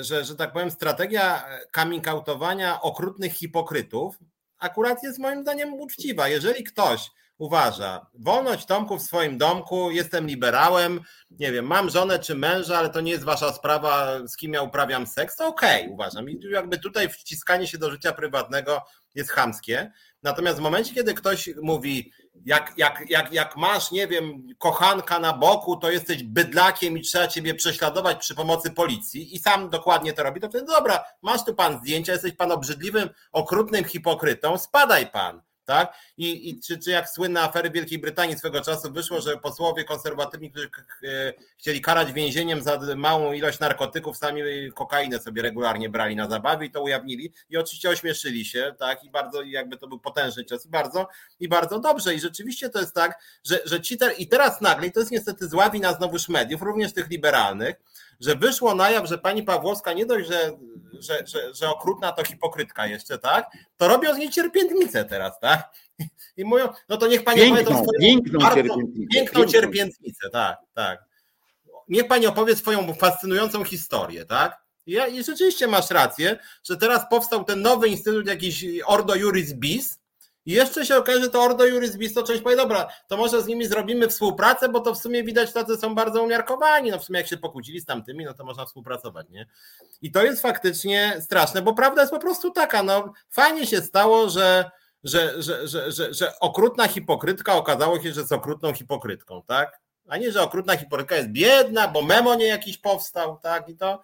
y, 0.00 0.04
że, 0.04 0.24
że 0.24 0.36
tak 0.36 0.52
powiem, 0.52 0.70
strategia 0.70 1.44
coming 1.74 2.08
outowania 2.08 2.80
okrutnych 2.80 3.32
hipokrytów 3.32 4.18
akurat 4.58 5.02
jest 5.02 5.18
moim 5.18 5.42
zdaniem 5.42 5.74
uczciwa. 5.74 6.28
Jeżeli 6.28 6.64
ktoś 6.64 7.10
uważa, 7.38 8.06
wolność 8.14 8.66
Tomku 8.66 8.98
w 8.98 9.02
swoim 9.02 9.38
domku, 9.38 9.90
jestem 9.90 10.26
liberałem, 10.26 11.00
nie 11.30 11.52
wiem, 11.52 11.66
mam 11.66 11.90
żonę 11.90 12.18
czy 12.18 12.34
męża, 12.34 12.78
ale 12.78 12.90
to 12.90 13.00
nie 13.00 13.12
jest 13.12 13.24
wasza 13.24 13.52
sprawa, 13.52 14.18
z 14.28 14.36
kim 14.36 14.52
ja 14.52 14.62
uprawiam 14.62 15.06
seks, 15.06 15.36
to 15.36 15.46
okej, 15.46 15.82
okay, 15.82 15.92
uważam. 15.92 16.30
I 16.30 16.40
jakby 16.50 16.78
tutaj 16.78 17.08
wciskanie 17.08 17.66
się 17.66 17.78
do 17.78 17.90
życia 17.90 18.12
prywatnego 18.12 18.82
jest 19.14 19.30
chamskie. 19.30 19.92
Natomiast 20.22 20.58
w 20.58 20.62
momencie, 20.62 20.94
kiedy 20.94 21.14
ktoś 21.14 21.50
mówi, 21.62 22.12
jak, 22.44 22.72
jak, 22.76 23.04
jak, 23.08 23.32
jak 23.32 23.56
masz, 23.56 23.90
nie 23.90 24.06
wiem, 24.06 24.46
kochanka 24.58 25.18
na 25.18 25.32
boku, 25.32 25.76
to 25.76 25.90
jesteś 25.90 26.22
bydlakiem 26.22 26.98
i 26.98 27.02
trzeba 27.02 27.28
ciebie 27.28 27.54
prześladować 27.54 28.18
przy 28.18 28.34
pomocy 28.34 28.70
policji 28.70 29.34
i 29.34 29.38
sam 29.38 29.70
dokładnie 29.70 30.12
to 30.12 30.22
robi, 30.22 30.40
to 30.40 30.48
wtedy 30.48 30.66
dobra, 30.66 31.04
masz 31.22 31.44
tu 31.44 31.54
pan 31.54 31.78
zdjęcia, 31.78 32.12
jesteś 32.12 32.32
pan 32.32 32.52
obrzydliwym, 32.52 33.08
okrutnym 33.32 33.84
hipokrytą, 33.84 34.58
spadaj 34.58 35.10
pan 35.10 35.42
tak? 35.66 35.94
I, 36.16 36.50
i 36.50 36.60
czy, 36.60 36.78
czy 36.78 36.90
jak 36.90 37.08
słynne 37.08 37.42
afery 37.42 37.70
Wielkiej 37.70 37.98
Brytanii 37.98 38.38
swego 38.38 38.60
czasu 38.60 38.92
wyszło, 38.92 39.20
że 39.20 39.36
posłowie 39.36 39.84
konserwatywni, 39.84 40.50
którzy 40.50 40.70
e, 41.04 41.32
chcieli 41.58 41.80
karać 41.80 42.12
więzieniem 42.12 42.62
za 42.62 42.80
małą 42.96 43.32
ilość 43.32 43.60
narkotyków, 43.60 44.16
sami 44.16 44.42
kokainę 44.74 45.18
sobie 45.18 45.42
regularnie 45.42 45.88
brali 45.88 46.16
na 46.16 46.28
zabawie 46.30 46.66
i 46.66 46.70
to 46.70 46.82
ujawnili 46.82 47.32
i 47.50 47.56
oczywiście 47.56 47.90
ośmieszyli 47.90 48.44
się, 48.44 48.74
tak? 48.78 49.04
I 49.04 49.10
bardzo 49.10 49.42
jakby 49.42 49.76
to 49.76 49.88
był 49.88 49.98
potężny 49.98 50.44
czas 50.44 50.66
i 50.66 50.68
bardzo 50.68 51.08
i 51.40 51.48
bardzo 51.48 51.80
dobrze. 51.80 52.14
I 52.14 52.20
rzeczywiście 52.20 52.70
to 52.70 52.80
jest 52.80 52.94
tak, 52.94 53.22
że, 53.44 53.60
że 53.64 53.80
ci 53.80 53.98
i 54.18 54.28
teraz 54.28 54.60
nagle, 54.60 54.86
i 54.86 54.92
to 54.92 55.00
jest 55.00 55.12
niestety 55.12 55.48
zła 55.48 55.70
wina 55.70 55.92
znowuż 55.92 56.28
mediów, 56.28 56.62
również 56.62 56.92
tych 56.92 57.10
liberalnych, 57.10 57.76
że 58.20 58.34
wyszło 58.34 58.74
na 58.74 58.90
jaw, 58.90 59.08
że 59.08 59.18
pani 59.18 59.42
Pawłowska 59.42 59.92
nie 59.92 60.06
dość, 60.06 60.28
że, 60.28 60.52
że, 61.00 61.26
że, 61.26 61.54
że 61.54 61.68
okrutna 61.68 62.12
to 62.12 62.24
hipokrytka 62.24 62.86
jeszcze, 62.86 63.18
tak? 63.18 63.50
To 63.76 63.88
robią 63.88 64.14
z 64.14 64.18
niej 64.18 64.30
cierpiętnicę 64.30 65.04
teraz, 65.04 65.40
tak? 65.40 65.70
I 66.36 66.44
mówią, 66.44 66.68
no 66.88 66.96
to 66.96 67.06
niech 67.06 67.24
pani 67.24 67.40
piękną, 67.40 67.60
opowie 67.60 67.74
swoją 67.74 68.00
piękną, 68.00 68.38
bardzo, 68.38 68.54
cierpiętnicę, 68.54 69.08
piękną 69.14 69.44
cierpiętnicę, 69.44 70.30
tak, 70.30 70.58
tak. 70.74 71.04
Niech 71.88 72.08
pani 72.08 72.26
opowie 72.26 72.56
swoją 72.56 72.94
fascynującą 72.94 73.64
historię, 73.64 74.24
tak? 74.24 74.66
I, 74.86 74.96
I 75.12 75.24
rzeczywiście 75.24 75.66
masz 75.66 75.90
rację, 75.90 76.38
że 76.64 76.76
teraz 76.76 77.02
powstał 77.10 77.44
ten 77.44 77.62
nowy 77.62 77.88
instytut, 77.88 78.26
jakiś 78.26 78.64
Ordo 78.86 79.14
Juris 79.14 79.52
Bis, 79.52 80.00
i 80.46 80.52
jeszcze 80.52 80.86
się 80.86 80.96
okaże, 80.96 81.20
że 81.20 81.30
to 81.30 81.42
Ordo 81.42 81.66
Juris 81.66 81.96
Bis 81.96 82.14
to 82.14 82.22
część 82.22 82.42
powie, 82.42 82.56
dobra, 82.56 82.88
to 83.08 83.16
może 83.16 83.42
z 83.42 83.46
nimi 83.46 83.66
zrobimy 83.66 84.08
współpracę, 84.08 84.68
bo 84.68 84.80
to 84.80 84.94
w 84.94 84.98
sumie 84.98 85.24
widać 85.24 85.52
tacy 85.52 85.76
są 85.76 85.94
bardzo 85.94 86.22
umiarkowani, 86.22 86.90
no 86.90 86.98
w 86.98 87.04
sumie 87.04 87.18
jak 87.18 87.28
się 87.28 87.36
pokłócili 87.36 87.80
z 87.80 87.84
tamtymi, 87.84 88.24
no 88.24 88.34
to 88.34 88.44
można 88.44 88.66
współpracować, 88.66 89.28
nie? 89.30 89.46
I 90.02 90.12
to 90.12 90.22
jest 90.22 90.42
faktycznie 90.42 91.16
straszne, 91.20 91.62
bo 91.62 91.74
prawda 91.74 92.02
jest 92.02 92.12
po 92.12 92.18
prostu 92.18 92.50
taka, 92.50 92.82
no 92.82 93.12
fajnie 93.30 93.66
się 93.66 93.80
stało, 93.80 94.30
że 94.30 94.70
że, 95.04 95.42
że, 95.42 95.68
że, 95.68 95.92
że, 95.92 96.14
że 96.14 96.40
okrutna 96.40 96.88
hipokrytka 96.88 97.54
okazało 97.54 98.00
się, 98.00 98.12
że 98.12 98.20
jest 98.20 98.32
okrutną 98.32 98.72
hipokrytką, 98.72 99.42
tak? 99.46 99.80
A 100.08 100.16
nie, 100.16 100.32
że 100.32 100.42
okrutna 100.42 100.76
hipokrytka 100.76 101.16
jest 101.16 101.28
biedna, 101.28 101.88
bo 101.88 102.02
memo 102.02 102.34
nie 102.34 102.46
jakiś 102.46 102.78
powstał, 102.78 103.38
tak? 103.42 103.68
I 103.68 103.76
to, 103.76 104.02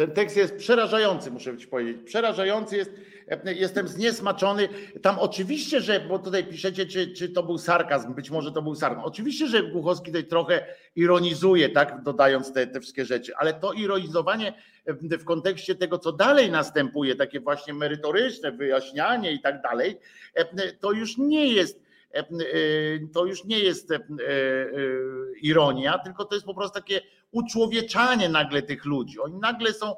ten 0.00 0.10
tekst 0.10 0.36
jest 0.36 0.56
przerażający, 0.56 1.30
muszę 1.30 1.58
ci 1.58 1.66
powiedzieć. 1.66 2.02
Przerażający 2.04 2.76
jest, 2.76 2.90
jestem 3.44 3.88
zniesmaczony. 3.88 4.68
Tam 5.02 5.18
oczywiście, 5.18 5.80
że, 5.80 6.00
bo 6.00 6.18
tutaj 6.18 6.44
piszecie, 6.44 6.86
czy, 6.86 7.12
czy 7.12 7.28
to 7.28 7.42
był 7.42 7.58
sarkazm, 7.58 8.14
być 8.14 8.30
może 8.30 8.52
to 8.52 8.62
był 8.62 8.74
sarkazm. 8.74 9.04
Oczywiście, 9.04 9.46
że 9.46 9.62
Głuchowski 9.62 10.06
tutaj 10.06 10.24
trochę 10.24 10.66
ironizuje, 10.96 11.68
tak, 11.68 12.02
dodając 12.02 12.52
te, 12.52 12.66
te 12.66 12.80
wszystkie 12.80 13.04
rzeczy, 13.04 13.36
ale 13.36 13.54
to 13.54 13.72
ironizowanie 13.72 14.54
w 14.86 15.24
kontekście 15.24 15.74
tego, 15.74 15.98
co 15.98 16.12
dalej 16.12 16.50
następuje, 16.50 17.16
takie 17.16 17.40
właśnie 17.40 17.74
merytoryczne 17.74 18.52
wyjaśnianie 18.52 19.32
i 19.32 19.40
tak 19.40 19.62
dalej, 19.62 19.96
to 20.80 20.92
już 20.92 21.18
nie 21.18 21.52
jest 21.52 21.90
to 23.12 23.24
już 23.24 23.44
nie 23.44 23.58
jest 23.58 23.88
ironia, 25.42 25.98
tylko 25.98 26.24
to 26.24 26.34
jest 26.34 26.46
po 26.46 26.54
prostu 26.54 26.74
takie 26.78 27.00
uczłowieczanie 27.32 28.28
nagle 28.28 28.62
tych 28.62 28.84
ludzi. 28.84 29.20
Oni 29.20 29.38
nagle 29.38 29.72
są, 29.72 29.96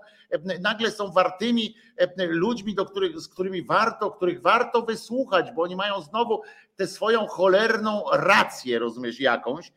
nagle 0.60 0.90
są 0.90 1.12
wartymi 1.12 1.74
ludźmi, 2.16 2.74
do 2.74 2.84
których, 2.84 3.20
z 3.20 3.28
którymi 3.28 3.62
warto, 3.62 4.10
których 4.10 4.42
warto 4.42 4.82
wysłuchać, 4.82 5.52
bo 5.56 5.62
oni 5.62 5.76
mają 5.76 6.00
znowu 6.00 6.42
tę 6.76 6.86
swoją 6.86 7.26
cholerną 7.26 8.04
rację, 8.12 8.78
rozumiesz, 8.78 9.20
jakąś, 9.20 9.72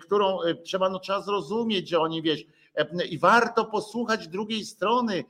którą 0.00 0.38
trzeba, 0.64 0.88
no, 0.88 0.98
trzeba 0.98 1.20
zrozumieć, 1.20 1.88
że 1.88 2.00
oni 2.00 2.22
wiesz, 2.22 2.44
i 3.10 3.18
warto 3.18 3.64
posłuchać 3.64 4.28
drugiej 4.28 4.64
strony, 4.64 5.24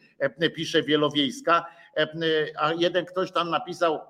pisze 0.54 0.82
Wielowiejska, 0.82 1.66
a 2.58 2.72
jeden 2.72 3.04
ktoś 3.04 3.32
tam 3.32 3.50
napisał, 3.50 4.00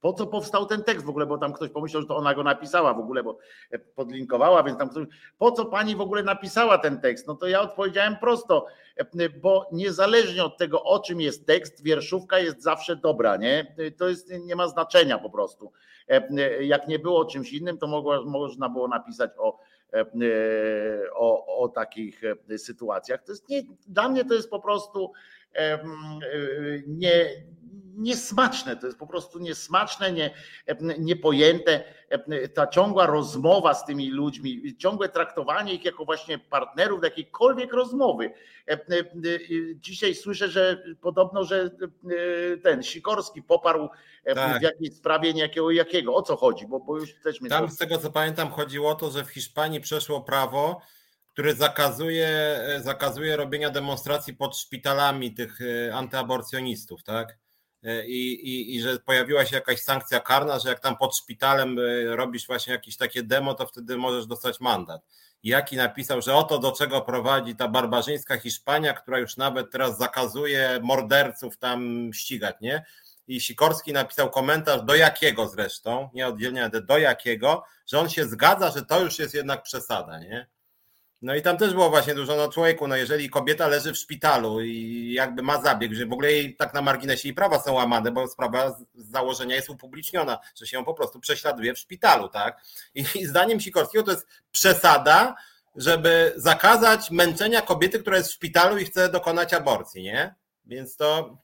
po 0.00 0.12
co 0.12 0.26
powstał 0.26 0.66
ten 0.66 0.84
tekst 0.84 1.06
w 1.06 1.08
ogóle, 1.08 1.26
bo 1.26 1.38
tam 1.38 1.52
ktoś 1.52 1.70
pomyślał, 1.70 2.02
że 2.02 2.08
to 2.08 2.16
ona 2.16 2.34
go 2.34 2.42
napisała 2.42 2.94
w 2.94 2.98
ogóle, 2.98 3.22
bo 3.22 3.38
e, 3.70 3.78
podlinkowała, 3.78 4.62
więc 4.62 4.78
tam 4.78 4.88
ktoś, 4.88 5.06
po 5.38 5.52
co 5.52 5.64
pani 5.64 5.96
w 5.96 6.00
ogóle 6.00 6.22
napisała 6.22 6.78
ten 6.78 7.00
tekst? 7.00 7.26
No 7.26 7.34
to 7.34 7.46
ja 7.46 7.60
odpowiedziałem 7.60 8.16
prosto, 8.16 8.66
e, 8.96 9.28
bo 9.28 9.66
niezależnie 9.72 10.44
od 10.44 10.58
tego, 10.58 10.82
o 10.82 11.00
czym 11.00 11.20
jest 11.20 11.46
tekst, 11.46 11.82
wierszówka 11.82 12.38
jest 12.38 12.62
zawsze 12.62 12.96
dobra, 12.96 13.36
nie? 13.36 13.74
To 13.96 14.08
jest, 14.08 14.32
nie 14.40 14.56
ma 14.56 14.68
znaczenia 14.68 15.18
po 15.18 15.30
prostu. 15.30 15.72
E, 16.08 16.64
jak 16.64 16.88
nie 16.88 16.98
było 16.98 17.24
czymś 17.24 17.52
innym, 17.52 17.78
to 17.78 17.86
mogło, 17.86 18.24
można 18.24 18.68
było 18.68 18.88
napisać 18.88 19.30
o, 19.38 19.58
o, 21.14 21.58
o 21.58 21.68
takich 21.68 22.22
sytuacjach. 22.56 23.22
To 23.24 23.32
jest 23.32 23.48
nie, 23.48 23.62
dla 23.86 24.08
mnie 24.08 24.24
to 24.24 24.34
jest 24.34 24.50
po 24.50 24.60
prostu 24.60 25.12
nie, 26.86 27.26
niesmaczne, 27.96 28.76
to 28.76 28.86
jest 28.86 28.98
po 28.98 29.06
prostu 29.06 29.38
niesmaczne, 29.38 30.12
nie, 30.12 30.30
niepojęte. 30.98 31.84
Ta 32.54 32.66
ciągła 32.66 33.06
rozmowa 33.06 33.74
z 33.74 33.86
tymi 33.86 34.10
ludźmi, 34.10 34.76
ciągłe 34.78 35.08
traktowanie 35.08 35.74
ich 35.74 35.84
jako 35.84 36.04
właśnie 36.04 36.38
partnerów 36.38 37.00
do 37.00 37.06
jakiejkolwiek 37.06 37.72
rozmowy. 37.72 38.32
Dzisiaj 39.74 40.14
słyszę, 40.14 40.48
że 40.48 40.84
podobno, 41.00 41.44
że 41.44 41.70
ten 42.62 42.82
Sikorski 42.82 43.42
poparł 43.42 43.88
tak. 44.34 44.58
w 44.58 44.62
jakiejś 44.62 44.94
sprawie 44.96 45.34
niejakiego 45.34 45.70
jakiego. 45.70 46.14
O 46.14 46.22
co 46.22 46.36
chodzi? 46.36 46.66
Bo, 46.66 46.80
bo 46.80 46.98
już 46.98 47.14
też 47.22 47.40
mnie 47.40 47.50
Tam 47.50 47.70
z 47.70 47.76
tego 47.76 47.98
co 47.98 48.10
pamiętam 48.10 48.50
chodziło 48.50 48.90
o 48.90 48.94
to, 48.94 49.10
że 49.10 49.24
w 49.24 49.30
Hiszpanii 49.30 49.80
przeszło 49.80 50.20
prawo, 50.20 50.80
które 51.32 51.54
zakazuje, 51.54 52.60
zakazuje 52.78 53.36
robienia 53.36 53.70
demonstracji 53.70 54.34
pod 54.34 54.56
szpitalami 54.56 55.34
tych 55.34 55.58
e, 55.60 55.94
antyaborcjonistów, 55.94 57.02
tak? 57.04 57.38
E, 57.84 58.06
i, 58.06 58.48
i, 58.48 58.76
i 58.76 58.82
że 58.82 58.98
pojawiła 58.98 59.46
się 59.46 59.56
jakaś 59.56 59.80
sankcja 59.80 60.20
karna, 60.20 60.58
że 60.58 60.68
jak 60.68 60.80
tam 60.80 60.96
pod 60.96 61.16
szpitalem 61.18 61.78
e, 61.78 62.16
robisz 62.16 62.46
właśnie 62.46 62.72
jakieś 62.72 62.96
takie 62.96 63.22
demo, 63.22 63.54
to 63.54 63.66
wtedy 63.66 63.96
możesz 63.96 64.26
dostać 64.26 64.60
mandat. 64.60 65.02
Jaki 65.42 65.76
napisał, 65.76 66.22
że 66.22 66.34
oto 66.34 66.58
do 66.58 66.72
czego 66.72 67.00
prowadzi 67.00 67.56
ta 67.56 67.68
barbarzyńska 67.68 68.38
Hiszpania, 68.38 68.94
która 68.94 69.18
już 69.18 69.36
nawet 69.36 69.70
teraz 69.70 69.98
zakazuje 69.98 70.80
morderców 70.82 71.56
tam 71.56 72.10
ścigać, 72.14 72.56
nie? 72.60 72.84
I 73.28 73.40
Sikorski 73.40 73.92
napisał 73.92 74.30
komentarz, 74.30 74.82
do 74.82 74.94
jakiego 74.94 75.48
zresztą, 75.48 76.10
nie 76.14 76.26
oddzielnie, 76.26 76.64
ale 76.64 76.82
do 76.82 76.98
jakiego, 76.98 77.64
że 77.86 78.00
on 78.00 78.08
się 78.08 78.24
zgadza, 78.24 78.70
że 78.70 78.82
to 78.82 79.00
już 79.00 79.18
jest 79.18 79.34
jednak 79.34 79.62
przesada, 79.62 80.18
nie? 80.18 80.46
No 81.24 81.34
i 81.34 81.42
tam 81.42 81.56
też 81.56 81.72
było 81.74 81.90
właśnie 81.90 82.14
dużo, 82.14 82.36
no 82.36 82.48
człowieku, 82.48 82.88
no 82.88 82.96
jeżeli 82.96 83.30
kobieta 83.30 83.68
leży 83.68 83.92
w 83.92 83.96
szpitalu 83.96 84.60
i 84.60 85.12
jakby 85.12 85.42
ma 85.42 85.62
zabieg, 85.62 85.94
że 85.94 86.06
w 86.06 86.12
ogóle 86.12 86.32
jej 86.32 86.56
tak 86.56 86.74
na 86.74 86.82
marginesie 86.82 87.28
jej 87.28 87.34
prawa 87.34 87.60
są 87.60 87.72
łamane, 87.72 88.12
bo 88.12 88.28
sprawa 88.28 88.70
z 88.70 89.10
założenia 89.10 89.56
jest 89.56 89.70
upubliczniona, 89.70 90.38
że 90.56 90.66
się 90.66 90.76
ją 90.76 90.84
po 90.84 90.94
prostu 90.94 91.20
prześladuje 91.20 91.74
w 91.74 91.78
szpitalu, 91.78 92.28
tak? 92.28 92.62
I, 92.94 93.26
zdaniem 93.26 93.60
Sikorskiego 93.60 94.04
to 94.04 94.10
jest 94.10 94.26
przesada, 94.50 95.34
żeby 95.76 96.32
zakazać 96.36 97.10
męczenia 97.10 97.62
kobiety, 97.62 97.98
która 97.98 98.16
jest 98.16 98.30
w 98.30 98.34
szpitalu 98.34 98.78
i 98.78 98.84
chce 98.84 99.08
dokonać 99.08 99.54
aborcji, 99.54 100.02
nie? 100.02 100.34
Więc 100.66 100.96
to. 100.96 101.38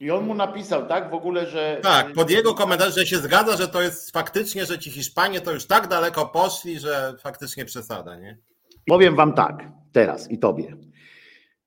I 0.00 0.10
on 0.10 0.26
mu 0.26 0.34
napisał, 0.34 0.86
tak, 0.86 1.10
w 1.10 1.14
ogóle, 1.14 1.46
że. 1.46 1.80
Tak, 1.82 2.12
pod 2.12 2.30
jego 2.30 2.54
komentarz, 2.54 2.94
że 2.94 3.06
się 3.06 3.16
zgadza, 3.16 3.56
że 3.56 3.68
to 3.68 3.82
jest 3.82 4.10
faktycznie, 4.10 4.66
że 4.66 4.78
ci 4.78 4.90
Hiszpanie 4.90 5.40
to 5.40 5.52
już 5.52 5.66
tak 5.66 5.88
daleko 5.88 6.26
poszli, 6.26 6.78
że 6.78 7.14
faktycznie 7.20 7.64
przesada, 7.64 8.16
nie? 8.16 8.38
Powiem 8.86 9.16
wam 9.16 9.32
tak, 9.32 9.68
teraz 9.92 10.30
i 10.30 10.38
tobie. 10.38 10.76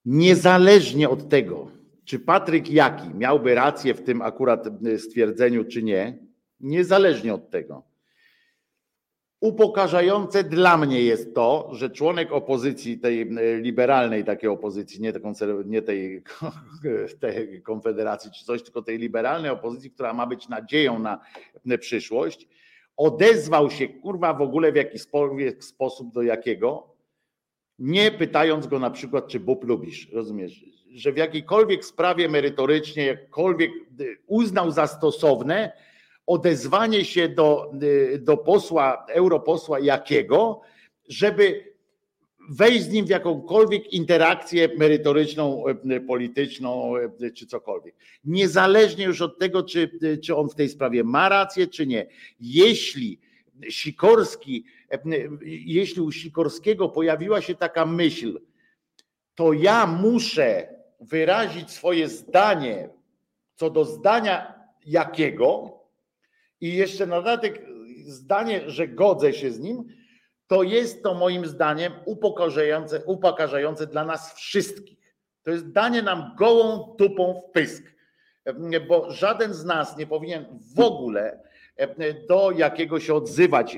Niezależnie 0.05 1.09
od 1.09 1.29
tego, 1.29 1.71
czy 2.05 2.19
Patryk 2.19 2.69
Jaki 2.69 3.09
miałby 3.13 3.55
rację 3.55 3.93
w 3.93 4.03
tym 4.03 4.21
akurat 4.21 4.65
stwierdzeniu, 4.97 5.65
czy 5.65 5.83
nie, 5.83 6.17
niezależnie 6.59 7.33
od 7.33 7.49
tego, 7.49 7.88
upokarzające 9.41 10.43
dla 10.43 10.77
mnie 10.77 11.01
jest 11.01 11.35
to, 11.35 11.69
że 11.71 11.89
członek 11.89 12.31
opozycji, 12.31 12.99
tej 12.99 13.29
liberalnej 13.61 14.23
takiej 14.23 14.49
opozycji, 14.49 15.01
nie, 15.01 15.13
nie 15.65 15.81
tej, 15.81 16.23
tej 17.21 17.61
konfederacji 17.61 18.31
czy 18.31 18.45
coś, 18.45 18.63
tylko 18.63 18.81
tej 18.81 18.97
liberalnej 18.97 19.51
opozycji, 19.51 19.91
która 19.91 20.13
ma 20.13 20.27
być 20.27 20.49
nadzieją 20.49 20.99
na 20.99 21.19
przyszłość, 21.79 22.47
odezwał 22.97 23.71
się 23.71 23.87
kurwa 23.87 24.33
w 24.33 24.41
ogóle 24.41 24.71
w 24.71 24.75
jakiś 24.75 25.01
sposób 25.59 26.13
do 26.13 26.21
jakiego, 26.21 26.89
nie 27.79 28.11
pytając 28.11 28.67
go 28.67 28.79
na 28.79 28.89
przykład, 28.91 29.27
czy 29.27 29.39
Bób 29.39 29.63
lubisz, 29.63 30.09
rozumiesz, 30.11 30.65
że 30.91 31.11
w 31.11 31.17
jakiejkolwiek 31.17 31.85
sprawie 31.85 32.29
merytorycznie, 32.29 33.05
jakkolwiek 33.05 33.71
uznał 34.27 34.71
za 34.71 34.87
stosowne, 34.87 35.71
odezwanie 36.29 37.05
się 37.05 37.29
do, 37.29 37.71
y, 37.83 38.19
do 38.19 38.37
posła, 38.37 39.05
europosła 39.09 39.79
jakiego, 39.79 40.61
żeby 41.07 41.73
wejść 42.49 42.83
z 42.83 42.89
nim 42.89 43.05
w 43.05 43.09
jakąkolwiek 43.09 43.93
interakcję 43.93 44.69
merytoryczną, 44.77 45.63
y, 45.91 46.01
polityczną 46.01 46.97
y, 47.21 47.31
czy 47.31 47.47
cokolwiek. 47.47 47.95
Niezależnie 48.23 49.05
już 49.05 49.21
od 49.21 49.39
tego, 49.39 49.63
czy, 49.63 49.99
czy 50.23 50.35
on 50.35 50.49
w 50.49 50.55
tej 50.55 50.69
sprawie 50.69 51.03
ma 51.03 51.29
rację, 51.29 51.67
czy 51.67 51.87
nie. 51.87 52.07
Jeśli 52.39 53.19
Sikorski, 53.69 54.65
jeśli 55.45 56.01
u 56.01 56.11
Sikorskiego 56.11 56.89
pojawiła 56.89 57.41
się 57.41 57.55
taka 57.55 57.85
myśl, 57.85 58.41
to 59.35 59.53
ja 59.53 59.87
muszę 59.87 60.75
wyrazić 60.99 61.71
swoje 61.71 62.07
zdanie 62.07 62.89
co 63.55 63.69
do 63.69 63.85
zdania 63.85 64.53
jakiego, 64.85 65.78
i 66.61 66.75
jeszcze 66.75 67.05
na 67.05 67.15
dodatek 67.15 67.61
zdanie, 68.05 68.69
że 68.69 68.87
godzę 68.87 69.33
się 69.33 69.51
z 69.51 69.59
nim, 69.59 69.83
to 70.47 70.63
jest 70.63 71.03
to 71.03 71.13
moim 71.13 71.45
zdaniem 71.45 71.93
upokarzające, 72.05 73.05
upokarzające 73.05 73.87
dla 73.87 74.05
nas 74.05 74.33
wszystkich. 74.33 74.99
To 75.43 75.51
jest 75.51 75.71
danie 75.71 76.01
nam 76.01 76.35
gołą 76.37 76.95
tupą 76.97 77.33
w 77.33 77.51
pysk, 77.51 77.83
bo 78.87 79.11
żaden 79.11 79.53
z 79.53 79.65
nas 79.65 79.97
nie 79.97 80.07
powinien 80.07 80.45
w 80.75 80.79
ogóle 80.79 81.39
do 82.27 82.51
jakiego 82.51 82.99
się 82.99 83.13
odzywać 83.13 83.77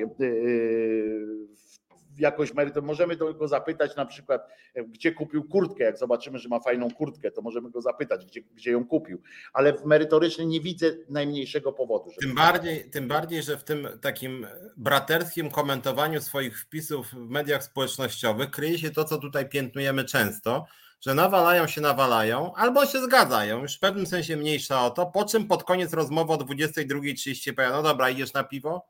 jakoś 2.21 2.53
merytoryczną. 2.53 2.87
Możemy 2.87 3.15
go 3.15 3.47
zapytać 3.47 3.95
na 3.95 4.05
przykład, 4.05 4.47
gdzie 4.87 5.11
kupił 5.11 5.43
kurtkę. 5.43 5.83
Jak 5.83 5.97
zobaczymy, 5.97 6.39
że 6.39 6.49
ma 6.49 6.59
fajną 6.59 6.91
kurtkę, 6.91 7.31
to 7.31 7.41
możemy 7.41 7.69
go 7.69 7.81
zapytać, 7.81 8.25
gdzie, 8.25 8.41
gdzie 8.41 8.71
ją 8.71 8.85
kupił. 8.85 9.21
Ale 9.53 9.73
w 9.73 9.85
merytorycznie 9.85 10.45
nie 10.45 10.61
widzę 10.61 10.91
najmniejszego 11.09 11.73
powodu. 11.73 12.11
Tym 12.21 12.35
bardziej, 12.35 12.89
tym 12.89 13.07
bardziej, 13.07 13.43
że 13.43 13.57
w 13.57 13.63
tym 13.63 13.87
takim 14.01 14.47
braterskim 14.77 15.51
komentowaniu 15.51 16.21
swoich 16.21 16.59
wpisów 16.59 17.07
w 17.07 17.29
mediach 17.29 17.63
społecznościowych 17.63 18.51
kryje 18.51 18.77
się 18.77 18.91
to, 18.91 19.03
co 19.03 19.17
tutaj 19.17 19.49
piętnujemy 19.49 20.05
często, 20.05 20.65
że 21.01 21.15
nawalają 21.15 21.67
się, 21.67 21.81
nawalają, 21.81 22.53
albo 22.53 22.85
się 22.85 23.01
zgadzają, 23.01 23.61
już 23.61 23.77
w 23.77 23.79
pewnym 23.79 24.05
sensie 24.05 24.37
mniejsza 24.37 24.85
o 24.85 24.89
to, 24.89 25.05
po 25.05 25.25
czym 25.25 25.47
pod 25.47 25.63
koniec 25.63 25.93
rozmowy 25.93 26.33
o 26.33 26.35
22.30 26.35 27.53
powiada, 27.53 27.75
no 27.75 27.83
dobra, 27.83 28.09
idziesz 28.09 28.33
na 28.33 28.43
piwo? 28.43 28.85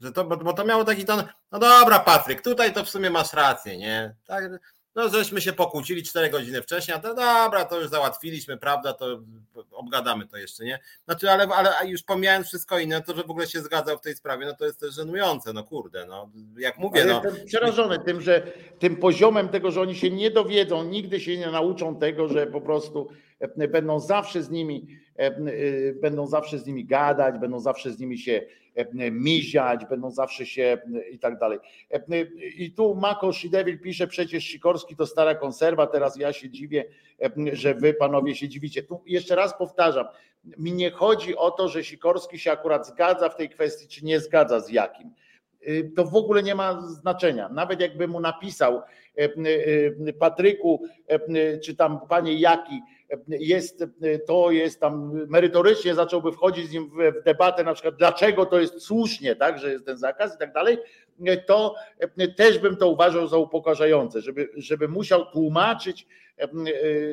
Że 0.00 0.12
to, 0.12 0.24
bo, 0.24 0.36
bo 0.36 0.52
to 0.52 0.64
miało 0.64 0.84
taki 0.84 1.04
ton, 1.04 1.22
no 1.52 1.58
dobra 1.58 1.98
Patryk, 1.98 2.42
tutaj 2.42 2.72
to 2.72 2.84
w 2.84 2.90
sumie 2.90 3.10
masz 3.10 3.32
rację, 3.32 3.78
nie? 3.78 4.14
Tak, 4.26 4.44
no 4.94 5.08
żeśmy 5.08 5.40
się 5.40 5.52
pokłócili 5.52 6.02
4 6.02 6.30
godziny 6.30 6.62
wcześniej, 6.62 6.96
a 6.96 7.00
to 7.00 7.08
dobra, 7.08 7.64
to 7.64 7.80
już 7.80 7.90
załatwiliśmy, 7.90 8.56
prawda, 8.56 8.92
to 8.92 9.20
obgadamy 9.72 10.26
to 10.26 10.36
jeszcze, 10.36 10.64
nie? 10.64 10.78
Znaczy, 11.04 11.30
ale, 11.30 11.48
ale 11.48 11.88
już 11.88 12.02
pomijając 12.02 12.46
wszystko 12.46 12.78
inne, 12.78 13.02
to, 13.02 13.16
że 13.16 13.22
w 13.22 13.30
ogóle 13.30 13.46
się 13.46 13.60
zgadzał 13.60 13.98
w 13.98 14.00
tej 14.00 14.16
sprawie, 14.16 14.46
no 14.46 14.54
to 14.54 14.64
jest 14.64 14.80
też 14.80 14.94
żenujące, 14.94 15.52
no 15.52 15.64
kurde, 15.64 16.06
no 16.06 16.30
jak 16.58 16.78
mówię, 16.78 17.02
ale 17.02 17.12
no. 17.12 17.22
Jestem 17.24 17.46
przerażony 17.46 17.98
tym, 17.98 18.20
że 18.20 18.42
tym 18.78 18.96
poziomem 18.96 19.48
tego, 19.48 19.70
że 19.70 19.80
oni 19.80 19.96
się 19.96 20.10
nie 20.10 20.30
dowiedzą, 20.30 20.84
nigdy 20.84 21.20
się 21.20 21.38
nie 21.38 21.50
nauczą 21.50 21.96
tego, 21.96 22.28
że 22.28 22.46
po 22.46 22.60
prostu 22.60 23.08
będą 23.68 24.00
zawsze 24.00 24.42
z 24.42 24.50
nimi, 24.50 24.86
e, 25.18 25.26
e, 25.26 25.32
będą 25.92 26.26
zawsze 26.26 26.58
z 26.58 26.66
nimi 26.66 26.84
gadać, 26.84 27.38
będą 27.38 27.60
zawsze 27.60 27.90
z 27.90 27.98
nimi 27.98 28.18
się 28.18 28.42
E, 28.78 29.10
miziać, 29.10 29.86
będą 29.86 30.10
zawsze 30.10 30.46
się 30.46 30.78
e, 30.94 31.08
i 31.08 31.18
tak 31.18 31.38
dalej. 31.38 31.58
E, 31.90 32.20
I 32.56 32.72
tu 32.72 32.94
Mako 32.94 33.32
Szydewil 33.32 33.80
pisze, 33.80 34.06
przecież 34.06 34.44
Sikorski 34.44 34.96
to 34.96 35.06
stara 35.06 35.34
konserwa, 35.34 35.86
teraz 35.86 36.16
ja 36.16 36.32
się 36.32 36.50
dziwię, 36.50 36.84
że 37.52 37.74
wy 37.74 37.94
panowie 37.94 38.34
się 38.34 38.48
dziwicie. 38.48 38.82
Tu 38.82 39.02
jeszcze 39.06 39.36
raz 39.36 39.58
powtarzam, 39.58 40.06
mi 40.58 40.72
nie 40.72 40.90
chodzi 40.90 41.36
o 41.36 41.50
to, 41.50 41.68
że 41.68 41.84
Sikorski 41.84 42.38
się 42.38 42.52
akurat 42.52 42.86
zgadza 42.86 43.28
w 43.28 43.36
tej 43.36 43.48
kwestii, 43.48 43.88
czy 43.88 44.04
nie 44.04 44.20
zgadza 44.20 44.60
z 44.60 44.70
jakim. 44.70 45.10
To 45.96 46.04
w 46.04 46.14
ogóle 46.14 46.42
nie 46.42 46.54
ma 46.54 46.80
znaczenia. 46.80 47.48
Nawet 47.48 47.80
jakby 47.80 48.08
mu 48.08 48.20
napisał 48.20 48.82
Patryku, 50.18 50.82
czy 51.64 51.76
tam 51.76 52.00
panie 52.08 52.34
Jaki, 52.34 52.80
jest, 53.28 53.84
to 54.26 54.50
jest 54.50 54.80
tam 54.80 55.26
merytorycznie 55.28 55.94
zacząłby 55.94 56.32
wchodzić 56.32 56.68
z 56.68 56.72
nim 56.72 56.90
w 57.20 57.24
debatę, 57.24 57.64
na 57.64 57.74
przykład 57.74 57.96
dlaczego 57.96 58.46
to 58.46 58.60
jest 58.60 58.80
słusznie, 58.82 59.36
tak, 59.36 59.58
że 59.58 59.72
jest 59.72 59.86
ten 59.86 59.98
zakaz 59.98 60.34
i 60.34 60.38
tak 60.38 60.52
dalej, 60.52 60.78
to 61.46 61.74
też 62.36 62.58
bym 62.58 62.76
to 62.76 62.88
uważał 62.88 63.28
za 63.28 63.36
upokarzające, 63.36 64.20
żeby, 64.20 64.48
żeby 64.56 64.88
musiał 64.88 65.30
tłumaczyć 65.30 66.06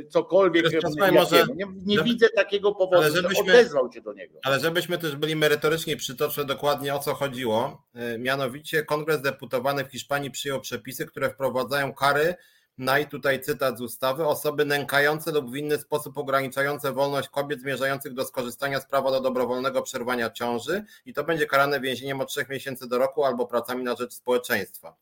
cokolwiek. 0.10 0.66
Może, 1.14 1.46
nie, 1.56 1.66
nie 1.86 1.98
żeby, 1.98 2.10
widzę 2.10 2.30
takiego 2.30 2.72
powodu, 2.72 3.02
ale 3.02 3.12
żebyśmy, 3.12 3.46
że 3.46 3.60
odezwał 3.60 3.92
się 3.92 4.02
do 4.02 4.14
niego. 4.14 4.40
Ale 4.44 4.60
żebyśmy 4.60 4.98
też 4.98 5.16
byli 5.16 5.36
merytorycznie 5.36 5.98
przytoczę 5.98 6.46
dokładnie 6.46 6.96
o 6.96 7.00
co 7.00 7.14
chodziło. 7.14 7.84
E, 7.94 8.18
mianowicie 8.18 8.84
Kongres 8.84 9.22
Deputowany 9.22 9.86
w 9.86 9.92
Hiszpanii 9.92 10.32
przyjął 10.32 10.62
przepisy, 10.62 11.06
które 11.06 11.30
wprowadzają 11.30 11.94
kary 11.94 12.36
na 12.78 13.00
i 13.00 13.08
tutaj 13.08 13.42
cytat 13.42 13.78
z 13.78 13.82
ustawy, 13.82 14.26
osoby 14.26 14.66
nękające 14.66 15.32
lub 15.32 15.52
w 15.52 15.56
inny 15.56 15.78
sposób 15.78 16.18
ograniczające 16.18 16.92
wolność 16.92 17.30
kobiet 17.30 17.62
zmierzających 17.62 18.14
do 18.14 18.26
skorzystania 18.26 18.80
z 18.80 18.86
prawa 18.86 19.12
do 19.12 19.22
dobrowolnego 19.22 19.82
przerwania 19.82 20.30
ciąży 20.30 20.86
i 21.06 21.14
to 21.14 21.24
będzie 21.24 21.46
karane 21.46 21.80
więzieniem 21.80 22.22
od 22.22 22.30
3 22.30 22.46
miesięcy 22.50 22.88
do 22.88 22.98
roku 22.98 23.24
albo 23.24 23.48
pracami 23.48 23.84
na 23.84 23.96
rzecz 23.96 24.14
społeczeństwa. 24.14 24.96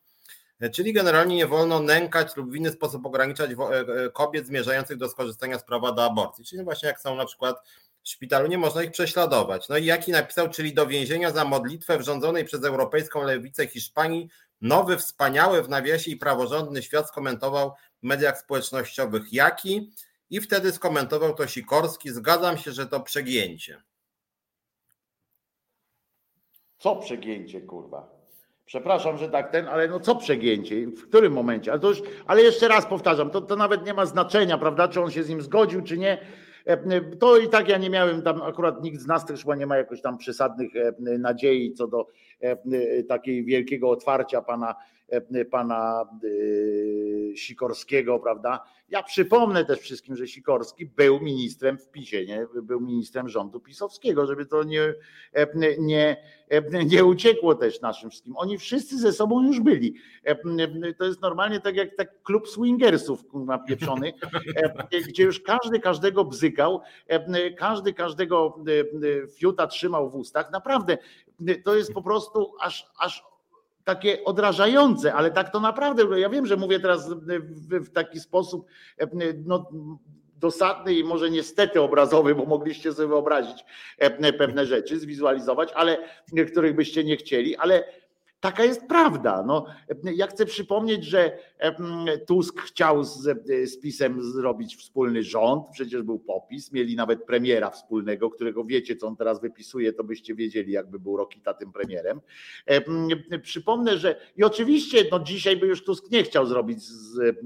Czyli 0.72 0.92
generalnie 0.92 1.36
nie 1.36 1.46
wolno 1.46 1.80
nękać 1.80 2.36
lub 2.36 2.50
w 2.50 2.54
inny 2.54 2.70
sposób 2.70 3.06
ograniczać 3.06 3.50
e, 3.50 3.54
e, 3.54 4.10
kobiet 4.10 4.46
zmierzających 4.46 4.96
do 4.96 5.08
skorzystania 5.08 5.58
z 5.58 5.64
prawa 5.64 5.92
do 5.92 6.04
aborcji. 6.04 6.44
Czyli 6.44 6.64
właśnie 6.64 6.88
jak 6.88 7.00
są 7.00 7.16
na 7.16 7.26
przykład 7.26 7.56
w 8.02 8.08
szpitalu, 8.08 8.46
nie 8.46 8.58
można 8.58 8.82
ich 8.82 8.90
prześladować. 8.90 9.68
No 9.68 9.76
i 9.76 9.84
jaki 9.84 10.12
napisał, 10.12 10.50
czyli 10.50 10.74
do 10.74 10.86
więzienia 10.86 11.30
za 11.30 11.44
modlitwę 11.44 11.98
w 11.98 12.02
rządzonej 12.02 12.44
przez 12.44 12.64
Europejską 12.64 13.22
Lewicę 13.22 13.66
Hiszpanii 13.66 14.28
Nowy, 14.64 14.96
wspaniały 14.96 15.62
w 15.62 15.68
nawiasie 15.68 16.10
i 16.10 16.16
praworządny 16.16 16.82
świat 16.82 17.08
skomentował 17.08 17.72
w 18.02 18.06
mediach 18.06 18.38
społecznościowych 18.38 19.32
Jaki 19.32 19.90
i 20.30 20.40
wtedy 20.40 20.72
skomentował 20.72 21.34
to 21.34 21.46
Sikorski. 21.46 22.10
Zgadzam 22.10 22.58
się, 22.58 22.72
że 22.72 22.86
to 22.86 23.00
przegięcie. 23.00 23.82
Co 26.78 26.96
przegięcie, 26.96 27.60
kurwa? 27.60 28.08
Przepraszam, 28.66 29.18
że 29.18 29.28
tak 29.28 29.52
ten, 29.52 29.68
ale 29.68 29.88
no 29.88 30.00
co 30.00 30.16
przegięcie? 30.16 30.86
W 30.86 31.08
którym 31.08 31.32
momencie? 31.32 31.72
Ale, 31.72 31.80
już, 31.88 32.02
ale 32.26 32.42
jeszcze 32.42 32.68
raz 32.68 32.86
powtarzam, 32.86 33.30
to, 33.30 33.40
to 33.40 33.56
nawet 33.56 33.86
nie 33.86 33.94
ma 33.94 34.06
znaczenia, 34.06 34.58
prawda, 34.58 34.88
czy 34.88 35.00
on 35.00 35.10
się 35.10 35.24
z 35.24 35.28
nim 35.28 35.42
zgodził, 35.42 35.82
czy 35.82 35.98
nie 35.98 36.18
to 37.18 37.36
i 37.38 37.48
tak 37.48 37.68
ja 37.68 37.78
nie 37.78 37.90
miałem 37.90 38.22
tam, 38.22 38.42
akurat 38.42 38.82
nikt 38.82 39.00
z 39.00 39.06
nas 39.06 39.26
też 39.26 39.40
chyba 39.40 39.54
nie 39.54 39.66
ma 39.66 39.76
jakoś 39.76 40.02
tam 40.02 40.18
przesadnych 40.18 40.76
e, 40.76 41.18
nadziei 41.18 41.72
co 41.72 41.86
do 41.86 42.06
e, 42.40 43.02
takiej 43.02 43.44
wielkiego 43.44 43.90
otwarcia 43.90 44.42
pana, 44.42 44.74
pana 45.50 46.04
Sikorskiego, 47.34 48.18
prawda? 48.18 48.64
Ja 48.88 49.02
przypomnę 49.02 49.64
też 49.64 49.78
wszystkim, 49.78 50.16
że 50.16 50.28
Sikorski 50.28 50.86
był 50.86 51.20
ministrem 51.20 51.78
w 51.78 51.90
PiSie, 51.90 52.26
nie? 52.26 52.46
był 52.62 52.80
ministrem 52.80 53.28
rządu 53.28 53.60
pisowskiego, 53.60 54.26
żeby 54.26 54.46
to 54.46 54.62
nie, 54.62 54.94
nie, 55.78 56.16
nie 56.86 57.04
uciekło 57.04 57.54
też 57.54 57.80
naszym 57.80 58.10
wszystkim. 58.10 58.36
Oni 58.36 58.58
wszyscy 58.58 58.98
ze 58.98 59.12
sobą 59.12 59.46
już 59.46 59.60
byli. 59.60 59.94
To 60.98 61.04
jest 61.04 61.22
normalnie 61.22 61.60
tak 61.60 61.76
jak 61.76 61.96
tak 61.96 62.22
klub 62.22 62.48
swingersów 62.48 63.24
napieprzony, 63.34 64.12
gdzie 65.08 65.22
już 65.22 65.40
każdy 65.40 65.80
każdego 65.80 66.24
bzykał, 66.24 66.80
każdy 67.56 67.92
każdego 67.92 68.58
fiuta 69.38 69.66
trzymał 69.66 70.10
w 70.10 70.14
ustach. 70.14 70.50
Naprawdę, 70.52 70.98
to 71.64 71.76
jest 71.76 71.92
po 71.92 72.02
prostu 72.02 72.52
aż, 72.60 72.86
aż 72.98 73.33
takie 73.84 74.24
odrażające, 74.24 75.14
ale 75.14 75.30
tak 75.30 75.52
to 75.52 75.60
naprawdę, 75.60 76.20
ja 76.20 76.28
wiem, 76.28 76.46
że 76.46 76.56
mówię 76.56 76.80
teraz 76.80 77.10
w, 77.10 77.84
w 77.84 77.90
taki 77.90 78.20
sposób 78.20 78.66
no, 79.44 79.70
dosadny 80.36 80.94
i 80.94 81.04
może 81.04 81.30
niestety 81.30 81.80
obrazowy, 81.80 82.34
bo 82.34 82.44
mogliście 82.44 82.92
sobie 82.92 83.08
wyobrazić 83.08 83.64
pewne 84.38 84.66
rzeczy, 84.66 84.98
zwizualizować, 84.98 85.72
ale 85.74 85.98
których 86.46 86.74
byście 86.74 87.04
nie 87.04 87.16
chcieli, 87.16 87.56
ale 87.56 87.84
Taka 88.44 88.64
jest 88.64 88.86
prawda. 88.86 89.44
No, 89.46 89.66
ja 90.14 90.26
chcę 90.26 90.46
przypomnieć, 90.46 91.04
że 91.04 91.38
Tusk 92.26 92.60
chciał 92.60 93.04
z, 93.04 93.22
z 93.70 93.80
PiSem 93.80 94.22
zrobić 94.22 94.76
wspólny 94.76 95.22
rząd, 95.22 95.66
przecież 95.72 96.02
był 96.02 96.18
popis, 96.18 96.72
mieli 96.72 96.96
nawet 96.96 97.24
premiera 97.24 97.70
wspólnego, 97.70 98.30
którego 98.30 98.64
wiecie, 98.64 98.96
co 98.96 99.06
on 99.06 99.16
teraz 99.16 99.40
wypisuje, 99.40 99.92
to 99.92 100.04
byście 100.04 100.34
wiedzieli, 100.34 100.72
jakby 100.72 100.98
był 100.98 101.16
Rokita 101.16 101.54
tym 101.54 101.72
premierem. 101.72 102.20
Przypomnę, 103.42 103.98
że 103.98 104.20
i 104.36 104.44
oczywiście 104.44 105.04
no, 105.10 105.20
dzisiaj 105.20 105.56
by 105.56 105.66
już 105.66 105.84
Tusk 105.84 106.10
nie 106.10 106.22
chciał 106.22 106.46
zrobić 106.46 106.82
z, 106.82 107.36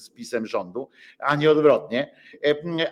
z 0.00 0.10
PiSem 0.10 0.46
rządu, 0.46 0.88
ani 1.18 1.48
odwrotnie, 1.48 2.14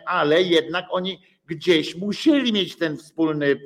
ale 0.06 0.42
jednak 0.42 0.84
oni 0.90 1.20
gdzieś 1.50 1.96
musieli 1.96 2.52
mieć 2.52 2.76
ten 2.76 2.96
wspólny, 2.96 3.46
y, 3.46 3.58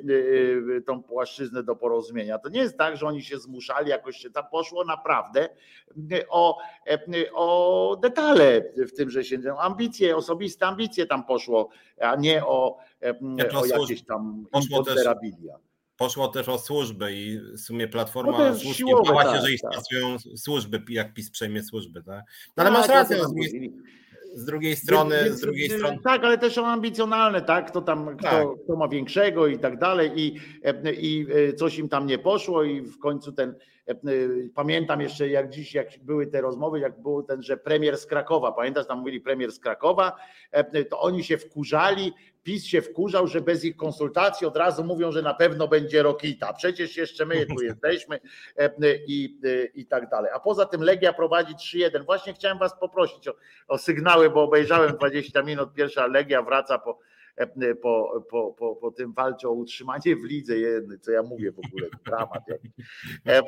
y, 0.77 0.81
tą 0.81 1.03
płaszczyznę 1.03 1.63
do 1.63 1.75
porozumienia. 1.75 2.39
To 2.39 2.49
nie 2.49 2.59
jest 2.59 2.77
tak, 2.77 2.97
że 2.97 3.07
oni 3.07 3.23
się 3.23 3.37
zmuszali, 3.37 3.89
jakoś 3.89 4.17
się 4.17 4.29
tam 4.29 4.43
poszło 4.51 4.85
naprawdę 4.85 5.49
y, 6.11 6.29
o, 6.29 6.57
o 7.33 7.97
detale 8.01 8.61
w 8.77 8.91
tym, 8.91 9.09
że 9.09 9.23
się 9.23 9.37
ambicje, 9.59 10.15
osobiste 10.15 10.65
ambicje 10.65 11.05
tam 11.05 11.25
poszło, 11.25 11.69
a 12.01 12.15
nie 12.15 12.45
o, 12.45 12.77
o 13.55 13.65
jakieś 13.65 14.05
tam 14.05 14.45
imponderabilia. 14.61 15.55
Poszło 15.97 16.27
też 16.27 16.49
o 16.49 16.57
służby 16.57 17.13
i 17.13 17.39
w 17.39 17.59
sumie 17.59 17.87
Platforma 17.87 18.49
no 18.49 18.55
słusznie 18.55 18.93
bała 19.05 19.23
się, 19.23 19.31
tak, 19.31 19.41
że 19.41 19.51
ich 19.51 19.61
tak. 19.61 19.71
służby, 20.35 20.81
jak 20.89 21.13
PiS 21.13 21.31
przejmie 21.31 21.63
służby. 21.63 22.03
Tak? 22.03 22.23
No 22.57 22.63
ale 22.63 22.71
tak, 22.71 22.79
masz 22.79 22.89
rację, 22.89 23.17
no, 23.17 23.29
z 24.35 24.45
drugiej 24.45 24.75
strony, 24.75 25.15
więc, 25.25 25.37
z 25.37 25.41
drugiej 25.41 25.69
strony. 25.69 25.97
Tak, 26.03 26.23
ale 26.23 26.37
też 26.37 26.53
są 26.53 26.67
ambicjonalne, 26.67 27.41
tak? 27.41 27.67
Kto 27.67 27.81
tam, 27.81 28.05
tak. 28.05 28.17
Kto, 28.17 28.55
kto, 28.63 28.75
ma 28.75 28.87
większego 28.87 29.47
i 29.47 29.59
tak 29.59 29.79
dalej, 29.79 30.11
i, 30.15 30.35
i 31.01 31.27
e, 31.49 31.53
coś 31.53 31.77
im 31.77 31.89
tam 31.89 32.07
nie 32.07 32.17
poszło, 32.17 32.63
i 32.63 32.81
w 32.81 32.99
końcu 32.99 33.31
ten. 33.31 33.55
E, 33.87 33.95
pamiętam 34.55 35.01
jeszcze, 35.01 35.29
jak 35.29 35.49
dziś, 35.49 35.73
jak 35.73 35.87
były 36.01 36.27
te 36.27 36.41
rozmowy, 36.41 36.79
jak 36.79 37.01
był 37.01 37.23
ten, 37.23 37.43
że 37.43 37.57
premier 37.57 37.97
z 37.97 38.05
Krakowa, 38.05 38.51
pamiętasz, 38.51 38.87
tam 38.87 38.99
mówili 38.99 39.21
premier 39.21 39.51
z 39.51 39.59
Krakowa, 39.59 40.15
e, 40.51 40.85
to 40.85 40.99
oni 40.99 41.23
się 41.23 41.37
wkurzali, 41.37 42.13
PiS 42.45 42.65
się 42.65 42.81
wkurzał, 42.81 43.27
że 43.27 43.41
bez 43.41 43.65
ich 43.65 43.75
konsultacji 43.75 44.47
od 44.47 44.57
razu 44.57 44.83
mówią, 44.83 45.11
że 45.11 45.21
na 45.21 45.33
pewno 45.33 45.67
będzie 45.67 46.03
Rokita. 46.03 46.53
Przecież 46.53 46.97
jeszcze 46.97 47.25
my 47.25 47.45
tu 47.45 47.63
jesteśmy 47.73 48.19
e, 48.57 48.71
i, 49.07 49.39
e, 49.43 49.65
i 49.65 49.85
tak 49.85 50.09
dalej. 50.09 50.31
A 50.33 50.39
poza 50.39 50.65
tym 50.65 50.81
Legia 50.81 51.13
prowadzi 51.13 51.55
3-1. 51.55 52.05
Właśnie 52.05 52.33
chciałem 52.33 52.57
Was 52.57 52.79
poprosić 52.79 53.27
o, 53.27 53.33
o 53.67 53.77
sygnały, 53.77 54.29
bo 54.29 54.43
obejrzałem 54.43 54.91
20 54.91 55.41
minut. 55.41 55.73
Pierwsza 55.73 56.07
Legia 56.07 56.41
wraca 56.41 56.77
po 56.77 56.99
po, 57.81 58.25
po, 58.29 58.53
po, 58.53 58.75
po 58.75 58.91
tym 58.91 59.13
walczy 59.13 59.47
o 59.47 59.51
utrzymanie 59.51 60.15
w 60.15 60.23
lidze 60.23 60.57
jednej, 60.57 60.99
co 60.99 61.11
ja 61.11 61.23
mówię 61.23 61.51
w 61.51 61.59
ogóle, 61.59 61.87
dramat. 62.05 62.43
E, 63.25 63.41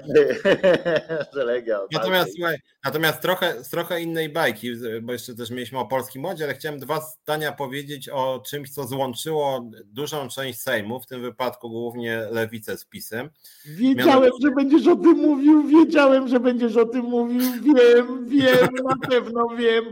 natomiast 1.93 2.35
słuchaj, 2.35 2.57
natomiast 2.85 3.21
trochę, 3.21 3.63
z 3.63 3.69
trochę 3.69 4.01
innej 4.01 4.29
bajki, 4.29 4.71
bo 5.01 5.13
jeszcze 5.13 5.35
też 5.35 5.51
mieliśmy 5.51 5.79
o 5.79 5.85
polskim 5.85 6.21
modzie, 6.21 6.43
ale 6.43 6.53
chciałem 6.53 6.79
dwa 6.79 7.01
zdania 7.01 7.51
powiedzieć 7.51 8.09
o 8.09 8.43
czymś, 8.45 8.69
co 8.69 8.87
złączyło 8.87 9.69
dużą 9.85 10.27
część 10.27 10.61
Sejmu, 10.61 10.99
w 10.99 11.07
tym 11.07 11.21
wypadku 11.21 11.69
głównie 11.69 12.27
lewicę 12.31 12.77
z 12.77 12.85
PiSem. 12.85 13.29
Wiedziałem, 13.65 14.07
Mianowicie... 14.07 14.37
że 14.41 14.51
będziesz 14.51 14.87
o 14.87 14.95
tym 14.95 15.17
mówił, 15.17 15.67
wiedziałem, 15.67 16.27
że 16.27 16.39
będziesz 16.39 16.77
o 16.77 16.85
tym 16.85 17.05
mówił, 17.05 17.41
wiem, 17.61 18.27
wiem, 18.27 18.67
na 18.83 19.07
pewno 19.09 19.47
wiem. 19.47 19.85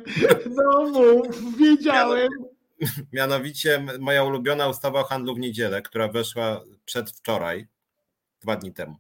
No 0.56 0.92
mów, 0.92 1.58
wiedziałem. 1.58 2.30
Mianowicie 3.14 3.86
moja 4.00 4.24
ulubiona 4.24 4.68
ustawa 4.68 5.02
o 5.02 5.04
handlu 5.04 5.36
w 5.36 5.40
niedzielę, 5.40 5.82
która 5.82 6.08
weszła 6.08 6.64
przedwczoraj, 6.86 7.68
dwa 8.42 8.56
dni 8.56 8.74
temu. 8.74 8.96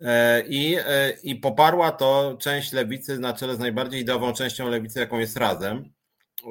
E, 0.00 0.42
I, 0.46 0.76
e, 0.76 1.10
I 1.22 1.36
poparła 1.36 1.92
to 1.92 2.36
część 2.40 2.72
lewicy 2.72 3.18
na 3.18 3.32
czele 3.32 3.56
z 3.56 3.58
najbardziej 3.58 4.00
ideową 4.00 4.32
częścią 4.32 4.68
lewicy, 4.68 5.00
jaką 5.00 5.18
jest 5.18 5.36
razem. 5.36 5.92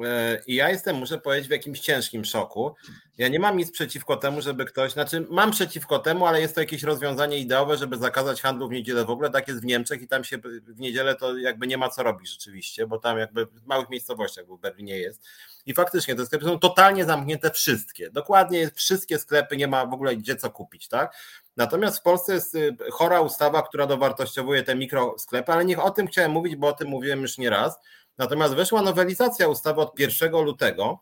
E, 0.04 0.42
I 0.46 0.54
ja 0.54 0.70
jestem, 0.70 0.96
muszę 0.96 1.18
powiedzieć, 1.18 1.48
w 1.48 1.50
jakimś 1.50 1.80
ciężkim 1.80 2.24
szoku. 2.24 2.74
Ja 3.18 3.28
nie 3.28 3.40
mam 3.40 3.56
nic 3.56 3.70
przeciwko 3.70 4.16
temu, 4.16 4.42
żeby 4.42 4.64
ktoś, 4.64 4.92
znaczy 4.92 5.26
mam 5.30 5.50
przeciwko 5.50 5.98
temu, 5.98 6.26
ale 6.26 6.40
jest 6.40 6.54
to 6.54 6.60
jakieś 6.60 6.82
rozwiązanie 6.82 7.38
ideowe, 7.38 7.76
żeby 7.76 7.96
zakazać 7.96 8.42
handlu 8.42 8.68
w 8.68 8.72
niedzielę. 8.72 9.04
W 9.04 9.10
ogóle 9.10 9.30
tak 9.30 9.48
jest 9.48 9.60
w 9.60 9.64
Niemczech 9.64 10.02
i 10.02 10.08
tam 10.08 10.24
się 10.24 10.38
w 10.66 10.80
niedzielę 10.80 11.14
to 11.14 11.38
jakby 11.38 11.66
nie 11.66 11.78
ma 11.78 11.88
co 11.88 12.02
robić 12.02 12.28
rzeczywiście, 12.28 12.86
bo 12.86 12.98
tam 12.98 13.18
jakby 13.18 13.46
w 13.46 13.66
małych 13.66 13.90
miejscowościach, 13.90 14.46
bo 14.46 14.56
w 14.56 14.60
Berlinie 14.60 14.98
jest. 14.98 15.26
I 15.66 15.74
faktycznie 15.74 16.14
te 16.14 16.26
sklepy 16.26 16.44
są 16.44 16.58
totalnie 16.58 17.04
zamknięte 17.04 17.50
wszystkie. 17.50 18.10
Dokładnie 18.10 18.70
wszystkie 18.74 19.18
sklepy 19.18 19.56
nie 19.56 19.68
ma 19.68 19.86
w 19.86 19.92
ogóle 19.92 20.16
gdzie 20.16 20.36
co 20.36 20.50
kupić, 20.50 20.88
tak? 20.88 21.16
Natomiast 21.56 21.98
w 21.98 22.02
Polsce 22.02 22.34
jest 22.34 22.54
y, 22.54 22.76
chora 22.90 23.20
ustawa, 23.20 23.62
która 23.62 23.86
dowartościowuje 23.86 24.62
te 24.62 24.74
mikrosklepy, 24.74 25.52
ale 25.52 25.64
niech 25.64 25.84
o 25.84 25.90
tym 25.90 26.06
chciałem 26.06 26.30
mówić, 26.30 26.56
bo 26.56 26.68
o 26.68 26.72
tym 26.72 26.88
mówiłem 26.88 27.22
już 27.22 27.38
nie 27.38 27.50
raz 27.50 27.78
Natomiast 28.18 28.54
weszła 28.54 28.82
nowelizacja 28.82 29.48
ustawy 29.48 29.80
od 29.80 29.98
1 29.98 30.32
lutego 30.32 31.00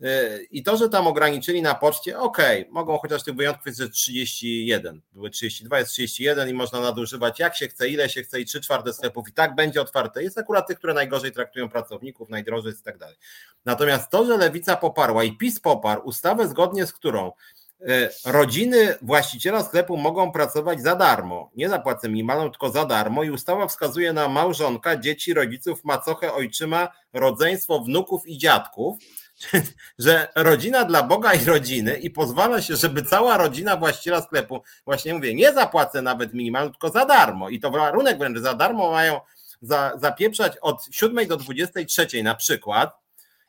y, 0.00 0.46
i 0.50 0.62
to, 0.62 0.76
że 0.76 0.88
tam 0.88 1.06
ograniczyli 1.06 1.62
na 1.62 1.74
poczcie, 1.74 2.18
ok, 2.18 2.38
mogą 2.70 2.98
chociaż 2.98 3.22
tych 3.22 3.34
wyjątków 3.34 3.66
jest, 3.66 3.78
że 3.78 3.88
31, 3.90 5.02
były 5.12 5.30
32, 5.30 5.78
jest 5.78 5.90
31 5.90 6.48
i 6.48 6.52
można 6.54 6.80
nadużywać 6.80 7.38
jak 7.38 7.56
się 7.56 7.68
chce, 7.68 7.88
ile 7.88 8.08
się 8.08 8.22
chce 8.22 8.40
i 8.40 8.44
3 8.44 8.60
czwarte 8.60 8.92
sklepów 8.92 9.28
i 9.28 9.32
tak 9.32 9.54
będzie 9.54 9.80
otwarte. 9.80 10.22
Jest 10.22 10.38
akurat 10.38 10.66
tych, 10.68 10.78
które 10.78 10.94
najgorzej 10.94 11.32
traktują 11.32 11.68
pracowników, 11.68 12.28
najdrożej 12.28 12.72
i 12.72 12.82
tak 12.82 12.98
dalej. 12.98 13.16
Natomiast 13.64 14.10
to, 14.10 14.26
że 14.26 14.36
Lewica 14.36 14.76
poparła 14.76 15.24
i 15.24 15.36
PiS 15.36 15.60
poparł 15.60 16.02
ustawę, 16.04 16.48
zgodnie 16.48 16.86
z 16.86 16.92
którą 16.92 17.32
rodziny 18.24 18.94
właściciela 19.02 19.64
sklepu 19.64 19.96
mogą 19.96 20.32
pracować 20.32 20.82
za 20.82 20.94
darmo. 20.94 21.50
Nie 21.56 21.68
za 21.68 21.78
płacę 21.78 22.08
minimalną, 22.08 22.50
tylko 22.50 22.70
za 22.70 22.84
darmo. 22.84 23.22
I 23.22 23.30
ustawa 23.30 23.66
wskazuje 23.66 24.12
na 24.12 24.28
małżonka, 24.28 24.96
dzieci, 24.96 25.34
rodziców, 25.34 25.84
macochę, 25.84 26.32
ojczyma, 26.32 26.88
rodzeństwo, 27.12 27.80
wnuków 27.80 28.26
i 28.26 28.38
dziadków, 28.38 28.96
że 29.98 30.28
rodzina 30.34 30.84
dla 30.84 31.02
Boga 31.02 31.34
i 31.34 31.44
rodziny 31.44 31.96
i 31.96 32.10
pozwala 32.10 32.62
się, 32.62 32.76
żeby 32.76 33.02
cała 33.02 33.36
rodzina 33.36 33.76
właściciela 33.76 34.22
sklepu, 34.22 34.62
właśnie 34.84 35.14
mówię, 35.14 35.34
nie 35.34 35.52
zapłacę 35.52 36.02
nawet 36.02 36.34
minimalną, 36.34 36.70
tylko 36.70 36.88
za 36.90 37.06
darmo. 37.06 37.48
I 37.48 37.60
to 37.60 37.70
warunek 37.70 38.18
wręcz 38.18 38.38
za 38.38 38.54
darmo 38.54 38.90
mają 38.90 39.20
za, 39.62 39.92
zapieprzać 39.96 40.58
od 40.60 40.86
7 40.90 41.26
do 41.26 41.36
23 41.36 42.22
na 42.22 42.34
przykład. 42.34 42.96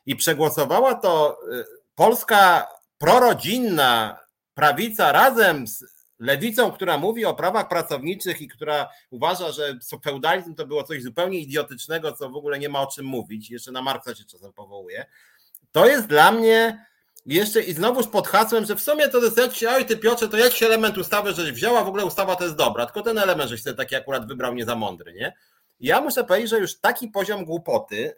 I 0.06 0.16
przegłosowała 0.16 0.94
to 0.94 1.38
y, 1.52 1.64
Polska 1.94 2.66
prorodzinna 2.98 4.18
prawica 4.54 5.12
razem 5.12 5.66
z 5.66 5.84
lewicą, 6.18 6.72
która 6.72 6.98
mówi 6.98 7.24
o 7.24 7.34
prawach 7.34 7.68
pracowniczych 7.68 8.40
i 8.40 8.48
która 8.48 8.88
uważa, 9.10 9.52
że 9.52 9.78
feudalizm 10.04 10.54
to 10.54 10.66
było 10.66 10.84
coś 10.84 11.02
zupełnie 11.02 11.38
idiotycznego, 11.38 12.12
co 12.12 12.30
w 12.30 12.36
ogóle 12.36 12.58
nie 12.58 12.68
ma 12.68 12.80
o 12.80 12.86
czym 12.86 13.06
mówić, 13.06 13.50
jeszcze 13.50 13.72
na 13.72 13.82
Marksa 13.82 14.14
się 14.14 14.24
czasem 14.24 14.52
powołuje, 14.52 15.06
to 15.72 15.86
jest 15.86 16.06
dla 16.06 16.32
mnie 16.32 16.86
jeszcze 17.26 17.60
i 17.60 17.72
znowuż 17.74 18.06
pod 18.06 18.28
hasłem, 18.28 18.64
że 18.64 18.76
w 18.76 18.80
sumie 18.80 19.08
to 19.08 19.18
jest 19.18 19.38
jakiś, 19.38 19.64
oj 19.64 19.86
ty 19.86 19.96
Piotrze, 19.96 20.28
to 20.28 20.36
jakiś 20.36 20.62
element 20.62 20.98
ustawy, 20.98 21.32
żeś 21.32 21.52
wzięła, 21.52 21.84
w 21.84 21.88
ogóle 21.88 22.04
ustawa 22.04 22.36
to 22.36 22.44
jest 22.44 22.56
dobra, 22.56 22.86
tylko 22.86 23.02
ten 23.02 23.18
element, 23.18 23.50
żeś 23.50 23.62
sobie 23.62 23.76
taki 23.76 23.96
akurat 23.96 24.28
wybrał 24.28 24.54
nie 24.54 24.64
za 24.64 24.74
mądry, 24.74 25.12
nie? 25.12 25.32
Ja 25.80 26.00
muszę 26.00 26.24
powiedzieć, 26.24 26.50
że 26.50 26.58
już 26.58 26.80
taki 26.80 27.08
poziom 27.08 27.44
głupoty, 27.44 28.16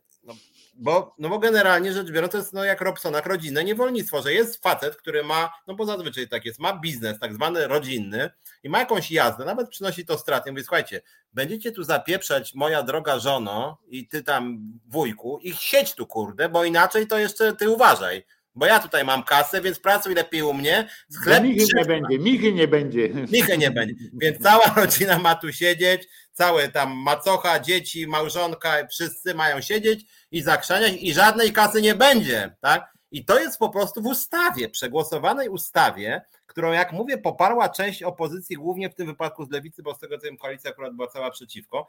bo, 0.80 1.14
no 1.18 1.28
bo 1.28 1.38
generalnie 1.38 1.92
rzecz 1.92 2.10
biorąc, 2.10 2.32
to 2.32 2.38
jest 2.38 2.52
no 2.52 2.64
jak 2.64 2.80
Robsonak 2.80 3.26
rodzinne 3.26 3.64
niewolnictwo, 3.64 4.22
że 4.22 4.32
jest 4.32 4.62
facet, 4.62 4.96
który 4.96 5.24
ma, 5.24 5.52
no 5.66 5.74
bo 5.74 5.86
zazwyczaj 5.86 6.28
tak 6.28 6.44
jest, 6.44 6.58
ma 6.58 6.78
biznes 6.78 7.18
tak 7.18 7.34
zwany 7.34 7.68
rodzinny 7.68 8.30
i 8.62 8.68
ma 8.68 8.78
jakąś 8.78 9.10
jazdę, 9.10 9.44
nawet 9.44 9.68
przynosi 9.68 10.06
to 10.06 10.18
straty. 10.18 10.50
Mówi, 10.50 10.62
słuchajcie, 10.62 11.02
będziecie 11.32 11.72
tu 11.72 11.84
zapieprzać 11.84 12.54
moja 12.54 12.82
droga 12.82 13.18
żono 13.18 13.78
i 13.88 14.08
ty 14.08 14.22
tam 14.22 14.58
wujku 14.86 15.38
i 15.42 15.52
siedź 15.52 15.94
tu 15.94 16.06
kurde, 16.06 16.48
bo 16.48 16.64
inaczej 16.64 17.06
to 17.06 17.18
jeszcze 17.18 17.56
ty 17.56 17.70
uważaj. 17.70 18.24
Bo 18.54 18.66
ja 18.66 18.78
tutaj 18.78 19.04
mam 19.04 19.22
kasę, 19.22 19.60
więc 19.60 19.78
pracuj 19.80 20.14
lepiej 20.14 20.42
u 20.42 20.52
mnie. 20.52 20.88
Sklep 21.10 21.42
Michy 21.42 21.66
nie 21.74 21.84
będzie, 21.84 22.18
Michy 22.18 22.52
nie 22.52 22.68
będzie. 22.68 23.08
Michy 23.08 23.58
nie 23.58 23.70
będzie. 23.70 23.94
Więc 24.12 24.42
cała 24.42 24.74
rodzina 24.76 25.18
ma 25.18 25.34
tu 25.34 25.52
siedzieć, 25.52 26.08
całe 26.32 26.68
tam 26.68 26.92
macocha, 26.92 27.60
dzieci, 27.60 28.06
małżonka, 28.06 28.86
wszyscy 28.86 29.34
mają 29.34 29.60
siedzieć 29.60 30.04
i 30.30 30.42
zakrzaniać 30.42 30.92
i 31.00 31.14
żadnej 31.14 31.52
kasy 31.52 31.82
nie 31.82 31.94
będzie, 31.94 32.56
tak? 32.60 32.92
I 33.10 33.24
to 33.24 33.38
jest 33.38 33.58
po 33.58 33.68
prostu 33.68 34.02
w 34.02 34.06
ustawie, 34.06 34.68
przegłosowanej 34.68 35.48
ustawie, 35.48 36.22
którą, 36.46 36.72
jak 36.72 36.92
mówię, 36.92 37.18
poparła 37.18 37.68
część 37.68 38.02
opozycji, 38.02 38.56
głównie 38.56 38.90
w 38.90 38.94
tym 38.94 39.06
wypadku 39.06 39.44
z 39.44 39.50
lewicy, 39.50 39.82
bo 39.82 39.94
z 39.94 39.98
tego 39.98 40.18
co 40.18 40.24
wiem, 40.24 40.36
koalicja 40.36 40.70
akurat 40.70 40.94
była 40.94 41.08
cała 41.08 41.30
przeciwko. 41.30 41.88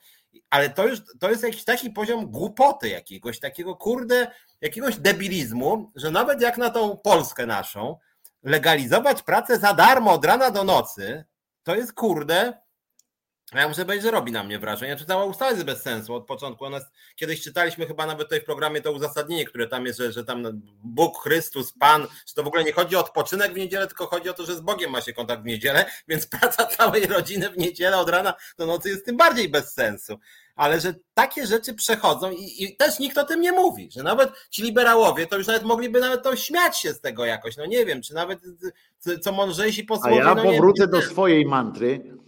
Ale 0.50 0.70
to 0.70 0.88
już 0.88 1.00
to 1.20 1.30
jest 1.30 1.44
jakiś 1.44 1.64
taki 1.64 1.90
poziom 1.90 2.32
głupoty 2.32 2.90
jakiegoś, 2.90 3.40
takiego 3.40 3.76
kurde, 3.76 4.32
jakiegoś 4.62 4.98
debilizmu, 4.98 5.92
że 5.96 6.12
nawet 6.12 6.42
jak 6.42 6.58
na 6.58 6.70
tą 6.70 6.98
Polskę 6.98 7.46
naszą, 7.46 7.98
legalizować 8.44 9.24
pracę 9.24 9.60
za 9.60 9.74
darmo 9.74 10.12
od 10.12 10.26
rana 10.26 10.52
do 10.52 10.64
nocy, 10.64 11.26
to 11.64 11.76
jest 11.76 11.94
kurde 11.94 12.54
Ja 13.56 13.68
muszę 13.68 13.86
powiedzieć, 13.86 14.03
że 14.06 14.11
robi 14.11 14.32
na 14.32 14.44
mnie 14.44 14.60
wrażenie. 14.60 14.95
Czy 14.95 15.06
cała 15.06 15.26
ustawa 15.26 15.52
jest 15.52 15.64
bez 15.64 15.82
sensu 15.82 16.14
od 16.14 16.26
początku. 16.26 16.65
Ona 16.65 16.78
jest, 16.78 16.90
kiedyś 17.15 17.41
czytaliśmy 17.41 17.86
chyba 17.86 18.06
nawet 18.06 18.28
tutaj 18.28 18.41
w 18.41 18.45
programie 18.45 18.82
to 18.82 18.91
uzasadnienie, 18.91 19.45
które 19.45 19.68
tam 19.68 19.86
jest, 19.86 19.99
że, 19.99 20.11
że 20.11 20.23
tam 20.23 20.61
Bóg, 20.84 21.23
Chrystus, 21.23 21.73
Pan, 21.80 22.02
że 22.02 22.34
to 22.36 22.44
w 22.44 22.48
ogóle 22.48 22.64
nie 22.64 22.72
chodzi 22.72 22.95
o 22.95 22.99
odpoczynek 22.99 23.53
w 23.53 23.57
niedzielę, 23.57 23.88
tylko 23.88 24.07
chodzi 24.07 24.30
o 24.30 24.34
to, 24.34 24.45
że 24.45 24.56
z 24.56 24.61
Bogiem 24.61 24.91
ma 24.91 25.02
się 25.02 25.14
kontakt 25.14 25.44
w 25.44 25.45
niedzielę, 25.45 25.86
więc 26.07 26.28
praca 26.28 26.65
całej 26.65 27.06
rodziny 27.06 27.49
w 27.49 27.57
niedzielę 27.57 27.98
od 27.98 28.10
rana 28.10 28.34
do 28.57 28.65
nocy 28.65 28.90
jest 28.90 29.06
tym 29.06 29.18
bardziej 29.18 29.49
bez 29.49 29.73
sensu. 29.73 30.19
Ale 30.56 30.80
że 30.80 30.94
takie 31.14 31.48
rzeczy 31.48 31.73
przechodzą 31.73 32.32
i, 32.32 32.64
i 32.64 32.76
też 32.76 32.99
nikt 32.99 33.18
o 33.18 33.23
tym 33.23 33.41
nie 33.41 33.52
mówi, 33.52 33.90
że 33.91 34.03
nawet 34.03 34.32
ci 34.49 34.64
liberałowie 34.64 35.28
to 35.28 35.38
już 35.38 35.48
nawet 35.48 35.64
mogliby 35.64 35.99
nawet 35.99 36.23
to 36.23 36.36
śmiać 36.36 36.80
się 36.80 36.94
z 36.94 37.02
tego 37.02 37.26
jakoś. 37.26 37.57
No 37.57 37.65
nie 37.65 37.86
wiem, 37.86 38.02
czy 38.02 38.14
nawet 38.14 38.40
co 39.22 39.32
mądrzejsi 39.32 39.84
posłowie. 39.84 40.15
A 40.15 40.28
ja 40.28 40.36
no 40.36 40.44
powrócę 40.44 40.88
do 40.88 41.02
swojej 41.02 41.45
mantry 41.45 42.20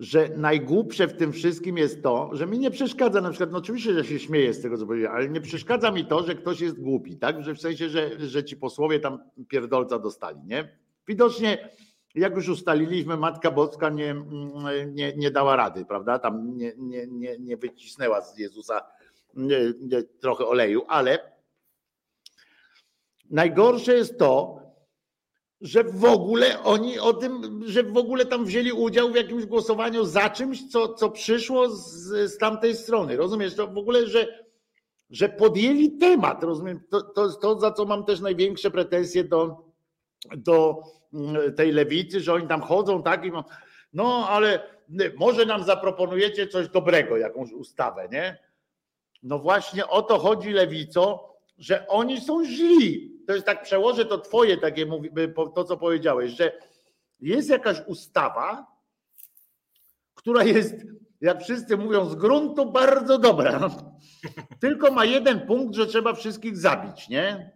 że 0.00 0.28
najgłupsze 0.36 1.08
w 1.08 1.16
tym 1.16 1.32
wszystkim 1.32 1.78
jest 1.78 2.02
to, 2.02 2.30
że 2.32 2.46
mi 2.46 2.58
nie 2.58 2.70
przeszkadza 2.70 3.20
na 3.20 3.30
przykład, 3.30 3.52
no 3.52 3.58
oczywiście, 3.58 3.94
że 3.94 4.04
się 4.04 4.18
śmieję 4.18 4.54
z 4.54 4.62
tego, 4.62 4.78
co 4.78 4.86
powiedziałem, 4.86 5.16
ale 5.16 5.28
nie 5.28 5.40
przeszkadza 5.40 5.90
mi 5.90 6.06
to, 6.06 6.26
że 6.26 6.34
ktoś 6.34 6.60
jest 6.60 6.80
głupi, 6.80 7.16
tak? 7.16 7.42
Że 7.42 7.54
w 7.54 7.60
sensie, 7.60 7.88
że, 7.88 8.28
że 8.28 8.44
ci 8.44 8.56
posłowie 8.56 9.00
tam 9.00 9.18
pierdolca 9.48 9.98
dostali, 9.98 10.38
nie? 10.44 10.76
Widocznie, 11.08 11.70
jak 12.14 12.36
już 12.36 12.48
ustaliliśmy, 12.48 13.16
Matka 13.16 13.50
Boska 13.50 13.90
nie, 13.90 14.14
nie, 14.92 15.16
nie 15.16 15.30
dała 15.30 15.56
rady, 15.56 15.84
prawda? 15.84 16.18
Tam 16.18 16.56
nie, 16.56 16.72
nie, 16.76 17.06
nie, 17.06 17.38
nie 17.38 17.56
wycisnęła 17.56 18.20
z 18.20 18.38
Jezusa 18.38 18.80
trochę 20.20 20.46
oleju, 20.46 20.82
ale 20.88 21.32
najgorsze 23.30 23.94
jest 23.94 24.18
to, 24.18 24.65
że 25.60 25.84
w 25.84 26.04
ogóle 26.04 26.62
oni 26.62 26.98
o 26.98 27.12
tym, 27.12 27.62
że 27.66 27.82
w 27.82 27.96
ogóle 27.96 28.26
tam 28.26 28.44
wzięli 28.44 28.72
udział 28.72 29.10
w 29.10 29.16
jakimś 29.16 29.46
głosowaniu 29.46 30.04
za 30.04 30.30
czymś, 30.30 30.70
co, 30.70 30.94
co 30.94 31.10
przyszło 31.10 31.68
z, 31.68 32.32
z 32.32 32.38
tamtej 32.38 32.74
strony. 32.74 33.16
Rozumiesz? 33.16 33.54
To 33.54 33.66
w 33.66 33.78
ogóle, 33.78 34.06
że, 34.06 34.44
że 35.10 35.28
podjęli 35.28 35.98
temat. 35.98 36.42
Rozumiem? 36.42 36.80
To, 36.90 37.02
to 37.02 37.32
to, 37.32 37.60
za 37.60 37.72
co 37.72 37.84
mam 37.84 38.04
też 38.04 38.20
największe 38.20 38.70
pretensje 38.70 39.24
do, 39.24 39.64
do 40.36 40.82
mm, 41.14 41.54
tej 41.54 41.72
lewicy, 41.72 42.20
że 42.20 42.34
oni 42.34 42.48
tam 42.48 42.60
chodzą 42.60 43.02
tak 43.02 43.24
i 43.24 43.32
no 43.92 44.28
ale 44.28 44.76
może 45.16 45.46
nam 45.46 45.64
zaproponujecie 45.64 46.48
coś 46.48 46.68
dobrego, 46.68 47.16
jakąś 47.16 47.52
ustawę, 47.52 48.08
nie? 48.12 48.38
No 49.22 49.38
właśnie 49.38 49.86
o 49.86 50.02
to 50.02 50.18
chodzi 50.18 50.50
lewico, 50.50 51.35
że 51.58 51.88
oni 51.88 52.20
są 52.20 52.44
źli 52.44 53.16
to 53.26 53.32
jest 53.34 53.46
tak, 53.46 53.62
przełożę 53.62 54.04
to 54.04 54.18
twoje 54.18 54.56
takie, 54.56 54.86
to 55.54 55.64
co 55.64 55.76
powiedziałeś, 55.76 56.32
że 56.32 56.52
jest 57.20 57.48
jakaś 57.48 57.82
ustawa, 57.86 58.66
która 60.14 60.44
jest, 60.44 60.74
jak 61.20 61.42
wszyscy 61.42 61.76
mówią, 61.76 62.08
z 62.08 62.14
gruntu 62.14 62.72
bardzo 62.72 63.18
dobra. 63.18 63.70
Tylko 64.60 64.90
ma 64.90 65.04
jeden 65.04 65.46
punkt, 65.46 65.74
że 65.74 65.86
trzeba 65.86 66.14
wszystkich 66.14 66.56
zabić, 66.56 67.08
nie? 67.08 67.52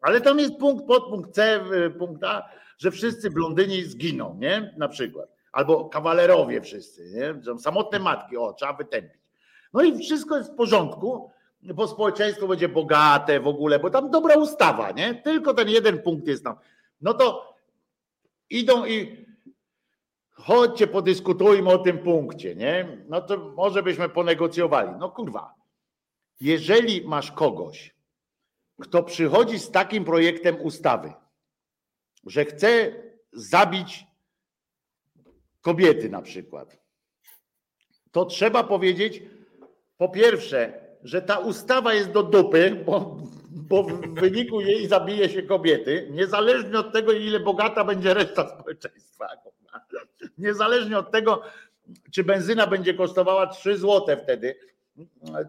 Ale 0.00 0.20
tam 0.20 0.38
jest 0.38 0.56
punkt, 0.56 0.86
podpunkt 0.86 1.34
C, 1.34 1.60
punkt 1.98 2.24
A, 2.24 2.48
że 2.78 2.90
wszyscy 2.90 3.30
blondyni 3.30 3.82
zginą, 3.82 4.36
nie? 4.40 4.74
Na 4.78 4.88
przykład. 4.88 5.28
Albo 5.52 5.84
kawalerowie 5.84 6.60
wszyscy, 6.60 7.12
nie? 7.14 7.58
Samotne 7.58 7.98
matki, 7.98 8.36
o, 8.36 8.52
trzeba 8.52 8.72
wytępić. 8.72 9.20
No 9.72 9.82
i 9.82 9.98
wszystko 9.98 10.36
jest 10.36 10.52
w 10.52 10.56
porządku, 10.56 11.30
bo 11.62 11.88
społeczeństwo 11.88 12.48
będzie 12.48 12.68
bogate 12.68 13.40
w 13.40 13.46
ogóle, 13.46 13.78
bo 13.78 13.90
tam 13.90 14.10
dobra 14.10 14.34
ustawa, 14.34 14.90
nie? 14.90 15.14
Tylko 15.14 15.54
ten 15.54 15.68
jeden 15.68 16.02
punkt 16.02 16.26
jest 16.26 16.44
tam. 16.44 16.56
No 17.00 17.14
to 17.14 17.54
idą 18.50 18.86
i 18.86 19.26
chodźcie, 20.30 20.86
podyskutujmy 20.86 21.70
o 21.70 21.78
tym 21.78 21.98
punkcie, 21.98 22.54
nie? 22.54 23.04
No 23.08 23.20
to 23.20 23.38
może 23.38 23.82
byśmy 23.82 24.08
ponegocjowali. 24.08 24.90
No 24.98 25.10
kurwa, 25.10 25.54
jeżeli 26.40 27.08
masz 27.08 27.32
kogoś, 27.32 27.94
kto 28.80 29.02
przychodzi 29.02 29.58
z 29.58 29.70
takim 29.70 30.04
projektem 30.04 30.60
ustawy, 30.62 31.12
że 32.26 32.44
chce 32.44 32.92
zabić 33.32 34.06
kobiety 35.60 36.08
na 36.08 36.22
przykład, 36.22 36.76
to 38.12 38.24
trzeba 38.24 38.64
powiedzieć, 38.64 39.22
po 39.96 40.08
pierwsze, 40.08 40.89
że 41.02 41.22
ta 41.22 41.38
ustawa 41.38 41.94
jest 41.94 42.10
do 42.10 42.22
dupy, 42.22 42.82
bo, 42.86 43.16
bo 43.50 43.82
w 43.82 44.14
wyniku 44.20 44.60
jej 44.60 44.86
zabije 44.86 45.28
się 45.28 45.42
kobiety, 45.42 46.08
niezależnie 46.10 46.78
od 46.78 46.92
tego, 46.92 47.12
ile 47.12 47.40
bogata 47.40 47.84
będzie 47.84 48.14
reszta 48.14 48.48
społeczeństwa. 48.48 49.28
Niezależnie 50.38 50.98
od 50.98 51.10
tego, 51.10 51.42
czy 52.10 52.24
benzyna 52.24 52.66
będzie 52.66 52.94
kosztowała 52.94 53.46
3 53.46 53.78
złote 53.78 54.16
wtedy, 54.16 54.54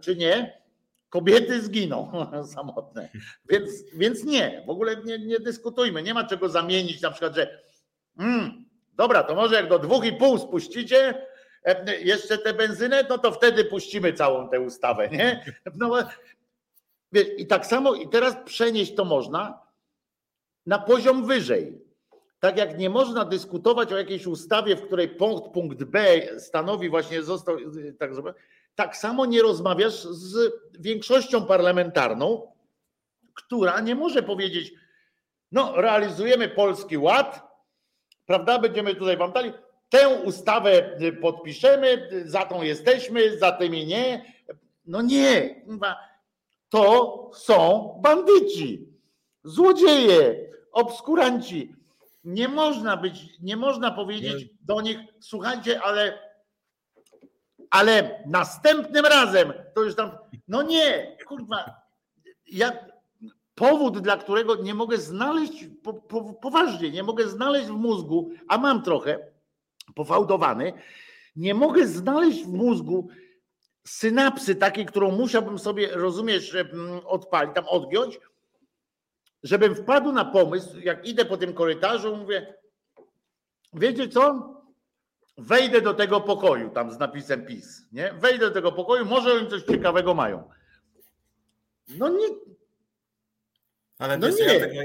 czy 0.01 0.15
nie, 0.15 0.61
kobiety 1.09 1.61
zginą 1.61 2.11
samotne. 2.55 3.09
Więc, 3.49 3.71
więc 3.93 4.23
nie, 4.23 4.63
w 4.67 4.69
ogóle 4.69 4.95
nie, 5.05 5.19
nie 5.19 5.39
dyskutujmy. 5.39 6.03
Nie 6.03 6.13
ma 6.13 6.23
czego 6.23 6.49
zamienić 6.49 7.01
na 7.01 7.11
przykład, 7.11 7.35
że 7.35 7.59
mm, 8.19 8.65
dobra, 8.93 9.23
to 9.23 9.35
może 9.35 9.55
jak 9.55 9.69
do 9.69 9.79
dwóch 9.79 10.05
i 10.05 10.13
pół 10.13 10.37
spuścicie, 10.37 11.25
jeszcze 11.99 12.37
tę 12.37 12.53
benzynę, 12.53 13.05
no 13.09 13.17
to 13.17 13.31
wtedy 13.31 13.65
puścimy 13.65 14.13
całą 14.13 14.49
tę 14.49 14.59
ustawę, 14.59 15.09
nie? 15.09 15.45
No, 15.75 15.97
I 17.37 17.47
tak 17.47 17.65
samo 17.65 17.95
i 17.95 18.09
teraz 18.09 18.35
przenieść 18.45 18.95
to 18.95 19.05
można 19.05 19.61
na 20.65 20.79
poziom 20.79 21.25
wyżej. 21.25 21.81
Tak 22.39 22.57
jak 22.57 22.77
nie 22.77 22.89
można 22.89 23.25
dyskutować 23.25 23.93
o 23.93 23.97
jakiejś 23.97 24.27
ustawie, 24.27 24.75
w 24.75 24.85
której 24.85 25.09
punkt, 25.09 25.53
punkt 25.53 25.83
B 25.83 26.21
stanowi 26.39 26.89
właśnie 26.89 27.23
został 27.23 27.57
tak 27.99 28.11
tak 28.75 28.97
samo 28.97 29.25
nie 29.25 29.41
rozmawiasz 29.41 30.03
z 30.03 30.53
większością 30.79 31.45
parlamentarną, 31.45 32.51
która 33.33 33.79
nie 33.79 33.95
może 33.95 34.23
powiedzieć, 34.23 34.73
no 35.51 35.81
realizujemy 35.81 36.49
polski 36.49 36.97
ład, 36.97 37.47
prawda, 38.25 38.59
będziemy 38.59 38.95
tutaj 38.95 39.17
wam 39.17 39.31
dali, 39.31 39.53
Tę 39.91 40.09
ustawę 40.09 41.01
y, 41.01 41.13
podpiszemy, 41.13 42.09
za 42.25 42.45
tą 42.45 42.61
jesteśmy, 42.61 43.37
za 43.37 43.51
tymi 43.51 43.85
nie. 43.85 44.33
No 44.85 45.01
nie, 45.01 45.55
to 46.69 47.31
są 47.33 47.89
bandyci, 48.03 48.87
złodzieje, 49.43 50.49
obskuranci. 50.71 51.75
Nie 52.23 52.47
można 52.47 52.97
być, 52.97 53.39
nie 53.39 53.57
można 53.57 53.91
powiedzieć 53.91 54.49
do 54.61 54.81
nich, 54.81 54.97
słuchajcie, 55.19 55.81
ale, 55.81 56.19
ale 57.69 58.23
następnym 58.27 59.05
razem 59.05 59.53
to 59.75 59.81
już 59.83 59.95
tam, 59.95 60.11
no 60.47 60.61
nie, 60.61 61.17
kurwa, 61.27 61.81
ja, 62.51 62.71
powód, 63.55 63.99
dla 63.99 64.17
którego 64.17 64.55
nie 64.55 64.73
mogę 64.73 64.97
znaleźć, 64.97 65.65
po, 65.83 65.93
po, 65.93 66.33
poważnie, 66.33 66.91
nie 66.91 67.03
mogę 67.03 67.27
znaleźć 67.27 67.67
w 67.67 67.77
mózgu, 67.77 68.31
a 68.47 68.57
mam 68.57 68.83
trochę, 68.83 69.30
pofałdowany, 69.95 70.73
nie 71.35 71.53
mogę 71.53 71.87
znaleźć 71.87 72.43
w 72.43 72.53
mózgu 72.53 73.09
synapsy 73.87 74.55
takiej, 74.55 74.85
którą 74.85 75.11
musiałbym 75.11 75.59
sobie, 75.59 75.87
rozumiesz, 75.87 76.55
odpalić, 77.05 77.55
tam 77.55 77.67
odgiąć, 77.67 78.19
żebym 79.43 79.75
wpadł 79.75 80.11
na 80.11 80.25
pomysł, 80.25 80.79
jak 80.79 81.07
idę 81.07 81.25
po 81.25 81.37
tym 81.37 81.53
korytarzu, 81.53 82.15
mówię, 82.15 82.53
wiecie 83.73 84.07
co? 84.07 84.51
Wejdę 85.37 85.81
do 85.81 85.93
tego 85.93 86.21
pokoju 86.21 86.69
tam 86.69 86.91
z 86.91 86.99
napisem 86.99 87.45
PiS, 87.45 87.81
nie? 87.91 88.13
Wejdę 88.13 88.47
do 88.47 88.51
tego 88.51 88.71
pokoju, 88.71 89.05
może 89.05 89.33
oni 89.33 89.49
coś 89.49 89.63
ciekawego 89.63 90.13
mają. 90.13 90.49
No 91.87 92.09
nie. 92.09 92.27
Ale 93.97 94.17
no 94.17 94.29
nie. 94.29 94.43
Ja 94.43 94.59
tego, 94.59 94.81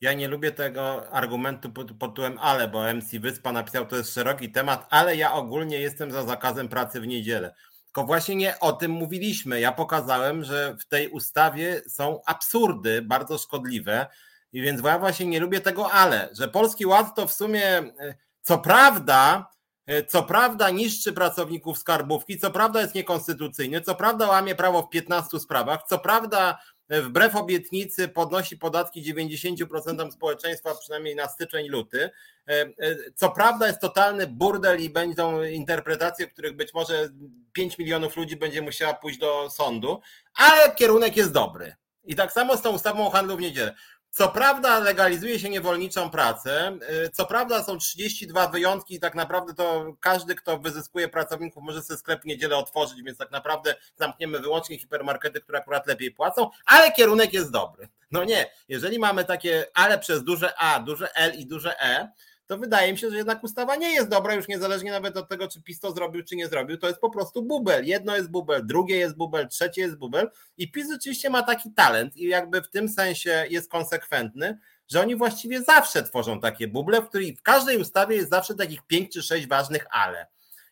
ja 0.00 0.12
nie 0.12 0.28
lubię 0.28 0.52
tego 0.52 1.10
argumentu 1.12 1.70
pod, 1.70 1.92
pod 1.92 2.10
tytułem 2.10 2.38
ale, 2.40 2.68
bo 2.68 2.94
MC 2.94 3.18
Wyspa 3.18 3.52
napisał, 3.52 3.86
to 3.86 3.96
jest 3.96 4.14
szeroki 4.14 4.52
temat, 4.52 4.86
ale 4.90 5.16
ja 5.16 5.32
ogólnie 5.32 5.80
jestem 5.80 6.10
za 6.10 6.22
zakazem 6.22 6.68
pracy 6.68 7.00
w 7.00 7.06
niedzielę. 7.06 7.54
Tylko 7.84 8.04
właśnie 8.04 8.36
nie 8.36 8.60
o 8.60 8.72
tym 8.72 8.90
mówiliśmy. 8.90 9.60
Ja 9.60 9.72
pokazałem, 9.72 10.44
że 10.44 10.76
w 10.80 10.84
tej 10.84 11.08
ustawie 11.08 11.82
są 11.88 12.20
absurdy 12.26 13.02
bardzo 13.02 13.38
szkodliwe, 13.38 14.06
i 14.52 14.62
więc 14.62 14.82
ja 14.84 14.98
właśnie 14.98 15.26
nie 15.26 15.40
lubię 15.40 15.60
tego 15.60 15.92
ale, 15.92 16.28
że 16.32 16.48
Polski 16.48 16.86
Ład 16.86 17.14
to 17.14 17.26
w 17.26 17.32
sumie, 17.32 17.66
e, 17.76 18.14
co 18.42 18.58
prawda, 18.58 19.50
e, 19.86 20.04
co 20.04 20.22
prawda 20.22 20.70
niszczy 20.70 21.12
pracowników 21.12 21.78
skarbówki, 21.78 22.38
co 22.38 22.50
prawda 22.50 22.80
jest 22.80 22.94
niekonstytucyjny, 22.94 23.80
co 23.80 23.94
prawda 23.94 24.26
łamie 24.26 24.54
prawo 24.54 24.82
w 24.82 24.90
15 24.90 25.40
sprawach, 25.40 25.82
co 25.88 25.98
prawda 25.98 26.58
wbrew 26.90 27.36
obietnicy 27.36 28.08
podnosi 28.08 28.56
podatki 28.56 29.14
90% 29.14 30.12
społeczeństwa, 30.12 30.74
przynajmniej 30.74 31.16
na 31.16 31.28
styczeń, 31.28 31.68
luty. 31.68 32.10
E, 32.48 32.52
e, 32.52 32.96
co 33.14 33.30
prawda 33.30 33.66
jest 33.66 33.80
totalny 33.80 34.26
burdel 34.26 34.80
i 34.80 34.90
będą 34.90 35.42
interpretacje, 35.42 36.26
których 36.26 36.56
być 36.56 36.74
może 36.74 37.08
5 37.52 37.78
milionów 37.78 38.16
ludzi 38.16 38.36
będzie 38.36 38.62
musiała 38.62 38.94
pójść 38.94 39.18
do 39.18 39.50
sądu, 39.50 40.00
ale 40.34 40.74
kierunek 40.74 41.16
jest 41.16 41.32
dobry. 41.32 41.74
I 42.04 42.14
tak 42.14 42.32
samo 42.32 42.56
z 42.56 42.62
tą 42.62 42.70
ustawą 42.70 43.06
o 43.06 43.10
handlu 43.10 43.36
w 43.36 43.40
niedzielę. 43.40 43.74
Co 44.10 44.28
prawda 44.28 44.78
legalizuje 44.78 45.38
się 45.38 45.48
niewolniczą 45.48 46.10
pracę, 46.10 46.78
y, 47.06 47.10
co 47.10 47.26
prawda 47.26 47.62
są 47.62 47.78
32 47.78 48.48
wyjątki 48.48 48.94
i 48.94 49.00
tak 49.00 49.14
naprawdę 49.14 49.54
to 49.54 49.96
każdy, 50.00 50.34
kto 50.34 50.58
wyzyskuje 50.58 51.08
pracowników 51.08 51.62
może 51.62 51.82
sobie 51.82 51.98
sklep 51.98 52.24
niedzielę 52.24 52.56
otworzyć, 52.56 53.02
więc 53.02 53.18
tak 53.18 53.30
naprawdę 53.30 53.74
zamkniemy 53.96 54.40
wyłącznie 54.40 54.78
hipermarkety, 54.78 55.40
które 55.40 55.58
akurat 55.58 55.86
lepiej 55.86 56.10
płacą, 56.10 56.50
ale 56.66 56.92
kierunek 56.92 57.32
jest 57.32 57.50
dobry. 57.50 57.88
No 58.10 58.24
nie, 58.24 58.50
jeżeli 58.68 58.98
mamy 58.98 59.24
takie 59.24 59.66
ale 59.74 59.98
przez 59.98 60.24
duże 60.24 60.58
A, 60.58 60.80
duże 60.80 61.14
L 61.14 61.34
i 61.34 61.46
duże 61.46 61.80
E, 61.80 62.12
to 62.48 62.58
wydaje 62.58 62.92
mi 62.92 62.98
się, 62.98 63.10
że 63.10 63.16
jednak 63.16 63.44
ustawa 63.44 63.76
nie 63.76 63.90
jest 63.90 64.08
dobra, 64.08 64.34
już 64.34 64.48
niezależnie 64.48 64.90
nawet 64.90 65.16
od 65.16 65.28
tego, 65.28 65.48
czy 65.48 65.62
PiS 65.62 65.80
to 65.80 65.92
zrobił, 65.92 66.24
czy 66.24 66.36
nie 66.36 66.48
zrobił, 66.48 66.78
to 66.78 66.88
jest 66.88 67.00
po 67.00 67.10
prostu 67.10 67.42
bubel. 67.42 67.86
Jedno 67.86 68.16
jest 68.16 68.30
bubel, 68.30 68.66
drugie 68.66 68.96
jest 68.96 69.16
bubel, 69.16 69.48
trzecie 69.48 69.80
jest 69.80 69.96
bubel 69.96 70.30
i 70.56 70.72
PiS 70.72 70.90
rzeczywiście 70.90 71.30
ma 71.30 71.42
taki 71.42 71.72
talent 71.72 72.16
i 72.16 72.28
jakby 72.28 72.62
w 72.62 72.70
tym 72.70 72.88
sensie 72.88 73.46
jest 73.50 73.70
konsekwentny, 73.70 74.58
że 74.88 75.00
oni 75.00 75.16
właściwie 75.16 75.62
zawsze 75.62 76.02
tworzą 76.02 76.40
takie 76.40 76.68
buble, 76.68 77.02
w 77.02 77.08
których 77.08 77.38
w 77.38 77.42
każdej 77.42 77.78
ustawie 77.78 78.16
jest 78.16 78.30
zawsze 78.30 78.54
takich 78.54 78.82
pięć 78.82 79.12
czy 79.12 79.22
sześć 79.22 79.46
ważnych 79.46 79.86
ale. 79.90 80.26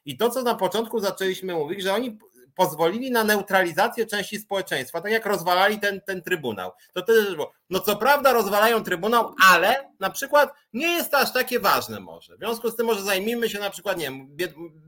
I 0.04 0.16
to, 0.16 0.30
co 0.30 0.42
na 0.42 0.54
początku 0.54 1.00
zaczęliśmy 1.00 1.54
mówić, 1.54 1.82
że 1.82 1.94
oni 1.94 2.18
pozwolili 2.56 3.10
na 3.10 3.24
neutralizację 3.24 4.06
części 4.06 4.38
społeczeństwa, 4.38 5.00
tak 5.00 5.12
jak 5.12 5.26
rozwalali 5.26 5.80
ten, 5.80 6.00
ten 6.00 6.22
trybunał. 6.22 6.72
To 6.92 7.02
też 7.02 7.34
było, 7.34 7.52
no 7.70 7.80
co 7.80 7.96
prawda 7.96 8.32
rozwalają 8.32 8.84
trybunał, 8.84 9.34
ale 9.50 9.90
na 10.00 10.10
przykład 10.10 10.52
nie 10.72 10.88
jest 10.88 11.10
to 11.10 11.18
aż 11.18 11.32
takie 11.32 11.60
ważne 11.60 12.00
może. 12.00 12.36
W 12.36 12.38
związku 12.38 12.70
z 12.70 12.76
tym 12.76 12.86
może 12.86 13.02
zajmijmy 13.02 13.50
się 13.50 13.58
na 13.58 13.70
przykład, 13.70 13.98
nie 13.98 14.04
wiem, 14.04 14.36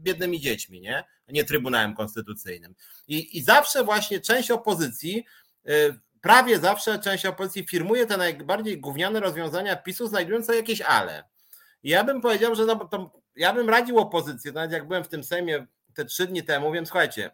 biednymi 0.03 0.41
dziećmi, 0.41 0.81
nie? 0.81 1.05
nie 1.29 1.45
Trybunałem 1.45 1.95
Konstytucyjnym. 1.95 2.75
I, 3.09 3.39
i 3.39 3.43
zawsze 3.43 3.85
właśnie 3.85 4.21
część 4.21 4.51
opozycji 4.51 5.25
y, 5.69 5.99
prawie 6.21 6.59
zawsze 6.59 6.99
część 6.99 7.27
opozycji 7.27 7.67
firmuje 7.67 8.07
te 8.07 8.17
najbardziej 8.17 8.81
gówniane 8.81 9.21
rozwiązania 9.21 9.77
PiSu, 9.77 10.07
znajdując 10.07 10.47
sobie 10.47 10.59
jakieś 10.59 10.81
ale. 10.81 11.25
I 11.83 11.91
ja 11.91 12.05
bym 12.05 12.21
powiedział, 12.21 12.55
że 12.55 12.65
no, 12.65 12.77
to, 12.77 13.21
ja 13.37 13.53
bym 13.53 13.71
radził 13.71 13.99
opozycji, 13.99 14.53
nawet 14.53 14.73
jak 14.73 14.87
byłem 14.87 15.05
w 15.05 15.09
tym 15.09 15.25
Sejmie 15.25 15.67
te 15.95 16.05
trzy 16.05 16.27
dni 16.27 16.45
temu, 16.45 16.73
wiem, 16.73 16.87
słuchajcie, 16.87 17.31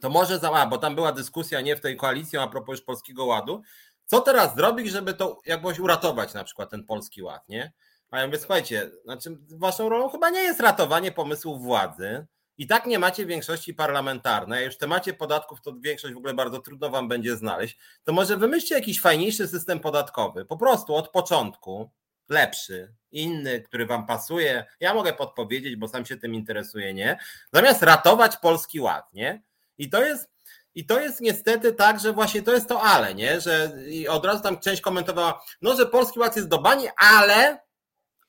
to 0.00 0.10
może 0.10 0.38
za, 0.38 0.66
bo 0.66 0.78
tam 0.78 0.94
była 0.94 1.12
dyskusja 1.12 1.60
nie 1.60 1.76
w 1.76 1.80
tej 1.80 1.96
koalicji 1.96 2.38
a 2.38 2.46
propos 2.46 2.78
już 2.78 2.84
Polskiego 2.84 3.24
Ładu, 3.24 3.62
co 4.04 4.20
teraz 4.20 4.54
zrobić, 4.54 4.90
żeby 4.90 5.14
to 5.14 5.40
jakoś 5.46 5.78
uratować 5.78 6.34
na 6.34 6.44
przykład 6.44 6.70
ten 6.70 6.84
Polski 6.84 7.22
Ład, 7.22 7.48
nie? 7.48 7.72
A 8.10 8.20
ja 8.20 8.26
mówię, 8.26 8.38
słuchajcie, 8.38 8.90
znaczy 9.04 9.38
waszą 9.50 9.88
rolą 9.88 10.08
chyba 10.08 10.30
nie 10.30 10.40
jest 10.40 10.60
ratowanie 10.60 11.12
pomysłów 11.12 11.62
władzy, 11.62 12.26
i 12.58 12.66
tak 12.66 12.86
nie 12.86 12.98
macie 12.98 13.26
większości 13.26 13.74
parlamentarnej, 13.74 14.64
już 14.64 14.74
w 14.74 14.78
temacie 14.78 15.14
podatków 15.14 15.60
to 15.60 15.72
większość 15.80 16.14
w 16.14 16.16
ogóle 16.16 16.34
bardzo 16.34 16.58
trudno 16.58 16.90
wam 16.90 17.08
będzie 17.08 17.36
znaleźć, 17.36 17.78
to 18.04 18.12
może 18.12 18.36
wymyślcie 18.36 18.74
jakiś 18.74 19.00
fajniejszy 19.00 19.48
system 19.48 19.80
podatkowy, 19.80 20.44
po 20.44 20.56
prostu 20.56 20.94
od 20.94 21.08
początku, 21.08 21.90
lepszy, 22.28 22.94
inny, 23.10 23.60
który 23.60 23.86
wam 23.86 24.06
pasuje. 24.06 24.64
Ja 24.80 24.94
mogę 24.94 25.12
podpowiedzieć, 25.12 25.76
bo 25.76 25.88
sam 25.88 26.06
się 26.06 26.16
tym 26.16 26.34
interesuję, 26.34 26.94
nie? 26.94 27.18
Zamiast 27.52 27.82
ratować 27.82 28.36
Polski 28.36 28.80
Ład, 28.80 29.12
nie? 29.12 29.42
I 29.78 29.90
to 29.90 30.04
jest, 30.04 30.30
i 30.74 30.86
to 30.86 31.00
jest 31.00 31.20
niestety 31.20 31.72
tak, 31.72 32.00
że 32.00 32.12
właśnie 32.12 32.42
to 32.42 32.52
jest 32.52 32.68
to 32.68 32.82
ale, 32.82 33.14
nie? 33.14 33.40
Że 33.40 33.72
od 34.08 34.24
razu 34.24 34.42
tam 34.42 34.58
część 34.58 34.82
komentowała, 34.82 35.42
no, 35.62 35.76
że 35.76 35.86
Polski 35.86 36.18
Ład 36.18 36.36
jest 36.36 36.48
do 36.48 36.58
bani, 36.58 36.88
ale, 36.96 37.60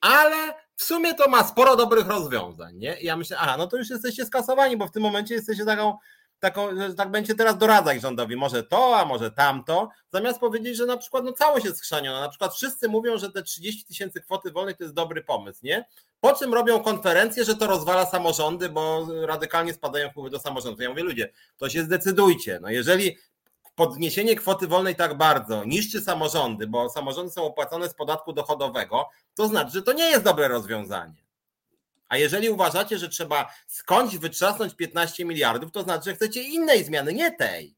ale 0.01 0.53
w 0.75 0.83
sumie 0.83 1.13
to 1.13 1.29
ma 1.29 1.43
sporo 1.43 1.75
dobrych 1.75 2.07
rozwiązań, 2.07 2.75
nie? 2.75 3.01
I 3.01 3.05
ja 3.05 3.17
myślę, 3.17 3.37
aha, 3.39 3.55
no 3.57 3.67
to 3.67 3.77
już 3.77 3.89
jesteście 3.89 4.25
skasowani, 4.25 4.77
bo 4.77 4.87
w 4.87 4.91
tym 4.91 5.03
momencie 5.03 5.35
jesteście 5.35 5.65
taką 5.65 5.97
taką, 6.39 6.69
tak 6.97 7.11
będzie 7.11 7.35
teraz 7.35 7.57
doradzać 7.57 8.01
rządowi, 8.01 8.35
może 8.35 8.63
to, 8.63 8.97
a 8.97 9.05
może 9.05 9.31
tamto, 9.31 9.89
zamiast 10.13 10.39
powiedzieć, 10.39 10.77
że 10.77 10.85
na 10.85 10.97
przykład 10.97 11.23
no 11.23 11.31
całość 11.33 11.65
jest 11.65 11.77
schrzaniona. 11.77 12.19
Na 12.19 12.29
przykład 12.29 12.53
wszyscy 12.53 12.89
mówią, 12.89 13.17
że 13.17 13.31
te 13.31 13.43
30 13.43 13.85
tysięcy 13.85 14.21
kwoty 14.21 14.51
wolnej 14.51 14.75
to 14.75 14.83
jest 14.83 14.95
dobry 14.95 15.23
pomysł, 15.23 15.59
nie? 15.63 15.85
Po 16.21 16.35
czym 16.35 16.53
robią 16.53 16.79
konferencję, 16.79 17.45
że 17.45 17.55
to 17.55 17.67
rozwala 17.67 18.05
samorządy, 18.05 18.69
bo 18.69 19.07
radykalnie 19.25 19.73
spadają 19.73 20.09
wpływy 20.09 20.29
do 20.29 20.39
samorządów. 20.39 20.81
Ja 20.81 20.89
mówię, 20.89 21.03
ludzie, 21.03 21.33
to 21.57 21.69
się 21.69 21.83
zdecydujcie. 21.83 22.59
No 22.61 22.69
jeżeli 22.69 23.17
podniesienie 23.75 24.35
kwoty 24.35 24.67
wolnej 24.67 24.95
tak 24.95 25.17
bardzo 25.17 25.65
niszczy 25.65 26.01
samorządy, 26.01 26.67
bo 26.67 26.89
samorządy 26.89 27.31
są 27.31 27.43
opłacone 27.43 27.89
z 27.89 27.93
podatku 27.93 28.33
dochodowego, 28.33 29.09
to 29.35 29.47
znaczy, 29.47 29.71
że 29.71 29.81
to 29.81 29.93
nie 29.93 30.09
jest 30.09 30.23
dobre 30.23 30.47
rozwiązanie. 30.47 31.28
A 32.09 32.17
jeżeli 32.17 32.49
uważacie, 32.49 32.97
że 32.97 33.09
trzeba 33.09 33.53
skądś 33.67 34.17
wytrzasnąć 34.17 34.75
15 34.75 35.25
miliardów, 35.25 35.71
to 35.71 35.83
znaczy, 35.83 36.09
że 36.09 36.15
chcecie 36.15 36.43
innej 36.43 36.83
zmiany, 36.83 37.13
nie 37.13 37.31
tej. 37.31 37.75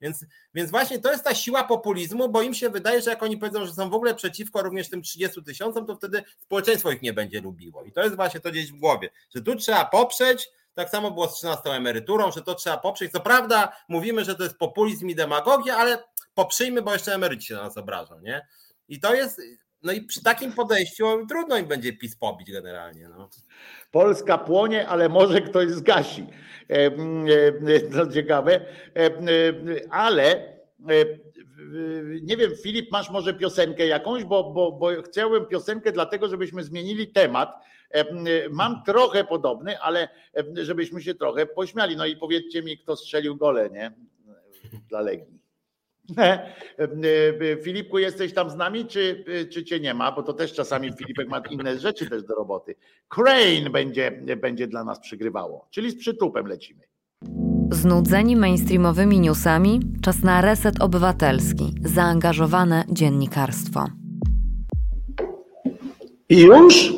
Więc, 0.00 0.24
więc 0.54 0.70
właśnie 0.70 0.98
to 0.98 1.12
jest 1.12 1.24
ta 1.24 1.34
siła 1.34 1.64
populizmu, 1.64 2.28
bo 2.28 2.42
im 2.42 2.54
się 2.54 2.70
wydaje, 2.70 3.02
że 3.02 3.10
jak 3.10 3.22
oni 3.22 3.36
powiedzą, 3.36 3.66
że 3.66 3.72
są 3.72 3.90
w 3.90 3.94
ogóle 3.94 4.14
przeciwko 4.14 4.62
również 4.62 4.90
tym 4.90 5.02
30 5.02 5.42
tysiącom, 5.42 5.86
to 5.86 5.96
wtedy 5.96 6.24
społeczeństwo 6.38 6.90
ich 6.90 7.02
nie 7.02 7.12
będzie 7.12 7.40
lubiło. 7.40 7.84
I 7.84 7.92
to 7.92 8.02
jest 8.02 8.16
właśnie 8.16 8.40
to 8.40 8.50
gdzieś 8.50 8.72
w 8.72 8.78
głowie, 8.78 9.10
że 9.34 9.42
tu 9.42 9.56
trzeba 9.56 9.84
poprzeć, 9.84 10.48
tak 10.74 10.90
samo 10.90 11.10
było 11.10 11.28
z 11.28 11.34
13 11.34 11.70
emeryturą, 11.70 12.32
że 12.32 12.42
to 12.42 12.54
trzeba 12.54 12.76
poprzeć. 12.76 13.12
Co 13.12 13.20
prawda 13.20 13.76
mówimy, 13.88 14.24
że 14.24 14.34
to 14.34 14.42
jest 14.42 14.58
populizm 14.58 15.08
i 15.08 15.14
demagogia, 15.14 15.76
ale 15.76 16.04
poprzyjmy, 16.34 16.82
bo 16.82 16.92
jeszcze 16.92 17.14
emeryci 17.14 17.46
się 17.46 17.54
na 17.54 17.62
nas 17.62 17.76
obrażą, 17.76 18.20
nie? 18.20 18.46
I 18.88 19.00
to 19.00 19.14
jest, 19.14 19.40
no 19.82 19.92
i 19.92 20.00
przy 20.00 20.22
takim 20.22 20.52
podejściu 20.52 21.26
trudno 21.28 21.58
im 21.58 21.66
będzie 21.66 21.92
PiS 21.92 22.16
pobić 22.16 22.52
generalnie. 22.52 23.08
No. 23.08 23.28
Polska 23.90 24.38
płonie, 24.38 24.88
ale 24.88 25.08
może 25.08 25.40
ktoś 25.40 25.70
zgasi. 25.70 26.26
E, 26.68 26.90
to 27.92 28.12
ciekawe. 28.12 28.60
E, 28.96 29.10
ale 29.90 30.52
nie 32.22 32.36
wiem, 32.36 32.50
Filip, 32.62 32.92
masz 32.92 33.10
może 33.10 33.34
piosenkę 33.34 33.86
jakąś, 33.86 34.24
bo, 34.24 34.52
bo, 34.52 34.72
bo 34.72 35.02
chciałem 35.02 35.46
piosenkę 35.46 35.92
dlatego, 35.92 36.28
żebyśmy 36.28 36.64
zmienili 36.64 37.12
temat. 37.12 37.54
Mam 38.50 38.82
trochę 38.84 39.24
podobny, 39.24 39.80
ale 39.80 40.08
żebyśmy 40.54 41.02
się 41.02 41.14
trochę 41.14 41.46
pośmiali. 41.46 41.96
No 41.96 42.06
i 42.06 42.16
powiedzcie 42.16 42.62
mi, 42.62 42.78
kto 42.78 42.96
strzelił 42.96 43.36
gole, 43.36 43.70
nie? 43.70 43.92
Dla 44.88 45.00
Legii. 45.00 45.41
Filipku, 47.64 47.98
jesteś 47.98 48.34
tam 48.34 48.50
z 48.50 48.56
nami, 48.56 48.86
czy, 48.86 49.24
czy 49.52 49.64
cię 49.64 49.80
nie 49.80 49.94
ma? 49.94 50.12
Bo 50.12 50.22
to 50.22 50.32
też 50.32 50.52
czasami 50.52 50.92
Filipek 50.98 51.28
ma 51.28 51.42
inne 51.50 51.78
rzeczy 51.78 52.10
też 52.10 52.22
do 52.22 52.34
roboty. 52.34 52.74
Crane 53.08 53.70
będzie, 53.70 54.10
będzie 54.36 54.66
dla 54.66 54.84
nas 54.84 55.00
przygrywało, 55.00 55.68
czyli 55.70 55.90
z 55.90 55.98
przytupem 55.98 56.46
lecimy. 56.46 56.80
Znudzeni 57.70 58.36
mainstreamowymi 58.36 59.20
newsami, 59.20 59.80
czas 60.02 60.22
na 60.22 60.40
reset 60.40 60.82
obywatelski, 60.82 61.74
zaangażowane 61.84 62.84
dziennikarstwo. 62.88 63.86
I 66.28 66.40
już? 66.40 66.92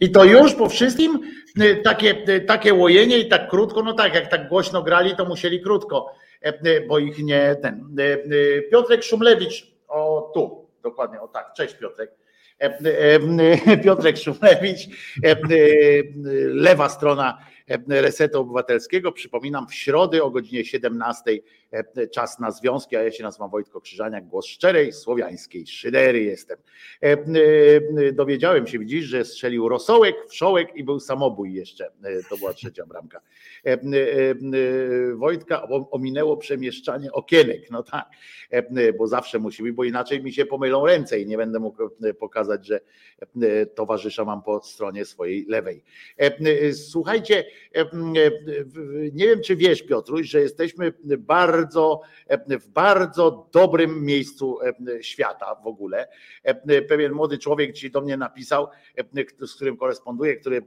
I 0.00 0.10
to 0.10 0.24
już 0.24 0.54
po 0.54 0.68
wszystkim? 0.68 1.18
Takie, 1.84 2.14
takie 2.46 2.74
łojenie 2.74 3.18
i 3.18 3.28
tak 3.28 3.48
krótko? 3.48 3.82
No 3.82 3.92
tak, 3.92 4.14
jak 4.14 4.30
tak 4.30 4.48
głośno 4.48 4.82
grali, 4.82 5.16
to 5.16 5.24
musieli 5.24 5.60
krótko 5.60 6.06
E, 6.06 6.26
e, 6.27 6.27
bo 6.88 6.98
ich 6.98 7.18
nie 7.18 7.56
ten. 7.62 7.96
E, 7.98 8.62
Piotrek 8.62 9.02
Szumlewicz, 9.02 9.72
o 9.88 10.30
tu, 10.34 10.68
dokładnie, 10.82 11.20
o 11.20 11.28
tak, 11.28 11.52
cześć 11.52 11.74
Piotrek. 11.74 12.10
Piotrek 13.84 14.16
Szumlewicz, 14.18 14.80
lewa 16.52 16.88
strona 16.88 17.38
Resetu 17.88 18.40
Obywatelskiego. 18.40 19.12
Przypominam, 19.12 19.68
w 19.68 19.74
środę 19.74 20.22
o 20.22 20.30
godzinie 20.30 20.64
17 20.64 21.38
czas 22.12 22.38
na 22.38 22.50
związki, 22.50 22.96
a 22.96 23.02
ja 23.02 23.12
się 23.12 23.22
nazywam 23.22 23.50
Wojtko 23.50 23.80
Krzyżaniak, 23.80 24.26
głos 24.26 24.46
szczerej, 24.46 24.92
słowiańskiej 24.92 25.66
szydery 25.66 26.22
jestem. 26.22 26.58
Dowiedziałem 28.12 28.66
się, 28.66 28.78
widzisz, 28.78 29.04
że 29.04 29.24
strzelił 29.24 29.68
rosołek, 29.68 30.16
wszołek 30.28 30.76
i 30.76 30.84
był 30.84 31.00
samobój 31.00 31.54
jeszcze. 31.54 31.90
To 32.30 32.36
była 32.36 32.54
trzecia 32.54 32.86
bramka. 32.86 33.20
Wojtka 35.16 35.68
ominęło 35.90 36.36
przemieszczanie 36.36 37.12
okienek, 37.12 37.70
no 37.70 37.82
tak, 37.82 38.06
bo 38.98 39.06
zawsze 39.06 39.38
musi 39.38 39.62
być, 39.62 39.72
bo 39.72 39.84
inaczej 39.84 40.22
mi 40.22 40.32
się 40.32 40.46
pomylą 40.46 40.86
ręce 40.86 41.20
i 41.20 41.26
nie 41.26 41.36
będę 41.36 41.58
mógł 41.58 41.90
pokazać, 42.18 42.66
że 42.66 42.80
towarzysza 43.74 44.24
mam 44.24 44.42
po 44.42 44.62
stronie 44.62 45.04
swojej 45.04 45.46
lewej. 45.48 45.84
Słuchajcie, 46.72 47.44
nie 49.12 49.26
wiem, 49.26 49.42
czy 49.44 49.56
wiesz, 49.56 49.82
Piotruś, 49.82 50.26
że 50.26 50.40
jesteśmy 50.40 50.92
bardzo, 51.18 51.57
w 52.60 52.68
bardzo 52.68 53.48
dobrym 53.52 54.04
miejscu 54.04 54.58
świata 55.00 55.54
w 55.54 55.66
ogóle. 55.66 56.08
Pewien 56.88 57.12
młody 57.12 57.38
człowiek 57.38 57.72
ci 57.72 57.90
do 57.90 58.00
mnie 58.00 58.16
napisał, 58.16 58.68
z 59.40 59.54
którym 59.54 59.76
koresponduję, 59.76 60.36
który 60.36 60.66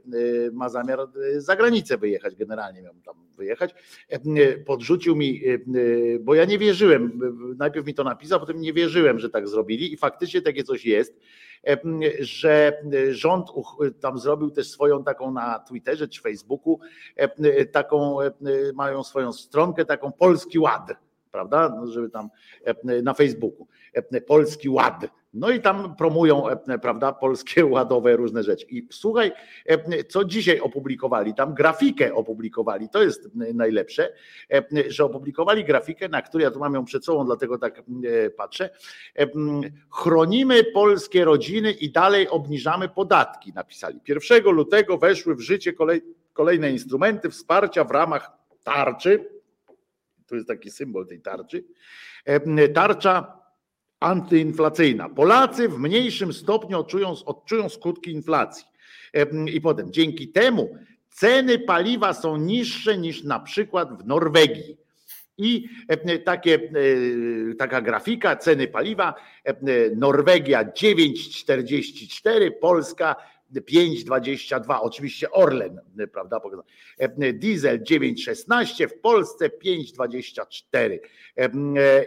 ma 0.52 0.68
zamiar 0.68 0.98
za 1.36 1.56
granicę 1.56 1.98
wyjechać, 1.98 2.36
generalnie 2.36 2.82
miał 2.82 2.94
tam 3.04 3.14
wyjechać. 3.36 3.74
Podrzucił 4.66 5.16
mi, 5.16 5.42
bo 6.20 6.34
ja 6.34 6.44
nie 6.44 6.58
wierzyłem, 6.58 7.20
najpierw 7.58 7.86
mi 7.86 7.94
to 7.94 8.04
napisał, 8.04 8.40
potem 8.40 8.60
nie 8.60 8.72
wierzyłem, 8.72 9.18
że 9.18 9.30
tak 9.30 9.48
zrobili 9.48 9.92
i 9.92 9.96
faktycznie 9.96 10.42
takie 10.42 10.64
coś 10.64 10.84
jest 10.84 11.20
że 12.20 12.82
rząd 13.10 13.48
tam 14.00 14.18
zrobił 14.18 14.50
też 14.50 14.70
swoją 14.70 15.04
taką 15.04 15.30
na 15.30 15.58
Twitterze 15.58 16.08
czy 16.08 16.20
Facebooku, 16.20 16.80
taką 17.72 18.16
mają 18.74 19.02
swoją 19.04 19.32
stronkę, 19.32 19.84
taką 19.84 20.12
Polski 20.12 20.58
Ład. 20.58 20.92
prawda? 21.30 21.68
No, 21.68 21.86
żeby 21.86 22.10
tam 22.10 22.30
na 23.02 23.14
Facebooku. 23.14 23.66
Polski 24.26 24.68
Ład. 24.68 25.21
No 25.34 25.50
i 25.50 25.60
tam 25.60 25.96
promują, 25.96 26.44
prawda, 26.82 27.12
polskie 27.12 27.66
ładowe 27.74 28.16
różne 28.16 28.42
rzeczy. 28.42 28.66
I 28.68 28.88
słuchaj, 28.90 29.32
co 30.08 30.24
dzisiaj 30.24 30.60
opublikowali, 30.60 31.34
tam 31.34 31.54
grafikę 31.54 32.14
opublikowali, 32.14 32.88
to 32.88 33.02
jest 33.02 33.28
najlepsze, 33.34 34.12
że 34.88 35.04
opublikowali 35.04 35.64
grafikę, 35.64 36.08
na 36.08 36.22
której 36.22 36.44
ja 36.44 36.50
tu 36.50 36.58
mam 36.58 36.74
ją 36.74 36.84
przed 36.84 37.04
sobą, 37.04 37.24
dlatego 37.24 37.58
tak 37.58 37.82
patrzę. 38.36 38.70
Chronimy 39.90 40.64
polskie 40.64 41.24
rodziny 41.24 41.72
i 41.72 41.92
dalej 41.92 42.28
obniżamy 42.28 42.88
podatki, 42.88 43.52
napisali. 43.52 44.00
1 44.08 44.44
lutego 44.44 44.98
weszły 44.98 45.34
w 45.34 45.40
życie 45.40 45.72
kolej, 45.72 46.02
kolejne 46.32 46.70
instrumenty 46.70 47.30
wsparcia 47.30 47.84
w 47.84 47.90
ramach 47.90 48.30
tarczy. 48.62 49.28
To 50.26 50.34
jest 50.34 50.48
taki 50.48 50.70
symbol 50.70 51.06
tej 51.06 51.20
tarczy. 51.20 51.64
Tarcza 52.74 53.41
antyinflacyjna. 54.02 55.08
Polacy 55.08 55.68
w 55.68 55.78
mniejszym 55.78 56.32
stopniu 56.32 56.78
odczują, 56.78 57.14
odczują 57.26 57.68
skutki 57.68 58.10
inflacji. 58.10 58.64
I 59.52 59.60
potem 59.60 59.92
dzięki 59.92 60.28
temu 60.28 60.76
ceny 61.10 61.58
paliwa 61.58 62.14
są 62.14 62.36
niższe 62.36 62.98
niż 62.98 63.22
na 63.22 63.40
przykład 63.40 64.02
w 64.02 64.06
Norwegii. 64.06 64.76
I 65.38 65.68
takie, 66.24 66.72
taka 67.58 67.80
grafika 67.80 68.36
ceny 68.36 68.68
paliwa, 68.68 69.14
Norwegia 69.96 70.64
9,44, 70.64 72.50
Polska 72.60 73.16
5,22, 73.60 74.78
oczywiście 74.80 75.30
Orlen, 75.30 75.80
prawda? 76.12 76.40
Diesel 77.34 77.82
9,16, 77.82 78.88
w 78.88 78.98
Polsce 78.98 79.48
5,24 79.48 80.98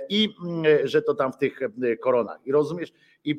i 0.09 0.29
że 0.83 1.01
to 1.01 1.13
tam 1.13 1.33
w 1.33 1.37
tych 1.37 1.59
koronach. 2.01 2.39
I 2.45 2.51
rozumiesz? 2.51 2.93
I 3.23 3.37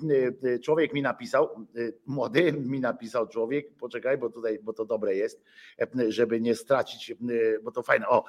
człowiek 0.62 0.92
mi 0.92 1.02
napisał, 1.02 1.66
młody 2.06 2.52
mi 2.52 2.80
napisał 2.80 3.28
człowiek, 3.28 3.66
poczekaj, 3.80 4.18
bo 4.18 4.30
tutaj, 4.30 4.58
bo 4.62 4.72
to 4.72 4.84
dobre 4.84 5.14
jest, 5.14 5.42
żeby 6.08 6.40
nie 6.40 6.54
stracić, 6.54 7.14
bo 7.62 7.70
to 7.70 7.82
fajne. 7.82 8.08
O, 8.08 8.24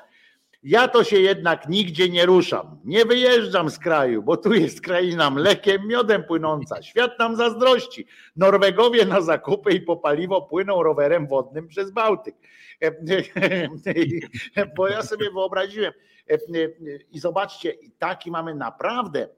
ja 0.68 0.88
to 0.88 1.03
się 1.03 1.19
jednak 1.19 1.69
nigdzie 1.69 2.10
nie 2.10 2.26
ruszam. 2.26 2.80
Nie 2.85 3.06
wyjeżdżam 3.06 3.69
z 3.69 3.80
kraju, 3.80 4.23
bo 4.23 4.38
tu 4.38 4.53
jest 4.53 4.81
kraina 4.81 5.30
mlekiem, 5.30 5.88
miodem 5.88 6.23
płynąca. 6.23 6.81
Świat 6.81 7.19
nam 7.19 7.35
zazdrości. 7.35 8.06
Norwegowie 8.35 9.06
na 9.06 9.22
zakupy 9.22 9.72
i 9.72 9.81
po 9.81 9.98
paliwo 9.98 10.41
płyną 10.41 10.84
rowerem 10.84 11.27
wodnym 11.27 11.68
przez 11.68 11.91
Bałtyk. 11.91 12.35
Bo 14.77 14.88
ja 14.88 15.03
sobie 15.03 15.31
wyobraziłem. 15.31 15.94
I 17.11 17.19
zobaczcie, 17.19 17.73
taki 17.99 18.31
mamy 18.31 18.56
naprawdę, 18.56 19.30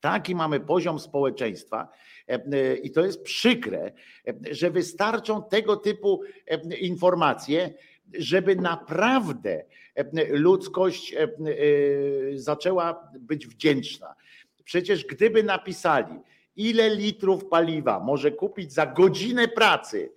taki 0.00 0.34
mamy 0.34 0.60
poziom 0.60 0.98
społeczeństwa, 0.98 1.88
i 2.82 2.90
to 2.90 3.04
jest 3.04 3.22
przykre, 3.22 3.92
że 4.50 4.70
wystarczą 4.70 5.42
tego 5.42 5.76
typu 5.76 6.22
informacje, 6.80 7.74
żeby 8.14 8.56
naprawdę 8.56 9.64
ludzkość 10.30 11.14
zaczęła 12.34 13.10
być 13.20 13.46
wdzięczna. 13.46 14.14
Przecież 14.64 15.04
gdyby 15.04 15.42
napisali, 15.42 16.14
ile 16.56 16.94
litrów 16.94 17.48
paliwa 17.48 18.00
może 18.00 18.30
kupić 18.30 18.72
za 18.72 18.86
godzinę 18.86 19.48
pracy, 19.48 20.12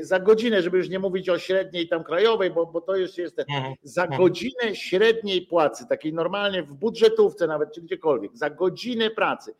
za 0.00 0.20
godzinę, 0.20 0.62
żeby 0.62 0.78
już 0.78 0.88
nie 0.88 0.98
mówić 0.98 1.28
o 1.28 1.38
średniej 1.38 1.88
tam 1.88 2.04
krajowej, 2.04 2.50
bo, 2.50 2.66
bo 2.66 2.80
to 2.80 2.96
już 2.96 3.18
jest 3.18 3.36
ten, 3.36 3.44
mhm, 3.56 3.74
za 3.82 4.02
mhm. 4.02 4.22
godzinę 4.22 4.74
średniej 4.76 5.42
płacy, 5.42 5.86
takiej 5.88 6.12
normalnie 6.12 6.62
w 6.62 6.74
budżetówce 6.74 7.46
nawet, 7.46 7.72
czy 7.72 7.82
gdziekolwiek, 7.82 8.36
za 8.36 8.50
godzinę 8.50 9.10
pracy, 9.10 9.54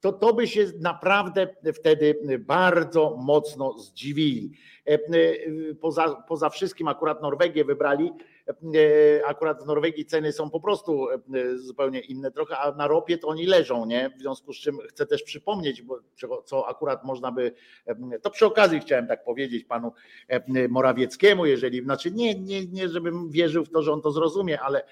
to 0.00 0.12
to 0.12 0.34
by 0.34 0.46
się 0.46 0.66
naprawdę 0.80 1.48
wtedy 1.74 2.18
bardzo 2.40 3.16
mocno 3.16 3.78
zdziwili. 3.78 4.50
E, 4.86 4.92
e, 4.92 4.98
poza, 5.80 6.22
poza 6.28 6.48
wszystkim 6.48 6.88
akurat 6.88 7.22
Norwegię 7.22 7.64
wybrali, 7.64 8.06
e, 8.06 8.12
akurat 9.26 9.62
w 9.62 9.66
Norwegii 9.66 10.06
ceny 10.06 10.32
są 10.32 10.50
po 10.50 10.60
prostu 10.60 11.06
zupełnie 11.54 12.00
inne 12.00 12.30
trochę, 12.30 12.58
a 12.58 12.72
na 12.72 12.86
ropie 12.86 13.18
to 13.18 13.28
oni 13.28 13.46
leżą, 13.46 13.86
nie? 13.86 14.10
W 14.10 14.20
związku 14.20 14.52
z 14.52 14.56
czym 14.56 14.78
chcę 14.88 15.06
też 15.06 15.22
przypomnieć, 15.22 15.82
bo 15.82 16.00
co 16.44 16.68
akurat 16.68 17.04
można 17.04 17.32
by, 17.32 17.52
to 18.22 18.30
przy 18.30 18.46
okazji 18.46 18.80
chciałem 18.80 19.06
tak 19.06 19.24
powiedzieć 19.24 19.64
panu 19.64 19.92
Morawieckiemu, 20.68 21.46
jeżeli, 21.46 21.82
znaczy 21.82 22.10
nie, 22.10 22.34
nie, 22.34 22.66
nie 22.66 22.88
żebym 22.88 23.30
wierzył 23.30 23.64
w 23.64 23.70
to, 23.70 23.82
że 23.82 23.92
on 23.92 24.02
to 24.02 24.10
zrozumie, 24.10 24.60
ale, 24.60 24.82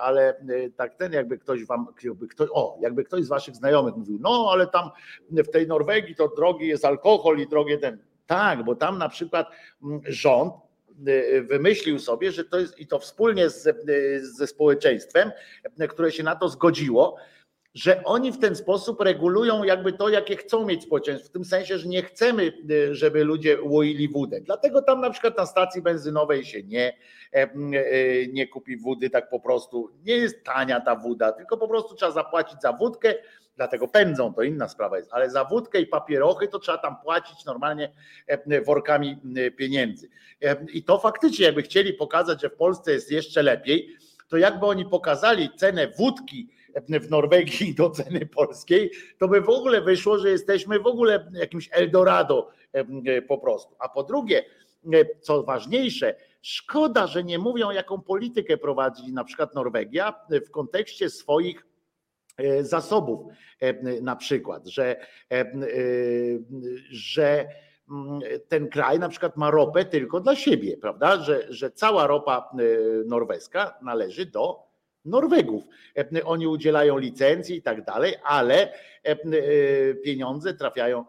ale 0.00 0.44
tak 0.76 0.94
ten 0.94 1.12
jakby 1.12 1.38
ktoś 1.38 1.64
wam, 1.64 1.86
jakby 2.02 2.28
ktoś, 2.28 2.48
o, 2.52 2.78
jakby 2.80 3.04
ktoś 3.04 3.24
z 3.24 3.28
waszych 3.28 3.56
znajomych 3.56 3.96
mówił, 3.96 4.18
no 4.20 4.48
ale 4.52 4.66
tam 4.66 4.90
w 5.30 5.48
tej 5.48 5.66
Norwegii 5.66 6.14
to 6.14 6.28
drogi 6.28 6.68
jest 6.68 6.84
alkohol 6.84 7.38
i 7.38 7.46
drogie 7.46 7.78
ten, 7.78 7.98
tak, 8.26 8.64
bo 8.64 8.74
tam 8.74 8.98
na 8.98 9.08
przykład 9.08 9.50
mm, 9.82 10.00
rząd 10.04 10.54
wymyślił 11.42 11.98
sobie, 11.98 12.32
że 12.32 12.44
to 12.44 12.58
jest 12.58 12.78
i 12.78 12.86
to 12.86 12.98
wspólnie 12.98 13.50
z, 13.50 13.86
ze 14.36 14.46
społeczeństwem, 14.46 15.32
które 15.88 16.12
się 16.12 16.22
na 16.22 16.36
to 16.36 16.48
zgodziło, 16.48 17.16
że 17.74 18.04
oni 18.04 18.32
w 18.32 18.38
ten 18.38 18.56
sposób 18.56 19.00
regulują 19.00 19.64
jakby 19.64 19.92
to, 19.92 20.08
jakie 20.08 20.36
chcą 20.36 20.66
mieć 20.66 20.82
społeczeństwo, 20.82 21.28
w 21.28 21.32
tym 21.32 21.44
sensie, 21.44 21.78
że 21.78 21.88
nie 21.88 22.02
chcemy, 22.02 22.52
żeby 22.90 23.24
ludzie 23.24 23.62
łoili 23.62 24.08
wódę. 24.08 24.40
Dlatego 24.40 24.82
tam 24.82 25.00
na 25.00 25.10
przykład 25.10 25.38
na 25.38 25.46
stacji 25.46 25.82
benzynowej 25.82 26.44
się 26.44 26.62
nie, 26.62 26.96
nie 28.32 28.48
kupi 28.48 28.76
wody 28.76 29.10
tak 29.10 29.30
po 29.30 29.40
prostu. 29.40 29.90
Nie 30.04 30.16
jest 30.16 30.44
tania 30.44 30.80
ta 30.80 30.96
woda, 30.96 31.32
tylko 31.32 31.56
po 31.56 31.68
prostu 31.68 31.94
trzeba 31.94 32.12
zapłacić 32.12 32.60
za 32.62 32.72
wódkę 32.72 33.14
dlatego 33.56 33.88
pędzą, 33.88 34.34
to 34.34 34.42
inna 34.42 34.68
sprawa 34.68 34.96
jest, 34.96 35.12
ale 35.12 35.30
za 35.30 35.44
wódkę 35.44 35.80
i 35.80 35.86
papierochy 35.86 36.48
to 36.48 36.58
trzeba 36.58 36.78
tam 36.78 36.96
płacić 37.02 37.44
normalnie 37.44 37.92
e, 38.26 38.62
workami 38.62 39.16
pieniędzy. 39.56 40.08
E, 40.42 40.66
I 40.72 40.82
to 40.84 40.98
faktycznie, 40.98 41.46
jakby 41.46 41.62
chcieli 41.62 41.92
pokazać, 41.92 42.40
że 42.40 42.50
w 42.50 42.56
Polsce 42.56 42.92
jest 42.92 43.10
jeszcze 43.10 43.42
lepiej, 43.42 43.96
to 44.28 44.36
jakby 44.36 44.66
oni 44.66 44.86
pokazali 44.86 45.50
cenę 45.56 45.88
wódki 45.88 46.48
e, 46.74 47.00
w 47.00 47.10
Norwegii 47.10 47.74
do 47.74 47.90
ceny 47.90 48.26
polskiej, 48.26 48.90
to 49.18 49.28
by 49.28 49.40
w 49.40 49.48
ogóle 49.48 49.80
wyszło, 49.80 50.18
że 50.18 50.30
jesteśmy 50.30 50.80
w 50.80 50.86
ogóle 50.86 51.30
jakimś 51.32 51.68
Eldorado 51.72 52.50
po 53.28 53.38
prostu. 53.38 53.76
A 53.78 53.88
po 53.88 54.02
drugie, 54.02 54.44
co 55.20 55.42
ważniejsze, 55.42 56.14
szkoda, 56.42 57.06
że 57.06 57.24
nie 57.24 57.38
mówią, 57.38 57.70
jaką 57.70 58.00
politykę 58.00 58.56
prowadzi 58.56 59.12
na 59.12 59.24
przykład 59.24 59.54
Norwegia 59.54 60.14
w 60.46 60.50
kontekście 60.50 61.10
swoich 61.10 61.64
E, 61.64 61.71
zasobów 62.60 63.32
e, 63.60 64.00
na 64.00 64.16
przykład, 64.16 64.66
że, 64.66 64.96
e, 65.32 65.44
że 66.90 67.48
ten 68.48 68.68
kraj 68.68 68.98
na 68.98 69.08
przykład 69.08 69.36
ma 69.36 69.50
ropę 69.50 69.84
tylko 69.84 70.20
dla 70.20 70.36
siebie, 70.36 70.76
prawda? 70.76 71.20
Że, 71.20 71.46
że 71.48 71.70
cała 71.70 72.06
ropa 72.06 72.50
norweska 73.06 73.78
należy 73.82 74.26
do 74.26 74.72
Norwegów. 75.04 75.64
Oni 76.24 76.46
udzielają 76.46 76.98
licencji 76.98 77.56
i 77.56 77.62
tak 77.62 77.84
dalej, 77.84 78.14
ale 78.24 78.72
pieniądze 80.04 80.54
trafiają 80.54 81.04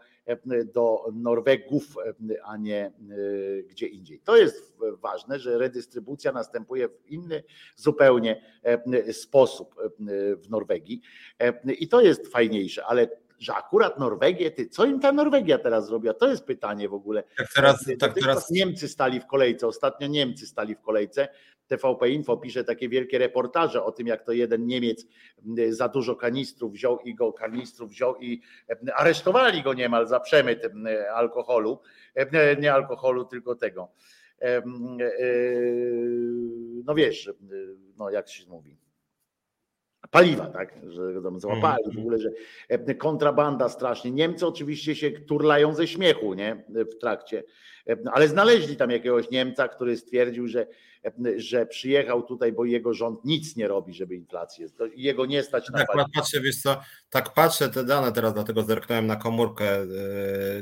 do 0.74 1.06
Norwegów, 1.14 1.96
a 2.44 2.58
nie 2.58 2.86
e, 2.86 2.92
gdzie 3.64 3.88
indziej. 3.88 4.20
To 4.20 4.38
jest 4.38 4.78
ważne, 5.02 5.40
że 5.40 5.58
redystrybucja 5.58 6.32
następuje 6.32 6.90
w 6.90 7.12
inny 7.12 7.44
zupełnie 7.76 8.42
sposób 9.12 9.76
w 10.38 10.50
Norwegii 10.50 11.02
i 11.66 11.88
to 11.88 12.02
jest 12.02 12.28
fajniejsze, 12.28 12.86
ale 12.86 13.08
że 13.40 13.56
akurat 13.56 14.00
Norwegię, 14.00 14.52
ty, 14.52 14.70
co 14.70 14.86
im 14.86 15.00
ta 15.00 15.12
Norwegia 15.12 15.58
teraz 15.58 15.88
zrobiła? 15.88 16.14
To 16.14 16.30
jest 16.30 16.46
pytanie 16.46 16.90
w 16.90 16.94
ogóle. 16.94 17.24
Tak 17.38 17.54
teraz, 17.56 17.86
tak 18.00 18.14
teraz... 18.14 18.52
Niemcy 18.52 18.88
stali 18.88 19.20
w 19.20 19.26
kolejce, 19.26 19.68
ostatnio 19.68 20.08
Niemcy 20.08 20.48
stali 20.48 20.76
w 20.76 20.82
kolejce 20.82 21.28
TVP 21.78 22.10
Info 22.10 22.38
pisze 22.38 22.64
takie 22.64 22.90
wielkie 22.90 23.18
reportaże 23.18 23.84
o 23.84 23.92
tym, 23.92 24.08
jak 24.08 24.24
to 24.24 24.32
jeden 24.32 24.66
Niemiec 24.66 25.08
za 25.70 25.90
dużo 25.90 26.16
kanistrów 26.16 26.74
wziął 26.74 27.00
i 27.00 27.16
go 27.16 27.34
kanistrów 27.34 27.92
wziął 27.92 28.16
i 28.16 28.42
aresztowali 28.96 29.64
go 29.64 29.74
niemal 29.74 30.08
za 30.08 30.20
przemyt 30.20 30.62
alkoholu. 31.14 31.80
Nie 32.60 32.74
alkoholu, 32.74 33.26
tylko 33.26 33.56
tego. 33.56 33.92
No 36.86 36.96
wiesz, 36.96 37.32
no 37.98 38.10
jak 38.10 38.30
się 38.30 38.50
mówi 38.50 38.78
paliwa, 40.12 40.46
tak, 40.46 40.76
że 40.88 41.22
tam 41.24 41.40
złapali 41.40 41.84
w 41.96 42.00
ogóle, 42.00 42.18
że 42.20 42.30
kontrabanda 42.96 43.70
strasznie. 43.70 44.12
Niemcy 44.12 44.48
oczywiście 44.48 44.96
się 44.96 45.12
turlają 45.12 45.74
ze 45.74 45.88
śmiechu, 45.88 46.34
nie, 46.34 46.64
w 46.70 46.98
trakcie, 46.98 47.44
ale 48.14 48.28
znaleźli 48.28 48.76
tam 48.76 48.92
jakiegoś 48.92 49.30
Niemca, 49.30 49.68
który 49.68 49.98
stwierdził, 49.98 50.48
że 50.48 50.68
że 51.38 51.66
przyjechał 51.66 52.24
tutaj, 52.24 52.54
bo 52.54 52.66
jego 52.66 52.94
rząd 52.94 53.26
nic 53.26 53.56
nie 53.56 53.68
robi, 53.68 53.94
żeby 53.94 54.16
inflację, 54.16 54.68
jego 54.96 55.26
nie 55.26 55.44
stać 55.44 55.70
na 55.70 55.86
Tak, 55.86 56.08
patrzę, 56.16 56.42
wiesz 56.42 56.62
co, 56.62 56.82
tak 57.10 57.34
patrzę 57.34 57.70
te 57.70 57.84
dane 57.84 58.12
teraz, 58.12 58.34
dlatego 58.34 58.64
zerknąłem 58.64 59.08
na 59.08 59.16
komórkę. 59.16 59.82
E, 59.82 59.88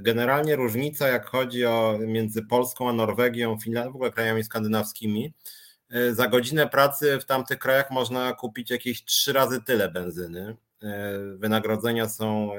generalnie 0.01 0.55
różnica, 0.55 1.07
jak 1.07 1.25
chodzi 1.25 1.65
o 1.65 1.99
między 1.99 2.43
Polską 2.43 2.89
a 2.89 2.93
Norwegią, 2.93 3.57
Finlandią, 3.59 3.91
w 3.91 3.95
ogóle 3.95 4.11
krajami 4.11 4.43
skandynawskimi, 4.43 5.33
za 6.11 6.27
godzinę 6.27 6.67
pracy 6.67 7.19
w 7.19 7.25
tamtych 7.25 7.59
krajach 7.59 7.91
można 7.91 8.33
kupić 8.33 8.69
jakieś 8.69 9.05
trzy 9.05 9.33
razy 9.33 9.61
tyle 9.61 9.91
benzyny. 9.91 10.55
Wynagrodzenia 11.35 12.09
są 12.09 12.49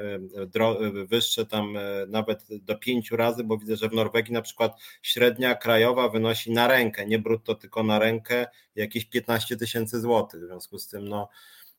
wyższe 1.07 1.47
tam 1.47 1.79
nawet 2.09 2.47
do 2.51 2.79
pięciu 2.79 3.17
razy, 3.17 3.45
bo 3.45 3.59
widzę, 3.59 3.77
że 3.77 3.89
w 3.89 3.93
Norwegii 3.93 4.33
na 4.33 4.43
przykład 4.43 4.81
średnia 5.03 5.55
krajowa 5.55 6.09
wynosi 6.09 6.53
na 6.53 6.69
rękę, 6.69 7.07
nie 7.07 7.19
brutto, 7.19 7.55
tylko 7.55 7.83
na 7.83 7.99
rękę 7.99 8.47
jakieś 8.77 9.05
15 9.05 9.57
tysięcy 9.57 10.01
złotych. 10.01 10.41
W 10.43 10.47
związku 10.47 10.79
z 10.79 10.89
tym, 10.89 11.09
no 11.09 11.29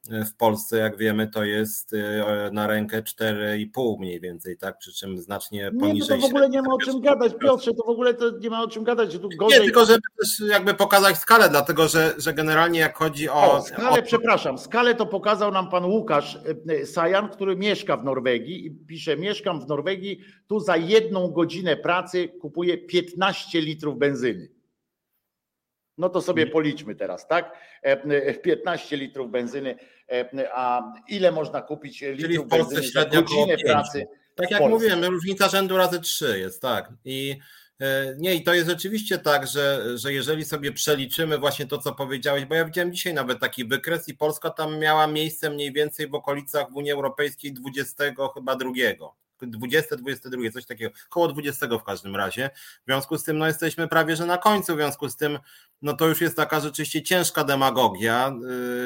w 0.10 0.36
Polsce, 0.38 0.78
jak 0.78 0.98
wiemy, 0.98 1.28
to 1.28 1.44
jest 1.44 1.94
y, 1.94 2.24
na 2.52 2.68
rękę 2.68 3.02
4,5 3.02 4.00
mniej 4.00 4.20
więcej, 4.20 4.58
tak? 4.58 4.78
Przy 4.78 4.94
czym 4.94 5.18
znacznie 5.18 5.72
poniżej. 5.80 6.18
Nie, 6.18 6.22
to 6.22 6.28
w 6.28 6.30
ogóle 6.30 6.50
nie 6.50 6.62
ma 6.62 6.74
o 6.74 6.78
czym 6.78 7.02
gadać, 7.02 7.34
Piotrze, 7.42 7.72
to 7.74 7.84
w 7.86 7.90
ogóle 7.90 8.14
to 8.14 8.32
nie 8.40 8.50
ma 8.50 8.64
o 8.64 8.68
czym 8.68 8.84
gadać. 8.84 9.18
Tu 9.18 9.30
gorzej... 9.40 9.60
Nie, 9.60 9.66
tylko 9.66 9.86
żeby 9.86 10.02
też 10.20 10.50
jakby 10.50 10.74
pokazać 10.74 11.18
skalę, 11.18 11.50
dlatego 11.50 11.88
że, 11.88 12.14
że 12.18 12.34
generalnie 12.34 12.80
jak 12.80 12.98
chodzi 12.98 13.30
o. 13.30 13.54
o 13.54 13.62
skalę, 13.62 14.00
o... 14.00 14.04
przepraszam, 14.04 14.58
skalę 14.58 14.96
to 14.96 15.06
pokazał 15.06 15.52
nam 15.52 15.70
pan 15.70 15.86
Łukasz 15.86 16.36
y, 16.36 16.72
y, 16.72 16.86
Sajan, 16.86 17.30
który 17.30 17.56
mieszka 17.56 17.98
w 17.98 18.04
Norwegii 18.04 18.66
i 18.66 18.72
pisze: 18.72 19.18
Mieszkam 19.18 19.62
w 19.62 19.68
Norwegii, 19.68 20.20
tu 20.48 20.60
za 20.60 20.78
jedną 20.78 21.32
godzinę 21.32 21.78
pracy 21.78 22.28
kupuję 22.28 22.78
15 22.78 23.62
litrów 23.62 23.98
benzyny. 23.98 24.63
No 25.98 26.10
to 26.10 26.22
sobie 26.22 26.48
policzmy 26.48 26.96
teraz, 26.96 27.28
tak? 27.28 27.58
15 28.44 28.96
e, 28.96 29.00
litrów 29.00 29.32
benzyny, 29.32 29.76
e, 30.12 30.50
a 30.54 30.94
ile 31.08 31.32
można 31.32 31.62
kupić 31.62 32.02
litrów 32.02 32.22
Czyli 32.22 32.40
w 32.40 32.48
Polsce 32.48 32.76
benzyny 32.76 32.92
średnio 32.92 33.22
godzinę 33.22 33.58
pracy? 33.58 34.08
Tak 34.36 34.52
jak 34.52 34.62
mówiłem, 34.62 35.04
różnica 35.04 35.50
rzędu 35.50 35.78
razy 35.78 36.00
3 36.00 36.40
jest, 36.40 36.62
tak. 36.62 36.92
I 37.06 37.40
e, 37.82 38.16
nie, 38.18 38.36
i 38.36 38.44
to 38.44 38.54
jest 38.54 38.70
rzeczywiście 38.70 39.18
tak, 39.18 39.48
że, 39.48 39.98
że 39.98 40.14
jeżeli 40.14 40.46
sobie 40.46 40.72
przeliczymy 40.72 41.38
właśnie 41.38 41.66
to, 41.66 41.78
co 41.78 41.96
powiedziałeś, 41.96 42.46
bo 42.46 42.56
ja 42.56 42.66
widziałem 42.66 42.94
dzisiaj 42.94 43.14
nawet 43.14 43.40
taki 43.40 43.66
wykres 43.66 44.10
i 44.10 44.14
Polska 44.14 44.50
tam 44.50 44.80
miała 44.80 45.08
miejsce 45.08 45.50
mniej 45.50 45.74
więcej 45.74 46.08
w 46.08 46.16
okolicach 46.16 46.72
w 46.72 46.76
Unii 46.76 46.92
Europejskiej 46.92 47.54
20 47.54 48.04
chyba 48.34 48.56
drugiego. 48.56 49.23
20, 49.48 49.96
22, 49.96 50.52
coś 50.52 50.66
takiego, 50.66 50.96
około 51.10 51.28
20 51.28 51.68
w 51.68 51.84
każdym 51.84 52.16
razie. 52.16 52.50
W 52.56 52.86
związku 52.86 53.18
z 53.18 53.24
tym 53.24 53.38
no 53.38 53.48
jesteśmy 53.48 53.88
prawie, 53.88 54.16
że 54.16 54.26
na 54.26 54.38
końcu, 54.38 54.74
w 54.74 54.78
związku 54.78 55.10
z 55.10 55.16
tym 55.16 55.40
no 55.82 55.94
to 55.94 56.08
już 56.08 56.22
jest 56.22 56.36
taka 56.36 56.60
rzeczywiście 56.60 57.02
ciężka 57.02 57.44
demagogia. 57.44 58.36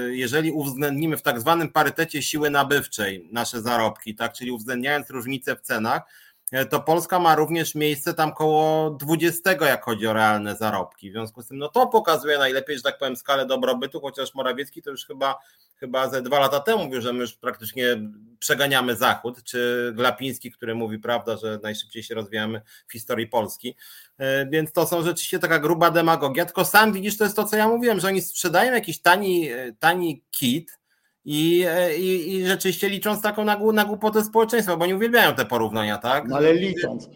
Y, 0.07 0.17
jeżeli 0.17 0.51
uwzględnimy 0.51 1.17
w 1.17 1.21
tak 1.21 1.39
zwanym 1.39 1.69
parytecie 1.69 2.21
siły 2.21 2.49
nabywczej 2.49 3.29
nasze 3.31 3.61
zarobki, 3.61 4.15
tak, 4.15 4.33
czyli 4.33 4.51
uwzględniając 4.51 5.09
różnice 5.09 5.55
w 5.55 5.61
cenach, 5.61 6.01
to 6.69 6.79
Polska 6.79 7.19
ma 7.19 7.35
również 7.35 7.75
miejsce 7.75 8.13
tam 8.13 8.33
koło 8.33 8.89
20, 8.89 9.51
jak 9.51 9.83
chodzi 9.83 10.07
o 10.07 10.13
realne 10.13 10.55
zarobki. 10.55 11.09
W 11.09 11.13
związku 11.13 11.41
z 11.41 11.47
tym, 11.47 11.57
no 11.57 11.69
to 11.69 11.87
pokazuje 11.87 12.37
najlepiej, 12.37 12.77
że 12.77 12.83
tak 12.83 12.97
powiem, 12.97 13.15
skalę 13.15 13.45
dobrobytu, 13.45 14.01
chociaż 14.01 14.35
Morawiecki 14.35 14.81
to 14.81 14.89
już 14.89 15.05
chyba, 15.05 15.39
chyba 15.75 16.09
ze 16.09 16.21
dwa 16.21 16.39
lata 16.39 16.59
temu 16.59 16.85
mówił, 16.85 17.01
że 17.01 17.13
my 17.13 17.19
już 17.19 17.33
praktycznie 17.33 17.85
przeganiamy 18.39 18.95
Zachód, 18.95 19.43
czy 19.43 19.91
Glapiński, 19.95 20.51
który 20.51 20.75
mówi, 20.75 20.99
prawda, 20.99 21.37
że 21.37 21.59
najszybciej 21.63 22.03
się 22.03 22.15
rozwijamy 22.15 22.61
w 22.87 22.91
historii 22.91 23.27
Polski. 23.27 23.75
E, 24.17 24.45
więc 24.45 24.71
to 24.71 24.87
są 24.87 25.03
rzeczywiście 25.03 25.39
taka 25.39 25.59
gruba 25.59 25.91
demagogia, 25.91 26.45
tylko 26.45 26.65
sam 26.65 26.93
widzisz, 26.93 27.17
to 27.17 27.23
jest 27.23 27.35
to, 27.35 27.43
co 27.43 27.55
ja 27.55 27.67
mówiłem, 27.67 27.99
że 27.99 28.07
oni 28.07 28.21
sprzedają 28.21 28.73
jakiś 28.73 29.01
tani, 29.01 29.49
e, 29.49 29.73
tani 29.79 30.23
kit, 30.31 30.79
i, 31.29 31.65
e, 31.67 31.97
i, 31.97 32.35
I 32.35 32.45
rzeczywiście 32.45 32.89
licząc 32.89 33.21
taką 33.21 33.45
na, 33.45 33.57
na 33.73 33.85
głupotę 33.85 34.23
społeczeństwa, 34.23 34.77
bo 34.77 34.83
oni 34.83 34.93
uwielbiają 34.93 35.35
te 35.35 35.45
porównania, 35.45 35.97
tak? 35.97 36.27
No 36.27 36.35
ale 36.35 36.53
licząc. 36.53 37.09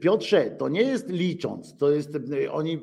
Piotrze, 0.00 0.50
to 0.50 0.68
nie 0.68 0.82
jest 0.82 1.08
licząc, 1.08 1.76
to 1.76 1.90
jest, 1.90 2.18
oni 2.50 2.80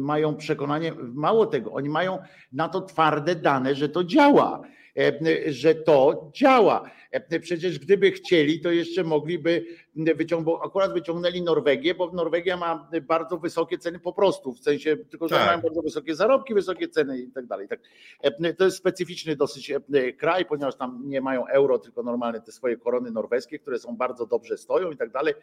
mają 0.00 0.36
przekonanie, 0.36 0.92
mało 1.14 1.46
tego, 1.46 1.72
oni 1.72 1.88
mają 1.88 2.18
na 2.52 2.68
to 2.68 2.80
twarde 2.80 3.34
dane, 3.34 3.74
że 3.74 3.88
to 3.88 4.04
działa, 4.04 4.62
e, 4.98 5.52
że 5.52 5.74
to 5.74 6.30
działa. 6.34 6.90
E, 7.10 7.40
przecież 7.40 7.78
gdyby 7.78 8.10
chcieli, 8.10 8.60
to 8.60 8.70
jeszcze 8.70 9.04
mogliby 9.04 9.64
wyciągnąć, 9.96 10.58
akurat 10.64 10.92
wyciągnęli 10.92 11.42
Norwegię, 11.42 11.94
bo 11.94 12.12
Norwegia 12.12 12.56
ma 12.56 12.90
bardzo 13.02 13.38
wysokie 13.38 13.78
ceny 13.78 13.98
po 13.98 14.12
prostu, 14.12 14.52
w 14.52 14.58
sensie, 14.58 14.96
tylko 14.96 15.28
że 15.28 15.34
tak. 15.34 15.46
mają 15.46 15.60
bardzo 15.60 15.82
wysokie 15.82 16.14
zarobki, 16.14 16.54
wysokie 16.54 16.88
ceny 16.88 17.18
i 17.18 17.30
tak 17.30 17.46
dalej. 17.46 17.68
Tak. 17.68 17.80
E, 18.20 18.54
to 18.54 18.64
jest 18.64 18.76
specyficzny 18.76 19.36
dosyć 19.36 19.70
e, 19.70 20.12
kraj, 20.12 20.46
ponieważ 20.46 20.76
tam 20.76 21.02
nie 21.04 21.20
mają 21.20 21.46
euro, 21.46 21.78
tylko 21.78 22.02
normalne 22.02 22.40
te 22.40 22.52
swoje 22.52 22.76
korony 22.76 23.10
norweskie, 23.10 23.58
które 23.58 23.78
są 23.78 23.96
bardzo 23.96 24.26
dobrze 24.26 24.58
stoją 24.58 24.90
i 24.90 24.96
tak 24.96 25.10
dalej, 25.10 25.34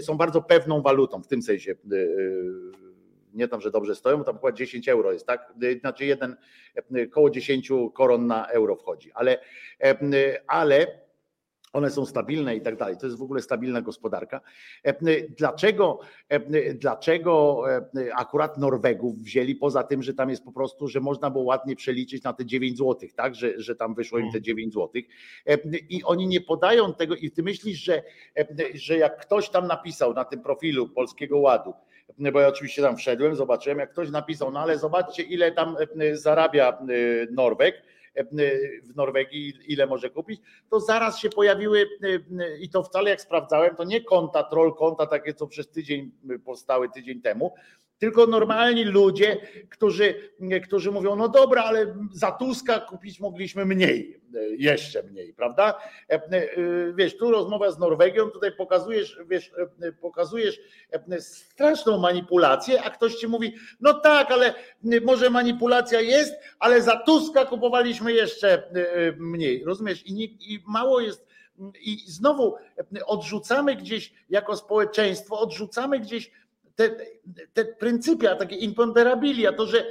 są 0.00 0.16
bardzo 0.16 0.42
pewną 0.42 0.82
walutą 0.82 1.22
w 1.22 1.26
tym 1.26 1.42
sensie 1.42 1.74
nie 3.34 3.48
tam, 3.48 3.60
że 3.60 3.70
dobrze 3.70 3.94
stoją, 3.94 4.24
tam 4.24 4.36
chyba 4.36 4.52
10 4.52 4.88
euro 4.88 5.12
jest, 5.12 5.26
tak? 5.26 5.54
Znaczy 5.80 6.04
jeden, 6.04 6.36
koło 7.10 7.30
10 7.30 7.72
koron 7.94 8.26
na 8.26 8.46
euro 8.46 8.76
wchodzi, 8.76 9.12
ale, 9.12 9.38
ale 10.46 11.02
one 11.72 11.90
są 11.90 12.06
stabilne 12.06 12.56
i 12.56 12.60
tak 12.60 12.76
dalej. 12.76 12.96
To 12.96 13.06
jest 13.06 13.18
w 13.18 13.22
ogóle 13.22 13.42
stabilna 13.42 13.80
gospodarka. 13.80 14.40
Dlaczego, 15.38 16.00
dlaczego 16.74 17.64
akurat 18.16 18.58
Norwegów 18.58 19.18
wzięli, 19.18 19.54
poza 19.54 19.82
tym, 19.82 20.02
że 20.02 20.14
tam 20.14 20.30
jest 20.30 20.44
po 20.44 20.52
prostu, 20.52 20.88
że 20.88 21.00
można 21.00 21.30
było 21.30 21.44
ładnie 21.44 21.76
przeliczyć 21.76 22.22
na 22.22 22.32
te 22.32 22.46
9 22.46 22.78
zł, 22.78 23.08
tak? 23.16 23.34
Że, 23.34 23.60
że 23.60 23.76
tam 23.76 23.94
wyszło 23.94 24.18
im 24.18 24.32
te 24.32 24.40
9 24.40 24.76
mm. 24.76 24.88
zł. 24.88 25.02
I 25.88 26.04
oni 26.04 26.26
nie 26.26 26.40
podają 26.40 26.94
tego, 26.94 27.16
i 27.16 27.30
ty 27.30 27.42
myślisz, 27.42 27.78
że, 27.78 28.02
że 28.74 28.98
jak 28.98 29.20
ktoś 29.20 29.48
tam 29.48 29.66
napisał 29.66 30.14
na 30.14 30.24
tym 30.24 30.42
profilu 30.42 30.88
Polskiego 30.88 31.38
Ładu, 31.38 31.74
bo 32.32 32.40
ja 32.40 32.48
oczywiście 32.48 32.82
tam 32.82 32.96
wszedłem, 32.96 33.36
zobaczyłem, 33.36 33.78
jak 33.78 33.92
ktoś 33.92 34.10
napisał, 34.10 34.50
no 34.50 34.60
ale 34.60 34.78
zobaczcie, 34.78 35.22
ile 35.22 35.52
tam 35.52 35.76
e, 36.00 36.16
zarabia 36.16 36.68
e, 36.68 36.84
Norweg 37.30 37.82
e, 38.14 38.24
w 38.82 38.96
Norwegii, 38.96 39.54
ile 39.66 39.86
może 39.86 40.10
kupić, 40.10 40.40
to 40.70 40.80
zaraz 40.80 41.18
się 41.18 41.30
pojawiły 41.30 41.86
i 42.60 42.68
to 42.68 42.82
wcale 42.82 43.10
jak 43.10 43.20
sprawdzałem, 43.20 43.76
to 43.76 43.84
nie 43.84 44.00
konta, 44.04 44.42
troll 44.42 44.74
konta 44.74 45.06
takie, 45.06 45.34
co 45.34 45.46
przez 45.46 45.70
tydzień 45.70 46.10
powstały 46.44 46.88
tydzień 46.88 47.20
temu, 47.20 47.54
tylko 48.02 48.26
normalni 48.26 48.84
ludzie, 48.84 49.36
którzy, 49.70 50.14
którzy 50.64 50.90
mówią, 50.92 51.16
no 51.16 51.28
dobra, 51.28 51.62
ale 51.62 51.94
za 52.12 52.32
Tuska 52.32 52.80
kupić 52.80 53.20
mogliśmy 53.20 53.64
mniej, 53.64 54.20
jeszcze 54.58 55.02
mniej, 55.02 55.34
prawda? 55.34 55.78
E, 56.10 56.14
e, 56.14 56.22
wiesz, 56.94 57.16
tu 57.16 57.30
rozmowa 57.30 57.70
z 57.70 57.78
Norwegią, 57.78 58.30
tutaj 58.30 58.52
pokazujesz, 58.52 59.20
wiesz, 59.28 59.52
e, 59.82 59.92
pokazujesz 59.92 60.60
straszną 61.20 61.98
manipulację, 61.98 62.82
a 62.82 62.90
ktoś 62.90 63.14
ci 63.14 63.28
mówi, 63.28 63.54
no 63.80 63.94
tak, 63.94 64.30
ale 64.30 64.54
może 65.04 65.30
manipulacja 65.30 66.00
jest, 66.00 66.34
ale 66.58 66.82
za 66.82 66.96
Tuska 66.96 67.44
kupowaliśmy 67.44 68.12
jeszcze 68.12 68.62
mniej, 69.18 69.64
rozumiesz? 69.64 70.06
I, 70.06 70.14
nie, 70.14 70.24
i 70.24 70.62
mało 70.66 71.00
jest 71.00 71.26
i 71.80 71.98
znowu 72.06 72.54
odrzucamy 73.06 73.76
gdzieś 73.76 74.12
jako 74.30 74.56
społeczeństwo, 74.56 75.38
odrzucamy 75.38 76.00
gdzieś 76.00 76.30
te, 76.88 77.06
te 77.52 77.64
pryncypia, 77.64 78.36
takie 78.36 78.56
imponderabilia, 78.56 79.52
to, 79.52 79.66
że 79.66 79.86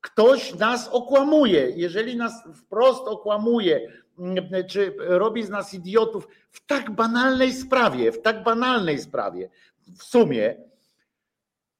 ktoś 0.00 0.54
nas 0.54 0.88
okłamuje, 0.88 1.70
jeżeli 1.76 2.16
nas 2.16 2.32
wprost 2.54 3.08
okłamuje, 3.08 3.80
mm, 4.18 4.44
czy 4.68 4.94
robi 4.98 5.42
z 5.42 5.50
nas 5.50 5.74
idiotów 5.74 6.28
w 6.50 6.66
tak 6.66 6.90
banalnej 6.90 7.52
sprawie, 7.52 8.12
w 8.12 8.22
tak 8.22 8.42
banalnej 8.42 8.98
sprawie, 8.98 9.50
w 9.98 10.02
sumie, 10.02 10.56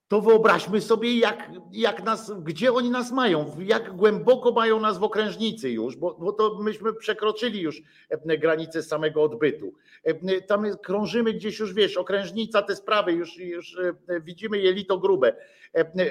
to 0.09 0.21
wyobraźmy 0.21 0.81
sobie, 0.81 1.19
jak, 1.19 1.51
jak 1.73 2.05
nas, 2.05 2.33
gdzie 2.43 2.73
oni 2.73 2.91
nas 2.91 3.13
mają, 3.13 3.57
jak 3.59 3.97
głęboko 3.97 4.53
mają 4.53 4.81
nas 4.81 4.99
w 4.99 5.03
okrężnicy 5.03 5.71
już, 5.71 5.97
bo, 5.97 6.15
bo 6.15 6.33
to 6.33 6.59
myśmy 6.63 6.93
przekroczyli 6.93 7.61
już 7.61 7.83
e, 8.09 8.39
granice 8.39 8.83
samego 8.83 9.23
odbytu. 9.23 9.75
E, 10.05 10.41
tam 10.41 10.67
krążymy 10.83 11.33
gdzieś 11.33 11.59
już, 11.59 11.75
wiesz, 11.75 11.97
okrężnica, 11.97 12.63
te 12.63 12.77
sprawy, 12.77 13.13
już, 13.13 13.39
już 13.39 13.79
e, 14.09 14.21
widzimy 14.21 14.59
jelito 14.59 14.99
grube. 14.99 15.37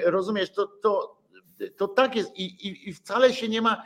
Rozumiesz, 0.04 0.50
to, 0.50 0.66
to, 0.66 1.16
to 1.76 1.88
tak 1.88 2.16
jest 2.16 2.36
I, 2.36 2.44
i, 2.44 2.88
i 2.88 2.94
wcale 2.94 3.32
się 3.32 3.48
nie 3.48 3.62
ma 3.62 3.82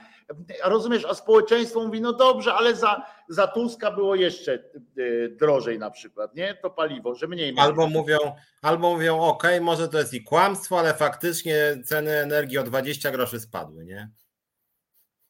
rozumiesz, 0.65 1.05
a 1.05 1.15
społeczeństwo 1.15 1.85
mówi, 1.85 2.01
no 2.01 2.13
dobrze, 2.13 2.55
ale 2.55 2.77
za, 2.77 3.03
za 3.29 3.47
Tuska 3.47 3.91
było 3.91 4.15
jeszcze 4.15 4.53
e, 4.55 5.29
drożej 5.29 5.79
na 5.79 5.91
przykład, 5.91 6.35
nie? 6.35 6.55
To 6.55 6.71
paliwo, 6.71 7.15
że 7.15 7.29
mniej. 7.29 7.55
Albo 7.59 7.87
mówią, 7.87 8.19
albo 8.63 8.91
mówią, 8.91 9.21
ok, 9.21 9.45
może 9.61 9.89
to 9.89 9.99
jest 9.99 10.15
i 10.15 10.23
kłamstwo, 10.23 10.79
ale 10.79 10.95
faktycznie 10.95 11.57
ceny 11.85 12.11
energii 12.11 12.59
o 12.59 12.63
20 12.63 13.11
groszy 13.11 13.41
spadły, 13.41 13.85
nie? 13.85 14.11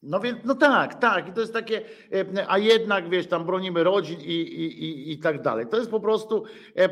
No 0.03 0.19
więc, 0.19 0.37
no 0.45 0.55
tak, 0.55 0.99
tak. 0.99 1.29
I 1.29 1.33
to 1.33 1.41
jest 1.41 1.53
takie, 1.53 1.81
e, 2.13 2.45
a 2.47 2.57
jednak 2.57 3.09
wiesz, 3.09 3.27
tam 3.27 3.45
bronimy 3.45 3.83
rodzin 3.83 4.19
i, 4.21 4.33
i, 4.33 4.83
i, 4.83 5.11
i 5.11 5.19
tak 5.19 5.41
dalej. 5.41 5.65
To 5.67 5.77
jest 5.77 5.91
po 5.91 5.99
prostu, 5.99 6.43
e, 6.75 6.83
e, 6.83 6.89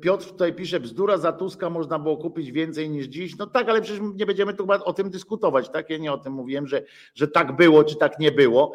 Piotr 0.00 0.26
tutaj 0.26 0.54
pisze, 0.54 0.80
bzdura 0.80 1.18
za 1.18 1.32
Tuska 1.32 1.70
można 1.70 1.98
było 1.98 2.16
kupić 2.16 2.52
więcej 2.52 2.90
niż 2.90 3.06
dziś. 3.06 3.38
No 3.38 3.46
tak, 3.46 3.68
ale 3.68 3.80
przecież 3.80 4.00
nie 4.14 4.26
będziemy 4.26 4.54
tu 4.54 4.66
o 4.84 4.92
tym 4.92 5.10
dyskutować, 5.10 5.68
tak? 5.68 5.90
Ja 5.90 5.98
nie 5.98 6.12
o 6.12 6.18
tym 6.18 6.32
mówiłem, 6.32 6.66
że, 6.66 6.82
że 7.14 7.28
tak 7.28 7.56
było, 7.56 7.84
czy 7.84 7.96
tak 7.96 8.18
nie 8.18 8.32
było, 8.32 8.72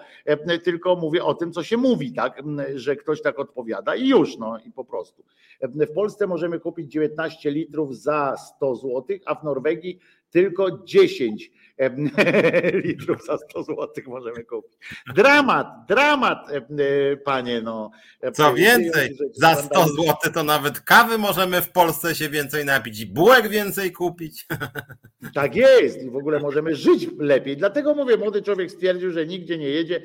tylko 0.64 0.96
mówię 0.96 1.24
o 1.24 1.34
tym, 1.34 1.52
co 1.52 1.64
się 1.64 1.78
mówi, 1.78 2.14
tak? 2.14 2.44
Że 2.76 2.96
ktoś 2.96 3.22
tak 3.22 3.40
odpowiada 3.40 3.96
i 3.96 4.08
już, 4.08 4.38
no 4.38 4.60
i 4.66 4.72
po 4.72 4.86
prostu. 4.86 5.24
W 5.62 5.94
Polsce 5.94 6.28
możemy 6.28 6.60
kupić 6.60 6.92
19 6.92 7.52
litrów 7.52 7.98
za 7.98 8.36
100 8.56 8.76
zł, 8.76 9.04
a 9.26 9.36
w 9.36 9.44
Norwegii 9.44 10.00
tylko 10.30 10.84
10 10.84 11.52
litrów 12.84 13.26
za 13.26 13.38
100 13.38 13.64
zł 13.64 13.88
możemy 14.08 14.44
kupić. 14.44 14.74
Dramat, 15.16 15.68
dramat, 15.88 16.48
panie. 17.26 17.62
No. 17.62 17.92
Co 18.34 18.54
więcej, 18.54 19.18
za 19.34 19.56
100 19.56 19.88
zł 19.88 20.16
to 20.34 20.44
nawet 20.44 20.80
kawy 20.80 21.18
możemy 21.18 21.62
w 21.62 21.72
Polsce 21.72 22.16
się 22.16 22.30
więcej 22.30 22.66
napić 22.66 23.00
i 23.00 23.06
bułek 23.06 23.48
więcej 23.48 23.92
kupić. 23.92 24.46
Tak 25.34 25.56
jest 25.56 26.04
i 26.04 26.10
w 26.10 26.16
ogóle 26.16 26.40
możemy 26.40 26.76
żyć 26.76 27.08
lepiej. 27.20 27.58
Dlatego 27.58 27.96
mówię, 27.96 28.18
młody 28.18 28.42
człowiek 28.42 28.72
stwierdził, 28.72 29.12
że 29.12 29.26
nigdzie 29.26 29.58
nie 29.58 29.70
jedzie, 29.70 30.02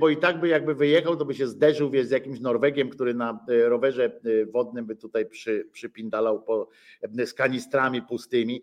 bo 0.00 0.08
i 0.08 0.16
tak 0.16 0.40
by 0.40 0.48
jakby 0.48 0.74
wyjechał, 0.74 1.16
to 1.16 1.24
by 1.24 1.34
się 1.34 1.46
zderzył 1.46 1.90
wie, 1.90 2.04
z 2.04 2.10
jakimś 2.10 2.40
Norwegiem, 2.40 2.88
który 2.88 3.14
na 3.14 3.44
e, 3.48 3.68
rowerze 3.68 4.04
e, 4.04 4.46
wodnym 4.46 4.86
by 4.86 4.96
tutaj 4.96 5.26
przy, 5.26 5.68
przypindalał 5.72 6.42
po, 6.42 6.68
z 7.24 7.34
kanistrami 7.34 8.02
pustymi. 8.02 8.62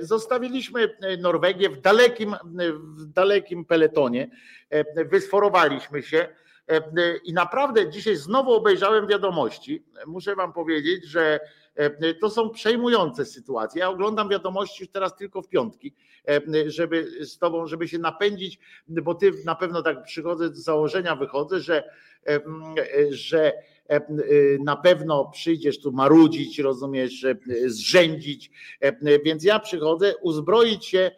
Zostawiliśmy 0.00 0.96
Norwegię 1.18 1.57
w 1.58 1.80
dalekim, 1.80 2.34
w 2.74 3.04
dalekim 3.04 3.64
peletonie. 3.64 4.30
Wysforowaliśmy 5.10 6.02
się. 6.02 6.28
I 7.24 7.32
naprawdę 7.32 7.90
dzisiaj 7.90 8.16
znowu 8.16 8.52
obejrzałem 8.52 9.06
wiadomości. 9.06 9.84
Muszę 10.06 10.34
Wam 10.34 10.52
powiedzieć, 10.52 11.04
że 11.06 11.40
to 12.20 12.30
są 12.30 12.50
przejmujące 12.50 13.24
sytuacje. 13.24 13.80
Ja 13.80 13.88
oglądam 13.88 14.28
wiadomości 14.28 14.82
już 14.82 14.90
teraz 14.90 15.16
tylko 15.16 15.42
w 15.42 15.48
piątki, 15.48 15.94
żeby 16.66 17.26
z 17.26 17.38
Tobą, 17.38 17.66
żeby 17.66 17.88
się 17.88 17.98
napędzić, 17.98 18.58
bo 18.88 19.14
Ty 19.14 19.32
na 19.44 19.54
pewno 19.54 19.82
tak 19.82 20.02
przychodzę 20.02 20.48
z 20.48 20.64
założenia, 20.64 21.16
wychodzę, 21.16 21.60
że, 21.60 21.84
że 23.10 23.52
na 24.60 24.76
pewno 24.76 25.30
przyjdziesz 25.32 25.80
tu 25.80 25.92
marudzić, 25.92 26.58
rozumiesz, 26.58 27.26
zrzędzić, 27.66 28.50
więc 29.24 29.44
ja 29.44 29.58
przychodzę 29.58 30.16
uzbroić 30.16 30.86
się 30.86 31.10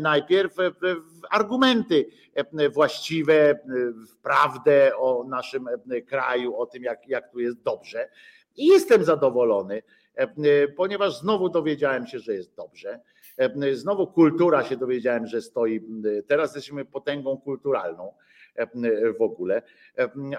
najpierw 0.00 0.54
w 0.54 1.20
argumenty 1.30 2.06
właściwe, 2.74 3.58
w 4.10 4.16
prawdę 4.16 4.96
o 4.96 5.24
naszym 5.28 5.68
kraju, 6.06 6.56
o 6.56 6.66
tym, 6.66 6.82
jak, 6.82 7.08
jak 7.08 7.32
tu 7.32 7.40
jest 7.40 7.62
dobrze. 7.62 8.08
I 8.56 8.66
jestem 8.66 9.04
zadowolony, 9.04 9.82
ponieważ 10.76 11.20
znowu 11.20 11.48
dowiedziałem 11.48 12.06
się, 12.06 12.18
że 12.18 12.34
jest 12.34 12.54
dobrze. 12.54 13.00
Znowu 13.72 14.06
kultura 14.06 14.64
się 14.64 14.76
dowiedziałem, 14.76 15.26
że 15.26 15.42
stoi. 15.42 15.80
Teraz 16.26 16.54
jesteśmy 16.54 16.84
potęgą 16.84 17.38
kulturalną 17.38 18.14
w 19.18 19.22
ogóle. 19.22 19.62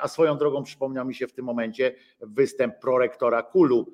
A 0.01 0.07
swoją 0.07 0.37
drogą 0.37 0.63
przypomniał 0.63 1.05
mi 1.05 1.15
się 1.15 1.27
w 1.27 1.33
tym 1.33 1.45
momencie 1.45 1.95
występ 2.21 2.79
prorektora 2.79 3.43
Kulu. 3.43 3.93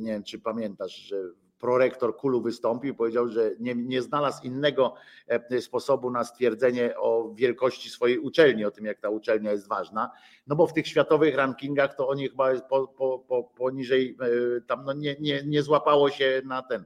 Nie 0.00 0.12
wiem, 0.12 0.22
czy 0.22 0.38
pamiętasz, 0.38 0.96
że 0.96 1.16
prorektor 1.58 2.16
Kulu 2.16 2.40
wystąpił, 2.40 2.94
powiedział, 2.94 3.28
że 3.28 3.50
nie, 3.60 3.74
nie 3.74 4.02
znalazł 4.02 4.42
innego 4.44 4.94
e, 5.28 5.60
sposobu 5.60 6.10
na 6.10 6.24
stwierdzenie 6.24 6.98
o 6.98 7.32
wielkości 7.34 7.90
swojej 7.90 8.18
uczelni, 8.18 8.64
o 8.64 8.70
tym, 8.70 8.84
jak 8.84 9.00
ta 9.00 9.08
uczelnia 9.08 9.52
jest 9.52 9.68
ważna. 9.68 10.10
No 10.46 10.56
bo 10.56 10.66
w 10.66 10.72
tych 10.72 10.86
światowych 10.86 11.34
rankingach 11.34 11.94
to 11.94 12.08
oni 12.08 12.28
chyba 12.28 12.60
po, 12.60 12.88
po, 12.88 13.18
po, 13.18 13.44
poniżej, 13.44 14.16
e, 14.20 14.60
tam 14.60 14.84
no 14.84 14.92
nie, 14.92 15.16
nie, 15.20 15.42
nie 15.46 15.62
złapało 15.62 16.10
się 16.10 16.42
na 16.44 16.62
ten 16.62 16.84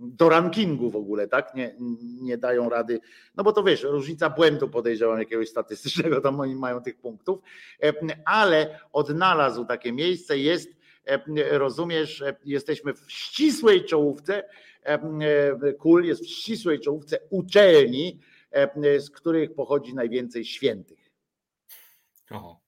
do 0.00 0.28
rankingu 0.28 0.90
w 0.90 0.96
ogóle, 0.96 1.28
tak? 1.28 1.54
Nie, 1.54 1.74
nie 2.20 2.38
dają 2.38 2.68
rady, 2.68 3.00
no 3.36 3.44
bo 3.44 3.52
to 3.52 3.62
wiesz, 3.62 3.82
różnica 3.82 4.30
błędu 4.30 4.68
podejrzewam 4.68 5.18
jakiegoś 5.18 5.48
statystycznego, 5.48 6.20
tam 6.20 6.40
oni 6.40 6.54
mają 6.54 6.82
tych 6.82 6.96
punktów, 6.96 7.40
e, 7.82 7.92
ale 8.24 8.80
odnalazł 8.92 9.64
takie 9.64 9.92
miejsce, 9.92 10.38
jest 10.38 10.79
rozumiesz, 11.50 12.22
e, 12.22 12.36
jesteśmy 12.44 12.94
w 12.94 13.12
ścisłej 13.12 13.84
czołówce, 13.84 14.44
e, 14.82 15.72
kul 15.78 16.04
jest 16.04 16.24
w 16.24 16.28
ścisłej 16.28 16.80
czołówce 16.80 17.18
uczelni, 17.30 18.20
z 18.98 19.10
których 19.10 19.54
pochodzi 19.54 19.94
najwięcej 19.94 20.44
świętych. 20.44 21.10
Oho. 22.30 22.60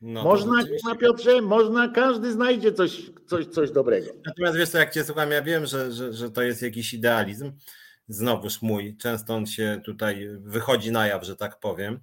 No 0.00 0.24
można, 0.24 0.62
na 0.84 0.94
Piotrze, 0.94 1.42
można, 1.42 1.88
każdy 1.88 2.32
znajdzie 2.32 2.72
coś, 2.72 3.10
coś, 3.26 3.46
coś 3.46 3.70
dobrego. 3.70 4.10
Natomiast 4.26 4.56
wiesz 4.58 4.68
co, 4.68 4.78
jak 4.78 4.94
cię 4.94 5.04
słucham, 5.04 5.30
ja 5.30 5.42
wiem, 5.42 5.66
że, 5.66 5.92
że, 5.92 6.12
że 6.12 6.30
to 6.30 6.42
jest 6.42 6.62
jakiś 6.62 6.94
idealizm, 6.94 7.52
znowuż 8.08 8.62
mój, 8.62 8.96
często 8.96 9.34
on 9.34 9.46
się 9.46 9.80
tutaj 9.84 10.28
wychodzi 10.40 10.92
na 10.92 11.06
jaw, 11.06 11.24
że 11.24 11.36
tak 11.36 11.60
powiem, 11.60 12.00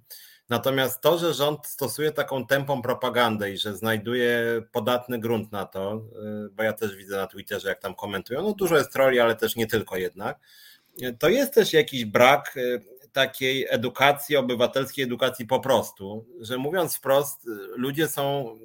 Natomiast 0.52 1.00
to, 1.00 1.18
że 1.18 1.34
rząd 1.34 1.66
stosuje 1.66 2.12
taką 2.12 2.46
tempą 2.46 2.82
propagandę 2.82 3.50
i 3.50 3.58
że 3.58 3.76
znajduje 3.76 4.62
podatny 4.72 5.18
grunt 5.18 5.52
na 5.52 5.66
to, 5.66 6.02
y, 6.46 6.50
bo 6.50 6.62
ja 6.62 6.72
też 6.72 6.96
widzę 6.96 7.16
na 7.16 7.26
Twitterze, 7.26 7.68
jak 7.68 7.80
tam 7.80 7.94
komentują, 7.94 8.42
no 8.42 8.52
dużo 8.52 8.76
jest 8.76 8.92
troli, 8.92 9.20
ale 9.20 9.36
też 9.36 9.56
nie 9.56 9.66
tylko 9.66 9.96
jednak, 9.96 10.38
to 11.18 11.28
jest 11.28 11.54
też 11.54 11.72
jakiś 11.72 12.04
brak 12.04 12.56
y, 12.56 12.80
takiej 13.12 13.66
edukacji, 13.70 14.36
obywatelskiej 14.36 15.04
edukacji 15.04 15.46
po 15.46 15.60
prostu, 15.60 16.26
że 16.40 16.58
mówiąc 16.58 16.96
wprost, 16.96 17.46
y, 17.46 17.50
ludzie 17.76 18.08
są 18.08 18.58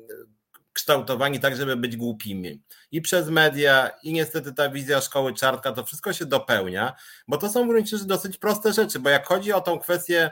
kształtowani 0.73 1.39
tak, 1.39 1.55
żeby 1.55 1.75
być 1.75 1.97
głupimi. 1.97 2.61
I 2.91 3.01
przez 3.01 3.29
media, 3.29 3.91
i 4.03 4.13
niestety 4.13 4.53
ta 4.53 4.69
wizja 4.69 5.01
szkoły 5.01 5.33
czartka, 5.33 5.71
to 5.71 5.83
wszystko 5.83 6.13
się 6.13 6.25
dopełnia, 6.25 6.95
bo 7.27 7.37
to 7.37 7.49
są 7.49 7.63
w 7.63 7.67
gruncie 7.67 7.97
rzeczy 7.97 8.07
dosyć 8.07 8.37
proste 8.37 8.73
rzeczy, 8.73 8.99
bo 8.99 9.09
jak 9.09 9.27
chodzi 9.27 9.53
o 9.53 9.61
tą 9.61 9.79
kwestię 9.79 10.31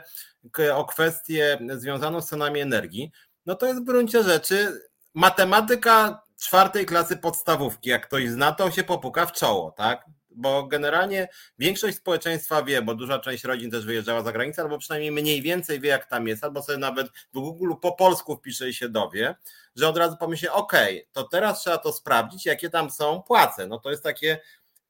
o 0.74 0.84
kwestię 0.84 1.58
związaną 1.76 2.20
z 2.20 2.28
cenami 2.28 2.60
energii, 2.60 3.10
no 3.46 3.54
to 3.54 3.66
jest 3.66 3.80
w 3.80 3.84
gruncie 3.84 4.22
rzeczy 4.22 4.88
matematyka 5.14 6.22
czwartej 6.40 6.86
klasy 6.86 7.16
podstawówki. 7.16 7.90
Jak 7.90 8.06
ktoś 8.06 8.28
zna, 8.28 8.52
to 8.52 8.70
się 8.70 8.84
popuka 8.84 9.26
w 9.26 9.32
czoło, 9.32 9.70
tak? 9.70 10.04
Bo 10.30 10.66
generalnie 10.66 11.28
większość 11.58 11.96
społeczeństwa 11.96 12.62
wie, 12.62 12.82
bo 12.82 12.94
duża 12.94 13.18
część 13.18 13.44
rodzin 13.44 13.70
też 13.70 13.86
wyjeżdżała 13.86 14.22
za 14.22 14.32
granicę, 14.32 14.62
albo 14.62 14.78
przynajmniej 14.78 15.12
mniej 15.12 15.42
więcej 15.42 15.80
wie, 15.80 15.88
jak 15.88 16.06
tam 16.06 16.28
jest, 16.28 16.44
albo 16.44 16.62
sobie 16.62 16.78
nawet 16.78 17.08
w 17.08 17.32
Google 17.32 17.72
po 17.82 17.92
polsku 17.92 18.36
wpisze 18.36 18.68
i 18.68 18.74
się 18.74 18.88
dowie, 18.88 19.34
że 19.76 19.88
od 19.88 19.96
razu 19.96 20.16
pomyśli, 20.16 20.48
ok, 20.48 20.72
to 21.12 21.24
teraz 21.24 21.60
trzeba 21.60 21.78
to 21.78 21.92
sprawdzić, 21.92 22.46
jakie 22.46 22.70
tam 22.70 22.90
są 22.90 23.22
płace. 23.22 23.66
No 23.66 23.78
to 23.78 23.90
jest 23.90 24.02
takie 24.02 24.40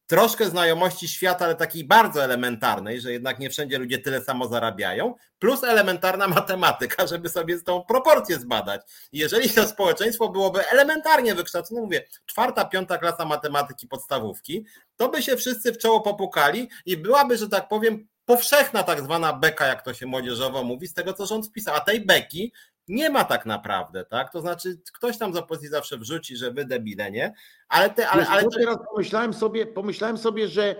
troszkę 0.06 0.50
znajomości 0.50 1.08
świata, 1.08 1.44
ale 1.44 1.54
takiej 1.54 1.84
bardzo 1.84 2.24
elementarnej, 2.24 3.00
że 3.00 3.12
jednak 3.12 3.38
nie 3.38 3.50
wszędzie 3.50 3.78
ludzie 3.78 3.98
tyle 3.98 4.24
samo 4.24 4.48
zarabiają, 4.48 5.14
plus 5.38 5.64
elementarna 5.64 6.28
matematyka, 6.38 7.06
żeby 7.06 7.28
sobie 7.28 7.60
tą 7.60 7.84
proporcję 7.84 8.38
zbadać. 8.38 8.80
Jeżeli 9.12 9.50
to 9.50 9.68
społeczeństwo 9.68 10.28
byłoby 10.28 10.68
elementarnie 10.68 11.34
wykształcone, 11.34 11.80
mówię, 11.80 12.06
czwarta, 12.26 12.64
piąta 12.64 12.98
klasa 12.98 13.24
matematyki 13.24 13.88
podstawówki, 13.88 14.66
to 14.96 15.08
by 15.08 15.22
się 15.22 15.36
wszyscy 15.36 15.72
w 15.72 15.78
czoło 15.78 16.00
popukali 16.00 16.70
i 16.86 16.96
byłaby, 16.96 17.36
że 17.36 17.48
tak 17.48 17.68
powiem, 17.68 18.08
powszechna 18.24 18.82
tak 18.82 19.02
zwana 19.02 19.32
beka, 19.32 19.66
jak 19.66 19.82
to 19.82 19.94
się 19.94 20.06
młodzieżowo 20.06 20.64
mówi, 20.64 20.88
z 20.88 20.94
tego 20.94 21.12
co 21.12 21.26
rząd 21.26 21.46
wpisał. 21.46 21.74
A 21.74 21.80
tej 21.80 22.06
beki 22.06 22.52
nie 22.88 23.10
ma 23.10 23.24
tak 23.24 23.46
naprawdę, 23.46 24.04
tak? 24.04 24.32
To 24.32 24.40
znaczy, 24.40 24.80
ktoś 24.92 25.18
tam 25.18 25.34
z 25.34 25.36
opozycji 25.36 25.68
zawsze 25.68 25.98
wrzuci, 25.98 26.36
że 26.36 26.50
wy 26.50 26.64
debile, 26.64 27.10
nie? 27.10 27.34
Ale 27.68 27.90
te, 27.90 28.08
ale, 28.08 28.26
ale 28.26 28.48
teraz 28.48 28.78
pomyślałem 28.90 29.34
sobie, 29.34 29.66
pomyślałem 29.66 30.18
sobie, 30.18 30.48
że 30.48 30.76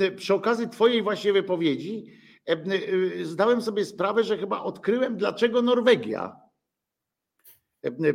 e, 0.00 0.10
przy 0.10 0.34
okazji 0.34 0.68
twojej 0.68 1.02
właśnie 1.02 1.32
wypowiedzi 1.32 2.12
e, 2.48 2.52
e, 2.52 3.24
zdałem 3.24 3.62
sobie 3.62 3.84
sprawę, 3.84 4.24
że 4.24 4.38
chyba 4.38 4.60
odkryłem, 4.60 5.16
dlaczego 5.16 5.62
Norwegia 5.62 6.36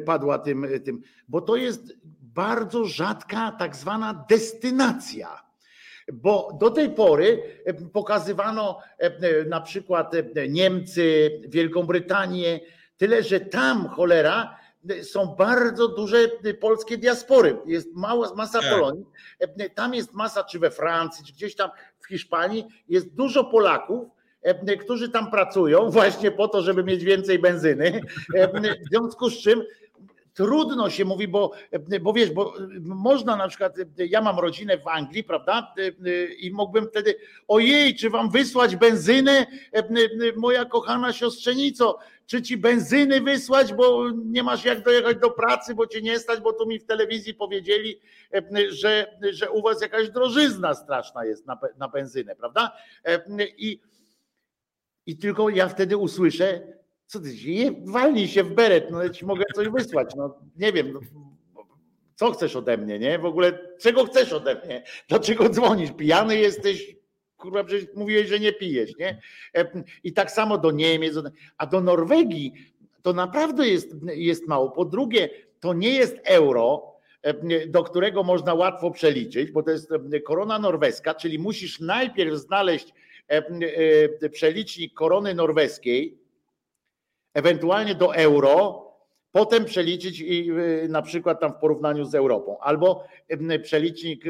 padła 0.06 0.40
tym, 0.40 0.68
tym, 0.86 1.02
bo 1.28 1.42
to 1.42 1.56
jest 1.56 1.98
bardzo 2.22 2.86
rzadka 2.86 3.52
tak 3.52 3.76
zwana 3.76 4.26
destynacja. 4.30 5.44
Bo 6.14 6.58
do 6.60 6.70
tej 6.70 6.90
pory 6.90 7.44
pokazywano 7.94 8.80
na 9.48 9.62
przykład 9.62 10.12
Niemcy, 10.50 11.32
Wielką 11.48 11.84
Brytanię, 11.84 12.60
Tyle, 13.04 13.24
że 13.24 13.40
tam 13.40 13.88
cholera 13.88 14.58
są 15.02 15.26
bardzo 15.26 15.88
duże 15.88 16.18
polskie 16.60 16.98
diaspory. 16.98 17.58
Jest 17.66 17.88
mała 17.96 18.36
masa 18.36 18.60
tak. 18.62 18.72
Polonii. 18.72 19.06
Tam 19.76 19.94
jest 19.94 20.14
masa, 20.14 20.44
czy 20.44 20.60
we 20.60 20.72
Francji, 20.72 21.26
czy 21.26 21.34
gdzieś 21.34 21.56
tam 21.56 21.70
w 22.00 22.08
Hiszpanii, 22.08 22.66
jest 22.90 23.14
dużo 23.14 23.44
Polaków, 23.44 24.08
którzy 24.80 25.10
tam 25.10 25.32
pracują 25.32 25.90
właśnie 25.90 26.32
po 26.32 26.48
to, 26.48 26.62
żeby 26.62 26.84
mieć 26.84 27.04
więcej 27.04 27.40
benzyny. 27.40 28.02
W 28.86 28.90
związku 28.90 29.30
z 29.30 29.38
czym 29.38 29.64
trudno 30.34 30.90
się 30.90 31.06
mówi, 31.06 31.28
bo, 31.28 31.52
bo 32.02 32.14
wiesz, 32.14 32.32
bo 32.32 32.54
można 32.82 33.36
na 33.36 33.48
przykład, 33.48 33.76
ja 33.98 34.22
mam 34.22 34.40
rodzinę 34.40 34.78
w 34.78 34.88
Anglii, 34.88 35.24
prawda? 35.24 35.74
I 36.40 36.52
mógłbym 36.52 36.88
wtedy, 36.88 37.16
ojej, 37.48 37.96
czy 37.96 38.10
wam 38.10 38.32
wysłać 38.32 38.76
benzynę, 38.76 39.46
moja 40.36 40.66
kochana 40.66 41.14
siostrzenico, 41.14 42.00
czy 42.26 42.42
ci 42.42 42.58
benzyny 42.58 43.22
wysłać, 43.22 43.74
bo 43.74 44.10
nie 44.12 44.44
masz 44.44 44.66
jak 44.66 44.84
dojechać 44.84 45.18
do 45.18 45.30
pracy, 45.30 45.76
bo 45.76 45.88
cię 45.88 46.02
nie 46.02 46.20
stać, 46.20 46.40
bo 46.40 46.54
tu 46.54 46.68
mi 46.68 46.80
w 46.80 46.86
telewizji 46.86 47.34
powiedzieli, 47.34 48.00
że, 48.70 49.18
że 49.32 49.52
u 49.52 49.62
was 49.62 49.82
jakaś 49.82 50.10
drożyzna 50.10 50.74
straszna 50.74 51.26
jest 51.26 51.46
na, 51.46 51.60
na 51.78 51.88
benzynę, 51.88 52.36
prawda? 52.36 52.72
I, 53.58 53.82
I 55.06 55.18
tylko 55.18 55.50
ja 55.50 55.70
wtedy 55.70 55.98
usłyszę, 55.98 56.62
co 57.08 57.20
ty, 57.20 57.30
walnij 57.86 58.28
się 58.28 58.44
w 58.44 58.54
beret, 58.54 58.92
no 58.92 59.04
ja 59.04 59.10
ci 59.10 59.26
mogę 59.26 59.44
coś 59.56 59.68
wysłać, 59.70 60.16
no 60.16 60.40
nie 60.58 60.74
wiem, 60.74 60.94
no, 60.94 61.00
co 62.16 62.32
chcesz 62.32 62.56
ode 62.56 62.78
mnie, 62.78 63.00
nie? 63.00 63.20
W 63.20 63.26
ogóle 63.26 63.60
czego 63.82 64.06
chcesz 64.06 64.34
ode 64.34 64.62
mnie? 64.66 64.84
Dlaczego 65.08 65.50
dzwonisz? 65.50 65.92
Pijany 65.92 66.38
jesteś? 66.38 66.96
Kurwa, 67.38 67.64
przecież 67.64 67.96
mówiłeś, 67.96 68.28
że 68.28 68.40
nie 68.40 68.54
pijesz, 68.54 68.98
nie? 69.00 69.22
I 70.04 70.14
tak 70.14 70.32
samo 70.32 70.58
do 70.58 70.72
Niemiec, 70.72 71.16
a 71.58 71.68
do 71.68 71.82
Norwegii 71.82 72.54
to 73.02 73.14
naprawdę 73.14 73.68
jest, 73.68 73.96
jest 74.16 74.48
mało. 74.48 74.72
Po 74.72 74.86
drugie, 74.86 75.30
to 75.60 75.74
nie 75.74 75.90
jest 75.90 76.18
euro, 76.24 76.94
do 77.68 77.84
którego 77.84 78.24
można 78.24 78.54
łatwo 78.54 78.92
przeliczyć, 78.92 79.52
bo 79.52 79.64
to 79.64 79.72
jest 79.72 79.90
korona 80.26 80.60
norweska, 80.60 81.16
czyli 81.16 81.40
musisz 81.40 81.80
najpierw 81.80 82.34
znaleźć 82.36 82.94
przelicznik 84.32 84.94
korony 84.94 85.34
norweskiej, 85.34 86.18
ewentualnie 87.34 87.96
do 87.96 88.16
euro, 88.16 88.84
potem 89.32 89.66
przeliczyć 89.66 90.20
i 90.20 90.52
na 90.90 91.02
przykład 91.02 91.40
tam 91.40 91.54
w 91.54 91.60
porównaniu 91.60 92.06
z 92.06 92.16
Europą, 92.16 92.58
albo 92.60 93.04
przelicznik 93.64 94.24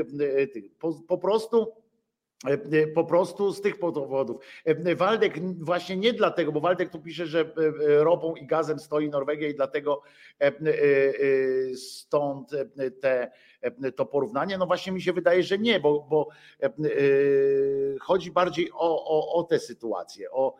po, 0.80 0.94
po 1.08 1.18
prostu 1.18 1.83
po 2.96 3.04
prostu 3.04 3.54
z 3.54 3.62
tych 3.62 3.80
powodów. 3.80 4.46
E, 4.66 4.96
Waldek 4.96 5.40
właśnie 5.60 5.98
nie 5.98 6.14
dlatego, 6.14 6.52
bo 6.52 6.60
Waldek 6.60 6.90
tu 6.90 7.00
pisze, 7.00 7.28
że 7.28 7.40
e, 7.40 8.04
ropą 8.04 8.36
i 8.36 8.46
gazem 8.46 8.80
stoi 8.80 9.10
Norwegia 9.10 9.48
i 9.48 9.56
dlatego 9.56 10.02
stąd 11.76 12.52
te, 13.02 13.32
to 13.96 14.06
porównanie. 14.06 14.58
No 14.58 14.66
właśnie 14.66 14.92
mi 14.92 15.02
się 15.02 15.14
wydaje, 15.14 15.44
że 15.44 15.58
nie, 15.58 15.80
bo, 15.80 16.08
bo 16.10 16.28
chodzi 18.02 18.32
bardziej 18.32 18.72
o, 18.72 19.06
o, 19.06 19.34
o 19.34 19.44
tę 19.44 19.60
sytuację. 19.60 20.32
O, 20.32 20.56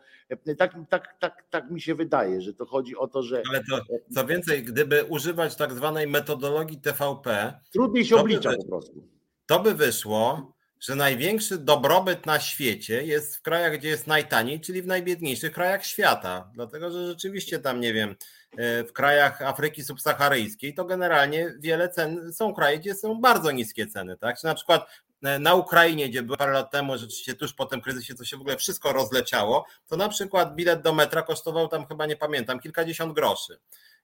tak, 0.58 0.74
tak, 0.88 1.14
tak, 1.20 1.44
tak 1.50 1.70
mi 1.70 1.80
się 1.80 1.94
wydaje, 1.94 2.40
że 2.40 2.54
to 2.54 2.66
chodzi 2.66 2.96
o 2.96 3.08
to, 3.08 3.22
że. 3.22 3.42
Ale 3.50 3.60
to, 3.70 3.80
co 4.14 4.26
więcej, 4.26 4.62
gdyby 4.62 5.04
używać 5.04 5.56
tak 5.56 5.72
zwanej 5.72 6.06
metodologii 6.06 6.80
TVP. 6.80 7.54
Trudniej 7.72 8.04
się 8.04 8.16
oblicza 8.16 8.50
by, 8.50 8.56
po 8.56 8.64
prostu. 8.64 9.08
To 9.46 9.60
by 9.60 9.74
wyszło, 9.74 10.53
że 10.84 10.94
największy 10.94 11.58
dobrobyt 11.58 12.26
na 12.26 12.40
świecie 12.40 13.04
jest 13.04 13.36
w 13.36 13.42
krajach, 13.42 13.78
gdzie 13.78 13.88
jest 13.88 14.06
najtaniej, 14.06 14.60
czyli 14.60 14.82
w 14.82 14.86
najbiedniejszych 14.86 15.52
krajach 15.52 15.86
świata. 15.86 16.50
Dlatego, 16.54 16.90
że 16.90 17.06
rzeczywiście 17.06 17.58
tam, 17.58 17.80
nie 17.80 17.92
wiem, 17.92 18.16
e, 18.56 18.84
w 18.84 18.92
krajach 18.92 19.42
Afryki 19.42 19.84
subsaharyjskiej 19.84 20.74
to 20.74 20.84
generalnie 20.84 21.54
wiele 21.58 21.88
cen, 21.88 22.32
są 22.32 22.54
kraje, 22.54 22.78
gdzie 22.78 22.94
są 22.94 23.20
bardzo 23.20 23.50
niskie 23.50 23.86
ceny, 23.86 24.16
tak? 24.16 24.38
Czy 24.38 24.46
na 24.46 24.54
przykład 24.54 24.86
e, 25.22 25.38
na 25.38 25.54
Ukrainie, 25.54 26.08
gdzie 26.08 26.22
było 26.22 26.36
parę 26.36 26.52
lat 26.52 26.70
temu, 26.70 26.98
rzeczywiście 26.98 27.34
tuż 27.34 27.52
po 27.52 27.66
tym 27.66 27.80
kryzysie, 27.80 28.14
to 28.14 28.24
się 28.24 28.36
w 28.36 28.40
ogóle 28.40 28.56
wszystko 28.56 28.92
rozleciało, 28.92 29.66
to 29.88 29.96
na 29.96 30.08
przykład 30.08 30.54
bilet 30.54 30.82
do 30.82 30.92
metra 30.92 31.22
kosztował 31.22 31.68
tam 31.68 31.86
chyba, 31.86 32.06
nie 32.06 32.16
pamiętam, 32.16 32.60
kilkadziesiąt 32.60 33.14
groszy. 33.14 33.58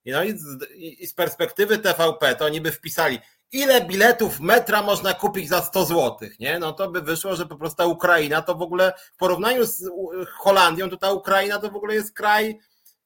No 0.07 0.24
i 0.24 0.39
z, 0.39 0.70
i 0.74 1.07
z 1.07 1.15
perspektywy 1.15 1.78
TVP 1.78 2.36
to 2.36 2.44
oni 2.44 2.61
by 2.61 2.73
wpisali, 2.73 3.19
ile 3.53 3.81
biletów 3.81 4.41
metra 4.41 4.83
można 4.83 5.15
kupić 5.15 5.49
za 5.49 5.63
100 5.63 5.85
zł, 5.85 6.29
nie? 6.41 6.59
No 6.59 6.73
to 6.73 6.91
by 6.91 7.03
wyszło, 7.03 7.37
że 7.37 7.47
po 7.47 7.57
prostu 7.57 7.91
Ukraina 7.91 8.43
to 8.43 8.55
w 8.55 8.63
ogóle 8.63 8.93
w 9.13 9.17
porównaniu 9.17 9.67
z 9.67 9.85
Holandią, 10.39 10.91
to 10.91 10.97
ta 10.97 11.13
Ukraina 11.13 11.59
to 11.59 11.71
w 11.71 11.77
ogóle 11.77 11.95
jest 11.95 12.15
kraj 12.15 12.59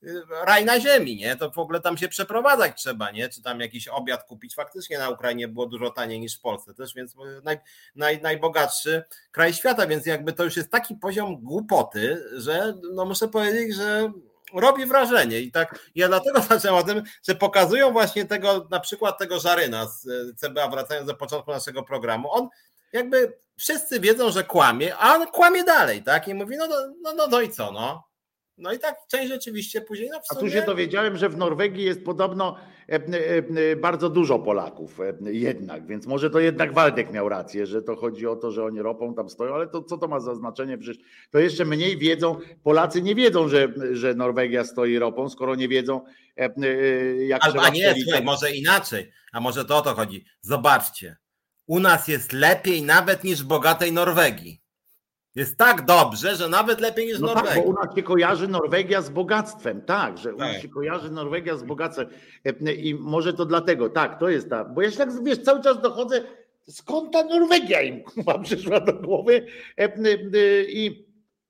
y, 0.02 0.22
raj 0.44 0.64
na 0.64 0.80
ziemi, 0.80 1.16
nie? 1.16 1.36
To 1.36 1.50
w 1.50 1.58
ogóle 1.58 1.80
tam 1.80 1.98
się 1.98 2.08
przeprowadzać 2.08 2.82
trzeba, 2.82 3.10
nie? 3.10 3.28
Czy 3.28 3.42
tam 3.42 3.60
jakiś 3.60 3.88
obiad 3.88 4.24
kupić. 4.24 4.54
Faktycznie 4.54 4.98
na 4.98 5.10
Ukrainie 5.10 5.48
było 5.48 5.66
dużo 5.66 5.90
taniej 5.90 6.20
niż 6.20 6.38
w 6.38 6.40
Polsce 6.40 6.74
też, 6.74 6.94
więc 6.94 7.14
naj, 7.42 7.58
naj, 7.96 8.22
najbogatszy 8.22 9.02
kraj 9.30 9.54
świata, 9.54 9.86
więc 9.86 10.06
jakby 10.06 10.32
to 10.32 10.44
już 10.44 10.56
jest 10.56 10.70
taki 10.70 10.94
poziom 10.94 11.36
głupoty, 11.42 12.24
że 12.36 12.74
no 12.92 13.04
muszę 13.04 13.28
powiedzieć, 13.28 13.74
że 13.74 14.12
robi 14.60 14.86
wrażenie 14.86 15.40
i 15.40 15.52
tak 15.52 15.78
ja 15.94 16.08
dlatego 16.08 16.40
zacząłem 16.48 16.76
o 16.76 16.82
tym, 16.82 17.02
że 17.28 17.34
pokazują 17.34 17.92
właśnie 17.92 18.24
tego, 18.24 18.66
na 18.70 18.80
przykład 18.80 19.18
tego 19.18 19.40
Żaryna 19.40 19.86
z 19.86 20.06
e, 20.06 20.34
CBA, 20.36 20.68
wracając 20.68 21.06
do 21.06 21.14
początku 21.14 21.50
naszego 21.50 21.82
programu, 21.82 22.32
on 22.32 22.48
jakby 22.92 23.36
wszyscy 23.56 24.00
wiedzą, 24.00 24.30
że 24.30 24.44
kłamie, 24.44 24.96
a 24.96 25.14
on 25.14 25.26
kłamie 25.26 25.64
dalej, 25.64 26.02
tak? 26.02 26.28
I 26.28 26.34
mówi, 26.34 26.56
no, 26.56 26.66
no, 27.02 27.14
no, 27.14 27.26
no 27.26 27.40
i 27.40 27.50
co, 27.50 27.72
no? 27.72 28.04
No 28.58 28.72
i 28.72 28.78
tak 28.78 28.96
część 29.08 29.28
rzeczywiście 29.28 29.80
później. 29.80 30.08
No 30.12 30.20
sumie... 30.24 30.38
A 30.38 30.44
tu 30.44 30.50
się 30.50 30.62
dowiedziałem, 30.62 31.16
że 31.16 31.28
w 31.28 31.36
Norwegii 31.36 31.84
jest 31.84 32.04
podobno 32.04 32.56
e, 32.88 32.94
e, 32.94 33.76
bardzo 33.76 34.10
dużo 34.10 34.38
Polaków 34.38 34.98
jednak, 35.20 35.86
więc 35.86 36.06
może 36.06 36.30
to 36.30 36.40
jednak 36.40 36.74
Waldek 36.74 37.12
miał 37.12 37.28
rację, 37.28 37.66
że 37.66 37.82
to 37.82 37.96
chodzi 37.96 38.26
o 38.26 38.36
to, 38.36 38.50
że 38.50 38.64
oni 38.64 38.82
ropą 38.82 39.14
tam 39.14 39.28
stoją, 39.28 39.54
ale 39.54 39.66
to 39.66 39.82
co 39.82 39.98
to 39.98 40.08
ma 40.08 40.20
za 40.20 40.34
znaczenie? 40.34 40.78
Przecież 40.78 41.04
to 41.30 41.38
jeszcze 41.38 41.64
mniej 41.64 41.98
wiedzą, 41.98 42.36
Polacy 42.62 43.02
nie 43.02 43.14
wiedzą, 43.14 43.48
że, 43.48 43.72
że 43.92 44.14
Norwegia 44.14 44.64
stoi 44.64 44.98
ropą, 44.98 45.28
skoro 45.28 45.54
nie 45.54 45.68
wiedzą 45.68 46.00
jak 47.26 47.44
Albo, 47.44 47.60
trzeba 47.60 47.68
nie, 47.68 47.94
słuchaj, 48.02 48.24
może 48.24 48.50
inaczej, 48.50 49.10
a 49.32 49.40
może 49.40 49.64
to 49.64 49.76
o 49.76 49.82
to 49.82 49.94
chodzi. 49.94 50.24
Zobaczcie, 50.40 51.16
u 51.66 51.80
nas 51.80 52.08
jest 52.08 52.32
lepiej 52.32 52.82
nawet 52.82 53.24
niż 53.24 53.42
w 53.42 53.46
bogatej 53.46 53.92
Norwegii. 53.92 54.63
Jest 55.34 55.56
tak 55.56 55.84
dobrze, 55.84 56.36
że 56.36 56.48
nawet 56.48 56.80
lepiej 56.80 57.06
niż 57.06 57.20
no 57.20 57.26
Norwegia. 57.26 57.54
Tak, 57.54 57.64
bo 57.64 57.70
u 57.70 57.72
nas 57.72 57.94
się 57.94 58.02
kojarzy 58.02 58.48
Norwegia 58.48 59.02
z 59.02 59.10
bogactwem, 59.10 59.82
tak, 59.82 60.18
że 60.18 60.34
u 60.34 60.38
nas 60.38 60.52
tak. 60.52 60.62
się 60.62 60.68
kojarzy 60.68 61.10
Norwegia 61.10 61.56
z 61.56 61.62
bogactwem. 61.62 62.06
I 62.76 62.94
może 62.94 63.34
to 63.34 63.46
dlatego, 63.46 63.88
tak, 63.88 64.18
to 64.18 64.28
jest 64.28 64.50
ta. 64.50 64.64
Bo 64.64 64.82
ja 64.82 64.90
się 64.90 64.96
tak 64.96 65.24
wiesz, 65.24 65.38
cały 65.38 65.62
czas 65.62 65.80
dochodzę, 65.80 66.22
skąd 66.68 67.12
ta 67.12 67.24
Norwegia 67.24 67.82
im 67.82 68.02
przyszła 68.44 68.80
do 68.80 68.92
głowy. 68.92 69.46
I 70.68 71.03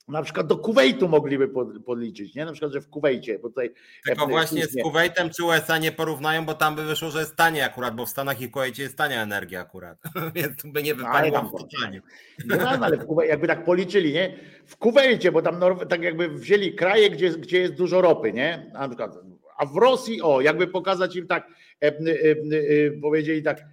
na 0.09 0.23
przykład 0.23 0.47
do 0.47 0.57
Kuwejtu 0.57 1.09
mogliby 1.09 1.49
podliczyć, 1.87 2.35
nie? 2.35 2.45
Na 2.45 2.53
przykład, 2.53 2.73
że 2.73 2.81
w 2.81 2.89
Kuwejcie, 2.89 3.39
bo 3.39 3.49
tutaj. 3.49 3.71
Tylko 4.07 4.27
właśnie 4.27 4.67
z 4.67 4.83
Kuwejtem 4.83 5.31
czy 5.31 5.45
USA 5.45 5.79
nie 5.79 5.93
porównają, 5.93 6.45
bo 6.45 6.55
tam 6.55 6.77
by 6.77 6.85
wyszło, 6.85 7.11
że 7.11 7.21
jest 7.21 7.37
tanie 7.37 7.65
akurat, 7.65 7.95
bo 7.95 8.07
w 8.07 8.09
Stanach 8.09 8.41
i 8.41 8.51
Kuwejcie 8.51 8.83
jest 8.83 8.97
tania 8.97 9.23
energia 9.23 9.61
akurat, 9.61 9.99
więc 10.35 10.63
tu 10.63 10.69
by 10.69 10.83
nie 10.83 10.95
no, 10.95 10.97
wypaliło 10.97 11.43
w 11.43 11.61
totalnie. 11.61 12.03
No, 12.47 12.57
no, 12.57 12.69
ale 12.69 12.97
w 12.97 13.07
Kuwejcie, 13.07 13.31
jakby 13.31 13.47
tak 13.47 13.65
policzyli, 13.65 14.13
nie? 14.13 14.37
W 14.67 14.77
Kuwejcie, 14.77 15.33
bo 15.33 15.43
tam 15.43 15.61
tak 15.89 16.03
jakby 16.03 16.29
wzięli 16.29 16.75
kraje, 16.75 17.11
gdzie, 17.11 17.31
gdzie 17.31 17.61
jest 17.61 17.75
dużo 17.75 18.01
ropy, 18.01 18.33
nie? 18.33 18.71
Na 18.73 18.89
przykład, 18.89 19.19
a 19.57 19.67
w 19.67 19.77
Rosji, 19.77 20.23
o, 20.23 20.41
jakby 20.41 20.67
pokazać 20.67 21.17
im 21.17 21.27
tak, 21.27 21.49
e, 21.83 21.87
e, 21.87 21.91
e, 21.91 22.91
powiedzieli 22.91 23.43
tak, 23.43 23.65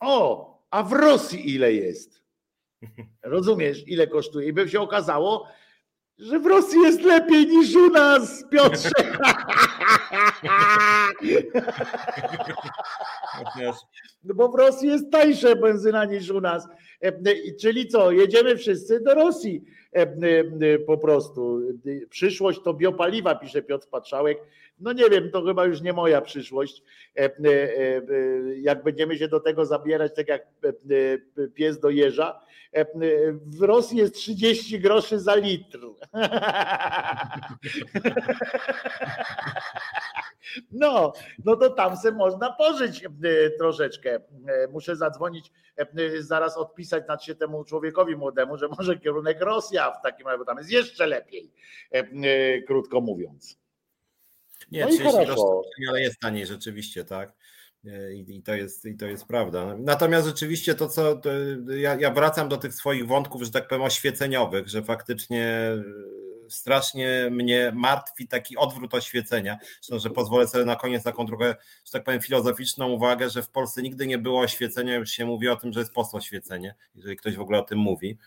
o, 0.00 0.50
a 0.70 0.82
w 0.82 0.92
Rosji 0.92 1.54
ile 1.54 1.72
jest? 1.72 2.22
Rozumiesz, 3.22 3.88
ile 3.88 4.06
kosztuje? 4.06 4.48
I 4.48 4.52
by 4.52 4.68
się 4.68 4.80
okazało, 4.80 5.48
że 6.20 6.38
w 6.38 6.46
Rosji 6.46 6.80
jest 6.80 7.02
lepiej 7.02 7.46
niż 7.46 7.76
u 7.76 7.90
nas, 7.90 8.44
Piotrze. 8.50 8.90
No 14.24 14.34
bo 14.34 14.48
w 14.48 14.54
Rosji 14.54 14.88
jest 14.88 15.10
tańsza 15.10 15.56
benzyna 15.56 16.04
niż 16.04 16.30
u 16.30 16.40
nas. 16.40 16.68
E, 17.00 17.12
czyli 17.60 17.88
co, 17.88 18.12
jedziemy 18.12 18.56
wszyscy 18.56 19.00
do 19.00 19.14
Rosji 19.14 19.64
e, 19.96 20.00
e, 20.00 20.78
po 20.78 20.98
prostu. 20.98 21.60
Przyszłość 22.10 22.60
to 22.64 22.74
biopaliwa, 22.74 23.34
pisze 23.34 23.62
Piotr 23.62 23.88
Patrzałek. 23.88 24.38
No 24.80 24.92
nie 24.92 25.10
wiem, 25.10 25.30
to 25.30 25.42
chyba 25.42 25.64
już 25.64 25.80
nie 25.80 25.92
moja 25.92 26.20
przyszłość. 26.20 26.82
Jak 28.56 28.82
będziemy 28.82 29.18
się 29.18 29.28
do 29.28 29.40
tego 29.40 29.66
zabierać, 29.66 30.14
tak 30.16 30.28
jak 30.28 30.46
pies 31.54 31.80
do 31.80 31.90
jeża, 31.90 32.40
w 33.46 33.62
Rosji 33.62 33.98
jest 33.98 34.14
30 34.14 34.80
groszy 34.80 35.20
za 35.20 35.34
litr. 35.34 35.80
No, 40.72 41.12
no 41.44 41.56
to 41.56 41.70
tam 41.70 41.96
se 41.96 42.12
można 42.12 42.52
pożyć 42.52 43.04
troszeczkę. 43.58 44.20
Muszę 44.72 44.96
zadzwonić, 44.96 45.52
zaraz 46.18 46.56
odpisać 46.56 47.04
na 47.08 47.18
się 47.18 47.34
temu 47.34 47.64
człowiekowi 47.64 48.16
młodemu, 48.16 48.56
że 48.56 48.68
może 48.68 48.98
kierunek 48.98 49.40
Rosja 49.40 49.90
w 49.90 50.02
takim 50.02 50.26
razie, 50.26 50.38
bo 50.38 50.44
tam 50.44 50.58
jest 50.58 50.70
jeszcze 50.70 51.06
lepiej, 51.06 51.52
krótko 52.66 53.00
mówiąc. 53.00 53.60
Nie, 54.70 54.80
no 54.80 54.86
30 54.86 55.26
groszy, 55.26 55.68
ale 55.88 56.00
jest 56.00 56.20
taniej 56.20 56.46
rzeczywiście, 56.46 57.04
tak. 57.04 57.32
I, 58.28 58.42
to 58.42 58.54
jest, 58.54 58.84
I 58.84 58.96
to 58.96 59.06
jest 59.06 59.26
prawda. 59.26 59.76
Natomiast 59.78 60.26
rzeczywiście 60.26 60.74
to, 60.74 60.88
co 60.88 61.16
to 61.16 61.30
ja, 61.76 61.94
ja, 62.00 62.10
wracam 62.10 62.48
do 62.48 62.56
tych 62.56 62.74
swoich 62.74 63.06
wątków, 63.06 63.42
że 63.42 63.50
tak 63.50 63.68
powiem, 63.68 63.82
oświeceniowych, 63.82 64.68
że 64.68 64.82
faktycznie 64.82 65.44
e, 65.44 65.82
strasznie 66.48 67.28
mnie 67.30 67.72
martwi 67.74 68.28
taki 68.28 68.56
odwrót 68.56 68.94
oświecenia. 68.94 69.58
Zresztą, 69.80 69.98
że 69.98 70.10
pozwolę 70.10 70.48
sobie 70.48 70.64
na 70.64 70.76
koniec 70.76 71.02
taką 71.02 71.26
trochę, 71.26 71.56
że 71.84 71.92
tak 71.92 72.04
powiem, 72.04 72.20
filozoficzną 72.20 72.88
uwagę, 72.88 73.30
że 73.30 73.42
w 73.42 73.48
Polsce 73.48 73.82
nigdy 73.82 74.06
nie 74.06 74.18
było 74.18 74.40
oświecenia, 74.40 74.94
już 74.94 75.10
się 75.10 75.26
mówi 75.26 75.48
o 75.48 75.56
tym, 75.56 75.72
że 75.72 75.80
jest 75.80 75.92
postoświecenie, 75.92 76.74
jeżeli 76.94 77.16
ktoś 77.16 77.36
w 77.36 77.40
ogóle 77.40 77.58
o 77.58 77.62
tym 77.62 77.78
mówi. 77.78 78.18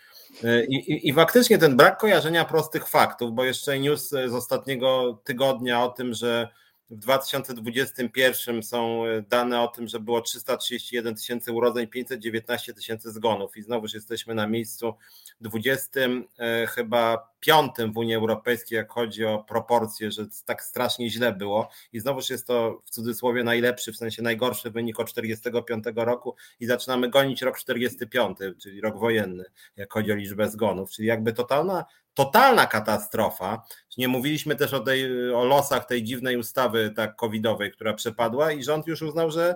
E, 0.44 0.66
I, 0.66 0.76
i, 0.76 1.10
I 1.10 1.14
faktycznie 1.14 1.58
ten 1.58 1.78
brak 1.78 2.00
kojarzenia 2.00 2.46
prostych 2.46 2.88
faktów, 2.88 3.34
bo 3.34 3.44
jeszcze 3.44 3.80
news 3.80 4.10
z 4.10 4.34
ostatniego 4.34 5.22
tygodnia 5.24 5.84
o 5.84 5.90
tym, 5.90 6.14
że 6.14 6.48
w 6.90 6.98
2021 6.98 8.64
są 8.64 9.06
e, 9.06 9.22
dane 9.22 9.62
o 9.62 9.68
tym, 9.68 9.88
że 9.88 10.00
było 10.00 10.22
331 10.22 11.16
tysięcy 11.16 11.52
urodzeń, 11.52 11.88
519 11.88 12.74
tysięcy 12.74 13.12
zgonów. 13.12 13.58
I 13.58 13.62
znowuż 13.62 13.94
jesteśmy 13.94 14.36
na 14.36 14.48
miejscu 14.48 14.94
20 15.42 16.00
e, 16.40 16.68
chyba 16.68 17.34
piątym 17.40 17.94
w 17.94 17.98
Unii 17.98 18.16
Europejskiej, 18.16 18.76
jak 18.76 18.92
chodzi 18.92 19.26
o 19.26 19.44
proporcje, 19.44 20.12
że 20.12 20.26
tak 20.46 20.64
strasznie 20.64 21.10
źle 21.10 21.34
było. 21.34 21.70
I 21.94 22.00
znowuż 22.00 22.30
jest 22.30 22.48
to 22.48 22.82
w 22.86 22.90
cudzysłowie 22.90 23.44
najlepszy, 23.44 23.94
w 23.94 23.98
sensie 23.98 24.22
najgorszy 24.22 24.72
wynik 24.72 25.00
od 25.00 25.10
45 25.10 25.84
roku. 25.96 26.36
I 26.60 26.66
zaczynamy 26.66 27.10
gonić 27.10 27.42
rok 27.42 27.58
45, 27.58 28.38
czyli 28.62 28.82
rok 28.82 29.00
wojenny, 29.00 29.44
jak 29.76 29.94
chodzi 29.94 30.12
o 30.12 30.16
liczbę 30.16 30.50
zgonów, 30.50 30.92
czyli 30.92 31.08
jakby 31.08 31.34
totalna 31.34 31.86
totalna 32.14 32.66
katastrofa. 32.66 33.64
Nie 33.98 34.08
mówiliśmy 34.08 34.56
też 34.56 34.74
o, 34.74 34.80
tej, 34.80 35.32
o 35.32 35.44
losach 35.46 35.86
tej 35.86 36.04
dziwnej 36.04 36.38
ustawy 36.38 36.94
tak 36.96 37.16
covidowej, 37.16 37.72
która 37.72 37.94
przepadła 37.94 38.52
i 38.52 38.64
rząd 38.64 38.88
już 38.88 39.02
uznał, 39.02 39.32
że, 39.32 39.56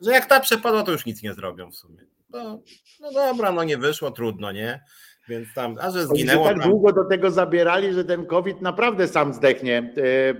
że 0.00 0.12
jak 0.12 0.26
ta 0.26 0.40
przepadła, 0.40 0.82
to 0.82 0.92
już 0.92 1.06
nic 1.06 1.22
nie 1.22 1.34
zrobią 1.34 1.70
w 1.70 1.76
sumie. 1.76 2.06
No, 2.30 2.62
no 3.00 3.12
dobra, 3.12 3.52
no 3.52 3.64
nie 3.64 3.78
wyszło, 3.78 4.10
trudno, 4.10 4.52
nie? 4.52 4.80
Więc 5.28 5.54
tam, 5.54 5.76
a 5.80 5.90
że 5.90 6.06
zginęło. 6.06 6.44
Oni 6.44 6.54
tak 6.54 6.62
tam... 6.62 6.70
długo 6.70 6.92
do 6.92 7.04
tego 7.04 7.30
zabierali, 7.30 7.92
że 7.92 8.04
ten 8.04 8.26
COVID 8.26 8.62
naprawdę 8.62 9.08
sam 9.08 9.34
zdechnie 9.34 9.92
e, 9.96 10.02
e, 10.02 10.34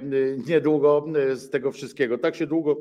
niedługo 0.46 1.06
e, 1.16 1.36
z 1.36 1.50
tego 1.50 1.72
wszystkiego. 1.72 2.18
Tak 2.18 2.36
się 2.36 2.46
długo 2.46 2.76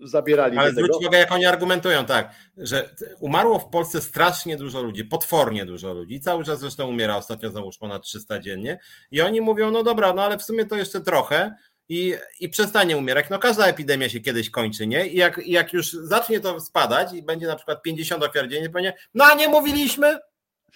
zabierali. 0.00 0.58
Ale 0.58 0.70
zwróć 0.70 0.90
uwagę, 1.00 1.18
jak 1.18 1.32
oni 1.32 1.46
argumentują, 1.46 2.04
tak, 2.04 2.34
że 2.56 2.94
umarło 3.20 3.58
w 3.58 3.68
Polsce 3.68 4.00
strasznie 4.00 4.56
dużo 4.56 4.82
ludzi, 4.82 5.04
potwornie 5.04 5.66
dużo 5.66 5.92
ludzi, 5.92 6.20
cały 6.20 6.44
czas 6.44 6.60
zresztą 6.60 6.88
umiera 6.88 7.16
ostatnio 7.16 7.50
załóż 7.50 7.78
ponad 7.78 8.02
300 8.02 8.40
dziennie 8.40 8.78
i 9.10 9.20
oni 9.20 9.40
mówią, 9.40 9.70
no 9.70 9.82
dobra, 9.82 10.12
no 10.12 10.22
ale 10.22 10.38
w 10.38 10.42
sumie 10.42 10.66
to 10.66 10.76
jeszcze 10.76 11.00
trochę 11.00 11.54
i, 11.88 12.14
i 12.40 12.48
przestanie 12.48 12.96
umierać. 12.96 13.26
No 13.30 13.38
każda 13.38 13.66
epidemia 13.66 14.08
się 14.08 14.20
kiedyś 14.20 14.50
kończy, 14.50 14.86
nie? 14.86 15.06
I 15.06 15.16
jak, 15.16 15.40
jak 15.46 15.72
już 15.72 15.92
zacznie 15.92 16.40
to 16.40 16.60
spadać 16.60 17.12
i 17.12 17.22
będzie 17.22 17.46
na 17.46 17.56
przykład 17.56 17.82
50 17.82 18.24
ofiar 18.24 18.48
dziennie, 18.48 18.66
to 18.66 18.72
będzie, 18.72 18.94
no 19.14 19.24
a 19.24 19.34
nie 19.34 19.48
mówiliśmy, 19.48 20.18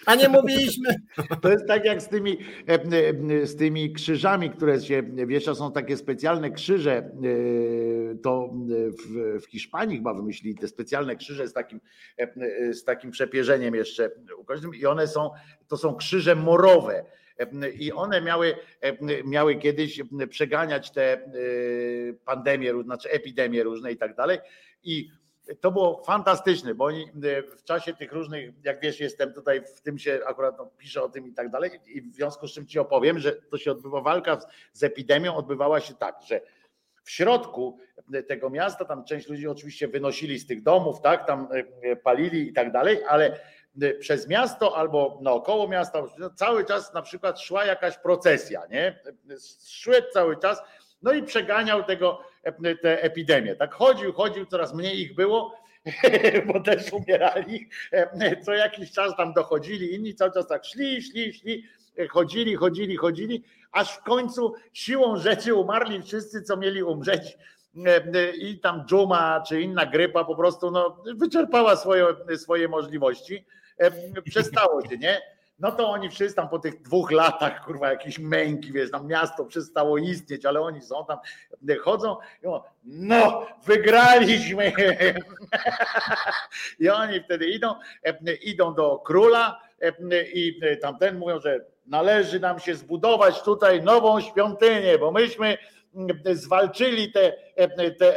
a 0.05 0.15
nie 0.15 0.29
mówiliśmy. 0.29 0.95
To 1.41 1.51
jest 1.51 1.67
tak 1.67 1.85
jak 1.85 2.01
z 2.01 2.07
tymi, 2.07 2.37
e, 2.67 2.73
e, 2.73 3.45
z 3.45 3.55
tymi 3.55 3.93
krzyżami, 3.93 4.49
które 4.49 4.81
się 4.81 5.03
wiesza, 5.03 5.55
są 5.55 5.71
takie 5.71 5.97
specjalne 5.97 6.51
krzyże. 6.51 6.97
E, 6.97 7.11
to 8.23 8.53
w, 9.05 9.41
w 9.41 9.45
Hiszpanii 9.45 9.97
chyba 9.97 10.13
wymyślili 10.13 10.55
te 10.55 10.67
specjalne 10.67 11.15
krzyże 11.15 11.47
z 11.47 11.53
takim, 11.53 11.81
z 12.71 12.83
takim 12.83 13.11
przepierzeniem 13.11 13.75
jeszcze 13.75 14.11
i 14.79 14.85
one 14.85 15.07
są, 15.07 15.29
to 15.67 15.77
są 15.77 15.95
krzyże 15.95 16.35
morowe. 16.35 17.05
I 17.79 17.91
one 17.91 18.21
miały, 18.21 18.55
miały 19.25 19.55
kiedyś 19.55 20.01
przeganiać 20.29 20.91
te 20.91 21.31
pandemie, 22.25 22.83
znaczy 22.83 23.11
epidemie 23.11 23.63
różne 23.63 23.91
i 23.91 23.97
tak 23.97 24.15
dalej. 24.15 24.37
I 24.83 25.09
to 25.55 25.71
było 25.71 26.03
fantastyczne, 26.03 26.75
bo 26.75 26.85
oni 26.85 27.03
e, 27.03 27.43
w 27.43 27.63
czasie 27.63 27.93
tych 27.93 28.11
różnych, 28.11 28.53
jak 28.63 28.81
wiesz, 28.81 28.99
jestem 28.99 29.33
tutaj, 29.33 29.61
w 29.61 29.81
tym 29.81 29.99
się 29.99 30.19
akurat 30.25 30.57
no, 30.57 30.65
piszę 30.77 31.03
o 31.03 31.09
tym 31.09 31.27
i 31.27 31.33
tak 31.33 31.49
dalej, 31.49 31.71
i 31.85 32.01
w 32.01 32.13
związku 32.13 32.47
z 32.47 32.53
czym 32.53 32.67
ci 32.67 32.79
opowiem, 32.79 33.19
że 33.19 33.31
to 33.31 33.57
się 33.57 33.71
odbywa, 33.71 34.01
walka 34.01 34.37
z 34.73 34.83
epidemią 34.83 35.35
odbywała 35.35 35.79
się 35.79 35.93
tak, 35.93 36.15
że 36.27 36.41
w 37.03 37.11
środku 37.11 37.77
tego 38.27 38.49
miasta, 38.49 38.85
tam 38.85 39.05
część 39.05 39.27
ludzi 39.27 39.47
oczywiście 39.47 39.87
wynosili 39.87 40.39
z 40.39 40.47
tych 40.47 40.63
domów, 40.63 41.01
tak, 41.01 41.27
tam 41.27 41.47
e, 41.81 41.95
palili 41.95 42.49
i 42.49 42.53
tak 42.53 42.71
dalej, 42.71 43.03
ale 43.07 43.39
e, 43.81 43.93
przez 43.93 44.27
miasto 44.27 44.77
albo 44.77 45.19
naokoło 45.21 45.67
miasta 45.67 46.03
cały 46.35 46.65
czas 46.65 46.93
na 46.93 47.01
przykład 47.01 47.39
szła 47.41 47.65
jakaś 47.65 47.97
procesja, 47.97 48.61
nie? 48.69 48.99
Szedł 49.67 50.07
cały 50.13 50.37
czas, 50.37 50.61
no 51.01 51.13
i 51.13 51.23
przeganiał 51.23 51.83
tego, 51.83 52.21
tę 52.81 53.01
epidemię. 53.03 53.55
Tak 53.55 53.73
chodził, 53.73 54.13
chodził, 54.13 54.45
coraz 54.45 54.73
mniej 54.73 54.99
ich 54.99 55.15
było, 55.15 55.55
bo 56.53 56.59
też 56.59 56.93
umierali. 56.93 57.69
Co 58.45 58.53
jakiś 58.53 58.91
czas 58.91 59.17
tam 59.17 59.33
dochodzili, 59.33 59.95
inni 59.95 60.15
cały 60.15 60.31
czas 60.31 60.47
tak 60.47 60.65
szli, 60.65 61.01
szli, 61.01 61.33
szli, 61.33 61.63
chodzili, 62.09 62.55
chodzili, 62.55 62.97
chodzili, 62.97 63.43
aż 63.71 63.95
w 63.95 64.03
końcu 64.03 64.53
siłą 64.73 65.17
rzeczy 65.17 65.53
umarli 65.53 66.03
wszyscy, 66.03 66.41
co 66.41 66.57
mieli 66.57 66.83
umrzeć. 66.83 67.37
I 68.37 68.59
tam 68.59 68.85
dżuma 68.85 69.43
czy 69.47 69.61
inna 69.61 69.85
grypa 69.85 70.23
po 70.23 70.35
prostu 70.35 70.71
no, 70.71 71.03
wyczerpała 71.15 71.75
swoje, 71.75 72.05
swoje 72.37 72.67
możliwości. 72.67 73.45
Przestało 74.25 74.81
się, 74.89 74.97
nie? 74.97 75.21
No 75.59 75.71
to 75.71 75.89
oni 75.89 76.09
wszyscy 76.09 76.35
tam 76.35 76.49
po 76.49 76.59
tych 76.59 76.81
dwóch 76.81 77.11
latach, 77.11 77.65
kurwa, 77.65 77.89
jakieś 77.89 78.19
męki, 78.19 78.71
wiesz, 78.71 78.91
tam 78.91 79.07
miasto 79.07 79.45
przestało 79.45 79.97
istnieć, 79.97 80.45
ale 80.45 80.61
oni 80.61 80.81
są 80.81 81.05
tam, 81.05 81.17
chodzą 81.81 82.17
i 82.43 82.47
mówią, 82.47 82.63
no, 82.83 83.47
wygraliśmy. 83.65 84.71
I 86.79 86.89
oni 86.89 87.19
wtedy 87.19 87.47
idą, 87.47 87.75
idą 88.43 88.73
do 88.73 88.97
króla 88.97 89.59
i 90.33 90.59
tamten 90.81 91.17
mówią, 91.17 91.39
że 91.39 91.65
należy 91.85 92.39
nam 92.39 92.59
się 92.59 92.75
zbudować 92.75 93.41
tutaj 93.41 93.83
nową 93.83 94.21
świątynię, 94.21 94.97
bo 94.97 95.11
myśmy 95.11 95.57
zwalczyli 96.33 97.11
tę 97.11 97.33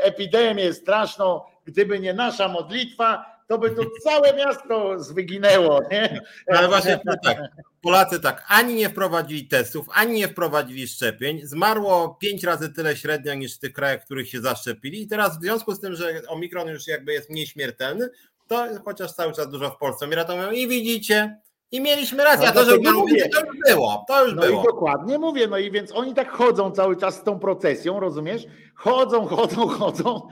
epidemię 0.02 0.72
straszną, 0.72 1.40
gdyby 1.64 1.98
nie 2.00 2.14
nasza 2.14 2.48
modlitwa, 2.48 3.31
to 3.48 3.58
by 3.58 3.70
tu 3.70 3.82
całe 4.04 4.36
miasto 4.36 5.00
zwyginęło. 5.00 5.80
Nie? 5.90 6.20
Ale 6.46 6.68
właśnie 6.68 7.00
tak, 7.24 7.38
Polacy 7.82 8.20
tak, 8.20 8.44
ani 8.48 8.74
nie 8.74 8.88
wprowadzili 8.88 9.48
testów, 9.48 9.86
ani 9.92 10.14
nie 10.14 10.28
wprowadzili 10.28 10.88
szczepień. 10.88 11.40
Zmarło 11.44 12.16
pięć 12.20 12.44
razy 12.44 12.72
tyle 12.72 12.96
średnio 12.96 13.34
niż 13.34 13.56
w 13.56 13.58
tych 13.58 13.72
krajach, 13.72 14.02
w 14.02 14.04
których 14.04 14.28
się 14.28 14.40
zaszczepili. 14.40 15.02
I 15.02 15.06
teraz 15.06 15.38
w 15.38 15.42
związku 15.42 15.74
z 15.74 15.80
tym, 15.80 15.94
że 15.94 16.22
omikron 16.28 16.68
już 16.68 16.86
jakby 16.86 17.12
jest 17.12 17.30
mniej 17.30 17.46
śmiertelny, 17.46 18.08
to 18.48 18.66
chociaż 18.84 19.12
cały 19.12 19.32
czas 19.32 19.48
dużo 19.48 19.70
w 19.70 19.78
Polsce 19.78 20.06
umiera, 20.06 20.24
to 20.24 20.36
mówią 20.36 20.50
i 20.50 20.68
widzicie, 20.68 21.36
i 21.72 21.80
mieliśmy 21.80 22.24
rację, 22.24 22.48
a 22.48 22.52
to, 22.52 22.64
że 22.64 22.76
mówię, 22.92 23.28
to 23.28 23.40
już 23.46 23.56
było, 23.66 24.04
to 24.08 24.24
już 24.24 24.34
no 24.34 24.42
było. 24.42 24.62
I 24.62 24.66
dokładnie 24.66 25.18
mówię, 25.18 25.46
no 25.46 25.58
i 25.58 25.70
więc 25.70 25.92
oni 25.92 26.14
tak 26.14 26.30
chodzą 26.30 26.70
cały 26.70 26.96
czas 26.96 27.16
z 27.16 27.22
tą 27.22 27.38
procesją, 27.38 28.00
rozumiesz? 28.00 28.42
Chodzą, 28.74 29.26
chodzą, 29.26 29.68
chodzą, 29.68 30.28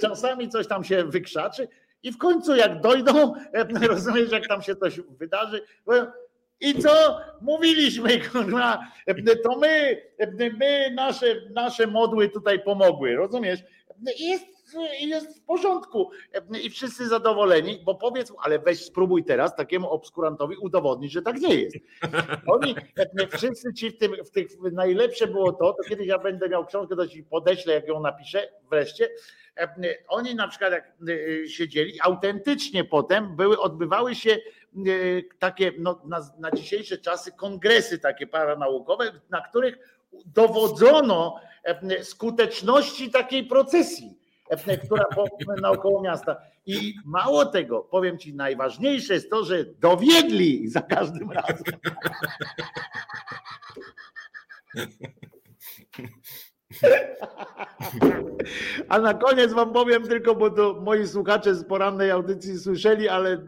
czasami 0.00 0.48
coś 0.48 0.68
tam 0.68 0.84
się 0.84 1.04
wykrzaczy, 1.04 1.68
i 2.06 2.12
w 2.12 2.18
końcu 2.18 2.56
jak 2.56 2.80
dojdą, 2.80 3.34
rozumiesz, 3.88 4.32
jak 4.32 4.48
tam 4.48 4.62
się 4.62 4.76
coś 4.76 5.00
wydarzy, 5.00 5.62
i 6.60 6.74
co 6.82 7.18
mówiliśmy, 7.40 8.20
to 9.44 9.58
my, 9.58 10.02
my 10.58 10.90
nasze, 10.94 11.26
nasze 11.50 11.86
modły 11.86 12.28
tutaj 12.28 12.62
pomogły, 12.62 13.16
rozumiesz? 13.16 13.60
Jest, 14.18 14.44
jest 15.00 15.38
w 15.38 15.44
porządku 15.44 16.10
i 16.62 16.70
wszyscy 16.70 17.08
zadowoleni, 17.08 17.82
bo 17.84 17.94
powiedz, 17.94 18.32
ale 18.42 18.58
weź 18.58 18.84
spróbuj 18.84 19.24
teraz 19.24 19.56
takiemu 19.56 19.90
obskurantowi 19.90 20.56
udowodnić, 20.56 21.12
że 21.12 21.22
tak 21.22 21.40
nie 21.40 21.54
jest. 21.54 21.76
Oni 22.46 22.74
wszyscy 23.30 23.74
ci 23.74 23.90
w 23.90 23.98
tym, 23.98 24.12
w 24.24 24.30
tych 24.30 24.48
najlepsze 24.72 25.26
było 25.26 25.52
to, 25.52 25.72
to 25.72 25.88
kiedyś 25.88 26.06
ja 26.06 26.18
będę 26.18 26.48
miał 26.48 26.66
książkę, 26.66 26.96
to 26.96 27.06
ci 27.06 27.22
podeślę, 27.22 27.74
jak 27.74 27.88
ją 27.88 28.00
napiszę 28.00 28.48
wreszcie, 28.70 29.08
oni 30.08 30.34
na 30.34 30.48
przykład 30.48 30.72
jak 30.72 30.92
e, 31.44 31.48
siedzieli, 31.48 32.00
autentycznie 32.00 32.84
potem 32.84 33.36
były, 33.36 33.60
odbywały 33.60 34.14
się 34.14 34.30
e, 34.30 34.38
takie 35.38 35.72
no, 35.78 36.00
na, 36.04 36.20
na 36.38 36.50
dzisiejsze 36.50 36.98
czasy 36.98 37.32
kongresy 37.32 37.98
takie 37.98 38.26
paranaukowe, 38.26 39.12
na 39.30 39.40
których 39.40 39.78
dowodzono 40.26 41.40
skuteczności 42.02 43.10
takiej 43.10 43.44
procesji, 43.44 44.18
która 44.84 45.04
naokoło 45.60 46.02
miasta. 46.02 46.36
I 46.66 46.94
mało 47.04 47.46
tego, 47.46 47.80
powiem 47.80 48.18
ci, 48.18 48.34
najważniejsze 48.34 49.14
jest 49.14 49.30
to, 49.30 49.44
że 49.44 49.64
dowiedli 49.64 50.68
za 50.68 50.80
każdym 50.80 51.32
razem. 51.32 51.64
A 58.88 58.98
na 58.98 59.14
koniec 59.14 59.52
wam 59.52 59.72
powiem 59.72 60.02
tylko, 60.02 60.34
bo 60.34 60.50
to 60.50 60.80
moi 60.84 61.06
słuchacze 61.06 61.54
z 61.54 61.64
porannej 61.64 62.10
audycji 62.10 62.58
słyszeli, 62.58 63.08
ale 63.08 63.46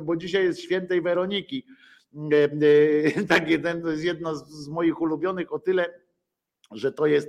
bo 0.00 0.16
dzisiaj 0.16 0.44
jest 0.44 0.60
świętej 0.60 1.02
Weroniki. 1.02 1.66
Tak, 3.28 3.50
jeden, 3.50 3.82
to 3.82 3.90
jest 3.90 4.04
jedno 4.04 4.34
z 4.34 4.68
moich 4.68 5.00
ulubionych 5.00 5.52
o 5.52 5.58
tyle, 5.58 6.00
że 6.70 6.92
to 6.92 7.06
jest 7.06 7.28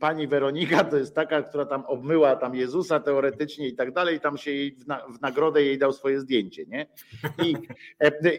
pani 0.00 0.28
Weronika, 0.28 0.84
to 0.84 0.96
jest 0.96 1.14
taka, 1.14 1.42
która 1.42 1.66
tam 1.66 1.84
obmyła 1.86 2.36
tam 2.36 2.54
Jezusa 2.54 3.00
teoretycznie 3.00 3.68
i 3.68 3.74
tak 3.74 3.92
dalej, 3.92 4.20
tam 4.20 4.38
się 4.38 4.50
jej 4.50 4.76
w, 4.76 4.86
na, 4.86 5.06
w 5.08 5.20
nagrodę 5.20 5.62
jej 5.62 5.78
dał 5.78 5.92
swoje 5.92 6.20
zdjęcie, 6.20 6.64
nie? 6.66 6.86
I, 7.42 7.56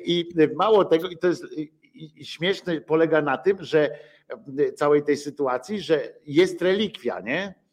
i 0.05 0.27
mało 0.55 0.85
tego, 0.85 1.07
i 1.09 1.17
to 1.17 1.27
jest 1.27 1.45
i 1.95 2.25
śmieszne 2.25 2.81
polega 2.81 3.21
na 3.21 3.37
tym, 3.37 3.57
że 3.59 3.99
całej 4.75 5.03
tej 5.03 5.17
sytuacji, 5.17 5.81
że 5.81 6.13
jest 6.25 6.61
relikwia, 6.61 7.19
nie? 7.19 7.64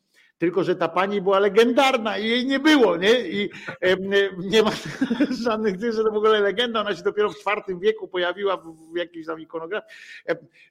Tylko 0.43 0.65
że 0.65 0.77
ta 0.77 0.89
pani 0.89 1.21
była 1.21 1.39
legendarna 1.39 2.19
i 2.19 2.29
jej 2.29 2.47
nie 2.47 2.59
było, 2.59 2.97
nie? 2.97 3.21
I 3.21 3.51
nie 4.39 4.63
ma 4.63 4.71
żadnych 5.45 5.81
tych, 5.81 5.93
że 5.93 6.05
to 6.05 6.11
w 6.11 6.17
ogóle 6.17 6.41
legenda, 6.41 6.81
ona 6.81 6.97
się 6.97 7.03
dopiero 7.03 7.31
w 7.31 7.37
IV 7.37 7.81
wieku 7.81 8.09
pojawiła 8.09 8.57
w, 8.57 8.97
jakiejś 8.97 9.27
tam 9.27 9.41
ikonografii, 9.41 9.93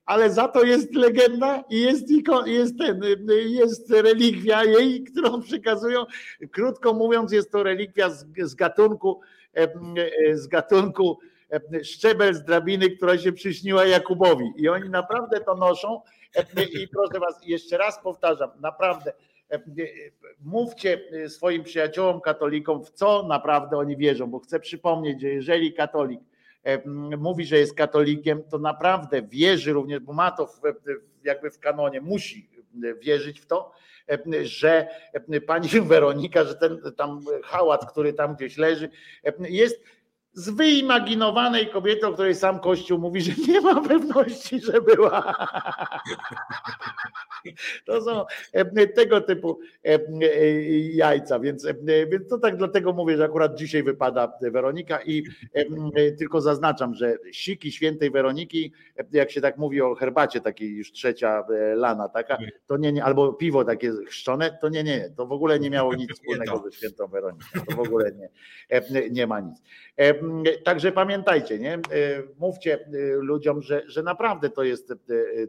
ale 0.06 0.30
za 0.30 0.48
to 0.48 0.64
jest 0.64 0.96
legenda 0.96 1.64
i 1.70 1.82
jest, 1.82 2.06
jest 2.46 2.78
ten, 2.78 3.02
jest 3.48 3.92
relikwia 3.92 4.64
jej, 4.64 5.04
którą 5.04 5.42
przekazują, 5.48 6.06
krótko 6.52 6.94
mówiąc 6.94 7.32
jest 7.32 7.52
to 7.52 7.64
relikwia 7.64 8.10
z, 8.10 8.26
z 8.38 8.56
gatunku 8.56 9.22
z 10.34 10.48
gatunku 10.48 11.20
szczebel 11.84 12.34
z 12.34 12.44
drabiny, 12.44 12.90
która 12.90 13.18
się 13.18 13.32
przyśniła 13.32 13.86
Jakubowi. 13.86 14.54
I 14.56 14.70
oni 14.70 14.90
naprawdę 14.90 15.40
to 15.40 15.56
noszą. 15.56 16.02
I 16.82 16.88
proszę 16.88 17.20
was, 17.20 17.36
jeszcze 17.46 17.78
raz 17.78 18.04
powtarzam, 18.04 18.50
naprawdę 18.60 19.14
mówcie 20.42 21.02
swoim 21.28 21.64
przyjaciołom 21.64 22.22
katolikom, 22.22 22.86
w 22.86 22.92
co 22.92 23.24
naprawdę 23.24 23.78
oni 23.78 23.98
wierzą, 23.98 24.28
bo 24.28 24.40
chcę 24.40 24.60
przypomnieć, 24.60 25.22
że 25.22 25.28
jeżeli 25.28 25.74
katolik 25.74 26.20
mówi, 27.18 27.46
że 27.46 27.58
jest 27.58 27.74
katolikiem, 27.74 28.44
to 28.44 28.58
naprawdę 28.58 29.22
wierzy 29.22 29.74
również, 29.74 30.00
bo 30.00 30.14
ma 30.14 30.32
to 30.32 30.48
w, 30.48 30.62
jakby 31.24 31.52
w 31.52 31.60
kanonie, 31.60 32.02
musi 32.02 32.50
wierzyć 33.02 33.40
w 33.40 33.46
to, 33.46 33.72
że 34.44 34.88
pani 35.48 35.70
Weronika, 35.82 36.44
że 36.44 36.56
ten 36.56 36.82
tam 36.98 37.22
hałat, 37.44 37.92
który 37.92 38.14
tam 38.14 38.36
gdzieś 38.36 38.58
leży, 38.58 38.90
jest 39.40 39.84
z 40.34 40.50
wyimaginowanej 40.50 41.70
kobiety, 41.70 42.08
o 42.08 42.14
której 42.14 42.36
sam 42.36 42.60
Kościół 42.60 43.00
mówi, 43.00 43.22
że 43.22 43.32
nie 43.48 43.62
ma 43.62 43.82
pewności, 43.82 44.60
że 44.60 44.82
była. 44.82 45.36
To 47.86 48.02
są 48.02 48.26
e, 48.54 48.88
tego 48.88 49.22
typu 49.22 49.60
e, 49.86 50.00
e, 50.22 50.60
jajca, 50.80 51.40
więc, 51.40 51.68
więc 52.12 52.30
to 52.30 52.38
tak 52.38 52.58
dlatego 52.58 52.94
mówię, 52.94 53.18
że 53.18 53.24
akurat 53.24 53.56
dzisiaj 53.56 53.84
wypada 53.84 54.34
Weronika 54.42 55.00
i 55.02 55.24
tylko 56.18 56.42
zaznaczam, 56.42 56.96
że 56.96 57.18
siki 57.32 57.72
świętej 57.72 58.12
Weroniki, 58.12 58.74
jak 59.12 59.32
się 59.32 59.42
tak 59.42 59.58
mówi 59.58 59.82
o 59.82 59.96
herbacie 59.96 60.42
takiej 60.42 60.76
już 60.76 60.92
trzecia 60.92 61.44
lana 61.76 62.10
taka, 62.10 62.38
to 62.68 62.78
nie, 62.78 62.92
nie 62.92 63.04
albo 63.04 63.34
piwo 63.34 63.66
takie 63.66 63.92
chrzczone, 64.08 64.58
to 64.62 64.70
nie, 64.70 64.84
nie, 64.84 65.10
to 65.18 65.28
w 65.28 65.32
ogóle 65.32 65.60
nie 65.60 65.70
miało 65.70 65.96
nic 65.96 66.12
wspólnego 66.16 66.64
ze 66.66 66.72
świętą 66.72 67.08
Weroniką, 67.08 67.46
to 67.70 67.76
w 67.76 67.80
ogóle 67.80 68.12
nie, 68.12 68.30
nie 69.10 69.28
ma 69.28 69.40
nic. 69.40 69.62
Także 70.64 70.92
pamiętajcie, 70.92 71.60
nie? 71.60 71.80
mówcie 72.40 72.90
ludziom, 73.14 73.62
że, 73.62 73.84
że 73.86 74.04
naprawdę 74.04 74.50
to 74.50 74.64
jest, 74.64 74.94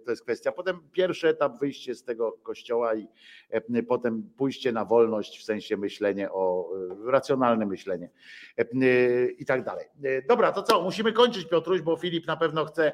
to 0.05 0.11
jest 0.11 0.23
kwestia. 0.23 0.53
Potem 0.53 0.81
pierwszy 0.93 1.28
etap 1.28 1.59
wyjście 1.61 1.94
z 1.94 2.05
tego 2.05 2.32
kościoła 2.32 2.94
i 2.94 3.07
potem 3.89 4.31
pójście 4.36 4.73
na 4.73 4.85
wolność, 4.85 5.40
w 5.40 5.44
sensie 5.44 5.77
myślenie 5.77 6.32
o 6.32 6.70
racjonalne 7.07 7.66
myślenie 7.66 8.11
i 9.39 9.44
tak 9.47 9.65
dalej. 9.65 9.86
Dobra, 10.28 10.53
to 10.53 10.62
co? 10.62 10.82
Musimy 10.82 11.12
kończyć, 11.12 11.49
Piotruś, 11.49 11.81
bo 11.81 11.97
Filip 11.97 12.27
na 12.27 12.36
pewno 12.36 12.65
chce, 12.65 12.93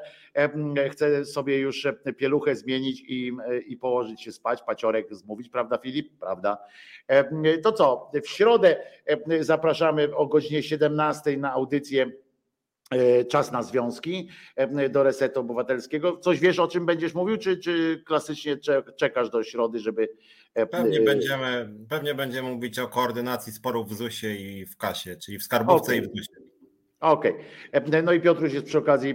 chce 0.90 1.24
sobie 1.24 1.58
już 1.58 1.88
pieluchę 2.16 2.56
zmienić 2.56 3.00
i, 3.00 3.32
i 3.66 3.76
położyć 3.76 4.22
się 4.22 4.32
spać, 4.32 4.62
paciorek 4.62 5.14
zmówić, 5.14 5.48
prawda, 5.48 5.78
Filip? 5.78 6.18
Prawda. 6.20 6.58
To 7.62 7.72
co? 7.72 8.10
W 8.24 8.28
środę 8.28 8.76
zapraszamy 9.40 10.16
o 10.16 10.26
godzinie 10.26 10.62
17 10.62 11.36
na 11.36 11.52
audycję 11.52 11.67
e, 12.90 13.24
Czas 13.24 13.52
na 13.52 13.62
związki 13.62 14.28
e, 14.56 14.88
do 14.88 15.02
Resetu 15.02 15.40
Obywatelskiego. 15.40 16.16
Coś 16.16 16.40
wiesz, 16.40 16.58
o 16.58 16.68
czym 16.68 16.86
będziesz 16.86 17.14
mówił, 17.14 17.36
czy, 17.36 17.56
czy 17.58 18.02
klasycznie 18.06 18.56
czekasz 18.96 19.30
do 19.30 19.42
środy, 19.42 19.78
żeby. 19.78 20.08
E, 20.54 20.66
pewnie 20.66 21.00
będziemy, 21.00 21.74
pewnie 21.88 22.14
będziemy 22.14 22.50
mówić 22.50 22.78
o 22.78 22.88
koordynacji 22.88 23.52
sporów 23.52 23.88
w 23.88 23.94
ZUS-ie 23.94 24.60
i 24.60 24.66
w 24.66 24.76
kasie, 24.76 25.16
czyli 25.16 25.38
w 25.38 25.42
skarbówce 25.42 25.92
okay. 25.92 25.96
i 25.96 26.00
w 26.00 26.04
ZUS-ie. 26.04 26.48
Okej. 27.00 27.34
Okay. 27.74 28.02
No 28.02 28.12
i 28.12 28.20
Piotruś 28.20 28.52
jest 28.52 28.66
przy 28.66 28.78
okazji 28.78 29.14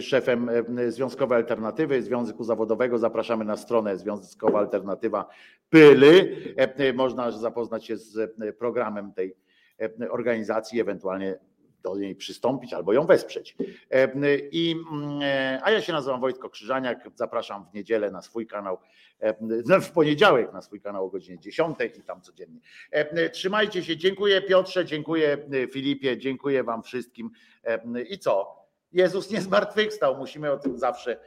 szefem 0.00 0.50
Związkowej 0.88 1.36
Alternatywy, 1.36 2.02
Związku 2.02 2.44
Zawodowego. 2.44 2.98
Zapraszamy 2.98 3.44
na 3.44 3.56
stronę 3.56 3.98
Związkowa 3.98 4.58
Alternatywa 4.58 5.28
Pyly. 5.70 6.36
Można 6.94 7.30
zapoznać 7.30 7.86
się 7.86 7.96
z 7.96 8.34
programem 8.58 9.12
tej 9.12 9.36
organizacji, 10.10 10.80
ewentualnie 10.80 11.38
do 11.82 11.96
niej 11.96 12.14
przystąpić 12.14 12.72
albo 12.72 12.92
ją 12.92 13.06
wesprzeć. 13.06 13.56
E, 13.90 14.08
I, 14.38 14.76
e, 15.22 15.60
a 15.62 15.70
ja 15.70 15.80
się 15.80 15.92
nazywam 15.92 16.20
Wojtko 16.20 16.50
Krzyżaniak, 16.50 17.08
zapraszam 17.14 17.66
w 17.70 17.74
niedzielę 17.74 18.10
na 18.10 18.22
swój 18.22 18.46
kanał, 18.46 18.78
no, 19.40 19.80
w 19.80 19.90
poniedziałek 19.90 20.52
na 20.52 20.62
swój 20.62 20.80
kanał 20.80 21.06
o 21.06 21.08
godzinie 21.08 21.38
10 21.38 21.78
i 21.98 22.02
tam 22.02 22.22
codziennie. 22.22 22.60
Trzymajcie 23.32 23.84
się, 23.84 23.96
dziękuję 23.96 24.42
Piotrze, 24.42 24.84
dziękuję 24.84 25.38
Filipie, 25.72 26.18
dziękuję 26.18 26.64
Wam 26.64 26.82
wszystkim. 26.82 27.30
I 28.10 28.18
co? 28.18 28.62
Jezus 28.92 29.30
nie 29.30 29.40
zmartwychwstał, 29.40 30.16
musimy 30.16 30.52
o 30.52 30.58
tym 30.58 30.78
zawsze 30.78 31.20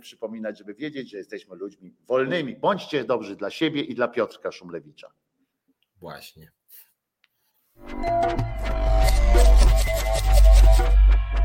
przypominać, 0.00 0.58
żeby 0.58 0.74
wiedzieć, 0.74 1.10
że 1.10 1.18
jesteśmy 1.18 1.56
ludźmi 1.56 1.94
wolnymi. 2.06 2.56
Bądźcie 2.56 3.04
dobrzy 3.04 3.36
dla 3.36 3.50
siebie 3.50 3.82
i 3.82 3.94
dla 3.94 4.08
Piotrka 4.08 4.52
Szumlewicza. 4.52 5.10
Właśnie. 6.00 6.50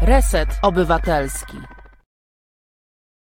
Reset 0.02 0.49
Obywatelski. 0.64 1.81